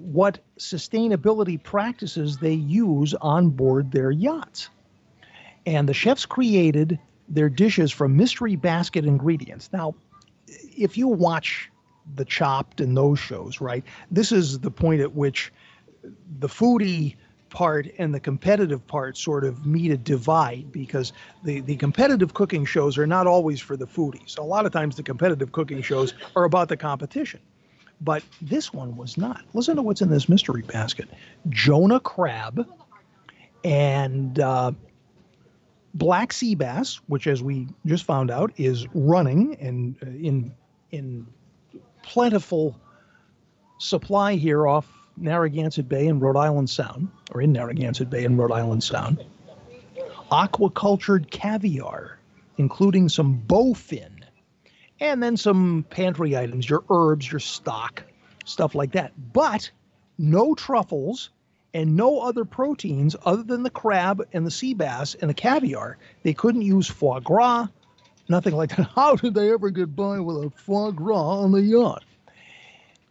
what 0.04 0.40
sustainability 0.60 1.62
practices 1.62 2.38
they 2.38 2.54
use 2.54 3.14
on 3.16 3.50
board 3.50 3.92
their 3.92 4.12
yachts. 4.12 4.70
And 5.66 5.88
the 5.88 5.94
chefs 5.94 6.26
created 6.26 7.00
their 7.30 7.50
dishes 7.50 7.92
from 7.92 8.18
mystery 8.18 8.56
basket 8.56 9.06
ingredients. 9.06 9.70
Now, 9.72 9.96
if 10.48 10.98
you 10.98 11.08
watch 11.08 11.70
the 12.16 12.26
Chopped 12.26 12.82
and 12.82 12.98
those 12.98 13.18
shows, 13.18 13.62
right, 13.62 13.84
this 14.12 14.32
is 14.32 14.60
the 14.60 14.72
point 14.72 15.00
at 15.00 15.14
which 15.14 15.54
the 16.40 16.50
foodie 16.50 17.16
part 17.50 17.88
and 17.98 18.14
the 18.14 18.20
competitive 18.20 18.86
part 18.88 19.16
sort 19.16 19.46
of 19.46 19.66
meet 19.66 19.92
a 19.92 19.98
divide 19.98 20.72
because 20.72 21.14
the, 21.44 21.62
the 21.62 21.78
competitive 21.78 22.34
cooking 22.34 22.66
shows 22.66 22.98
are 22.98 23.08
not 23.08 23.28
always 23.28 23.62
for 23.62 23.78
the 23.78 23.86
foodies. 23.86 24.38
A 24.38 24.42
lot 24.42 24.66
of 24.66 24.72
times 24.72 24.98
the 24.98 25.04
competitive 25.04 25.52
cooking 25.52 25.82
shows 25.82 26.14
are 26.36 26.44
about 26.44 26.68
the 26.68 26.76
competition. 26.76 27.40
But 28.04 28.24
this 28.42 28.74
one 28.74 28.98
was 28.98 29.18
not. 29.18 29.44
Listen 29.54 29.78
to 29.78 29.82
what's 29.82 30.02
in 30.02 30.10
this 30.10 30.28
mystery 30.28 30.62
basket 30.62 31.08
Jonah 31.50 32.02
crab 32.02 32.68
and 33.64 34.40
uh, 34.40 34.74
black 35.94 36.34
sea 36.34 36.56
bass, 36.56 37.00
which, 37.08 37.28
as 37.28 37.42
we 37.42 37.68
just 37.86 38.04
found 38.04 38.30
out, 38.30 38.52
is 38.58 38.86
running 38.94 39.56
and 39.56 39.96
uh, 40.04 40.08
in, 40.08 40.54
in 40.92 41.28
plentiful 42.02 42.80
supply 43.78 44.36
here 44.36 44.68
off 44.68 44.88
Narragansett 45.18 45.88
Bay 45.88 46.08
and 46.08 46.22
Rhode 46.22 46.38
Island 46.38 46.70
Sound, 46.70 47.10
or 47.32 47.42
in 47.42 47.54
Narragansett 47.54 48.10
Bay 48.10 48.26
and 48.26 48.38
Rhode 48.38 48.52
Island 48.52 48.84
Sound. 48.84 49.24
Aquacultured 50.32 51.30
caviar, 51.30 52.18
including 52.58 53.08
some 53.08 53.42
bowfin 53.48 54.13
and 55.04 55.22
then 55.22 55.36
some 55.36 55.86
pantry 55.90 56.38
items, 56.38 56.70
your 56.70 56.86
herbs, 56.90 57.30
your 57.30 57.42
stock, 57.42 58.04
stuff 58.46 58.74
like 58.74 58.94
that. 58.94 59.12
But 59.34 59.70
no 60.18 60.56
truffles 60.56 61.30
and 61.74 61.98
no 61.98 62.22
other 62.22 62.46
proteins 62.46 63.14
other 63.26 63.44
than 63.44 63.64
the 63.64 63.70
crab 63.70 64.26
and 64.32 64.48
the 64.48 64.52
sea 64.52 64.74
bass 64.74 65.14
and 65.16 65.30
the 65.30 65.34
caviar. 65.34 65.98
They 66.24 66.34
couldn't 66.34 66.62
use 66.62 66.88
foie 66.88 67.20
gras, 67.20 67.68
nothing 68.30 68.56
like 68.56 68.74
that. 68.78 68.88
How 68.96 69.18
did 69.18 69.34
they 69.34 69.52
ever 69.52 69.70
get 69.70 69.94
by 69.94 70.22
with 70.22 70.38
a 70.38 70.50
foie 70.52 70.92
gras 70.92 71.42
on 71.42 71.52
the 71.52 71.62
yacht? 71.62 72.06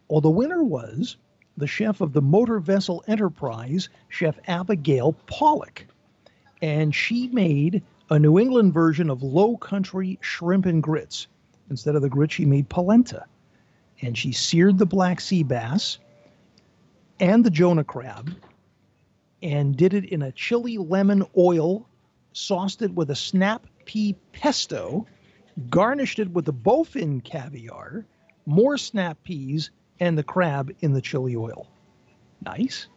Well, 0.07 0.21
the 0.21 0.31
winner 0.31 0.63
was 0.63 1.17
the 1.57 1.67
chef 1.67 2.01
of 2.01 2.13
the 2.13 2.23
Motor 2.23 2.59
Vessel 2.59 3.03
Enterprise, 3.07 3.89
Chef 4.09 4.39
Abigail 4.47 5.13
Pollock. 5.27 5.85
And 6.59 6.95
she 6.95 7.27
made 7.27 7.83
a 8.09 8.17
New 8.17 8.39
England 8.39 8.73
version 8.73 9.11
of 9.11 9.21
low 9.21 9.57
country 9.57 10.17
shrimp 10.21 10.65
and 10.65 10.81
grits. 10.81 11.27
Instead 11.69 11.95
of 11.95 12.01
the 12.01 12.09
grits, 12.09 12.33
she 12.33 12.45
made 12.45 12.69
polenta. 12.69 13.25
And 14.01 14.17
she 14.17 14.31
seared 14.31 14.77
the 14.77 14.85
black 14.85 15.21
sea 15.21 15.43
bass 15.43 15.99
and 17.19 17.43
the 17.43 17.49
Jonah 17.49 17.83
crab 17.83 18.31
and 19.41 19.75
did 19.75 19.93
it 19.93 20.05
in 20.05 20.21
a 20.21 20.31
chili 20.31 20.77
lemon 20.77 21.23
oil, 21.37 21.87
sauced 22.31 22.81
it 22.81 22.93
with 22.93 23.11
a 23.11 23.15
snap 23.15 23.67
pea 23.85 24.15
pesto, 24.31 25.05
garnished 25.69 26.19
it 26.19 26.31
with 26.31 26.45
the 26.45 26.53
bowfin 26.53 27.21
caviar, 27.23 28.05
more 28.45 28.77
snap 28.77 29.21
peas, 29.23 29.69
and 29.99 30.17
the 30.17 30.23
crab 30.23 30.73
in 30.79 30.93
the 30.93 31.01
chili 31.01 31.35
oil. 31.35 31.67
Nice. 32.45 32.87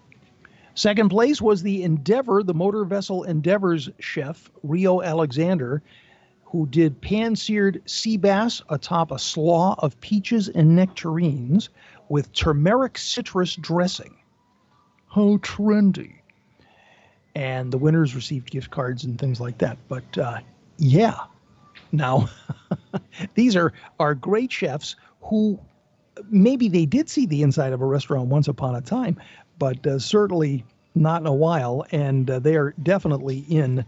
Second 0.75 1.09
place 1.09 1.41
was 1.41 1.63
the 1.63 1.83
Endeavor, 1.83 2.43
the 2.43 2.55
motor 2.55 2.85
vessel 2.85 3.25
Endeavor's 3.25 3.89
chef, 3.99 4.51
Rio 4.63 5.03
Alexander, 5.03 5.83
who 6.57 6.67
did 6.67 6.99
pan 7.03 7.37
seared 7.37 7.83
sea 7.85 8.17
bass 8.17 8.63
atop 8.71 9.11
a 9.11 9.19
slaw 9.19 9.75
of 9.81 10.01
peaches 10.01 10.49
and 10.49 10.75
nectarines 10.75 11.69
with 12.09 12.33
turmeric 12.33 12.97
citrus 12.97 13.57
dressing. 13.57 14.17
How 15.07 15.37
trendy. 15.39 16.15
And 17.35 17.71
the 17.71 17.77
winners 17.77 18.15
received 18.15 18.51
gift 18.51 18.71
cards 18.71 19.05
and 19.05 19.19
things 19.19 19.39
like 19.39 19.59
that. 19.59 19.77
But 19.87 20.17
uh, 20.17 20.39
yeah, 20.79 21.19
now 21.93 22.31
these 23.35 23.55
are, 23.55 23.75
are 24.01 24.15
great 24.15 24.51
chefs 24.51 24.97
who 25.21 25.61
maybe 26.31 26.71
they 26.71 26.87
did 26.87 27.11
see 27.11 27.27
the 27.27 27.43
inside 27.43 27.75
of 27.75 27.83
a 27.83 27.87
restaurant 27.87 28.29
once 28.29 28.49
upon 28.49 28.77
a 28.77 28.81
time, 28.81 29.21
but 29.59 29.87
uh, 29.87 29.99
certainly 29.99 30.65
not 30.95 31.21
in 31.21 31.27
a 31.27 31.35
while. 31.35 31.85
And 31.91 32.31
uh, 32.31 32.39
they 32.39 32.57
are 32.57 32.75
definitely 32.83 33.41
in 33.41 33.85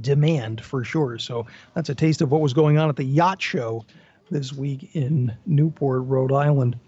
demand 0.00 0.64
for 0.64 0.84
sure. 0.84 1.18
So 1.18 1.46
that's 1.74 1.88
a 1.88 1.94
taste 1.94 2.22
of 2.22 2.30
what 2.30 2.40
was 2.40 2.52
going 2.52 2.78
on 2.78 2.88
at 2.88 2.96
the 2.96 3.04
yacht 3.04 3.42
show 3.42 3.84
this 4.30 4.52
week 4.52 4.94
in 4.94 5.34
Newport, 5.46 6.04
Rhode 6.06 6.32
Island. 6.32 6.78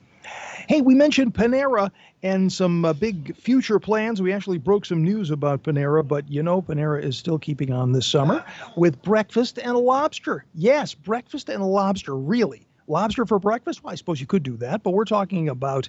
Hey, 0.68 0.80
we 0.80 0.94
mentioned 0.94 1.34
Panera 1.34 1.90
and 2.22 2.50
some 2.50 2.86
uh, 2.86 2.94
big 2.94 3.36
future 3.36 3.78
plans. 3.78 4.22
We 4.22 4.32
actually 4.32 4.56
broke 4.56 4.86
some 4.86 5.04
news 5.04 5.30
about 5.30 5.62
Panera, 5.62 6.06
but 6.06 6.28
you 6.30 6.42
know, 6.42 6.62
Panera 6.62 7.02
is 7.02 7.18
still 7.18 7.38
keeping 7.38 7.72
on 7.72 7.92
this 7.92 8.06
summer 8.06 8.42
with 8.76 9.00
breakfast 9.02 9.58
and 9.58 9.76
lobster. 9.76 10.46
Yes, 10.54 10.94
breakfast 10.94 11.50
and 11.50 11.62
lobster, 11.62 12.16
really. 12.16 12.66
Lobster 12.88 13.26
for 13.26 13.38
breakfast? 13.38 13.84
Well, 13.84 13.92
I 13.92 13.96
suppose 13.96 14.20
you 14.20 14.26
could 14.26 14.42
do 14.42 14.56
that, 14.58 14.82
but 14.82 14.92
we're 14.92 15.04
talking 15.04 15.50
about 15.50 15.88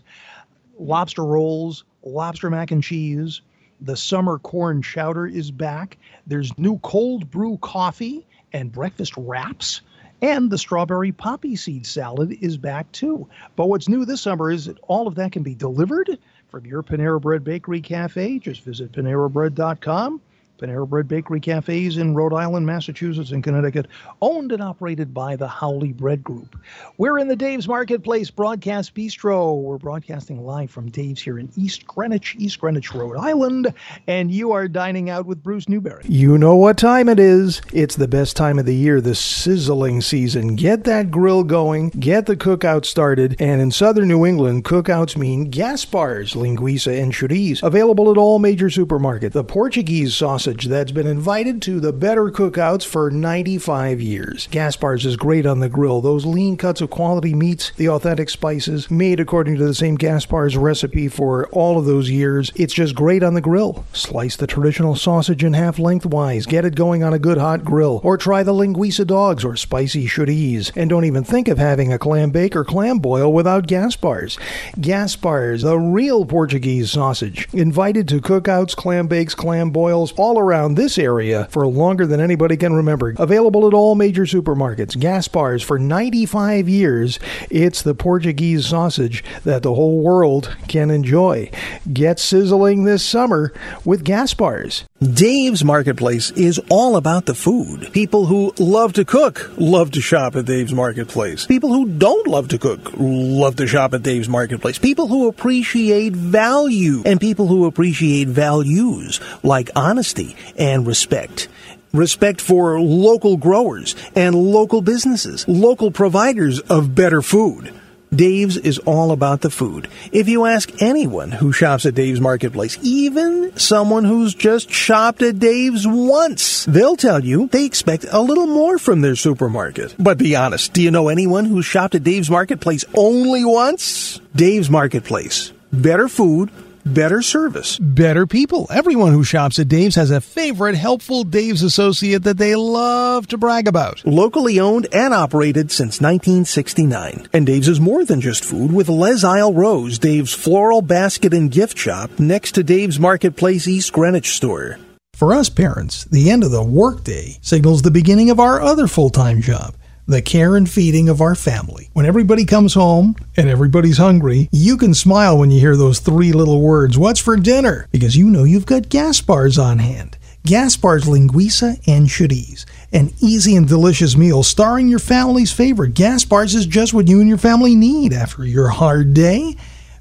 lobster 0.78 1.24
rolls, 1.24 1.86
lobster 2.04 2.50
mac 2.50 2.72
and 2.72 2.84
cheese. 2.84 3.42
The 3.82 3.98
summer 3.98 4.40
corn 4.40 4.82
chowder 4.82 5.28
is 5.28 5.52
back. 5.52 5.98
There's 6.28 6.58
new 6.58 6.80
cold 6.80 7.30
brew 7.30 7.58
coffee 7.58 8.26
and 8.54 8.72
breakfast 8.72 9.14
wraps. 9.18 9.82
And 10.22 10.50
the 10.50 10.58
strawberry 10.58 11.12
poppy 11.12 11.56
seed 11.56 11.86
salad 11.86 12.38
is 12.42 12.58
back 12.58 12.92
too. 12.92 13.28
But 13.56 13.68
what's 13.68 13.90
new 13.90 14.06
this 14.06 14.22
summer 14.22 14.50
is 14.50 14.66
that 14.66 14.80
all 14.88 15.08
of 15.08 15.16
that 15.16 15.34
can 15.34 15.44
be 15.44 15.56
delivered 15.56 16.18
from 16.48 16.66
your 16.66 16.84
Panera 16.84 17.22
Bread 17.22 17.44
Bakery 17.44 17.82
Cafe. 17.82 18.40
Just 18.40 18.62
visit 18.62 18.92
panerabread.com 18.94 20.22
Panera 20.58 20.88
Bread 20.88 21.08
Bakery 21.08 21.40
Cafes 21.40 21.98
in 21.98 22.16
Rhode 22.16 22.34
Island, 22.34 22.66
Massachusetts, 22.66 23.32
and 23.32 23.44
Connecticut, 23.44 23.88
owned 24.22 24.52
and 24.52 24.64
operated 24.64 25.14
by 25.14 25.36
the 25.36 25.48
Howley 25.48 25.92
Bread 25.92 26.24
Group. 26.24 26.58
We're 26.98 27.20
in 27.20 27.28
the 27.28 27.36
Dave's 27.36 27.68
Marketplace 27.68 28.32
Broadcast 28.32 28.96
Bistro. 28.96 29.62
We're 29.62 29.78
broadcasting 29.78 30.46
live 30.46 30.72
from 30.72 30.90
Dave's 30.90 31.22
here 31.22 31.40
in 31.40 31.52
East 31.58 31.86
Greenwich, 31.86 32.36
East 32.40 32.60
Greenwich, 32.60 32.94
Rhode 32.94 33.18
Island, 33.18 33.74
and 34.08 34.32
you 34.32 34.54
are 34.54 34.68
dining 34.68 35.10
out 35.10 35.26
with 35.26 35.44
Bruce 35.44 35.68
Newberry. 35.68 36.04
You 36.08 36.38
know 36.38 36.56
what 36.56 36.78
time 36.78 37.10
it 37.10 37.20
is. 37.20 37.62
It's 37.74 37.96
the 37.96 38.08
best 38.08 38.38
time 38.38 38.58
of 38.58 38.66
the 38.66 38.76
year, 38.76 39.02
the 39.02 39.16
sizzling 39.16 40.02
season. 40.02 40.56
Get 40.56 40.86
that 40.86 41.12
grill 41.12 41.44
going, 41.44 41.90
get 41.90 42.26
the 42.28 42.38
cookout 42.38 42.86
started, 42.86 43.36
and 43.40 43.62
in 43.62 43.72
southern 43.72 44.08
New 44.08 44.26
England, 44.26 44.64
cookouts 44.64 45.18
mean 45.18 45.52
Gaspar's, 45.52 46.34
linguiça, 46.34 47.02
and 47.02 47.12
chorizo, 47.12 47.64
available 47.64 48.10
at 48.10 48.18
all 48.18 48.40
major 48.40 48.68
supermarkets. 48.68 49.34
The 49.34 49.44
Portuguese 49.44 50.16
sauce 50.16 50.45
sausage 50.46 50.66
that's 50.66 50.92
been 50.92 51.08
invited 51.08 51.60
to 51.60 51.80
the 51.80 51.92
better 51.92 52.30
cookouts 52.30 52.86
for 52.86 53.10
95 53.10 54.00
years. 54.00 54.48
Gaspar's 54.52 55.04
is 55.04 55.18
great 55.18 55.44
on 55.44 55.60
the 55.60 55.70
grill. 55.70 56.02
Those 56.02 56.24
lean 56.24 56.56
cuts 56.56 56.82
of 56.82 56.92
quality 56.92 57.34
meats, 57.34 57.72
the 57.78 57.90
authentic 57.90 58.30
spices, 58.30 58.92
made 58.92 59.20
according 59.20 59.58
to 59.58 59.66
the 59.66 59.74
same 59.74 59.98
Gaspar's 59.98 60.56
recipe 60.56 61.08
for 61.08 61.48
all 61.48 61.80
of 61.80 61.86
those 61.86 62.12
years. 62.12 62.52
It's 62.56 62.76
just 62.76 62.94
great 62.94 63.24
on 63.24 63.34
the 63.34 63.42
grill. 63.42 63.86
Slice 63.92 64.36
the 64.36 64.46
traditional 64.46 64.96
sausage 64.96 65.44
in 65.44 65.54
half 65.54 65.80
lengthwise, 65.80 66.46
get 66.46 66.64
it 66.64 66.76
going 66.76 67.04
on 67.04 67.12
a 67.12 67.18
good 67.18 67.40
hot 67.40 67.66
grill, 67.66 68.00
or 68.04 68.16
try 68.16 68.44
the 68.44 68.54
linguiça 68.54 69.08
dogs 69.08 69.44
or 69.44 69.56
spicy 69.56 70.06
chorizo. 70.06 70.72
And 70.76 70.92
don't 70.92 71.06
even 71.06 71.24
think 71.24 71.48
of 71.48 71.58
having 71.58 71.92
a 71.92 71.98
clam 71.98 72.30
bake 72.30 72.56
or 72.56 72.64
clam 72.64 73.00
boil 73.00 73.34
without 73.34 73.66
Gaspar's. 73.66 74.38
Gaspar's, 74.78 75.64
the 75.64 75.80
real 75.80 76.24
Portuguese 76.24 76.92
sausage. 76.92 77.48
Invited 77.52 78.08
to 78.10 78.22
cookouts, 78.22 78.76
clam 78.76 79.08
bakes, 79.08 79.34
clam 79.34 79.72
boils, 79.72 80.14
all 80.14 80.35
all 80.36 80.42
around 80.42 80.76
this 80.76 80.98
area 80.98 81.48
for 81.50 81.66
longer 81.66 82.06
than 82.06 82.20
anybody 82.20 82.58
can 82.58 82.74
remember. 82.74 83.14
Available 83.18 83.68
at 83.68 83.74
all 83.74 83.96
major 83.96 84.24
supermarkets. 84.24 84.96
Gaspar's 84.96 85.64
for 85.64 85.80
95 85.80 86.68
years. 86.68 87.20
It's 87.50 87.82
the 87.82 87.96
Portuguese 87.96 88.66
sausage 88.68 89.24
that 89.44 89.64
the 89.64 89.74
whole 89.74 90.02
world 90.02 90.56
can 90.68 90.90
enjoy. 90.90 91.50
Get 91.92 92.20
sizzling 92.20 92.84
this 92.84 93.04
summer 93.04 93.54
with 93.86 94.04
Gaspar's. 94.04 94.84
Dave's 95.02 95.64
Marketplace 95.64 96.32
is 96.32 96.60
all 96.70 96.96
about 96.96 97.26
the 97.26 97.36
food. 97.36 97.92
People 97.92 98.26
who 98.26 98.54
love 98.58 98.94
to 98.94 99.06
cook 99.06 99.52
love 99.58 99.92
to 99.92 100.02
shop 100.02 100.36
at 100.36 100.46
Dave's 100.46 100.74
Marketplace. 100.74 101.46
People 101.46 101.72
who 101.72 101.90
don't 101.90 102.28
love 102.28 102.48
to 102.50 102.58
cook 102.58 102.92
love 102.98 103.56
to 103.58 103.68
shop 103.68 103.94
at 103.94 104.04
Dave's 104.04 104.30
Marketplace. 104.30 104.80
People 104.80 105.08
who 105.08 105.28
appreciate 105.28 106.14
value 106.14 107.04
and 107.06 107.20
people 107.20 107.48
who 107.48 107.66
appreciate 107.66 108.28
values 108.28 109.20
like 109.44 109.70
honesty 109.76 110.25
and 110.58 110.88
respect 110.88 111.48
respect 111.96 112.42
for 112.42 112.80
local 112.80 113.38
growers 113.38 113.96
and 114.16 114.36
local 114.36 114.82
businesses, 114.82 115.48
local 115.48 115.92
providers 115.92 116.60
of 116.60 116.94
better 116.94 117.22
food. 117.22 117.74
Dave's 118.14 118.56
is 118.56 118.78
all 118.80 119.12
about 119.12 119.42
the 119.42 119.50
food. 119.50 119.90
If 120.12 120.30
you 120.30 120.46
ask 120.46 120.82
anyone 120.82 121.32
who 121.32 121.52
shops 121.52 121.86
at 121.86 121.96
Dave's 121.96 122.22
Marketplace, 122.22 122.78
even 122.82 123.58
someone 123.58 124.06
who's 124.06 124.34
just 124.34 124.72
shopped 124.72 125.22
at 125.22 125.40
Dave's 125.40 125.86
once, 125.86 126.66
they'll 126.66 126.96
tell 126.96 127.24
you 127.24 127.48
they 127.48 127.66
expect 127.66 128.06
a 128.10 128.22
little 128.22 128.48
more 128.48 128.78
from 128.78 129.02
their 129.02 129.16
supermarket. 129.16 129.96
But 130.00 130.18
be 130.18 130.36
honest, 130.36 130.72
do 130.72 130.82
you 130.82 130.92
know 130.92 131.10
anyone 131.10 131.46
who 131.46 131.62
shopped 131.62 131.96
at 131.96 132.04
Dave's 132.04 132.30
Marketplace 132.30 132.86
only 132.94 133.44
once? 133.44 134.22
Dave's 134.36 134.70
Marketplace. 134.70 135.52
Better 135.74 136.08
food, 136.08 136.52
better 136.86 137.22
service, 137.22 137.78
better 137.80 138.26
people. 138.28 138.68
Everyone 138.70 139.12
who 139.12 139.24
shops 139.24 139.60
at 139.60 139.68
Dave's 139.68 139.96
has 139.96 140.12
a 140.12 140.22
favorite 140.22 140.76
helpful 140.76 141.24
Dave's 141.24 141.64
associate 141.64 142.24
that 142.24 142.38
they 142.38 142.56
love 142.56 143.28
to 143.28 143.38
brag 143.38 143.68
about. 143.68 144.06
Locally 144.06 144.60
owned 144.60 144.88
and 144.94 145.14
operated 145.14 145.72
since 145.72 146.00
1969. 146.00 147.28
And 147.34 147.46
Dave's 147.46 147.68
is 147.68 147.80
more 147.80 148.06
than 148.06 148.22
just 148.22 148.46
food 148.46 148.72
with 148.72 148.90
Les 148.90 149.24
Isle 149.24 149.54
Rose, 149.54 150.00
Dave's 150.00 150.34
floral 150.34 150.82
basket 150.82 151.34
and 151.34 151.52
gift 151.52 151.78
shop 151.78 152.20
next 152.20 152.54
to 152.54 152.64
Dave's 152.64 153.00
Marketplace 153.00 153.68
East 153.68 153.92
Greenwich 153.92 154.36
store. 154.36 154.78
For 155.14 155.34
us 155.34 155.50
parents, 155.50 156.04
the 156.06 156.30
end 156.30 156.44
of 156.44 156.52
the 156.52 156.64
workday 156.64 157.38
signals 157.42 157.82
the 157.82 157.92
beginning 157.92 158.30
of 158.30 158.40
our 158.40 158.62
other 158.62 158.88
full-time 158.88 159.42
job 159.42 159.74
the 160.08 160.22
care 160.22 160.56
and 160.56 160.70
feeding 160.70 161.10
of 161.10 161.22
our 161.22 161.36
family. 161.36 161.90
When 161.94 162.06
everybody 162.06 162.46
comes 162.46 162.74
home 162.74 163.16
and 163.36 163.50
everybody's 163.50 163.98
hungry, 163.98 164.50
you 164.52 164.78
can 164.78 164.94
smile 164.94 165.38
when 165.38 165.52
you 165.52 165.60
hear 165.60 165.76
those 165.76 166.00
three 166.00 166.32
little 166.32 166.62
words, 166.62 166.98
What's 166.98 167.20
for 167.20 167.36
dinner? 167.36 167.88
Because 167.92 168.16
you 168.16 168.30
know 168.30 168.44
you've 168.44 168.66
got 168.66 168.84
Gaspar's 168.84 169.58
on 169.58 169.80
hand. 169.80 170.18
Gaspar's 170.46 171.06
Linguiça 171.06 171.82
and 171.88 172.08
Chorizo, 172.08 172.66
an 172.94 173.12
easy 173.20 173.56
and 173.56 173.68
delicious 173.68 174.16
meal 174.16 174.44
starring 174.44 174.88
your 174.88 175.00
family's 175.00 175.52
favorite. 175.52 175.96
Gaspar's 175.96 176.54
is 176.54 176.68
just 176.68 176.94
what 176.94 177.08
you 177.08 177.20
and 177.20 177.28
your 177.28 177.40
family 177.40 177.76
need 177.76 178.14
after 178.14 178.46
your 178.46 178.68
hard 178.68 179.16
day. 179.16 179.56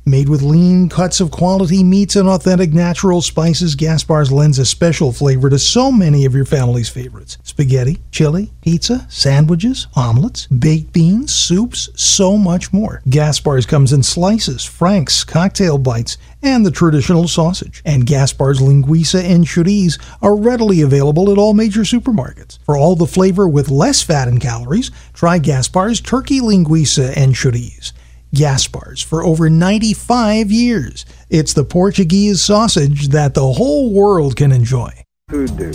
Made 0.06 0.28
with 0.28 0.42
lean 0.42 0.90
cuts 0.90 1.18
of 1.20 1.30
quality 1.30 1.82
meats 1.82 2.14
and 2.14 2.28
authentic 2.28 2.74
natural 2.74 3.22
spices, 3.22 3.74
Gaspar's 3.74 4.30
lends 4.30 4.58
a 4.58 4.66
special 4.66 5.12
flavor 5.12 5.48
to 5.48 5.58
so 5.58 5.90
many 5.90 6.26
of 6.26 6.34
your 6.34 6.44
family's 6.44 6.90
favorites 6.90 7.38
spaghetti, 7.42 8.00
chili, 8.10 8.52
pizza, 8.60 9.06
sandwiches, 9.08 9.86
omelets, 9.96 10.46
baked 10.48 10.92
beans, 10.92 11.34
soups, 11.34 11.88
so 11.94 12.36
much 12.36 12.70
more. 12.70 13.00
Gaspar's 13.08 13.64
comes 13.64 13.94
in 13.94 14.02
slices, 14.02 14.62
franks, 14.62 15.24
cocktail 15.24 15.78
bites, 15.78 16.18
and 16.42 16.66
the 16.66 16.70
traditional 16.70 17.26
sausage. 17.26 17.80
And 17.86 18.04
Gaspar's 18.04 18.60
Linguiça 18.60 19.24
and 19.24 19.46
Chorizo 19.46 19.98
are 20.20 20.36
readily 20.36 20.82
available 20.82 21.32
at 21.32 21.38
all 21.38 21.54
major 21.54 21.80
supermarkets. 21.80 22.58
For 22.66 22.76
all 22.76 22.94
the 22.94 23.06
flavor 23.06 23.48
with 23.48 23.70
less 23.70 24.02
fat 24.02 24.28
and 24.28 24.38
calories, 24.38 24.90
try 25.14 25.38
Gaspar's 25.38 26.02
Turkey 26.02 26.40
Linguiça 26.40 27.16
and 27.16 27.34
Chorizo. 27.34 27.94
Gaspar's 28.34 29.02
for 29.02 29.24
over 29.24 29.48
95 29.48 30.50
years. 30.50 31.06
It's 31.30 31.54
the 31.54 31.64
Portuguese 31.64 32.42
sausage 32.42 33.08
that 33.08 33.34
the 33.34 33.52
whole 33.52 33.92
world 33.92 34.36
can 34.36 34.52
enjoy. 34.52 34.90
Food 35.30 35.56
do. 35.56 35.72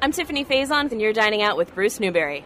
I'm 0.00 0.12
Tiffani 0.12 0.46
Faison, 0.46 0.92
and 0.92 1.00
you're 1.00 1.14
dining 1.14 1.40
out 1.40 1.56
with 1.56 1.74
Bruce 1.74 1.98
Newberry. 1.98 2.44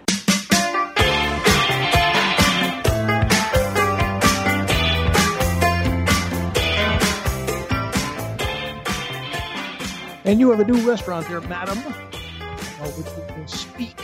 And 10.28 10.38
you 10.38 10.50
have 10.50 10.60
a 10.60 10.64
new 10.70 10.86
restaurant 10.86 11.26
there, 11.26 11.40
madam, 11.40 11.78
uh, 11.78 12.90
which 12.90 13.06
we 13.16 13.40
will 13.40 13.48
speak 13.48 13.96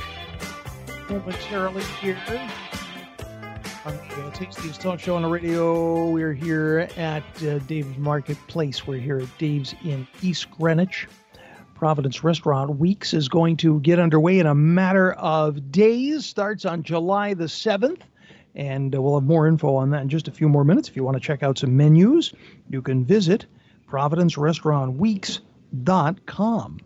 momentarily 1.10 1.82
here 2.00 2.18
on 3.84 3.94
the 3.94 4.24
uh, 4.24 4.30
Tastiest 4.30 4.80
Talk 4.80 4.98
Show 4.98 5.16
on 5.16 5.22
the 5.22 5.28
radio. 5.28 6.08
We're 6.08 6.32
here 6.32 6.88
at 6.96 7.22
uh, 7.42 7.58
Dave's 7.58 7.98
Marketplace. 7.98 8.86
We're 8.86 9.00
here 9.00 9.18
at 9.18 9.28
Dave's 9.36 9.74
in 9.84 10.08
East 10.22 10.50
Greenwich. 10.52 11.08
Providence 11.74 12.24
Restaurant 12.24 12.78
Weeks 12.78 13.12
is 13.12 13.28
going 13.28 13.58
to 13.58 13.78
get 13.80 13.98
underway 13.98 14.38
in 14.38 14.46
a 14.46 14.54
matter 14.54 15.12
of 15.12 15.70
days. 15.70 16.24
Starts 16.24 16.64
on 16.64 16.82
July 16.82 17.34
the 17.34 17.44
7th. 17.44 18.00
And 18.54 18.94
uh, 18.94 19.02
we'll 19.02 19.20
have 19.20 19.28
more 19.28 19.46
info 19.46 19.74
on 19.74 19.90
that 19.90 20.00
in 20.00 20.08
just 20.08 20.26
a 20.26 20.32
few 20.32 20.48
more 20.48 20.64
minutes. 20.64 20.88
If 20.88 20.96
you 20.96 21.04
want 21.04 21.18
to 21.18 21.20
check 21.22 21.42
out 21.42 21.58
some 21.58 21.76
menus, 21.76 22.32
you 22.70 22.80
can 22.80 23.04
visit 23.04 23.44
Providence 23.86 24.38
Restaurant 24.38 24.94
Weeks 25.74 26.26
com. 26.26 26.78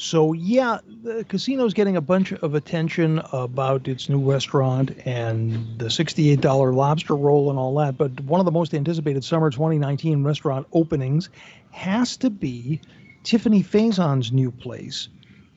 So 0.00 0.32
yeah, 0.32 0.78
the 1.02 1.24
casino's 1.24 1.74
getting 1.74 1.96
a 1.96 2.00
bunch 2.00 2.32
of 2.32 2.54
attention 2.54 3.20
about 3.32 3.86
its 3.86 4.08
new 4.08 4.30
restaurant 4.30 4.96
and 5.04 5.78
the 5.78 5.86
$68 5.86 6.74
lobster 6.74 7.14
roll 7.14 7.50
and 7.50 7.58
all 7.58 7.74
that. 7.76 7.98
But 7.98 8.18
one 8.20 8.40
of 8.40 8.46
the 8.46 8.50
most 8.50 8.72
anticipated 8.72 9.22
summer 9.24 9.50
2019 9.50 10.24
restaurant 10.24 10.66
openings 10.72 11.28
has 11.70 12.16
to 12.18 12.30
be 12.30 12.80
Tiffani 13.24 13.62
Faison's 13.62 14.32
new 14.32 14.50
place. 14.50 15.08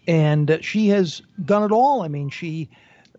And 0.10 0.60
she 0.62 0.90
has 0.90 1.22
done 1.46 1.64
it 1.64 1.72
all. 1.72 2.02
I 2.02 2.10
mean, 2.10 2.30
she 2.30 2.70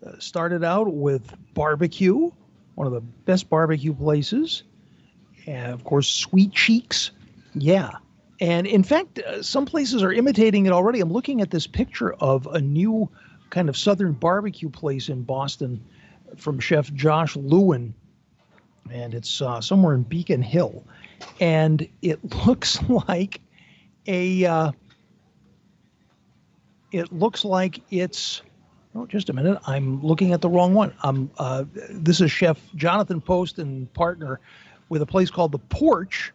uh, 0.05 0.19
started 0.19 0.63
out 0.63 0.93
with 0.93 1.35
barbecue, 1.55 2.31
one 2.75 2.87
of 2.87 2.93
the 2.93 3.01
best 3.01 3.49
barbecue 3.49 3.95
places. 3.95 4.63
And 5.47 5.73
of 5.73 5.85
course, 5.85 6.07
Sweet 6.09 6.53
Cheeks. 6.53 7.13
Yeah, 7.55 7.93
and 8.41 8.67
in 8.67 8.83
fact, 8.83 9.19
uh, 9.21 9.43
some 9.43 9.67
places 9.67 10.03
are 10.03 10.13
imitating 10.13 10.67
it 10.67 10.73
already. 10.73 11.01
I'm 11.01 11.13
looking 11.13 11.41
at 11.41 11.51
this 11.51 11.67
picture 11.67 12.15
of 12.15 12.47
a 12.49 12.61
new 12.61 13.09
kind 13.51 13.69
of 13.69 13.77
southern 13.77 14.13
barbecue 14.13 14.69
place 14.69 15.09
in 15.09 15.23
Boston 15.23 15.85
from 16.37 16.59
chef 16.59 16.93
Josh 16.93 17.37
Lewin, 17.37 17.95
and 18.91 19.15
it's 19.15 19.41
uh, 19.41 19.61
somewhere 19.61 19.95
in 19.95 20.03
Beacon 20.03 20.43
Hill, 20.43 20.85
and 21.41 21.89
it 22.03 22.19
looks 22.47 22.83
like 22.89 23.41
a. 24.07 24.45
Uh, 24.45 24.73
it 26.93 27.13
looks 27.13 27.45
like 27.45 27.81
it's. 27.91 28.43
Oh, 28.97 29.07
just 29.07 29.29
a 29.29 29.33
minute. 29.33 29.59
I'm 29.67 30.01
looking 30.05 30.33
at 30.33 30.41
the 30.41 30.49
wrong 30.49 30.73
one. 30.73 30.95
Um, 31.03 31.29
uh, 31.37 31.65
this 31.91 32.21
is 32.21 32.31
Chef 32.31 32.61
Jonathan 32.77 33.21
Post 33.21 33.59
and 33.59 33.93
partner 33.93 34.39
with 34.89 35.03
a 35.03 35.07
place 35.07 35.31
called 35.31 35.51
the 35.51 35.59
Porch 35.59 36.33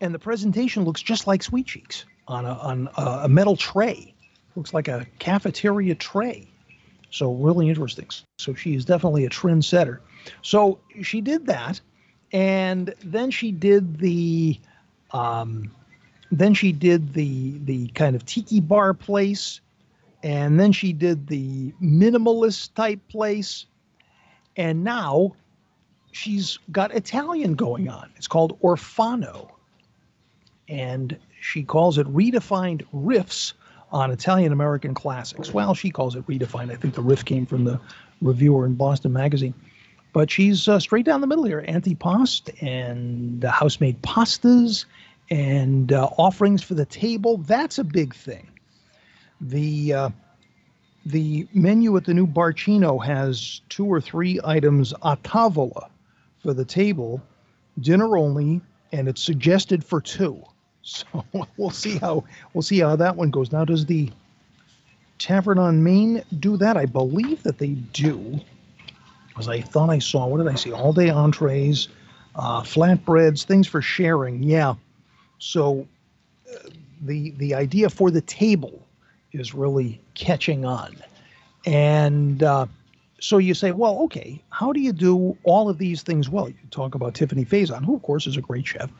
and 0.00 0.14
the 0.14 0.18
presentation 0.18 0.84
looks 0.84 1.02
just 1.02 1.26
like 1.26 1.42
Sweet 1.42 1.66
Cheeks 1.66 2.04
on 2.26 2.44
a, 2.44 2.52
on 2.52 2.88
a 2.96 3.28
metal 3.28 3.56
tray. 3.56 4.14
Looks 4.54 4.74
like 4.74 4.88
a 4.88 5.06
cafeteria 5.18 5.94
tray. 5.94 6.48
So 7.10 7.32
really 7.32 7.68
interesting. 7.68 8.08
So 8.38 8.54
she 8.54 8.74
is 8.74 8.84
definitely 8.84 9.24
a 9.24 9.30
trendsetter. 9.30 10.00
So 10.42 10.78
she 11.02 11.20
did 11.20 11.46
that, 11.46 11.80
and 12.32 12.94
then 13.02 13.30
she 13.30 13.50
did 13.52 13.98
the, 13.98 14.60
um, 15.12 15.70
then 16.30 16.52
she 16.52 16.72
did 16.72 17.14
the 17.14 17.58
the 17.64 17.88
kind 17.88 18.14
of 18.14 18.26
tiki 18.26 18.60
bar 18.60 18.92
place, 18.92 19.60
and 20.22 20.60
then 20.60 20.72
she 20.72 20.92
did 20.92 21.26
the 21.28 21.72
minimalist 21.82 22.74
type 22.74 23.00
place, 23.08 23.64
and 24.56 24.84
now 24.84 25.34
she's 26.12 26.58
got 26.70 26.94
Italian 26.94 27.54
going 27.54 27.88
on. 27.88 28.10
It's 28.16 28.28
called 28.28 28.60
Orfano 28.60 29.50
and 30.68 31.16
she 31.40 31.62
calls 31.62 31.98
it 31.98 32.06
redefined 32.12 32.84
riffs 32.94 33.54
on 33.90 34.10
Italian 34.10 34.52
American 34.52 34.94
classics. 34.94 35.52
Well, 35.52 35.74
she 35.74 35.90
calls 35.90 36.14
it 36.14 36.26
redefined. 36.26 36.70
I 36.70 36.76
think 36.76 36.94
the 36.94 37.02
riff 37.02 37.24
came 37.24 37.46
from 37.46 37.64
the 37.64 37.80
reviewer 38.20 38.66
in 38.66 38.74
Boston 38.74 39.12
Magazine. 39.12 39.54
But 40.12 40.30
she's 40.30 40.68
uh, 40.68 40.80
straight 40.80 41.04
down 41.04 41.20
the 41.20 41.26
middle 41.26 41.44
here 41.44 41.64
antipasto 41.68 42.50
and 42.62 43.44
uh, 43.44 43.50
house 43.50 43.80
made 43.80 44.00
pastas 44.02 44.84
and 45.30 45.92
uh, 45.92 46.08
offerings 46.18 46.62
for 46.62 46.74
the 46.74 46.86
table. 46.86 47.38
That's 47.38 47.78
a 47.78 47.84
big 47.84 48.14
thing. 48.14 48.48
The 49.40 49.92
uh, 49.92 50.10
the 51.06 51.46
menu 51.54 51.96
at 51.96 52.04
the 52.04 52.14
new 52.14 52.26
Bar 52.26 52.52
Cino 52.52 52.98
has 52.98 53.60
two 53.68 53.86
or 53.86 54.00
three 54.00 54.40
items 54.44 54.92
a 55.02 55.16
tavola 55.18 55.88
for 56.42 56.52
the 56.52 56.64
table, 56.64 57.22
dinner 57.80 58.16
only, 58.16 58.60
and 58.92 59.08
it's 59.08 59.22
suggested 59.22 59.84
for 59.84 60.00
two. 60.00 60.42
So 60.82 61.06
we'll 61.56 61.70
see 61.70 61.98
how 61.98 62.24
we'll 62.54 62.62
see 62.62 62.80
how 62.80 62.96
that 62.96 63.16
one 63.16 63.30
goes. 63.30 63.52
Now, 63.52 63.64
does 63.64 63.86
the 63.86 64.10
Tavern 65.18 65.58
on 65.58 65.82
Main 65.82 66.22
do 66.40 66.56
that? 66.58 66.76
I 66.76 66.86
believe 66.86 67.42
that 67.44 67.58
they 67.58 67.70
do. 67.70 68.40
because 69.28 69.48
I 69.48 69.60
thought 69.60 69.90
I 69.90 69.98
saw, 70.00 70.26
what 70.26 70.38
did 70.38 70.48
I 70.48 70.54
see? 70.56 70.72
All 70.72 70.92
day 70.92 71.10
entrees, 71.10 71.88
uh, 72.34 72.62
flatbreads, 72.62 73.44
things 73.44 73.66
for 73.68 73.82
sharing. 73.82 74.42
Yeah. 74.42 74.74
So 75.38 75.86
uh, 76.52 76.70
the 77.02 77.30
the 77.32 77.54
idea 77.54 77.90
for 77.90 78.10
the 78.10 78.20
table 78.22 78.86
is 79.32 79.54
really 79.54 80.00
catching 80.14 80.64
on, 80.64 80.96
and 81.66 82.42
uh, 82.42 82.66
so 83.20 83.38
you 83.38 83.54
say, 83.54 83.72
well, 83.72 83.98
okay, 84.00 84.42
how 84.50 84.72
do 84.72 84.80
you 84.80 84.92
do 84.92 85.36
all 85.42 85.68
of 85.68 85.78
these 85.78 86.02
things 86.02 86.28
well? 86.28 86.48
You 86.48 86.56
talk 86.70 86.94
about 86.94 87.14
Tiffani 87.14 87.46
Faison, 87.46 87.84
who 87.84 87.96
of 87.96 88.02
course 88.02 88.26
is 88.26 88.36
a 88.36 88.40
great 88.40 88.66
chef 88.66 88.90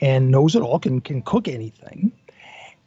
and 0.00 0.30
knows 0.30 0.54
it 0.56 0.62
all, 0.62 0.78
can 0.78 1.00
can 1.00 1.22
cook 1.22 1.48
anything. 1.48 2.12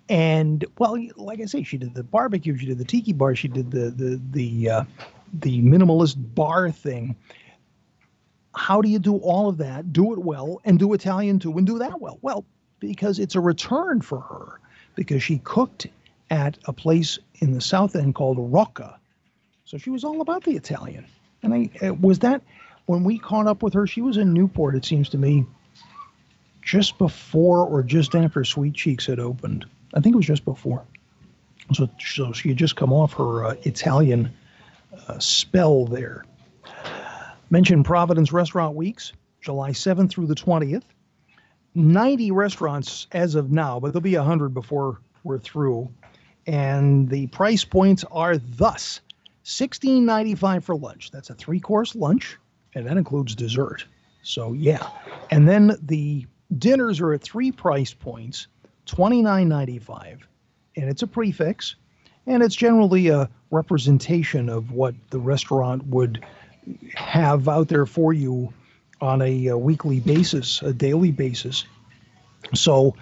And 0.09 0.65
well, 0.79 0.97
like 1.15 1.39
I 1.39 1.45
say, 1.45 1.63
she 1.63 1.77
did 1.77 1.93
the 1.93 2.03
barbecue, 2.03 2.57
she 2.57 2.65
did 2.65 2.79
the 2.79 2.85
tiki 2.85 3.13
bar, 3.13 3.35
she 3.35 3.47
did 3.47 3.71
the 3.71 3.91
the 3.91 4.19
the 4.31 4.69
uh, 4.69 4.83
the 5.41 5.61
minimalist 5.61 6.15
bar 6.33 6.71
thing. 6.71 7.15
How 8.55 8.81
do 8.81 8.89
you 8.89 8.99
do 8.99 9.17
all 9.17 9.47
of 9.47 9.57
that, 9.57 9.93
do 9.93 10.11
it 10.13 10.19
well, 10.19 10.59
and 10.65 10.79
do 10.79 10.93
Italian 10.93 11.37
too, 11.37 11.55
and 11.57 11.67
do 11.67 11.77
that 11.79 12.01
well? 12.01 12.17
Well, 12.21 12.43
because 12.79 13.19
it's 13.19 13.35
a 13.35 13.39
return 13.39 14.01
for 14.01 14.19
her, 14.21 14.59
because 14.95 15.21
she 15.21 15.37
cooked 15.39 15.85
at 16.31 16.57
a 16.65 16.73
place 16.73 17.19
in 17.35 17.53
the 17.53 17.61
South 17.61 17.95
End 17.95 18.15
called 18.15 18.37
Rocca, 18.39 18.98
so 19.69 19.77
she 19.77 19.91
was 19.91 20.03
all 20.03 20.19
about 20.19 20.43
the 20.43 20.55
Italian. 20.55 21.05
And 21.43 21.53
I 21.53 21.91
was 21.91 22.17
that 22.19 22.41
when 22.87 23.03
we 23.03 23.19
caught 23.19 23.45
up 23.45 23.61
with 23.61 23.75
her, 23.75 23.85
she 23.85 24.01
was 24.01 24.17
in 24.17 24.33
Newport, 24.33 24.73
it 24.73 24.83
seems 24.83 25.09
to 25.09 25.19
me, 25.19 25.45
just 26.63 26.97
before 26.97 27.67
or 27.67 27.83
just 27.83 28.15
after 28.15 28.43
Sweet 28.43 28.73
Cheeks 28.73 29.05
had 29.05 29.19
opened. 29.19 29.67
I 29.93 29.99
think 29.99 30.15
it 30.15 30.17
was 30.17 30.25
just 30.25 30.43
before. 30.43 30.83
So, 31.75 31.87
so 31.99 32.33
she 32.33 32.49
had 32.49 32.57
just 32.57 32.77
come 32.77 32.91
off 32.91 33.13
her 33.13 33.45
uh, 33.45 33.55
Italian 33.61 34.33
uh, 35.07 35.19
spell 35.19 35.85
there. 35.85 36.25
Mentioned 37.51 37.85
Providence 37.85 38.33
Restaurant 38.33 38.75
Weeks, 38.75 39.13
July 39.39 39.69
7th 39.69 40.09
through 40.09 40.25
the 40.25 40.35
20th. 40.35 40.83
90 41.75 42.31
restaurants 42.31 43.05
as 43.11 43.35
of 43.35 43.51
now, 43.51 43.79
but 43.79 43.93
there'll 43.93 44.01
be 44.01 44.17
100 44.17 44.51
before 44.51 44.97
we're 45.23 45.37
through. 45.37 45.91
And 46.47 47.07
the 47.07 47.27
price 47.27 47.63
points 47.63 48.03
are 48.05 48.39
thus 48.39 49.01
Sixteen 49.43 50.05
ninety 50.05 50.35
five 50.35 50.63
for 50.63 50.75
lunch. 50.75 51.11
That's 51.11 51.29
a 51.29 51.33
three 51.33 51.59
course 51.59 51.95
lunch, 51.95 52.37
and 52.75 52.85
that 52.85 52.97
includes 52.97 53.35
dessert. 53.35 53.85
So 54.21 54.53
yeah, 54.53 54.87
and 55.31 55.47
then 55.47 55.77
the 55.81 56.25
dinners 56.57 56.99
are 56.99 57.13
at 57.13 57.21
three 57.21 57.51
price 57.51 57.93
points, 57.93 58.47
twenty 58.85 59.21
nine 59.21 59.49
ninety 59.49 59.79
five, 59.79 60.27
and 60.75 60.89
it's 60.89 61.01
a 61.01 61.07
prefix, 61.07 61.75
and 62.27 62.43
it's 62.43 62.55
generally 62.55 63.07
a 63.07 63.29
representation 63.49 64.49
of 64.49 64.71
what 64.71 64.93
the 65.09 65.19
restaurant 65.19 65.87
would 65.87 66.23
have 66.93 67.47
out 67.47 67.67
there 67.67 67.85
for 67.85 68.13
you 68.13 68.53
on 69.01 69.21
a, 69.21 69.47
a 69.47 69.57
weekly 69.57 69.99
basis, 70.01 70.61
a 70.61 70.73
daily 70.73 71.11
basis. 71.11 71.65
So 72.53 72.95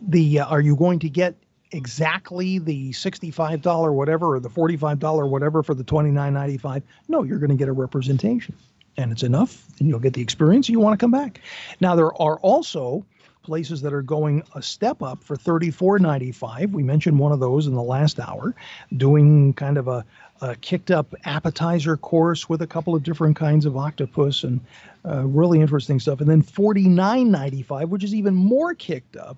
the 0.00 0.40
uh, 0.40 0.46
are 0.46 0.60
you 0.60 0.76
going 0.76 1.00
to 1.00 1.08
get 1.08 1.34
exactly 1.72 2.58
the 2.58 2.90
$65 2.90 3.92
whatever 3.92 4.34
or 4.34 4.40
the 4.40 4.50
$45 4.50 5.28
whatever 5.28 5.62
for 5.62 5.74
the 5.74 5.84
$29.95. 5.84 6.82
No, 7.08 7.22
you're 7.22 7.38
going 7.38 7.50
to 7.50 7.56
get 7.56 7.68
a 7.68 7.72
representation. 7.72 8.54
And 8.96 9.12
it's 9.12 9.22
enough, 9.22 9.64
and 9.78 9.88
you'll 9.88 10.00
get 10.00 10.14
the 10.14 10.22
experience, 10.22 10.68
you 10.68 10.80
want 10.80 10.98
to 10.98 11.02
come 11.02 11.12
back. 11.12 11.40
Now, 11.80 11.94
there 11.94 12.20
are 12.20 12.36
also 12.40 13.04
places 13.48 13.80
that 13.80 13.94
are 13.94 14.02
going 14.02 14.42
a 14.54 14.62
step 14.62 15.02
up 15.02 15.22
for 15.22 15.36
$34.95. 15.36 16.70
We 16.72 16.82
mentioned 16.82 17.18
one 17.18 17.32
of 17.32 17.40
those 17.40 17.66
in 17.66 17.74
the 17.74 17.82
last 17.82 18.18
hour, 18.18 18.54
doing 18.96 19.54
kind 19.54 19.78
of 19.78 19.88
a, 19.88 20.04
a 20.42 20.56
kicked 20.56 20.90
up 20.90 21.14
appetizer 21.24 21.96
course 21.96 22.48
with 22.48 22.60
a 22.60 22.66
couple 22.66 22.94
of 22.94 23.02
different 23.02 23.36
kinds 23.36 23.64
of 23.64 23.76
octopus 23.76 24.42
and 24.42 24.60
uh, 25.06 25.24
really 25.24 25.60
interesting 25.60 26.00
stuff. 26.00 26.20
And 26.20 26.28
then 26.28 26.42
$49.95, 26.42 27.88
which 27.88 28.04
is 28.04 28.14
even 28.14 28.34
more 28.34 28.74
kicked 28.74 29.16
up 29.16 29.36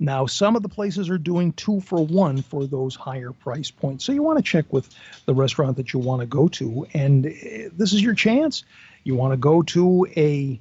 now, 0.00 0.26
some 0.26 0.54
of 0.54 0.62
the 0.62 0.68
places 0.68 1.10
are 1.10 1.18
doing 1.18 1.52
two 1.52 1.80
for 1.80 2.04
one 2.04 2.42
for 2.42 2.66
those 2.66 2.94
higher 2.94 3.32
price 3.32 3.70
points. 3.70 4.04
So 4.04 4.12
you 4.12 4.22
want 4.22 4.38
to 4.38 4.44
check 4.44 4.72
with 4.72 4.88
the 5.26 5.34
restaurant 5.34 5.76
that 5.76 5.92
you 5.92 5.98
want 5.98 6.20
to 6.20 6.26
go 6.26 6.46
to, 6.48 6.86
and 6.94 7.26
eh, 7.26 7.68
this 7.76 7.92
is 7.92 8.00
your 8.00 8.14
chance. 8.14 8.64
You 9.02 9.16
want 9.16 9.32
to 9.32 9.36
go 9.36 9.62
to 9.62 10.06
a 10.16 10.60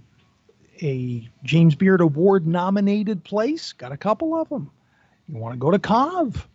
a 0.82 1.28
James 1.44 1.76
Beard 1.76 2.02
Award 2.02 2.48
nominated 2.48 3.24
place? 3.24 3.74
Got 3.74 3.92
a 3.92 3.98
couple 3.98 4.40
of 4.40 4.50
them. 4.50 4.70
You 5.28 5.38
want 5.38 5.54
to 5.54 5.60
go 5.60 5.72
to 5.72 5.80
CAV? 5.80 6.48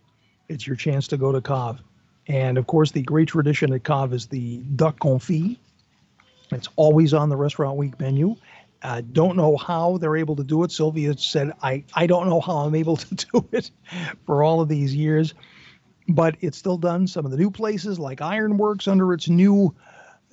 It's 0.48 0.66
your 0.66 0.76
chance 0.76 1.08
to 1.08 1.16
go 1.16 1.32
to 1.32 1.40
CAV. 1.40 1.80
And 2.28 2.56
of 2.56 2.66
course, 2.66 2.92
the 2.92 3.02
great 3.02 3.28
tradition 3.28 3.72
at 3.72 3.82
CAV 3.84 4.12
is 4.12 4.26
the 4.26 4.58
duck 4.58 4.98
confit. 5.00 5.56
It's 6.52 6.68
always 6.76 7.14
on 7.14 7.28
the 7.28 7.36
restaurant 7.36 7.76
week 7.76 7.98
menu. 7.98 8.36
Uh, 8.82 9.00
don't 9.12 9.36
know 9.36 9.56
how 9.56 9.98
they're 9.98 10.16
able 10.16 10.36
to 10.36 10.44
do 10.44 10.64
it. 10.64 10.72
Sylvia 10.72 11.16
said, 11.16 11.52
I, 11.62 11.84
I 11.94 12.06
don't 12.06 12.28
know 12.28 12.40
how 12.40 12.58
I'm 12.58 12.74
able 12.74 12.96
to 12.98 13.14
do 13.14 13.48
it 13.52 13.70
for 14.26 14.42
all 14.42 14.60
of 14.60 14.68
these 14.68 14.94
years, 14.94 15.34
but 16.08 16.36
it's 16.40 16.58
still 16.58 16.78
done. 16.78 17.06
Some 17.06 17.24
of 17.24 17.30
the 17.30 17.36
new 17.36 17.50
places 17.50 17.98
like 17.98 18.20
Ironworks 18.20 18.88
under 18.88 19.12
its 19.12 19.28
new 19.28 19.74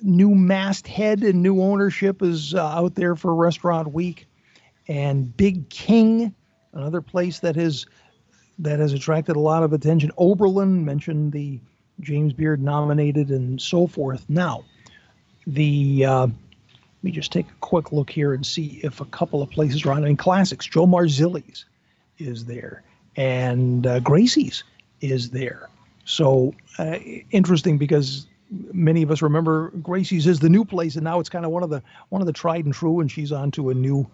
new 0.02 0.34
masthead 0.34 1.22
and 1.22 1.42
new 1.42 1.60
ownership 1.62 2.22
is 2.22 2.54
uh, 2.54 2.64
out 2.64 2.94
there 2.94 3.14
for 3.14 3.34
Restaurant 3.34 3.92
Week. 3.92 4.26
And 4.88 5.36
Big 5.36 5.68
King, 5.68 6.34
another 6.72 7.00
place 7.00 7.40
that 7.40 7.56
has 7.56 7.86
that 8.58 8.78
has 8.78 8.92
attracted 8.92 9.36
a 9.36 9.40
lot 9.40 9.62
of 9.62 9.72
attention. 9.72 10.10
Oberlin 10.18 10.84
mentioned 10.84 11.32
the 11.32 11.60
James 12.00 12.32
Beard 12.32 12.62
nominated 12.62 13.30
and 13.30 13.60
so 13.60 13.86
forth. 13.86 14.24
Now, 14.28 14.64
the 15.46 16.04
uh, 16.04 16.26
let 17.00 17.04
me 17.04 17.10
just 17.12 17.32
take 17.32 17.48
a 17.48 17.60
quick 17.60 17.92
look 17.92 18.10
here 18.10 18.34
and 18.34 18.44
see 18.44 18.78
if 18.84 19.00
a 19.00 19.06
couple 19.06 19.40
of 19.40 19.48
places 19.48 19.86
are 19.86 19.92
on. 19.92 20.04
In 20.04 20.18
classics, 20.18 20.66
Joe 20.66 20.86
Marzilli's 20.86 21.64
is 22.18 22.44
there, 22.44 22.82
and 23.16 23.86
uh, 23.86 24.00
Gracie's 24.00 24.64
is 25.00 25.30
there. 25.30 25.70
So 26.04 26.54
uh, 26.78 26.98
interesting 27.30 27.78
because 27.78 28.26
many 28.72 29.02
of 29.02 29.10
us 29.10 29.22
remember 29.22 29.70
Gracie's 29.82 30.26
is 30.26 30.40
the 30.40 30.50
new 30.50 30.64
place, 30.64 30.96
and 30.96 31.04
now 31.04 31.20
it's 31.20 31.30
kind 31.30 31.46
of 31.46 31.52
one 31.52 31.62
of 31.62 31.70
the 31.70 31.82
one 32.10 32.20
of 32.20 32.26
the 32.26 32.34
tried 32.34 32.66
and 32.66 32.74
true, 32.74 33.00
and 33.00 33.10
she's 33.10 33.32
on 33.32 33.50
to 33.52 33.70
a 33.70 33.74
new 33.74 34.06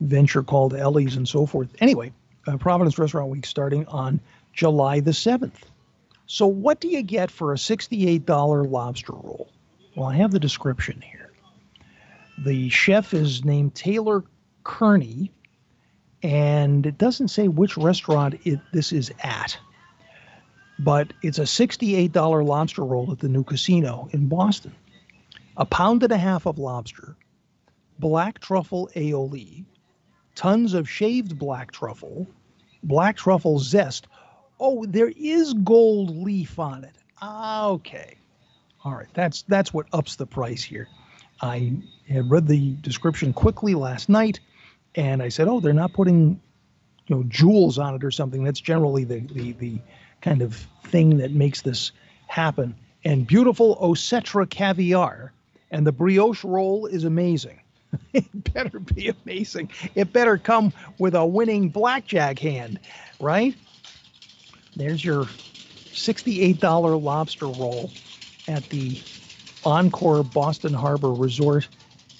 venture 0.00 0.44
called 0.44 0.74
Ellie's 0.74 1.16
and 1.16 1.26
so 1.28 1.44
forth. 1.44 1.68
Anyway, 1.80 2.12
uh, 2.46 2.56
Providence 2.56 2.98
Restaurant 2.98 3.30
Week 3.30 3.46
starting 3.46 3.84
on 3.88 4.20
July 4.52 5.00
the 5.00 5.12
seventh. 5.12 5.64
So 6.26 6.46
what 6.46 6.78
do 6.78 6.86
you 6.86 7.02
get 7.02 7.32
for 7.32 7.52
a 7.52 7.58
sixty-eight 7.58 8.26
dollar 8.26 8.62
lobster 8.62 9.14
roll? 9.14 9.48
Well, 9.96 10.06
I 10.06 10.14
have 10.14 10.30
the 10.30 10.38
description 10.38 11.00
here. 11.00 11.27
The 12.44 12.68
chef 12.68 13.14
is 13.14 13.44
named 13.44 13.74
Taylor 13.74 14.22
Kearney, 14.62 15.32
and 16.22 16.86
it 16.86 16.96
doesn't 16.96 17.28
say 17.28 17.48
which 17.48 17.76
restaurant 17.76 18.34
it, 18.44 18.60
this 18.72 18.92
is 18.92 19.12
at. 19.22 19.58
But 20.78 21.12
it's 21.22 21.38
a 21.38 21.42
$68 21.42 22.44
lobster 22.44 22.84
roll 22.84 23.10
at 23.10 23.18
the 23.18 23.28
new 23.28 23.42
casino 23.42 24.08
in 24.12 24.28
Boston. 24.28 24.74
A 25.56 25.66
pound 25.66 26.04
and 26.04 26.12
a 26.12 26.16
half 26.16 26.46
of 26.46 26.58
lobster, 26.58 27.16
black 27.98 28.38
truffle 28.38 28.88
aioli, 28.94 29.64
tons 30.36 30.74
of 30.74 30.88
shaved 30.88 31.36
black 31.36 31.72
truffle, 31.72 32.28
black 32.84 33.16
truffle 33.16 33.58
zest. 33.58 34.06
Oh, 34.60 34.86
there 34.86 35.12
is 35.16 35.54
gold 35.54 36.16
leaf 36.16 36.60
on 36.60 36.84
it. 36.84 36.94
Okay. 37.20 38.16
All 38.84 38.94
right, 38.94 39.08
that's 39.12 39.42
that's 39.42 39.74
what 39.74 39.86
ups 39.92 40.14
the 40.14 40.26
price 40.26 40.62
here. 40.62 40.88
I 41.40 41.72
had 42.08 42.30
read 42.30 42.46
the 42.46 42.72
description 42.80 43.32
quickly 43.32 43.74
last 43.74 44.08
night, 44.08 44.40
and 44.94 45.22
I 45.22 45.28
said, 45.28 45.48
"Oh, 45.48 45.60
they're 45.60 45.72
not 45.72 45.92
putting, 45.92 46.40
you 47.06 47.16
know, 47.16 47.22
jewels 47.28 47.78
on 47.78 47.94
it 47.94 48.04
or 48.04 48.10
something." 48.10 48.44
That's 48.44 48.60
generally 48.60 49.04
the 49.04 49.20
the 49.20 49.52
the 49.52 49.78
kind 50.20 50.42
of 50.42 50.66
thing 50.84 51.18
that 51.18 51.32
makes 51.32 51.62
this 51.62 51.92
happen. 52.26 52.74
And 53.04 53.26
beautiful 53.26 53.76
Osetra 53.76 54.48
caviar, 54.48 55.32
and 55.70 55.86
the 55.86 55.92
brioche 55.92 56.44
roll 56.44 56.86
is 56.86 57.04
amazing. 57.04 57.60
it 58.12 58.52
better 58.52 58.80
be 58.80 59.08
amazing. 59.24 59.70
It 59.94 60.12
better 60.12 60.36
come 60.38 60.72
with 60.98 61.14
a 61.14 61.24
winning 61.24 61.68
blackjack 61.68 62.38
hand, 62.38 62.80
right? 63.20 63.54
There's 64.76 65.04
your 65.04 65.26
$68 65.92 67.02
lobster 67.02 67.46
roll 67.46 67.90
at 68.46 68.68
the 68.70 69.00
Encore 69.64 70.22
Boston 70.22 70.72
Harbor 70.72 71.12
Resort 71.12 71.68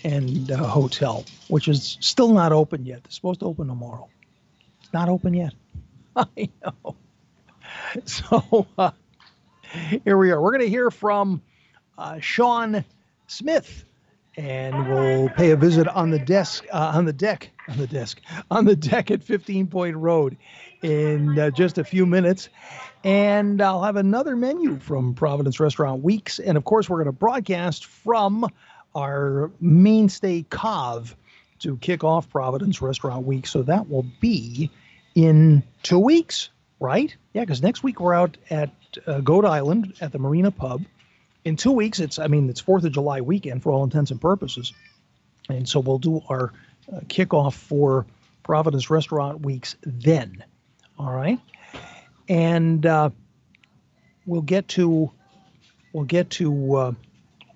and 0.05 0.51
uh, 0.51 0.57
Hotel, 0.59 1.25
which 1.49 1.69
is 1.69 1.99
still 2.01 2.33
not 2.33 2.53
open 2.53 2.85
yet. 2.87 3.01
It's 3.05 3.17
supposed 3.17 3.41
to 3.41 3.47
open 3.47 3.69
tomorrow. 3.69 4.09
It's 4.83 4.93
not 4.93 5.09
open 5.09 5.35
yet. 5.35 5.55
I 6.17 6.49
know. 6.65 6.97
So, 8.05 8.67
uh, 8.77 8.91
Here 10.05 10.17
we 10.17 10.31
are. 10.31 10.41
We're 10.41 10.53
going 10.53 10.63
to 10.63 10.69
hear 10.69 10.91
from 10.91 11.43
uh, 11.97 12.21
Sean 12.21 12.85
Smith, 13.27 13.85
and 14.37 14.89
we'll 14.89 15.29
pay 15.31 15.51
a 15.51 15.57
visit 15.57 15.89
on 15.89 16.11
the 16.11 16.19
desk, 16.19 16.65
uh, 16.73 16.93
on 16.95 17.05
the 17.05 17.13
deck, 17.13 17.51
on 17.69 17.77
the 17.77 17.87
desk, 17.87 18.21
on 18.51 18.65
the 18.65 18.77
deck 18.77 19.11
at 19.11 19.23
15 19.23 19.67
Point 19.67 19.97
Road 19.97 20.37
in 20.83 21.39
uh, 21.39 21.51
just 21.51 21.79
a 21.79 21.85
few 21.85 22.07
minutes. 22.07 22.49
And 23.05 23.61
I'll 23.63 23.83
have 23.83 23.97
another 23.97 24.37
menu 24.37 24.79
from 24.79 25.15
Providence 25.15 25.61
Restaurant 25.61 26.03
Weeks. 26.03 26.39
And 26.39 26.57
of 26.57 26.65
course, 26.65 26.89
we're 26.89 26.99
going 26.99 27.07
to 27.07 27.13
broadcast 27.13 27.87
from 27.87 28.47
our 28.95 29.51
mainstay 29.61 30.45
Cove 30.51 31.17
to 31.61 31.77
kick 31.79 32.05
off 32.05 32.29
Providence 32.29 32.83
Restaurant 32.83 33.27
Week. 33.27 33.47
So 33.47 33.63
that 33.63 33.89
will 33.89 34.07
be 34.21 34.71
in 35.15 35.63
two 35.83 35.99
weeks, 35.99 36.51
right? 36.81 37.15
Yeah, 37.35 37.43
because 37.43 37.63
next 37.63 37.83
week 37.83 38.01
we're 38.01 38.15
out 38.15 38.37
at 38.51 38.71
uh, 39.07 39.21
Goat 39.21 39.45
Island 39.45 39.95
at 40.01 40.13
the 40.13 40.19
Marina 40.19 40.51
Pub. 40.51 40.85
In 41.45 41.57
two 41.57 41.73
weeks, 41.73 42.01
it's 42.01 42.19
I 42.19 42.27
mean 42.27 42.49
it's 42.51 42.61
Fourth 42.61 42.85
of 42.85 42.93
July 42.93 43.21
weekend 43.21 43.63
for 43.63 43.73
all 43.73 43.85
intents 43.85 44.11
and 44.11 44.21
purposes, 44.21 44.73
and 45.49 45.69
so 45.69 45.81
we'll 45.81 45.99
do 45.99 46.21
our 46.29 46.53
uh, 46.93 47.01
kickoff 47.07 47.55
for 47.55 48.07
Providence 48.43 48.91
Restaurant 48.91 49.45
Weeks 49.45 49.77
then. 49.83 50.45
All 50.99 51.13
right, 51.13 51.39
and 52.29 52.85
uh, 52.85 53.11
we'll 54.27 54.43
get 54.43 54.69
to 54.69 55.11
we'll 55.93 56.05
get 56.05 56.31
to 56.31 56.75
uh, 56.77 56.93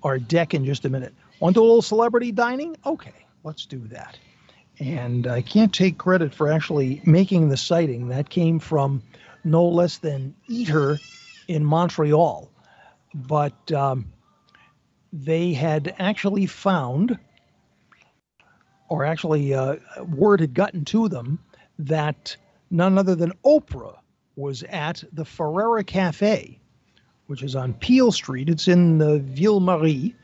our 0.02 0.18
deck 0.18 0.54
in 0.54 0.64
just 0.64 0.84
a 0.84 0.88
minute. 0.88 1.12
Want 1.40 1.54
to 1.54 1.60
do 1.60 1.64
a 1.64 1.66
little 1.66 1.82
celebrity 1.82 2.32
dining? 2.32 2.76
Okay, 2.86 3.26
let's 3.42 3.66
do 3.66 3.78
that. 3.88 4.18
And 4.78 5.26
I 5.26 5.42
can't 5.42 5.72
take 5.72 5.98
credit 5.98 6.34
for 6.34 6.50
actually 6.50 7.02
making 7.04 7.48
the 7.48 7.56
sighting. 7.56 8.08
That 8.08 8.30
came 8.30 8.58
from 8.58 9.02
no 9.44 9.68
less 9.68 9.98
than 9.98 10.34
Eater 10.48 11.00
in 11.48 11.64
Montreal. 11.64 12.50
But 13.14 13.72
um, 13.72 14.12
they 15.12 15.52
had 15.52 15.94
actually 15.98 16.46
found, 16.46 17.18
or 18.88 19.04
actually, 19.04 19.52
uh, 19.52 19.76
word 20.04 20.40
had 20.40 20.54
gotten 20.54 20.84
to 20.86 21.08
them 21.08 21.38
that 21.80 22.36
none 22.72 22.98
other 22.98 23.14
than 23.14 23.32
Oprah 23.44 23.98
was 24.34 24.64
at 24.64 25.04
the 25.12 25.24
Ferreira 25.24 25.84
Cafe, 25.84 26.58
which 27.26 27.42
is 27.42 27.54
on 27.54 27.74
Peel 27.74 28.10
Street. 28.10 28.48
It's 28.48 28.66
in 28.66 28.98
the 28.98 29.18
Ville 29.20 29.60
Marie. 29.60 30.16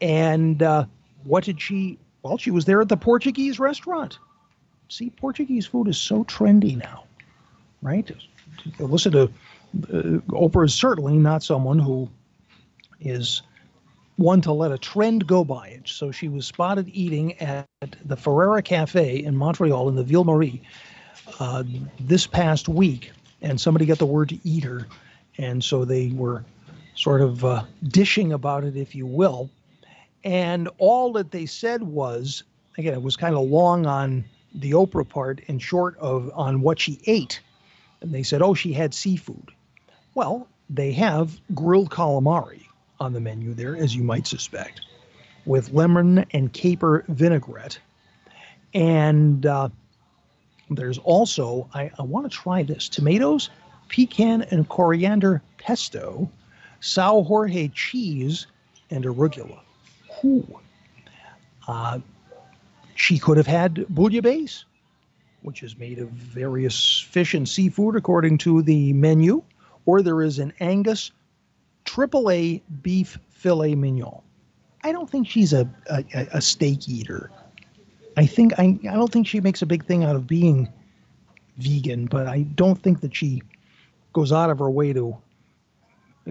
And 0.00 0.62
uh, 0.62 0.84
what 1.24 1.44
did 1.44 1.60
she? 1.60 1.98
Well, 2.22 2.38
she 2.38 2.50
was 2.50 2.66
there 2.66 2.80
at 2.80 2.88
the 2.88 2.96
Portuguese 2.96 3.58
restaurant. 3.58 4.18
See, 4.88 5.10
Portuguese 5.10 5.66
food 5.66 5.88
is 5.88 5.96
so 5.98 6.24
trendy 6.24 6.76
now, 6.76 7.04
right? 7.80 8.10
Listen 8.78 9.12
to 9.12 9.22
uh, 9.22 10.20
Oprah 10.32 10.66
is 10.66 10.74
certainly 10.74 11.16
not 11.16 11.42
someone 11.42 11.78
who 11.78 12.10
is 13.00 13.42
one 14.16 14.42
to 14.42 14.52
let 14.52 14.70
a 14.70 14.76
trend 14.76 15.26
go 15.26 15.44
by. 15.44 15.80
So 15.86 16.10
she 16.10 16.28
was 16.28 16.46
spotted 16.46 16.90
eating 16.92 17.38
at 17.38 17.66
the 18.04 18.16
Ferreira 18.16 18.62
Cafe 18.62 19.22
in 19.22 19.34
Montreal 19.34 19.88
in 19.88 19.94
the 19.94 20.04
Ville 20.04 20.24
Marie 20.24 20.60
uh, 21.38 21.64
this 21.98 22.26
past 22.26 22.68
week, 22.68 23.12
and 23.42 23.60
somebody 23.60 23.86
got 23.86 23.98
the 23.98 24.06
word 24.06 24.30
to 24.30 24.38
Eater, 24.44 24.86
and 25.38 25.62
so 25.62 25.84
they 25.84 26.08
were 26.08 26.44
sort 26.94 27.20
of 27.20 27.44
uh, 27.44 27.62
dishing 27.88 28.32
about 28.32 28.64
it, 28.64 28.76
if 28.76 28.94
you 28.94 29.06
will. 29.06 29.50
And 30.24 30.68
all 30.78 31.12
that 31.14 31.30
they 31.30 31.46
said 31.46 31.82
was, 31.82 32.42
again, 32.76 32.94
it 32.94 33.02
was 33.02 33.16
kind 33.16 33.34
of 33.34 33.48
long 33.48 33.86
on 33.86 34.24
the 34.54 34.72
Oprah 34.72 35.08
part 35.08 35.40
and 35.48 35.62
short 35.62 35.96
of 35.98 36.30
on 36.34 36.60
what 36.60 36.78
she 36.78 37.00
ate. 37.06 37.40
And 38.00 38.12
they 38.12 38.22
said, 38.22 38.42
oh, 38.42 38.54
she 38.54 38.72
had 38.72 38.92
seafood. 38.92 39.50
Well, 40.14 40.48
they 40.68 40.92
have 40.92 41.40
grilled 41.54 41.90
calamari 41.90 42.66
on 42.98 43.12
the 43.12 43.20
menu 43.20 43.54
there, 43.54 43.76
as 43.76 43.94
you 43.94 44.02
might 44.02 44.26
suspect, 44.26 44.82
with 45.46 45.72
lemon 45.72 46.26
and 46.32 46.52
caper 46.52 47.04
vinaigrette. 47.08 47.78
And 48.74 49.46
uh, 49.46 49.70
there's 50.70 50.98
also, 50.98 51.68
I, 51.74 51.90
I 51.98 52.02
want 52.02 52.30
to 52.30 52.36
try 52.36 52.62
this 52.62 52.88
tomatoes, 52.88 53.50
pecan 53.88 54.42
and 54.50 54.68
coriander 54.68 55.42
pesto, 55.58 56.30
Sao 56.80 57.22
Jorge 57.22 57.68
cheese, 57.68 58.46
and 58.90 59.04
arugula. 59.04 59.60
Ooh. 60.24 60.60
Uh, 61.66 61.98
she 62.94 63.18
could 63.18 63.36
have 63.36 63.46
had 63.46 63.74
bouillabaisse, 63.92 64.64
which 65.42 65.62
is 65.62 65.76
made 65.78 65.98
of 65.98 66.08
various 66.10 67.00
fish 67.00 67.34
and 67.34 67.48
seafood 67.48 67.96
according 67.96 68.38
to 68.38 68.62
the 68.62 68.92
menu, 68.92 69.42
or 69.86 70.02
there 70.02 70.22
is 70.22 70.38
an 70.38 70.52
Angus 70.60 71.12
triple 71.84 72.30
A 72.30 72.62
beef 72.82 73.18
filet 73.30 73.74
mignon. 73.74 74.20
I 74.82 74.92
don't 74.92 75.08
think 75.10 75.28
she's 75.28 75.52
a, 75.52 75.68
a, 75.90 76.04
a 76.34 76.40
steak 76.40 76.88
eater. 76.88 77.30
I 78.16 78.26
think 78.26 78.58
I, 78.58 78.78
I 78.82 78.94
don't 78.94 79.12
think 79.12 79.26
she 79.26 79.40
makes 79.40 79.62
a 79.62 79.66
big 79.66 79.84
thing 79.84 80.04
out 80.04 80.16
of 80.16 80.26
being 80.26 80.68
vegan, 81.58 82.06
but 82.06 82.26
I 82.26 82.42
don't 82.42 82.80
think 82.80 83.00
that 83.00 83.14
she 83.14 83.42
goes 84.12 84.32
out 84.32 84.50
of 84.50 84.58
her 84.58 84.70
way 84.70 84.92
to 84.92 85.16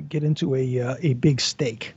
get 0.07 0.23
into 0.23 0.55
a 0.55 0.79
uh, 0.79 0.95
a 1.01 1.13
big 1.15 1.41
steak. 1.41 1.93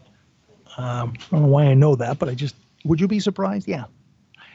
Um, 0.77 1.15
I 1.17 1.31
don't 1.31 1.43
know 1.43 1.49
why 1.49 1.65
I 1.65 1.75
know 1.75 1.97
that, 1.97 2.19
but 2.19 2.29
I 2.29 2.35
just 2.35 2.55
would 2.85 3.01
you 3.01 3.09
be 3.09 3.21
surprised? 3.21 3.69
Yeah. 3.69 3.85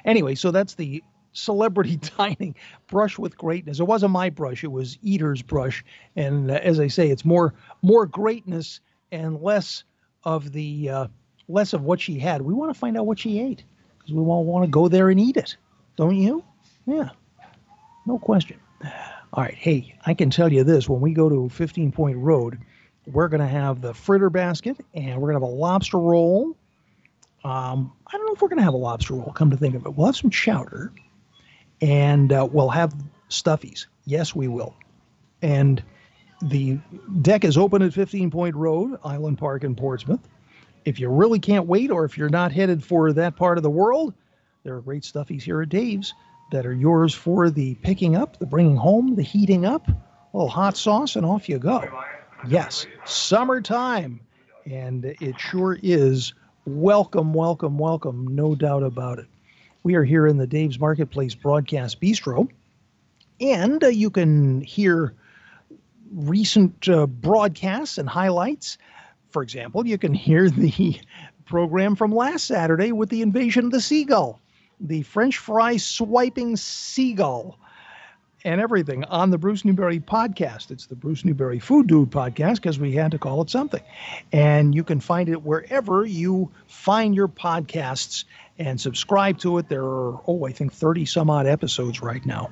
Anyway, 0.06 0.36
so 0.36 0.52
that's 0.52 0.76
the 0.76 1.04
celebrity 1.34 1.98
dining 2.18 2.56
brush 2.88 3.18
with 3.18 3.38
greatness. 3.38 3.80
It 3.80 3.86
wasn't 3.86 4.12
my 4.12 4.30
brush; 4.30 4.64
it 4.64 4.72
was 4.72 4.98
Eater's 5.02 5.42
brush, 5.42 5.84
and 6.16 6.52
uh, 6.52 6.56
as 6.56 6.80
I 6.80 6.88
say, 6.88 7.10
it's 7.10 7.26
more 7.26 7.54
more 7.82 8.06
greatness 8.06 8.80
and 9.12 9.42
less 9.42 9.84
of 10.24 10.52
the 10.52 10.90
uh, 10.90 11.08
less 11.48 11.74
of 11.74 11.84
what 11.84 12.00
she 12.00 12.20
had. 12.20 12.42
We 12.42 12.54
want 12.54 12.74
to 12.74 12.80
find 12.80 12.98
out 12.98 13.06
what 13.06 13.20
she 13.20 13.40
ate 13.40 13.64
because 14.08 14.22
we 14.22 14.26
all 14.26 14.46
want 14.46 14.64
to 14.64 14.70
go 14.70 14.88
there 14.88 15.10
and 15.10 15.20
eat 15.20 15.38
it, 15.38 15.58
don't 15.98 16.16
you? 16.16 16.44
Yeah, 16.86 17.10
no 18.06 18.18
question. 18.18 18.58
All 19.34 19.44
right, 19.44 19.54
hey, 19.54 19.96
I 20.06 20.14
can 20.14 20.30
tell 20.30 20.52
you 20.52 20.64
this: 20.64 20.88
when 20.88 21.02
we 21.02 21.14
go 21.14 21.30
to 21.30 21.50
15 21.50 21.92
Point 21.92 22.18
Road, 22.18 22.60
we're 23.06 23.28
going 23.28 23.42
to 23.42 23.48
have 23.48 23.82
the 23.82 23.94
fritter 23.94 24.30
basket, 24.30 24.78
and 24.94 25.16
we're 25.16 25.32
going 25.32 25.40
to 25.40 25.46
have 25.46 25.54
a 25.54 25.56
lobster 25.56 26.00
roll. 26.00 26.56
Um, 27.44 27.92
I 28.08 28.18
don't 28.18 28.26
know 28.26 28.34
if 28.34 28.42
we're 28.42 28.48
going 28.48 28.58
to 28.58 28.64
have 28.64 28.74
a 28.74 28.78
lobster 28.78 29.14
roll. 29.14 29.32
Come 29.34 29.52
to 29.52 29.58
think 29.58 29.76
of 29.76 29.86
it, 29.86 29.96
we'll 29.96 30.08
have 30.08 30.16
some 30.16 30.30
chowder, 30.30 30.94
and 31.82 32.32
uh, 32.32 32.48
we'll 32.50 32.70
have 32.70 32.96
stuffies. 33.30 33.88
Yes, 34.06 34.34
we 34.34 34.48
will. 34.48 34.76
And 35.42 35.84
the 36.42 36.80
deck 37.22 37.44
is 37.44 37.58
open 37.58 37.82
at 37.82 37.94
15 37.94 38.32
Point 38.32 38.56
Road, 38.56 38.98
Island 39.04 39.38
Park 39.38 39.66
in 39.66 39.76
Portsmouth. 39.76 40.22
If 40.88 41.02
you 41.02 41.10
really 41.10 41.40
can't 41.40 41.68
wait, 41.68 41.92
or 41.92 42.06
if 42.06 42.18
you're 42.18 42.30
not 42.30 42.54
headed 42.54 42.82
for 42.82 43.12
that 43.12 43.36
part 43.36 43.58
of 43.58 43.64
the 43.64 43.70
world, 43.70 44.14
there 44.64 44.78
are 44.78 44.80
great 44.80 45.04
stuffies 45.04 45.42
here 45.42 45.62
at 45.62 45.68
Dave's 45.68 46.14
that 46.54 46.66
are 46.66 46.74
yours 46.74 47.14
for 47.14 47.50
the 47.50 47.76
picking 47.76 48.16
up, 48.16 48.40
the 48.40 48.46
bringing 48.46 48.78
home, 48.78 49.16
the 49.16 49.22
heating 49.22 49.66
up, 49.66 49.86
a 49.90 49.98
little 50.32 50.48
hot 50.48 50.78
sauce, 50.78 51.18
and 51.18 51.26
off 51.26 51.50
you 51.50 51.60
go. 51.60 51.84
Yes, 52.48 52.88
summertime. 53.04 54.22
And 54.66 55.04
it 55.04 55.38
sure 55.38 55.78
is 55.84 56.34
welcome, 56.64 57.34
welcome, 57.34 57.78
welcome, 57.78 58.26
no 58.26 58.56
doubt 58.56 58.84
about 58.84 59.20
it. 59.20 59.28
We 59.84 59.96
are 59.96 60.06
here 60.06 60.26
in 60.26 60.38
the 60.38 60.48
Dave's 60.48 60.80
Marketplace 60.80 61.36
Broadcast 61.36 62.00
Bistro, 62.00 62.48
and 63.42 63.84
uh, 63.84 63.88
you 63.88 64.10
can 64.10 64.62
hear 64.62 65.14
recent 66.14 66.88
uh, 66.88 67.08
broadcasts 67.08 67.98
and 67.98 68.08
highlights. 68.08 68.78
For 69.30 69.44
example, 69.44 69.86
you 69.86 69.98
can 69.98 70.14
hear 70.14 70.50
the 70.50 71.00
program 71.46 71.96
from 71.96 72.14
last 72.14 72.46
Saturday 72.46 72.92
with 72.92 73.10
the 73.10 73.22
invasion 73.22 73.66
of 73.66 73.72
the 73.72 73.82
seagull, 73.82 74.40
the 74.80 75.02
French 75.04 75.38
fry 75.38 75.78
swiping 75.78 76.56
seagull, 76.56 77.58
and 78.44 78.62
everything 78.62 79.04
on 79.06 79.30
the 79.30 79.38
Bruce 79.38 79.66
Newberry 79.66 80.00
podcast. 80.00 80.72
It's 80.72 80.86
the 80.86 80.96
Bruce 80.96 81.26
Newberry 81.26 81.60
Food 81.60 81.88
Dude 81.88 82.12
podcast 82.12 82.56
because 82.56 82.80
we 82.80 82.94
had 82.94 83.12
to 83.12 83.20
call 83.20 83.42
it 83.42 83.50
something. 83.50 83.82
And 84.32 84.74
you 84.76 84.84
can 84.84 85.00
find 85.00 85.28
it 85.28 85.44
wherever 85.44 86.06
you 86.06 86.52
find 86.68 87.16
your 87.16 87.28
podcasts 87.28 88.26
and 88.60 88.80
subscribe 88.80 89.40
to 89.40 89.58
it. 89.58 89.70
There 89.70 89.84
are, 89.84 90.22
oh, 90.28 90.46
I 90.46 90.52
think 90.52 90.72
30 90.74 91.06
some 91.06 91.30
odd 91.30 91.48
episodes 91.48 92.02
right 92.02 92.26
now. 92.26 92.50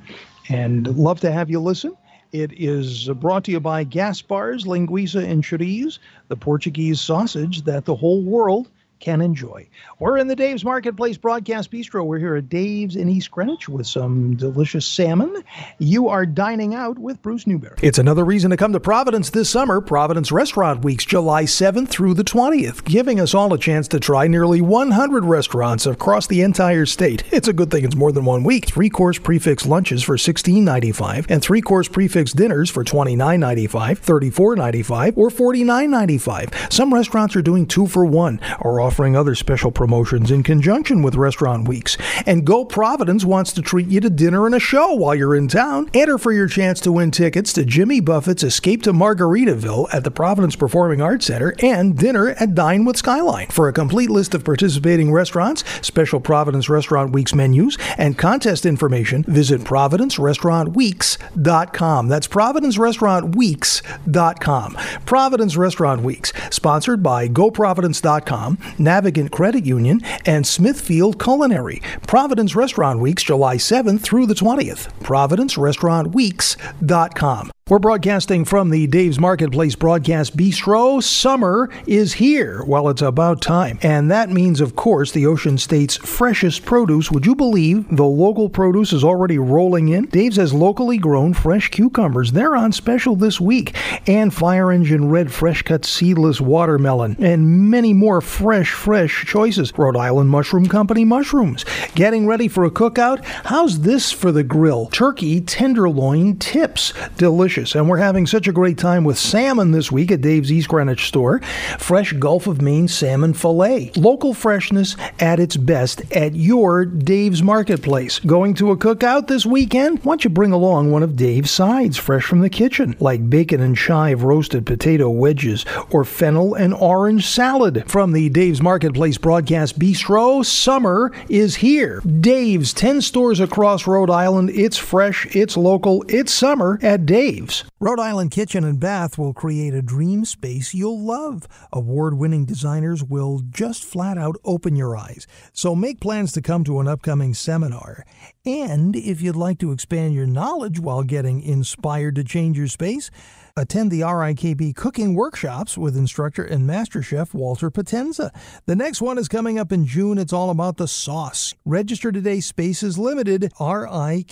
And 0.49 0.87
love 0.97 1.21
to 1.21 1.31
have 1.31 1.49
you 1.49 1.59
listen. 1.59 1.95
It 2.35 2.51
is 2.51 3.07
brought 3.07 3.45
to 3.45 3.51
you 3.51 3.61
by 3.61 3.85
Gaspar's 3.85 4.65
Linguiça 4.65 5.23
and 5.23 5.41
Chorizo, 5.41 5.99
the 6.27 6.35
Portuguese 6.35 6.99
sausage 6.99 7.61
that 7.61 7.85
the 7.85 7.95
whole 7.95 8.21
world 8.21 8.69
can 8.99 9.21
enjoy. 9.21 9.67
We're 9.99 10.17
in 10.17 10.27
the 10.27 10.35
Dave's 10.35 10.63
Marketplace 10.63 11.17
Broadcast 11.17 11.71
Bistro. 11.71 12.05
We're 12.05 12.19
here 12.19 12.35
at 12.35 12.49
Dave's 12.49 12.95
in 12.95 13.09
East 13.09 13.31
Greenwich 13.31 13.69
with 13.69 13.87
some 13.87 14.35
delicious 14.35 14.85
salmon. 14.85 15.43
You 15.79 16.09
are 16.09 16.25
dining 16.25 16.75
out 16.75 16.97
with 16.97 17.21
Bruce 17.21 17.47
Newberry. 17.47 17.77
It's 17.81 17.99
another 17.99 18.25
reason 18.25 18.51
to 18.51 18.57
come 18.57 18.73
to 18.73 18.79
Providence 18.79 19.29
this 19.29 19.49
summer. 19.49 19.81
Providence 19.81 20.31
Restaurant 20.31 20.83
Weeks, 20.83 21.05
July 21.05 21.43
7th 21.43 21.89
through 21.89 22.13
the 22.13 22.23
20th, 22.23 22.83
giving 22.83 23.19
us 23.19 23.33
all 23.33 23.53
a 23.53 23.57
chance 23.57 23.87
to 23.89 23.99
try 23.99 24.27
nearly 24.27 24.61
100 24.61 25.25
restaurants 25.25 25.85
across 25.85 26.27
the 26.27 26.41
entire 26.41 26.85
state. 26.85 27.23
It's 27.31 27.47
a 27.47 27.53
good 27.53 27.71
thing 27.71 27.85
it's 27.85 27.95
more 27.95 28.11
than 28.11 28.25
one 28.25 28.43
week. 28.43 28.65
Three 28.65 28.89
course 28.89 29.19
prefix 29.19 29.65
lunches 29.65 30.03
for 30.03 30.17
$16.95 30.17 31.25
and 31.29 31.41
three 31.41 31.61
course 31.61 31.87
prefix 31.87 32.33
dinners 32.33 32.69
for 32.69 32.83
$29.95, 32.83 33.69
$34.95, 33.99 35.17
or 35.17 35.29
$49.95. 35.29 36.71
Some 36.71 36.93
restaurants 36.93 37.35
are 37.35 37.41
doing 37.41 37.65
two 37.65 37.87
for 37.87 38.05
one 38.05 38.39
or 38.61 38.79
offering 38.85 39.15
other 39.15 39.33
special 39.33 39.71
promotions 39.71 40.29
in 40.29 40.43
conjunction 40.43 41.01
with 41.01 41.15
Restaurant 41.15 41.67
Weeks. 41.67 41.97
And 42.27 42.45
Go 42.45 42.65
Providence 42.65 43.25
wants 43.25 43.51
to 43.53 43.63
treat 43.63 43.87
you 43.87 43.99
to 44.01 44.11
dinner 44.11 44.45
and 44.45 44.53
a 44.53 44.59
show 44.59 44.93
while 44.93 45.15
you're 45.15 45.35
in 45.35 45.47
town. 45.47 45.89
Enter 45.93 46.19
for 46.19 46.31
your 46.31 46.47
chance 46.47 46.79
to 46.81 46.91
win 46.91 47.09
tickets 47.09 47.51
to 47.53 47.65
Jimmy 47.65 47.99
Buffett's 47.99 48.43
Escape 48.43 48.83
to 48.83 48.93
Margaritaville 48.93 49.91
at 49.91 50.03
the 50.03 50.11
Providence 50.11 50.55
Performing 50.55 51.01
Arts 51.01 51.25
Center 51.25 51.55
and 51.63 51.97
dinner 51.97 52.29
at 52.29 52.53
Dine 52.53 52.85
with 52.85 52.97
Skyline. 52.97 53.47
For 53.47 53.67
a 53.67 53.73
complete 53.73 54.11
list 54.11 54.35
of 54.35 54.43
participating 54.43 55.11
restaurants, 55.11 55.63
special 55.81 56.19
Providence 56.19 56.69
Restaurant 56.69 57.11
Weeks 57.11 57.33
menus, 57.33 57.79
and 57.97 58.15
contest 58.17 58.65
information, 58.65 59.23
visit 59.23 59.61
providencerestaurantweeks.com. 59.61 62.07
That's 62.07 62.27
providencerestaurantweeks.com. 62.27 64.77
Providence 65.05 65.57
Restaurant 65.57 66.01
Weeks, 66.01 66.33
sponsored 66.51 67.01
by 67.01 67.27
GoProvidence.com, 67.27 68.57
Navigant 68.77 69.31
Credit 69.31 69.65
Union, 69.65 70.01
and 70.25 70.45
Smithfield 70.45 71.17
Culinary. 71.21 71.81
Providence 72.07 72.55
Restaurant 72.55 72.99
Weeks, 72.99 73.23
July 73.23 73.55
7th 73.57 74.01
through 74.01 74.27
the 74.27 74.33
20th. 74.33 74.91
ProvidenceRestaurantWeeks.com. 74.99 77.51
We're 77.67 77.79
broadcasting 77.79 78.45
from 78.45 78.69
the 78.69 78.85
Dave's 78.85 79.17
Marketplace 79.17 79.73
Broadcast 79.73 80.37
Bistro. 80.37 81.01
Summer 81.01 81.67
is 81.87 82.13
here. 82.13 82.63
Well, 82.63 82.89
it's 82.89 83.01
about 83.01 83.41
time. 83.41 83.79
And 83.81 84.11
that 84.11 84.29
means, 84.29 84.61
of 84.61 84.75
course, 84.75 85.11
the 85.11 85.25
Ocean 85.25 85.57
State's 85.57 85.97
freshest 85.97 86.63
produce. 86.63 87.09
Would 87.09 87.25
you 87.25 87.33
believe 87.33 87.87
the 87.89 88.05
local 88.05 88.49
produce 88.49 88.93
is 88.93 89.03
already 89.03 89.39
rolling 89.39 89.89
in? 89.89 90.05
Dave's 90.05 90.35
has 90.35 90.53
locally 90.53 90.99
grown 90.99 91.33
fresh 91.33 91.69
cucumbers. 91.71 92.33
They're 92.33 92.55
on 92.55 92.71
special 92.71 93.15
this 93.15 93.41
week. 93.41 93.75
And 94.05 94.31
fire 94.31 94.71
engine 94.71 95.09
red 95.09 95.33
fresh 95.33 95.63
cut 95.63 95.85
seedless 95.85 96.39
watermelon. 96.39 97.15
And 97.19 97.71
many 97.71 97.93
more 97.93 98.21
fresh, 98.21 98.73
fresh 98.73 99.25
choices. 99.25 99.73
Rhode 99.75 99.97
Island 99.97 100.29
Mushroom 100.29 100.67
Company 100.67 101.03
mushrooms. 101.03 101.65
Getting 101.95 102.27
ready 102.27 102.47
for 102.47 102.63
a 102.63 102.69
cookout? 102.69 103.25
How's 103.25 103.79
this 103.79 104.11
for 104.11 104.31
the 104.31 104.43
grill? 104.43 104.85
Turkey 104.85 105.41
tenderloin 105.41 106.37
tips. 106.37 106.93
Delicious 107.17 107.54
and 107.55 107.87
we're 107.87 107.97
having 107.97 108.27
such 108.27 108.47
a 108.49 108.51
great 108.51 108.77
time 108.77 109.05
with 109.05 109.17
salmon 109.17 109.71
this 109.71 109.91
week 109.91 110.11
at 110.11 110.19
Dave's 110.19 110.51
East 110.51 110.67
Greenwich 110.67 111.07
store. 111.07 111.39
Fresh 111.79 112.13
Gulf 112.13 112.47
of 112.47 112.61
Maine 112.61 112.89
salmon 112.89 113.33
filet. 113.33 113.91
Local 113.95 114.33
freshness 114.33 114.97
at 115.19 115.39
its 115.39 115.55
best 115.55 116.01
at 116.11 116.35
your 116.35 116.83
Dave's 116.83 117.41
Marketplace. 117.41 118.19
Going 118.19 118.53
to 118.55 118.71
a 118.71 118.77
cookout 118.77 119.27
this 119.27 119.45
weekend? 119.45 119.99
Why 119.99 120.11
don't 120.11 120.25
you 120.25 120.29
bring 120.29 120.51
along 120.51 120.91
one 120.91 121.01
of 121.01 121.15
Dave's 121.15 121.51
sides 121.51 121.97
fresh 121.97 122.25
from 122.25 122.41
the 122.41 122.49
kitchen, 122.49 122.97
like 122.99 123.29
bacon 123.29 123.61
and 123.61 123.77
chive 123.77 124.23
roasted 124.23 124.65
potato 124.65 125.09
wedges 125.09 125.65
or 125.91 126.03
fennel 126.03 126.53
and 126.55 126.73
orange 126.73 127.25
salad. 127.25 127.83
From 127.87 128.11
the 128.11 128.27
Dave's 128.29 128.61
Marketplace 128.61 129.17
Broadcast 129.17 129.79
Bistro, 129.79 130.43
summer 130.43 131.13
is 131.29 131.55
here. 131.55 132.01
Dave's, 132.01 132.73
10 132.73 133.01
stores 133.01 133.39
across 133.39 133.87
Rhode 133.87 134.09
Island. 134.09 134.49
It's 134.49 134.77
fresh, 134.77 135.33
it's 135.35 135.55
local, 135.55 136.03
it's 136.09 136.33
summer 136.33 136.79
at 136.81 137.05
Dave's. 137.05 137.44
Rhode 137.79 137.99
Island 137.99 138.31
Kitchen 138.31 138.63
and 138.63 138.79
Bath 138.79 139.17
will 139.17 139.33
create 139.33 139.73
a 139.73 139.81
dream 139.81 140.25
space 140.25 140.73
you'll 140.73 140.99
love. 140.99 141.47
Award 141.71 142.17
winning 142.17 142.45
designers 142.45 143.03
will 143.03 143.41
just 143.49 143.83
flat 143.83 144.17
out 144.17 144.35
open 144.43 144.75
your 144.75 144.97
eyes. 144.97 145.27
So 145.53 145.75
make 145.75 145.99
plans 145.99 146.31
to 146.33 146.41
come 146.41 146.63
to 146.63 146.79
an 146.79 146.87
upcoming 146.87 147.33
seminar. 147.33 148.05
And 148.45 148.95
if 148.95 149.21
you'd 149.21 149.35
like 149.35 149.59
to 149.59 149.71
expand 149.71 150.13
your 150.13 150.27
knowledge 150.27 150.79
while 150.79 151.03
getting 151.03 151.41
inspired 151.41 152.15
to 152.15 152.23
change 152.23 152.57
your 152.57 152.67
space, 152.67 153.11
attend 153.57 153.89
the 153.89 154.01
RIKB 154.01 154.75
cooking 154.75 155.15
workshops 155.15 155.77
with 155.77 155.95
instructor 155.95 156.43
and 156.43 156.67
master 156.67 157.01
chef 157.01 157.33
Walter 157.33 157.71
Potenza. 157.71 158.31
The 158.65 158.75
next 158.75 159.01
one 159.01 159.17
is 159.17 159.29
coming 159.29 159.57
up 159.57 159.71
in 159.71 159.85
June. 159.85 160.17
It's 160.17 160.33
all 160.33 160.49
about 160.49 160.75
the 160.75 160.89
sauce. 160.89 161.53
Register 161.63 162.11
today. 162.11 162.41
Space 162.41 162.83
is 162.83 162.99
limited. 162.99 163.53
RIKB.com. 163.59 164.29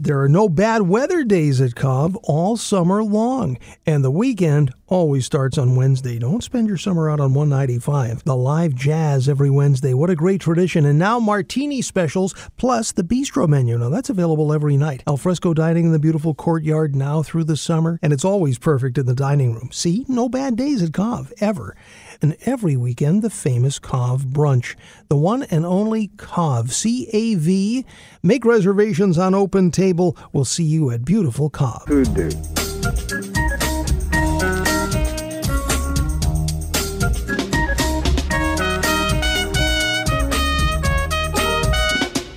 There 0.00 0.20
are 0.20 0.28
no 0.28 0.48
bad 0.48 0.82
weather 0.82 1.22
days 1.22 1.60
at 1.60 1.76
CAV 1.76 2.16
all 2.24 2.56
summer 2.56 3.04
long, 3.04 3.58
and 3.86 4.04
the 4.04 4.10
weekend 4.10 4.72
always 4.92 5.24
starts 5.24 5.56
on 5.56 5.74
Wednesday. 5.74 6.18
Don't 6.18 6.44
spend 6.44 6.68
your 6.68 6.76
summer 6.76 7.08
out 7.08 7.18
on 7.18 7.32
195. 7.32 8.24
The 8.24 8.36
live 8.36 8.74
jazz 8.74 9.26
every 9.26 9.48
Wednesday. 9.48 9.94
What 9.94 10.10
a 10.10 10.14
great 10.14 10.40
tradition. 10.40 10.84
And 10.84 10.98
now 10.98 11.18
martini 11.18 11.80
specials 11.80 12.34
plus 12.58 12.92
the 12.92 13.02
bistro 13.02 13.48
menu. 13.48 13.78
Now 13.78 13.88
that's 13.88 14.10
available 14.10 14.52
every 14.52 14.76
night. 14.76 15.02
Alfresco 15.06 15.54
dining 15.54 15.86
in 15.86 15.92
the 15.92 15.98
beautiful 15.98 16.34
courtyard 16.34 16.94
now 16.94 17.22
through 17.22 17.44
the 17.44 17.56
summer, 17.56 17.98
and 18.02 18.12
it's 18.12 18.24
always 18.24 18.58
perfect 18.58 18.98
in 18.98 19.06
the 19.06 19.14
dining 19.14 19.54
room. 19.54 19.70
See, 19.72 20.04
no 20.08 20.28
bad 20.28 20.56
days 20.56 20.82
at 20.82 20.92
CAV 20.92 21.32
ever. 21.40 21.74
And 22.20 22.36
every 22.44 22.76
weekend, 22.76 23.22
the 23.22 23.30
famous 23.30 23.78
CAV 23.78 24.26
brunch. 24.26 24.76
The 25.08 25.16
one 25.16 25.44
and 25.44 25.64
only 25.64 26.08
CAV, 26.18 26.70
C 26.70 27.08
A 27.12 27.34
V. 27.36 27.86
Make 28.22 28.44
reservations 28.44 29.16
on 29.16 29.34
Open 29.34 29.70
Table. 29.70 30.18
We'll 30.32 30.44
see 30.44 30.64
you 30.64 30.90
at 30.90 31.04
beautiful 31.04 31.48
CAV. 31.48 31.86
Do. 32.14 33.31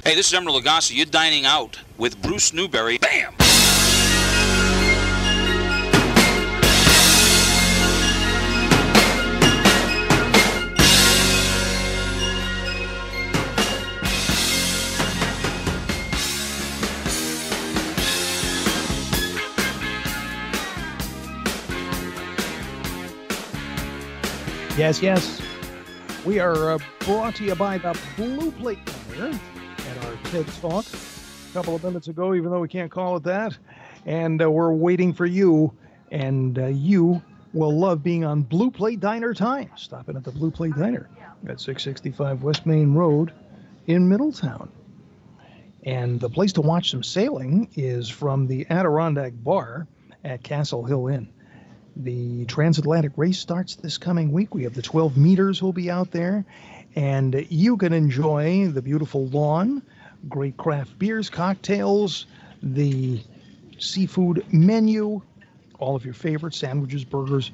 Hey, 0.08 0.14
this 0.14 0.32
is 0.32 0.40
Emeril 0.40 0.62
Lagasse. 0.62 0.96
You're 0.96 1.08
dining 1.08 1.48
out 1.48 1.80
with 1.98 2.22
Bruce 2.22 2.54
Newbury. 2.54 3.00
Bam! 3.00 3.34
Yes, 24.78 25.02
yes. 25.02 25.42
We 26.24 26.38
are 26.38 26.74
uh, 26.74 26.80
brought 27.00 27.34
to 27.38 27.44
you 27.44 27.56
by 27.56 27.80
the 27.80 28.00
Blue 28.16 28.52
Plate 28.52 28.86
Diner 28.86 29.40
at 30.26 30.36
our 30.36 30.44
TED 30.44 30.54
Talk 30.62 30.86
a 30.86 31.54
couple 31.54 31.76
of 31.76 31.84
minutes 31.84 32.08
ago, 32.08 32.34
even 32.34 32.52
though 32.52 32.60
we 32.60 32.68
can't 32.68 32.92
call 32.92 33.18
it 33.18 33.24
that. 33.24 33.58
And 34.06 34.42
uh, 34.42 34.50
we're 34.50 34.74
waiting 34.74 35.14
for 35.14 35.26
you, 35.26 35.74
and 36.12 36.58
uh, 36.58 36.68
you 36.68 37.22
will 37.54 37.78
love 37.78 38.04
being 38.04 38.24
on 38.24 38.42
Blue 38.42 38.72
Plate 38.72 39.00
Diner 39.00 39.34
time. 39.34 39.72
Stopping 39.76 40.16
at 40.16 40.24
the 40.24 40.32
Blue 40.32 40.52
Plate 40.52 40.76
Diner 40.76 41.10
at 41.48 41.60
665 41.60 42.44
West 42.44 42.66
Main 42.66 42.94
Road 42.94 43.34
in 43.88 44.08
Middletown. 44.08 44.72
And 45.84 46.20
the 46.20 46.30
place 46.30 46.54
to 46.54 46.62
watch 46.62 46.92
some 46.92 47.04
sailing 47.04 47.70
is 47.76 48.10
from 48.10 48.48
the 48.48 48.66
Adirondack 48.70 49.34
Bar 49.36 49.88
at 50.24 50.44
Castle 50.44 50.84
Hill 50.84 51.08
Inn. 51.08 51.30
The 51.96 52.46
transatlantic 52.46 53.14
race 53.16 53.40
starts 53.40 53.76
this 53.76 53.98
coming 53.98 54.32
week. 54.32 54.54
We 54.54 54.64
have 54.64 54.74
the 54.74 54.82
12 54.82 55.18
meters 55.18 55.62
will 55.62 55.74
be 55.74 55.90
out 55.90 56.12
there, 56.12 56.46
and 56.96 57.46
you 57.50 57.78
can 57.78 57.94
enjoy 57.94 58.68
the 58.68 58.82
beautiful 58.82 59.28
lawn, 59.28 59.82
great 60.30 60.58
craft 60.58 60.98
beers, 60.98 61.30
cocktails, 61.30 62.26
the 62.62 63.22
seafood 63.78 64.46
menu, 64.52 65.22
all 65.80 65.96
of 65.96 66.06
your 66.06 66.14
favorite 66.14 66.54
sandwiches, 66.54 67.04
burgers 67.04 67.52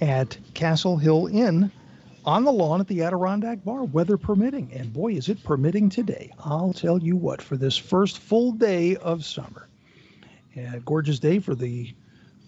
at 0.00 0.36
Castle 0.54 0.96
Hill 0.96 1.28
Inn 1.28 1.70
on 2.24 2.44
the 2.44 2.52
lawn 2.52 2.80
at 2.80 2.88
the 2.88 3.02
Adirondack 3.02 3.64
Bar, 3.64 3.84
weather 3.84 4.16
permitting. 4.16 4.72
And 4.72 4.92
boy, 4.92 5.12
is 5.12 5.28
it 5.28 5.42
permitting 5.42 5.88
today. 5.88 6.32
I'll 6.38 6.72
tell 6.72 6.98
you 6.98 7.16
what, 7.16 7.42
for 7.42 7.56
this 7.56 7.76
first 7.76 8.18
full 8.18 8.52
day 8.52 8.96
of 8.96 9.24
summer. 9.24 9.68
A 10.56 10.80
gorgeous 10.80 11.18
day 11.18 11.38
for 11.38 11.54
the 11.54 11.94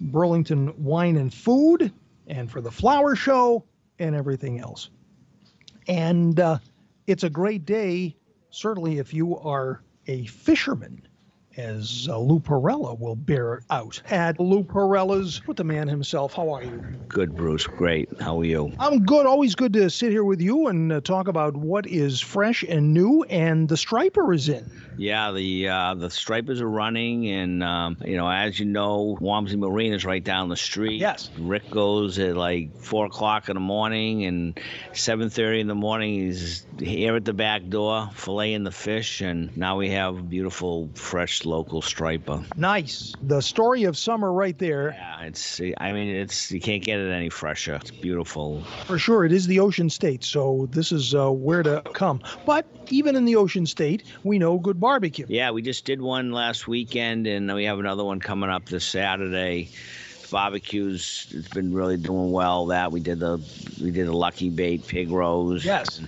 Burlington 0.01 0.75
Wine 0.83 1.17
and 1.17 1.33
Food, 1.33 1.93
and 2.27 2.51
for 2.51 2.61
the 2.61 2.71
flower 2.71 3.17
show, 3.17 3.65
and 3.99 4.15
everything 4.15 4.61
else. 4.61 4.91
And 5.89 6.39
uh, 6.39 6.59
it's 7.07 7.25
a 7.25 7.31
great 7.31 7.65
day, 7.65 8.17
certainly 8.55 8.99
if 8.99 9.13
you 9.13 9.37
are 9.39 9.83
a 10.07 10.25
fisherman 10.27 11.04
as 11.57 12.09
uh, 12.11 12.19
Lou 12.19 12.41
Perella 12.41 12.99
will 12.99 13.17
bear 13.17 13.63
out 13.71 14.01
at 14.11 14.41
Lou 14.41 14.65
Perella's 14.65 15.47
with 15.47 15.57
the 15.57 15.65
man 15.65 15.89
himself. 15.89 16.35
How 16.35 16.51
are 16.51 16.63
you? 16.63 16.83
Good, 17.09 17.35
Bruce. 17.37 17.67
Great. 17.67 18.09
How 18.21 18.41
are 18.41 18.45
you? 18.45 18.73
I'm 18.79 19.05
good. 19.05 19.27
Always 19.27 19.55
good 19.55 19.73
to 19.75 19.91
sit 19.91 20.11
here 20.11 20.25
with 20.25 20.41
you 20.41 20.67
and 20.67 20.93
uh, 20.93 21.01
talk 21.01 21.29
about 21.29 21.57
what 21.57 21.87
is 21.87 22.21
fresh 22.21 22.63
and 22.63 22.93
new. 22.93 23.23
And 23.25 23.69
the 23.69 23.77
striper 23.77 24.33
is 24.33 24.49
in. 24.49 24.71
Yeah, 24.97 25.33
the 25.33 25.69
uh, 25.69 25.95
the 25.95 26.09
stripers 26.09 26.61
are 26.61 26.71
running, 26.71 27.29
and 27.29 27.65
um, 27.65 27.97
you 28.05 28.17
know, 28.17 28.31
as 28.31 28.61
you 28.61 28.67
know, 28.67 29.19
Wamsley 29.21 29.57
Marine 29.57 29.93
is 29.93 30.05
right 30.05 30.23
down 30.23 30.49
the 30.49 30.57
street. 30.57 31.01
Yes. 31.01 31.31
Rick 31.37 31.69
goes 31.71 32.19
at 32.21 32.37
like 32.37 32.77
four 32.77 33.07
o'clock 33.07 33.49
in 33.49 33.55
the 33.55 33.61
morning, 33.61 34.25
and 34.25 34.59
seven 34.93 35.31
thirty 35.31 35.61
in 35.61 35.67
the 35.67 35.75
morning 35.75 36.15
he's 36.15 36.65
here 36.79 37.17
at 37.17 37.25
the 37.25 37.33
back 37.33 37.69
door 37.69 38.09
filleting 38.15 38.65
the 38.65 38.71
fish, 38.71 39.21
and 39.21 39.57
now 39.57 39.79
we 39.79 39.91
have 39.91 40.29
beautiful, 40.29 40.89
fresh 40.95 41.44
local 41.47 41.83
striper. 41.83 42.43
Nice. 42.57 43.15
The 43.23 43.41
story 43.41 43.85
of 43.85 43.97
summer 43.97 44.33
right 44.33 44.59
there. 44.59 44.91
Yeah, 44.91 45.23
it's. 45.23 45.61
I 45.79 45.93
mean, 45.93 46.09
it's 46.09 46.51
you 46.51 46.61
can't 46.61 46.83
get 46.83 46.99
it 46.99 47.11
any 47.11 47.29
fresher. 47.29 47.75
It's 47.75 47.91
beautiful. 47.91 48.63
For 48.87 48.99
sure, 48.99 49.25
it 49.25 49.33
is 49.33 49.47
the 49.47 49.61
Ocean 49.61 49.91
State, 49.91 50.25
so 50.25 50.69
this 50.71 50.93
is 50.93 51.15
uh, 51.15 51.31
where 51.31 51.63
to 51.63 51.83
come. 51.93 52.21
But 52.47 52.67
even 52.91 53.17
in 53.17 53.25
the 53.25 53.37
Ocean 53.37 53.67
State, 53.67 54.05
we 54.23 54.39
know 54.39 54.59
good 54.59 54.81
barbecue. 54.81 55.27
Yeah, 55.29 55.51
we 55.51 55.63
just 55.63 55.85
did 55.85 56.01
one 56.01 56.33
last 56.33 56.69
weekend, 56.69 57.27
and 57.27 57.53
we 57.55 57.65
have 57.65 57.79
another 57.79 58.05
one 58.05 58.21
coming 58.21 58.51
up 58.51 58.67
this 58.67 58.85
Saturday. 58.85 59.71
Barbecues, 60.31 61.29
it's 61.31 61.49
been 61.49 61.73
really 61.73 61.97
doing 61.97 62.33
well. 62.33 62.67
That 62.67 62.91
we 62.91 62.99
did 62.99 63.21
the 63.21 63.39
we 63.81 63.91
did 63.93 64.09
the 64.09 64.17
Lucky 64.17 64.51
Bait 64.51 64.87
pig 64.87 65.11
roast. 65.11 65.65
Yes. 65.65 66.01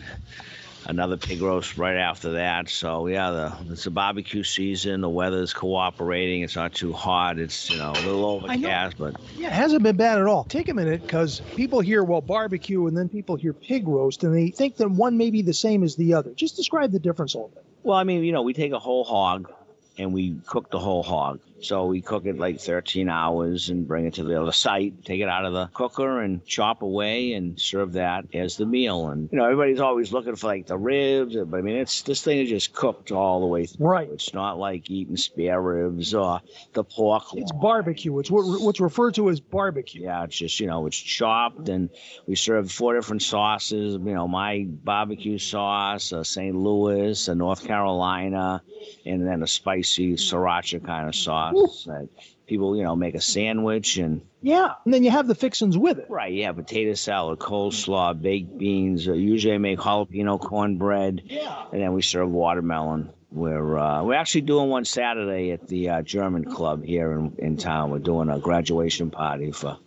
Another 0.88 1.16
pig 1.16 1.42
roast 1.42 1.76
right 1.76 1.96
after 1.96 2.32
that. 2.32 2.68
So 2.68 3.08
yeah, 3.08 3.30
the 3.30 3.72
it's 3.72 3.86
a 3.86 3.90
barbecue 3.90 4.42
season. 4.42 5.00
The 5.00 5.08
weather's 5.08 5.52
cooperating. 5.52 6.42
It's 6.42 6.54
not 6.54 6.72
too 6.72 6.92
hot. 6.92 7.38
It's 7.38 7.68
you 7.70 7.76
know 7.76 7.90
a 7.90 8.00
little 8.00 8.24
overcast, 8.24 8.96
but 8.96 9.14
Yeah, 9.36 9.48
it 9.48 9.52
hasn't 9.52 9.82
been 9.82 9.96
bad 9.96 10.18
at 10.18 10.26
all. 10.26 10.44
Take 10.44 10.68
a 10.68 10.74
minute 10.74 11.02
because 11.02 11.40
people 11.56 11.80
hear, 11.80 12.04
well, 12.04 12.20
barbecue, 12.20 12.86
and 12.86 12.96
then 12.96 13.08
people 13.08 13.34
hear 13.36 13.52
pig 13.52 13.88
roast, 13.88 14.22
and 14.22 14.34
they 14.34 14.50
think 14.50 14.76
that 14.76 14.90
one 14.90 15.16
may 15.16 15.30
be 15.30 15.42
the 15.42 15.54
same 15.54 15.82
as 15.82 15.96
the 15.96 16.14
other. 16.14 16.32
Just 16.34 16.56
describe 16.56 16.92
the 16.92 17.00
difference 17.00 17.34
a 17.34 17.38
little 17.38 17.50
bit. 17.50 17.64
Well, 17.82 17.98
I 17.98 18.04
mean, 18.04 18.22
you 18.22 18.32
know, 18.32 18.42
we 18.42 18.52
take 18.52 18.72
a 18.72 18.78
whole 18.78 19.04
hog 19.04 19.50
and 19.98 20.12
we 20.12 20.36
cook 20.46 20.70
the 20.70 20.78
whole 20.78 21.02
hog. 21.02 21.40
So 21.60 21.86
we 21.86 22.02
cook 22.02 22.26
it 22.26 22.38
like 22.38 22.60
13 22.60 23.08
hours 23.08 23.70
and 23.70 23.88
bring 23.88 24.06
it 24.06 24.14
to 24.14 24.24
the 24.24 24.40
other 24.40 24.52
site, 24.52 25.04
take 25.04 25.20
it 25.20 25.28
out 25.28 25.44
of 25.44 25.52
the 25.52 25.68
cooker 25.72 26.20
and 26.20 26.44
chop 26.44 26.82
away 26.82 27.32
and 27.32 27.58
serve 27.58 27.94
that 27.94 28.26
as 28.34 28.56
the 28.56 28.66
meal. 28.66 29.08
And, 29.08 29.28
you 29.32 29.38
know, 29.38 29.44
everybody's 29.44 29.80
always 29.80 30.12
looking 30.12 30.36
for 30.36 30.48
like 30.48 30.66
the 30.66 30.76
ribs, 30.76 31.36
but 31.36 31.56
I 31.56 31.62
mean, 31.62 31.76
it's 31.76 32.02
this 32.02 32.22
thing 32.22 32.38
is 32.38 32.48
just 32.48 32.72
cooked 32.74 33.10
all 33.10 33.40
the 33.40 33.46
way 33.46 33.66
through. 33.66 33.86
Right. 33.86 34.08
It's 34.10 34.34
not 34.34 34.58
like 34.58 34.90
eating 34.90 35.16
spare 35.16 35.60
ribs 35.60 36.14
or 36.14 36.40
the 36.74 36.84
pork. 36.84 37.24
It's 37.34 37.52
barbecue. 37.52 38.18
It's 38.18 38.30
what, 38.30 38.42
what's 38.60 38.80
referred 38.80 39.14
to 39.14 39.30
as 39.30 39.40
barbecue. 39.40 40.02
Yeah, 40.02 40.24
it's 40.24 40.36
just, 40.36 40.60
you 40.60 40.66
know, 40.66 40.86
it's 40.86 40.98
chopped 40.98 41.68
and 41.68 41.90
we 42.26 42.36
serve 42.36 42.70
four 42.70 42.94
different 42.94 43.22
sauces. 43.22 43.94
You 43.94 44.14
know, 44.14 44.28
my 44.28 44.66
barbecue 44.68 45.38
sauce, 45.38 46.12
a 46.12 46.24
St. 46.24 46.54
Louis, 46.54 47.28
a 47.28 47.34
North 47.34 47.66
Carolina, 47.66 48.62
and 49.04 49.26
then 49.26 49.42
a 49.42 49.46
spicy 49.46 50.14
sriracha 50.14 50.84
kind 50.84 51.08
of 51.08 51.14
sauce. 51.14 51.45
That 51.54 52.08
people, 52.46 52.76
you 52.76 52.82
know, 52.82 52.96
make 52.96 53.14
a 53.14 53.20
sandwich 53.20 53.96
and 53.98 54.22
Yeah, 54.42 54.72
and 54.84 54.92
then 54.92 55.02
you 55.02 55.10
have 55.10 55.26
the 55.26 55.34
fixins 55.34 55.76
with 55.76 55.98
it. 55.98 56.06
Right, 56.08 56.32
yeah, 56.32 56.52
potato 56.52 56.94
salad, 56.94 57.38
coleslaw, 57.38 58.20
baked 58.20 58.56
beans. 58.58 59.08
Uh, 59.08 59.12
usually 59.12 59.54
I 59.54 59.58
make 59.58 59.78
jalapeno 59.78 60.40
cornbread, 60.40 61.22
yeah. 61.24 61.64
and 61.72 61.80
then 61.80 61.92
we 61.92 62.02
serve 62.02 62.30
watermelon. 62.30 63.10
We're 63.30 63.78
uh, 63.78 64.02
we're 64.04 64.14
actually 64.14 64.42
doing 64.42 64.68
one 64.70 64.84
Saturday 64.84 65.50
at 65.50 65.66
the 65.66 65.90
uh, 65.90 66.02
German 66.02 66.44
club 66.44 66.84
here 66.84 67.12
in, 67.12 67.34
in 67.38 67.56
town. 67.56 67.90
We're 67.90 67.98
doing 67.98 68.30
a 68.30 68.38
graduation 68.38 69.10
party 69.10 69.50
for 69.50 69.78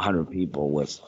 hundred 0.00 0.30
people 0.30 0.70
with 0.70 1.00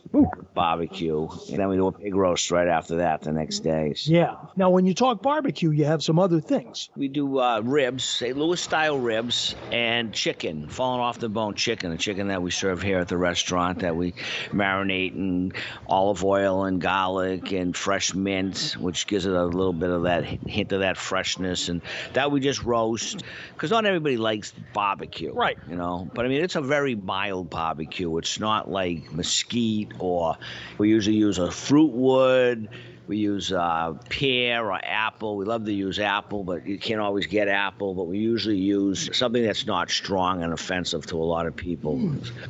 barbecue, 0.55 1.29
and 1.49 1.59
then 1.59 1.69
we 1.69 1.77
do 1.77 1.87
a 1.87 1.93
pig 1.93 2.15
roast 2.15 2.51
right 2.51 2.69
after 2.69 2.97
that 2.97 3.23
the 3.23 3.33
next 3.33 3.61
day. 3.61 3.95
Yeah. 4.05 4.37
Now, 4.57 4.71
when 4.71 4.87
you 4.87 4.95
talk 4.95 5.23
barbecue, 5.23 5.71
you 5.71 5.85
have 5.85 6.03
some 6.03 6.19
other 6.19 6.41
things. 6.41 6.89
We 6.97 7.09
do 7.09 7.39
uh, 7.39 7.61
ribs, 7.61 8.05
St. 8.05 8.37
Louis 8.37 8.61
style 8.61 8.99
ribs, 8.99 9.55
and 9.71 10.13
chicken, 10.13 10.69
falling 10.69 11.01
off 11.01 11.19
the 11.19 11.29
bone 11.29 11.55
chicken, 11.55 11.91
the 11.91 11.99
chicken 11.99 12.29
that 12.29 12.43
we 12.43 12.51
serve 12.51 12.83
here 12.83 12.99
at 12.99 13.09
the 13.09 13.17
restaurant 13.17 13.81
that 13.81 13.97
we 13.97 14.13
marinate 14.51 15.15
in 15.15 15.53
olive 15.87 16.25
oil 16.25 16.65
and 16.65 16.81
garlic 16.81 17.53
and 17.53 17.77
fresh 17.77 18.15
mint, 18.15 18.77
which 18.79 19.07
gives 19.07 19.27
it 19.27 19.33
a 19.33 19.45
little 19.45 19.73
bit 19.73 19.91
of 19.91 20.05
that 20.05 20.25
hint 20.25 20.73
of 20.73 20.81
that 20.81 20.97
freshness, 20.97 21.69
and 21.69 21.83
that 22.15 22.31
we 22.33 22.41
just 22.41 22.65
roast 22.65 23.23
because 23.55 23.71
not 23.71 23.85
everybody 23.85 24.17
likes 24.17 24.53
barbecue, 24.73 25.33
right? 25.33 25.59
You 25.69 25.77
know, 25.77 26.09
but 26.15 26.25
I 26.25 26.29
mean 26.29 26.43
it's 26.43 26.57
a 26.57 26.61
very 26.61 26.95
mild 26.95 27.51
barbecue. 27.51 28.17
It's 28.19 28.39
not 28.39 28.71
like 28.71 28.78
mesquite 28.87 29.93
or 29.99 30.37
we 30.79 30.89
usually 30.89 31.17
use 31.17 31.39
a 31.39 31.51
fruit 31.51 31.93
wood. 31.93 32.69
We 33.07 33.17
use 33.17 33.53
uh, 33.53 33.95
pear 34.11 34.71
or 34.71 34.79
apple. 34.85 35.39
We 35.39 35.47
love 35.47 35.65
to 35.65 35.73
use 35.73 35.99
apple, 35.99 36.45
but 36.45 36.67
you 36.67 36.79
can't 36.79 37.01
always 37.01 37.27
get 37.27 37.49
apple. 37.49 37.95
But 37.95 38.05
we 38.05 38.19
usually 38.19 38.59
use 38.59 39.09
something 39.17 39.43
that's 39.43 39.65
not 39.65 39.91
strong 39.91 40.43
and 40.43 40.53
offensive 40.53 41.07
to 41.07 41.17
a 41.17 41.25
lot 41.25 41.47
of 41.47 41.57
people. 41.57 41.99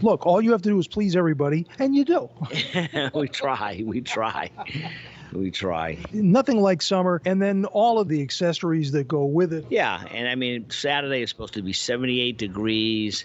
Look, 0.02 0.26
all 0.26 0.42
you 0.42 0.50
have 0.50 0.62
to 0.62 0.70
do 0.70 0.78
is 0.80 0.88
please 0.88 1.14
everybody, 1.14 1.68
and 1.78 1.94
you 1.94 2.05
do. 2.05 2.28
we 3.14 3.28
try. 3.28 3.82
We 3.86 4.00
try. 4.00 4.50
We 5.32 5.50
try. 5.50 5.98
Nothing 6.12 6.60
like 6.60 6.82
summer, 6.82 7.20
and 7.24 7.40
then 7.40 7.64
all 7.66 7.98
of 7.98 8.09
the 8.09 8.22
accessories 8.22 8.92
that 8.92 9.09
go 9.09 9.24
with 9.24 9.52
it. 9.52 9.66
Yeah, 9.70 10.02
and 10.10 10.28
I 10.28 10.34
mean 10.34 10.70
Saturday 10.70 11.22
is 11.22 11.30
supposed 11.30 11.55
to 11.55 11.62
be 11.62 11.72
78 11.72 12.38
degrees. 12.38 13.24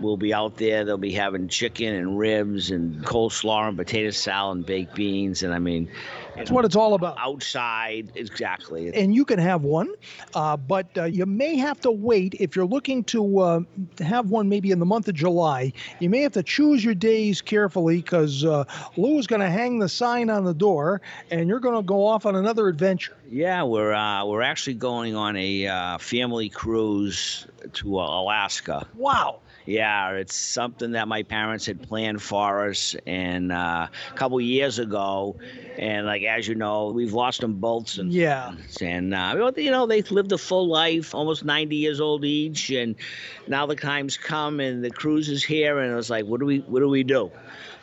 We'll 0.00 0.16
be 0.16 0.34
out 0.34 0.56
there. 0.56 0.84
They'll 0.84 0.98
be 0.98 1.12
having 1.12 1.48
chicken 1.48 1.94
and 1.94 2.18
ribs 2.18 2.70
and 2.70 3.04
coleslaw 3.04 3.68
and 3.68 3.76
potato 3.76 4.10
salad 4.10 4.58
and 4.58 4.66
baked 4.66 4.94
beans. 4.94 5.42
And 5.42 5.54
I 5.54 5.58
mean, 5.60 5.88
that's 6.36 6.50
what 6.50 6.64
it's 6.64 6.76
all 6.76 6.94
about. 6.94 7.16
Outside, 7.18 8.12
exactly. 8.14 8.92
And 8.94 9.14
you 9.14 9.24
can 9.24 9.38
have 9.38 9.62
one, 9.62 9.88
uh, 10.34 10.56
but 10.56 10.86
uh, 10.96 11.04
you 11.04 11.26
may 11.26 11.56
have 11.56 11.80
to 11.82 11.90
wait 11.90 12.34
if 12.40 12.56
you're 12.56 12.66
looking 12.66 13.04
to 13.04 13.38
uh, 13.38 13.60
have 13.98 14.30
one 14.30 14.48
maybe 14.48 14.70
in 14.70 14.78
the 14.78 14.86
month 14.86 15.08
of 15.08 15.14
July. 15.14 15.72
You 16.00 16.10
may 16.10 16.20
have 16.20 16.32
to 16.32 16.42
choose 16.42 16.84
your 16.84 16.94
days 16.94 17.40
carefully 17.40 17.96
because 17.96 18.44
uh, 18.44 18.64
Lou 18.96 19.18
is 19.18 19.26
going 19.26 19.40
to 19.40 19.50
hang 19.50 19.78
the 19.78 19.88
sign 19.88 20.30
on 20.30 20.44
the 20.44 20.54
door, 20.54 21.00
and 21.30 21.48
you're 21.48 21.60
going 21.60 21.76
to 21.76 21.86
go 21.86 22.06
off 22.06 22.26
on 22.26 22.36
another 22.36 22.68
adventure. 22.68 23.16
Yeah, 23.30 23.62
we're 23.62 23.92
uh, 23.92 24.24
we're 24.24 24.42
actually 24.42 24.74
going 24.74 25.16
on 25.16 25.36
a 25.36 25.66
uh, 25.66 25.98
family 25.98 26.48
cruise 26.48 27.46
to 27.74 27.98
Alaska. 28.00 28.86
Wow. 28.94 29.40
Yeah, 29.66 30.10
it's 30.12 30.36
something 30.36 30.92
that 30.92 31.08
my 31.08 31.22
parents 31.22 31.64
had 31.64 31.82
planned 31.82 32.20
for 32.20 32.68
us, 32.68 32.94
and 33.06 33.50
uh, 33.50 33.88
a 34.10 34.14
couple 34.14 34.38
years 34.40 34.78
ago, 34.78 35.36
and 35.78 36.06
like 36.06 36.22
as 36.22 36.46
you 36.46 36.54
know, 36.54 36.90
we've 36.90 37.14
lost 37.14 37.40
them 37.40 37.54
both 37.54 37.88
since. 37.88 38.14
Yeah. 38.14 38.54
And 38.82 39.14
uh, 39.14 39.52
you 39.56 39.70
know, 39.70 39.86
they've 39.86 40.10
lived 40.10 40.32
a 40.32 40.38
full 40.38 40.68
life, 40.68 41.14
almost 41.14 41.44
90 41.44 41.76
years 41.76 42.00
old 42.00 42.24
each, 42.24 42.70
and 42.70 42.94
now 43.48 43.64
the 43.64 43.76
time's 43.76 44.18
come, 44.18 44.60
and 44.60 44.84
the 44.84 44.90
cruise 44.90 45.30
is 45.30 45.42
here, 45.42 45.78
and 45.78 45.92
I 45.92 45.96
was 45.96 46.10
like, 46.10 46.26
what 46.26 46.40
do 46.40 46.46
we, 46.46 46.58
what 46.58 46.80
do 46.80 46.88
we 46.88 47.02
do? 47.02 47.30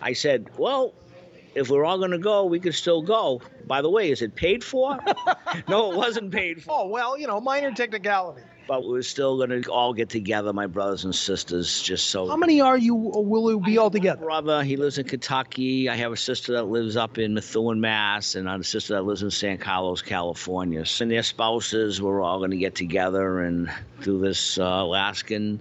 I 0.02 0.14
said, 0.14 0.50
well, 0.58 0.94
if 1.56 1.70
we're 1.70 1.84
all 1.84 1.98
going 1.98 2.12
to 2.12 2.18
go, 2.18 2.46
we 2.46 2.60
could 2.60 2.76
still 2.76 3.02
go. 3.02 3.42
By 3.66 3.82
the 3.82 3.90
way, 3.90 4.12
is 4.12 4.22
it 4.22 4.36
paid 4.36 4.64
for? 4.64 5.00
no, 5.68 5.92
it 5.92 5.98
wasn't 5.98 6.32
paid 6.32 6.64
for. 6.64 6.72
Oh, 6.72 6.88
well, 6.88 7.18
you 7.18 7.28
know, 7.28 7.42
minor 7.42 7.72
technicality. 7.72 8.42
But 8.72 8.88
we're 8.88 9.02
still 9.02 9.36
going 9.36 9.64
to 9.64 9.70
all 9.70 9.94
get 9.94 10.08
together, 10.08 10.54
my 10.54 10.66
brothers 10.66 11.04
and 11.04 11.14
sisters, 11.14 11.82
just 11.82 12.10
so. 12.10 12.30
How 12.30 12.38
many 12.38 12.62
are 12.62 12.78
you, 12.78 12.96
will 12.96 13.52
you 13.52 13.60
be 13.60 13.78
all 13.78 13.92
together? 13.92 14.24
brother, 14.24 14.64
he 14.64 14.78
lives 14.78 14.98
in 14.98 15.06
Kentucky. 15.06 15.90
I 15.90 15.98
have 15.98 16.14
a 16.14 16.16
sister 16.16 16.54
that 16.54 16.64
lives 16.64 16.96
up 16.96 17.18
in 17.18 17.34
Methuen, 17.34 17.82
Mass, 17.82 18.36
and 18.36 18.48
I 18.48 18.54
have 18.54 18.62
a 18.62 18.64
sister 18.64 18.94
that 18.94 19.02
lives 19.02 19.24
in 19.24 19.30
San 19.30 19.58
Carlos, 19.58 20.02
California. 20.02 20.86
And 21.02 21.12
their 21.12 21.22
spouses, 21.22 22.02
we're 22.02 22.22
all 22.22 22.38
going 22.38 22.52
to 22.52 22.58
get 22.58 22.74
together 22.74 23.42
and 23.42 23.70
do 24.04 24.22
this 24.22 24.58
uh, 24.58 24.64
Alaskan 24.64 25.60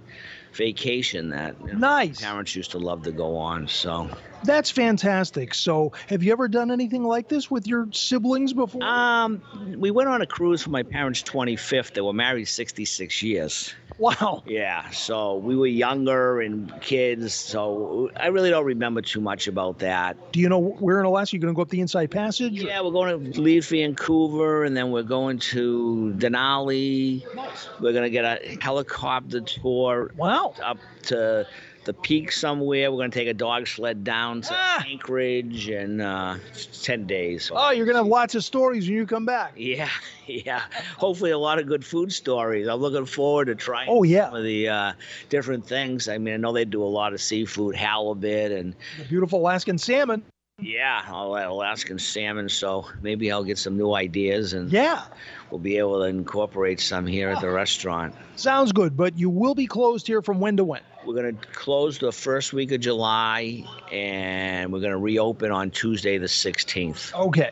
vacation 0.53 1.31
that 1.31 1.57
you 1.65 1.73
know, 1.73 1.79
nice 1.79 2.21
parents 2.21 2.55
used 2.55 2.71
to 2.71 2.79
love 2.79 3.03
to 3.03 3.11
go 3.11 3.35
on. 3.35 3.67
So 3.67 4.09
that's 4.43 4.69
fantastic. 4.69 5.53
So, 5.53 5.91
have 6.07 6.23
you 6.23 6.31
ever 6.31 6.47
done 6.47 6.71
anything 6.71 7.03
like 7.03 7.27
this 7.27 7.49
with 7.49 7.67
your 7.67 7.87
siblings 7.91 8.53
before? 8.53 8.83
Um, 8.83 9.41
we 9.77 9.91
went 9.91 10.09
on 10.09 10.21
a 10.21 10.25
cruise 10.25 10.63
for 10.63 10.69
my 10.69 10.83
parents' 10.83 11.23
25th. 11.23 11.93
They 11.93 12.01
were 12.01 12.13
married 12.13 12.45
66 12.47 13.21
years. 13.21 13.73
Wow. 13.97 14.41
Yeah. 14.47 14.89
So 14.89 15.35
we 15.35 15.55
were 15.55 15.67
younger 15.67 16.41
and 16.41 16.73
kids. 16.81 17.35
So 17.35 18.09
I 18.17 18.27
really 18.27 18.49
don't 18.49 18.65
remember 18.65 19.01
too 19.01 19.21
much 19.21 19.47
about 19.47 19.77
that. 19.79 20.31
Do 20.31 20.39
you 20.39 20.49
know 20.49 20.59
where 20.59 20.99
in 20.99 21.05
Alaska 21.05 21.35
you're 21.35 21.41
going 21.41 21.53
to 21.53 21.55
go 21.55 21.61
up 21.61 21.69
the 21.69 21.81
Inside 21.81 22.09
Passage? 22.09 22.53
Yeah, 22.53 22.81
we're 22.81 22.91
going 22.91 23.31
to 23.31 23.41
leave 23.41 23.67
Vancouver 23.67 24.63
and 24.63 24.75
then 24.75 24.91
we're 24.91 25.03
going 25.03 25.37
to 25.39 26.15
Denali. 26.17 27.23
Nice. 27.35 27.69
We're 27.79 27.91
going 27.91 28.03
to 28.03 28.09
get 28.09 28.25
a 28.25 28.57
helicopter 28.59 29.41
tour. 29.41 30.11
Wow. 30.15 30.31
Wow. 30.31 30.53
Up 30.63 30.77
to 31.03 31.45
the 31.85 31.93
peak 31.93 32.31
somewhere. 32.31 32.91
We're 32.91 32.97
going 32.97 33.11
to 33.11 33.17
take 33.19 33.27
a 33.27 33.33
dog 33.33 33.67
sled 33.67 34.03
down 34.03 34.41
to 34.41 34.55
Anchorage 34.87 35.69
in 35.69 36.01
uh, 36.01 36.37
10 36.83 37.07
days. 37.07 37.51
Oh, 37.53 37.71
you're 37.71 37.85
going 37.85 37.95
to 37.95 37.99
have 38.03 38.07
lots 38.07 38.35
of 38.35 38.43
stories 38.43 38.87
when 38.87 38.95
you 38.97 39.05
come 39.05 39.25
back. 39.25 39.53
Yeah, 39.55 39.89
yeah. 40.27 40.61
Hopefully, 40.97 41.31
a 41.31 41.37
lot 41.37 41.59
of 41.59 41.67
good 41.67 41.83
food 41.85 42.11
stories. 42.11 42.67
I'm 42.67 42.79
looking 42.79 43.05
forward 43.05 43.45
to 43.45 43.55
trying 43.55 43.87
Oh, 43.89 44.03
yeah. 44.03 44.25
some 44.27 44.35
of 44.35 44.43
the 44.43 44.69
uh, 44.69 44.93
different 45.29 45.65
things. 45.65 46.07
I 46.07 46.17
mean, 46.17 46.33
I 46.33 46.37
know 46.37 46.53
they 46.53 46.65
do 46.65 46.83
a 46.83 46.85
lot 46.85 47.13
of 47.13 47.21
seafood, 47.21 47.75
halibut, 47.75 48.51
and 48.51 48.75
The 48.99 49.05
beautiful 49.05 49.39
Alaskan 49.39 49.77
salmon. 49.77 50.23
Yeah, 50.61 51.03
all 51.09 51.33
that 51.33 51.47
Alaskan 51.47 51.99
salmon. 51.99 52.47
So 52.49 52.85
maybe 53.01 53.31
I'll 53.31 53.43
get 53.43 53.57
some 53.57 53.77
new 53.77 53.93
ideas 53.93 54.53
and 54.53 54.71
Yeah. 54.71 55.03
we'll 55.49 55.59
be 55.59 55.77
able 55.77 55.99
to 55.99 56.05
incorporate 56.05 56.79
some 56.79 57.05
here 57.07 57.29
at 57.29 57.41
the 57.41 57.49
restaurant. 57.49 58.13
Sounds 58.35 58.71
good, 58.71 58.95
but 58.95 59.17
you 59.17 59.29
will 59.29 59.55
be 59.55 59.67
closed 59.67 60.07
here 60.07 60.21
from 60.21 60.39
when 60.39 60.57
to 60.57 60.63
when? 60.63 60.81
We're 61.05 61.15
going 61.15 61.35
to 61.35 61.47
close 61.47 61.97
the 61.97 62.11
first 62.11 62.53
week 62.53 62.71
of 62.71 62.79
July 62.79 63.63
and 63.91 64.71
we're 64.71 64.79
going 64.81 64.91
to 64.91 64.97
reopen 64.99 65.51
on 65.51 65.71
Tuesday, 65.71 66.17
the 66.19 66.27
16th. 66.27 67.13
Okay. 67.13 67.51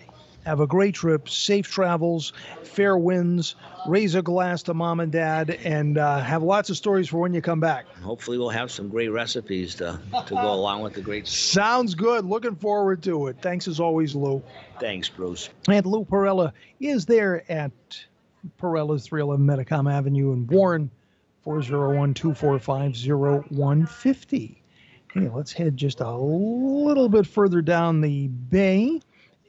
Have 0.50 0.62
a 0.62 0.66
great 0.66 0.96
trip, 0.96 1.30
safe 1.30 1.70
travels, 1.70 2.34
fair 2.64 2.98
winds, 2.98 3.54
raise 3.86 4.16
a 4.16 4.24
glass 4.24 4.64
to 4.64 4.74
mom 4.74 5.00
and 5.00 5.12
dad, 5.12 5.52
and 5.64 6.00
uh, 6.00 6.22
have 6.22 6.42
lots 6.42 6.72
of 6.72 6.78
stories 6.78 7.08
for 7.08 7.20
when 7.20 7.36
you 7.36 7.40
come 7.40 7.60
back. 7.60 7.86
Hopefully, 8.02 8.40
we'll 8.40 8.50
have 8.50 8.72
some 8.72 8.90
great 8.90 9.10
recipes 9.10 9.76
to, 9.76 10.00
to 10.26 10.34
go 10.34 10.52
along 10.56 10.82
with 10.82 10.96
the 10.96 11.02
great. 11.02 11.28
Sounds 11.28 11.94
good. 11.94 12.26
Looking 12.26 12.56
forward 12.56 13.04
to 13.04 13.28
it. 13.28 13.38
Thanks 13.44 13.68
as 13.68 13.80
always, 13.80 14.16
Lou. 14.16 14.42
Thanks, 14.80 15.08
Bruce. 15.08 15.52
And 15.68 15.86
Lou 15.86 16.04
Perella 16.04 16.52
is 16.80 17.06
there 17.06 17.44
at 17.52 17.72
Perella's 18.60 19.06
311 19.06 19.46
Metacom 19.46 19.94
Avenue 19.94 20.34
in 20.34 20.48
Warren, 20.48 20.90
401 21.44 22.16
245 22.16 22.96
0150. 23.52 24.64
Okay, 25.16 25.30
let's 25.30 25.54
head 25.54 25.78
just 25.78 26.02
a 26.02 26.12
little 26.12 27.08
bit 27.08 27.28
further 27.28 27.62
down 27.62 28.02
the 28.02 28.30
bay 28.30 29.00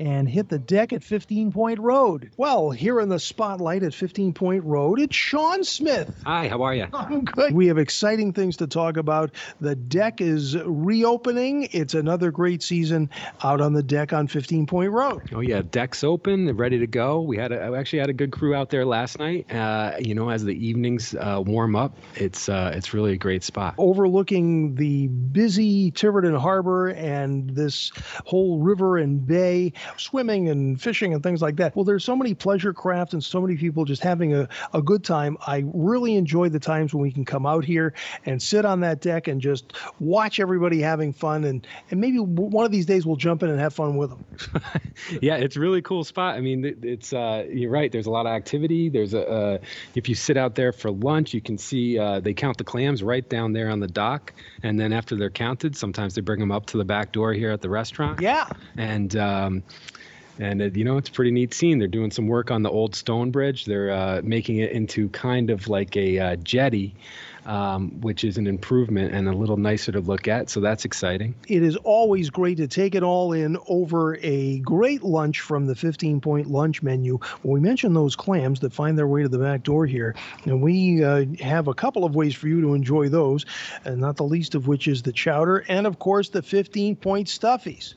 and 0.00 0.26
hit 0.26 0.48
the 0.48 0.58
deck 0.58 0.94
at 0.94 1.04
15 1.04 1.52
Point 1.52 1.78
Road. 1.78 2.30
Well, 2.38 2.70
here 2.70 2.98
in 3.00 3.10
the 3.10 3.20
spotlight 3.20 3.82
at 3.82 3.92
15 3.92 4.32
Point 4.32 4.64
Road, 4.64 4.98
it's 4.98 5.14
Sean 5.14 5.62
Smith. 5.62 6.22
Hi, 6.24 6.48
how 6.48 6.62
are 6.62 6.74
you? 6.74 6.86
I'm 6.94 7.24
good. 7.24 7.52
We 7.52 7.66
have 7.66 7.76
exciting 7.78 8.32
things 8.32 8.56
to 8.58 8.66
talk 8.66 8.96
about. 8.96 9.32
The 9.60 9.76
deck 9.76 10.20
is 10.22 10.56
reopening. 10.56 11.68
It's 11.72 11.92
another 11.94 12.30
great 12.30 12.62
season 12.62 13.10
out 13.44 13.60
on 13.60 13.74
the 13.74 13.82
deck 13.82 14.12
on 14.14 14.26
15 14.26 14.66
Point 14.66 14.90
Road. 14.90 15.30
Oh 15.34 15.40
yeah, 15.40 15.62
decks 15.70 16.02
open, 16.02 16.56
ready 16.56 16.78
to 16.78 16.86
go. 16.86 17.20
We 17.20 17.36
had 17.36 17.52
a, 17.52 17.60
I 17.60 17.78
actually 17.78 17.98
had 17.98 18.08
a 18.08 18.14
good 18.14 18.32
crew 18.32 18.54
out 18.54 18.70
there 18.70 18.86
last 18.86 19.18
night. 19.18 19.52
Uh, 19.52 19.96
you 19.98 20.14
know, 20.14 20.30
as 20.30 20.42
the 20.44 20.54
evenings 20.66 21.14
uh, 21.14 21.42
warm 21.44 21.76
up, 21.76 21.98
it's 22.14 22.48
uh, 22.48 22.72
it's 22.74 22.94
really 22.94 23.12
a 23.12 23.18
great 23.18 23.44
spot. 23.44 23.74
overlooking 23.76 24.74
the 24.76 25.08
busy 25.08 25.90
Tiverton 25.90 26.34
Harbor 26.34 26.88
and 26.88 27.50
this 27.50 27.92
whole 28.24 28.60
river 28.60 28.96
and 28.96 29.26
bay, 29.26 29.74
swimming 29.96 30.48
and 30.48 30.80
fishing 30.80 31.14
and 31.14 31.22
things 31.22 31.42
like 31.42 31.56
that. 31.56 31.74
Well, 31.74 31.84
there's 31.84 32.04
so 32.04 32.16
many 32.16 32.34
pleasure 32.34 32.72
craft 32.72 33.12
and 33.12 33.22
so 33.22 33.40
many 33.40 33.56
people 33.56 33.84
just 33.84 34.02
having 34.02 34.34
a, 34.34 34.48
a 34.72 34.82
good 34.82 35.04
time. 35.04 35.36
I 35.46 35.64
really 35.72 36.16
enjoy 36.16 36.48
the 36.48 36.60
times 36.60 36.94
when 36.94 37.02
we 37.02 37.12
can 37.12 37.24
come 37.24 37.46
out 37.46 37.64
here 37.64 37.94
and 38.26 38.42
sit 38.42 38.64
on 38.64 38.80
that 38.80 39.00
deck 39.00 39.28
and 39.28 39.40
just 39.40 39.72
watch 39.98 40.40
everybody 40.40 40.80
having 40.80 41.12
fun. 41.12 41.44
And, 41.44 41.66
and 41.90 42.00
maybe 42.00 42.18
one 42.18 42.64
of 42.64 42.72
these 42.72 42.86
days 42.86 43.06
we'll 43.06 43.16
jump 43.16 43.42
in 43.42 43.50
and 43.50 43.60
have 43.60 43.74
fun 43.74 43.96
with 43.96 44.10
them. 44.10 44.24
yeah, 45.22 45.36
it's 45.36 45.56
really 45.56 45.82
cool 45.82 46.04
spot. 46.04 46.36
I 46.36 46.40
mean, 46.40 46.76
it's 46.82 47.12
uh, 47.12 47.44
you're 47.50 47.70
right. 47.70 47.90
There's 47.90 48.06
a 48.06 48.10
lot 48.10 48.26
of 48.26 48.32
activity. 48.32 48.88
There's 48.88 49.14
a 49.14 49.28
uh, 49.28 49.58
if 49.94 50.08
you 50.08 50.14
sit 50.14 50.36
out 50.36 50.54
there 50.54 50.72
for 50.72 50.90
lunch, 50.90 51.34
you 51.34 51.40
can 51.40 51.58
see 51.58 51.98
uh, 51.98 52.20
they 52.20 52.34
count 52.34 52.58
the 52.58 52.64
clams 52.64 53.02
right 53.02 53.28
down 53.28 53.52
there 53.52 53.70
on 53.70 53.80
the 53.80 53.86
dock, 53.86 54.32
and 54.62 54.78
then 54.78 54.92
after 54.92 55.16
they're 55.16 55.30
counted, 55.30 55.76
sometimes 55.76 56.14
they 56.14 56.20
bring 56.20 56.40
them 56.40 56.52
up 56.52 56.66
to 56.66 56.78
the 56.78 56.84
back 56.84 57.12
door 57.12 57.32
here 57.32 57.50
at 57.50 57.60
the 57.60 57.68
restaurant. 57.70 58.20
Yeah. 58.20 58.48
and 58.76 59.16
um, 59.16 59.62
and 60.40 60.62
uh, 60.62 60.64
you 60.72 60.84
know 60.84 60.96
it's 60.96 61.10
a 61.10 61.12
pretty 61.12 61.30
neat 61.30 61.54
scene. 61.54 61.78
They're 61.78 61.88
doing 61.88 62.10
some 62.10 62.26
work 62.26 62.50
on 62.50 62.62
the 62.62 62.70
old 62.70 62.94
stone 62.96 63.30
bridge. 63.30 63.66
They're 63.66 63.90
uh, 63.90 64.20
making 64.24 64.56
it 64.56 64.72
into 64.72 65.08
kind 65.10 65.50
of 65.50 65.68
like 65.68 65.96
a 65.96 66.18
uh, 66.18 66.36
jetty, 66.36 66.94
um, 67.44 68.00
which 68.00 68.24
is 68.24 68.38
an 68.38 68.46
improvement 68.46 69.14
and 69.14 69.28
a 69.28 69.32
little 69.32 69.58
nicer 69.58 69.92
to 69.92 70.00
look 70.00 70.28
at. 70.28 70.48
So 70.48 70.60
that's 70.60 70.86
exciting. 70.86 71.34
it 71.46 71.62
is 71.62 71.76
always 71.76 72.30
great 72.30 72.56
to 72.56 72.66
take 72.66 72.94
it 72.94 73.02
all 73.02 73.32
in 73.32 73.58
over 73.68 74.16
a 74.22 74.58
great 74.60 75.02
lunch 75.02 75.40
from 75.40 75.66
the 75.66 75.74
15 75.74 76.20
point 76.20 76.50
lunch 76.50 76.82
menu. 76.82 77.18
When 77.42 77.54
we 77.54 77.60
mention 77.60 77.92
those 77.92 78.16
clams 78.16 78.60
that 78.60 78.72
find 78.72 78.96
their 78.96 79.06
way 79.06 79.22
to 79.22 79.28
the 79.28 79.38
back 79.38 79.62
door 79.62 79.84
here, 79.84 80.14
and 80.44 80.62
we 80.62 81.04
uh, 81.04 81.26
have 81.40 81.68
a 81.68 81.74
couple 81.74 82.04
of 82.04 82.14
ways 82.14 82.34
for 82.34 82.48
you 82.48 82.62
to 82.62 82.72
enjoy 82.72 83.10
those, 83.10 83.44
and 83.84 84.00
not 84.00 84.16
the 84.16 84.24
least 84.24 84.54
of 84.54 84.66
which 84.66 84.88
is 84.88 85.02
the 85.02 85.12
chowder 85.12 85.64
and, 85.68 85.86
of 85.86 85.98
course, 85.98 86.30
the 86.30 86.42
15 86.42 86.96
point 86.96 87.28
stuffies. 87.28 87.94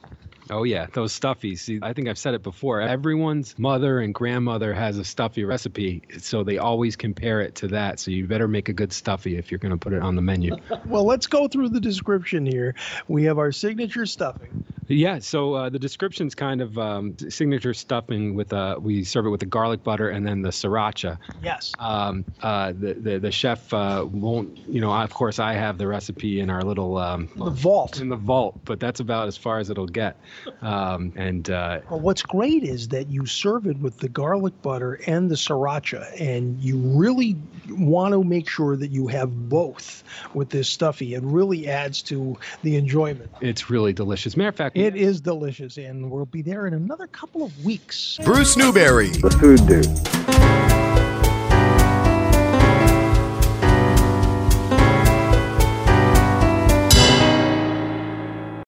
Oh 0.49 0.63
yeah, 0.63 0.87
those 0.93 1.17
stuffies. 1.17 1.59
See, 1.59 1.79
I 1.81 1.93
think 1.93 2.07
I've 2.07 2.17
said 2.17 2.33
it 2.33 2.43
before. 2.43 2.81
Everyone's 2.81 3.57
mother 3.57 3.99
and 3.99 4.13
grandmother 4.13 4.73
has 4.73 4.97
a 4.97 5.03
stuffy 5.03 5.43
recipe, 5.45 6.01
so 6.19 6.43
they 6.43 6.57
always 6.57 6.95
compare 6.95 7.41
it 7.41 7.55
to 7.55 7.67
that. 7.69 7.99
So 7.99 8.11
you 8.11 8.27
better 8.27 8.47
make 8.47 8.67
a 8.69 8.73
good 8.73 8.91
stuffy 8.91 9.37
if 9.37 9.51
you're 9.51 9.57
going 9.59 9.71
to 9.71 9.77
put 9.77 9.93
it 9.93 10.01
on 10.01 10.15
the 10.15 10.21
menu. 10.21 10.55
Well, 10.85 11.05
let's 11.05 11.27
go 11.27 11.47
through 11.47 11.69
the 11.69 11.79
description 11.79 12.45
here. 12.45 12.75
We 13.07 13.23
have 13.23 13.37
our 13.37 13.51
signature 13.51 14.05
stuffing. 14.05 14.65
yeah. 14.87 15.19
So 15.19 15.53
uh, 15.53 15.69
the 15.69 15.79
description's 15.79 16.35
kind 16.35 16.61
of 16.61 16.77
um, 16.77 17.15
signature 17.29 17.73
stuffing 17.73 18.35
with 18.35 18.51
uh, 18.51 18.77
we 18.81 19.03
serve 19.05 19.25
it 19.25 19.29
with 19.29 19.39
the 19.39 19.45
garlic 19.45 19.81
butter 19.83 20.09
and 20.09 20.27
then 20.27 20.41
the 20.41 20.49
sriracha. 20.49 21.17
Yes. 21.41 21.71
Um, 21.79 22.25
uh, 22.41 22.73
the, 22.77 22.93
the 22.95 23.17
the 23.19 23.31
chef 23.31 23.73
uh, 23.73 24.05
won't. 24.11 24.57
You 24.67 24.81
know, 24.81 24.91
of 24.93 25.13
course, 25.13 25.39
I 25.39 25.53
have 25.53 25.77
the 25.77 25.87
recipe 25.87 26.39
in 26.41 26.49
our 26.49 26.61
little 26.63 26.97
um, 26.97 27.29
The 27.35 27.49
vault. 27.49 28.01
in 28.01 28.09
the 28.09 28.15
vault, 28.17 28.59
but 28.65 28.79
that's 28.79 28.99
about 28.99 29.27
as 29.27 29.37
far 29.37 29.59
as 29.59 29.69
it'll 29.69 29.87
get. 29.87 30.17
Um, 30.61 31.13
and 31.15 31.49
uh, 31.49 31.79
Well, 31.89 31.99
what's 31.99 32.21
great 32.21 32.63
is 32.63 32.89
that 32.89 33.09
you 33.09 33.25
serve 33.25 33.67
it 33.67 33.77
with 33.79 33.97
the 33.97 34.09
garlic 34.09 34.59
butter 34.61 34.99
and 35.07 35.29
the 35.29 35.35
sriracha, 35.35 36.19
and 36.19 36.61
you 36.61 36.77
really 36.77 37.35
want 37.69 38.13
to 38.13 38.23
make 38.23 38.49
sure 38.49 38.75
that 38.75 38.91
you 38.91 39.07
have 39.07 39.49
both 39.49 40.03
with 40.33 40.49
this 40.49 40.67
stuffy. 40.69 41.13
It 41.13 41.23
really 41.23 41.67
adds 41.67 42.01
to 42.03 42.37
the 42.61 42.75
enjoyment. 42.75 43.29
it's 43.41 43.69
really 43.69 43.93
delicious. 43.93 44.35
Matter 44.37 44.49
of 44.49 44.55
fact, 44.55 44.77
It 44.77 44.95
is 44.95 45.21
delicious, 45.21 45.77
and 45.77 46.09
we'll 46.11 46.25
be 46.25 46.41
there 46.41 46.67
in 46.67 46.73
another 46.73 47.07
couple 47.07 47.43
of 47.43 47.65
weeks. 47.65 48.19
Bruce 48.23 48.57
Newbury. 48.57 49.09
The 49.09 49.29
Food 49.31 49.67
Dude. 49.67 50.92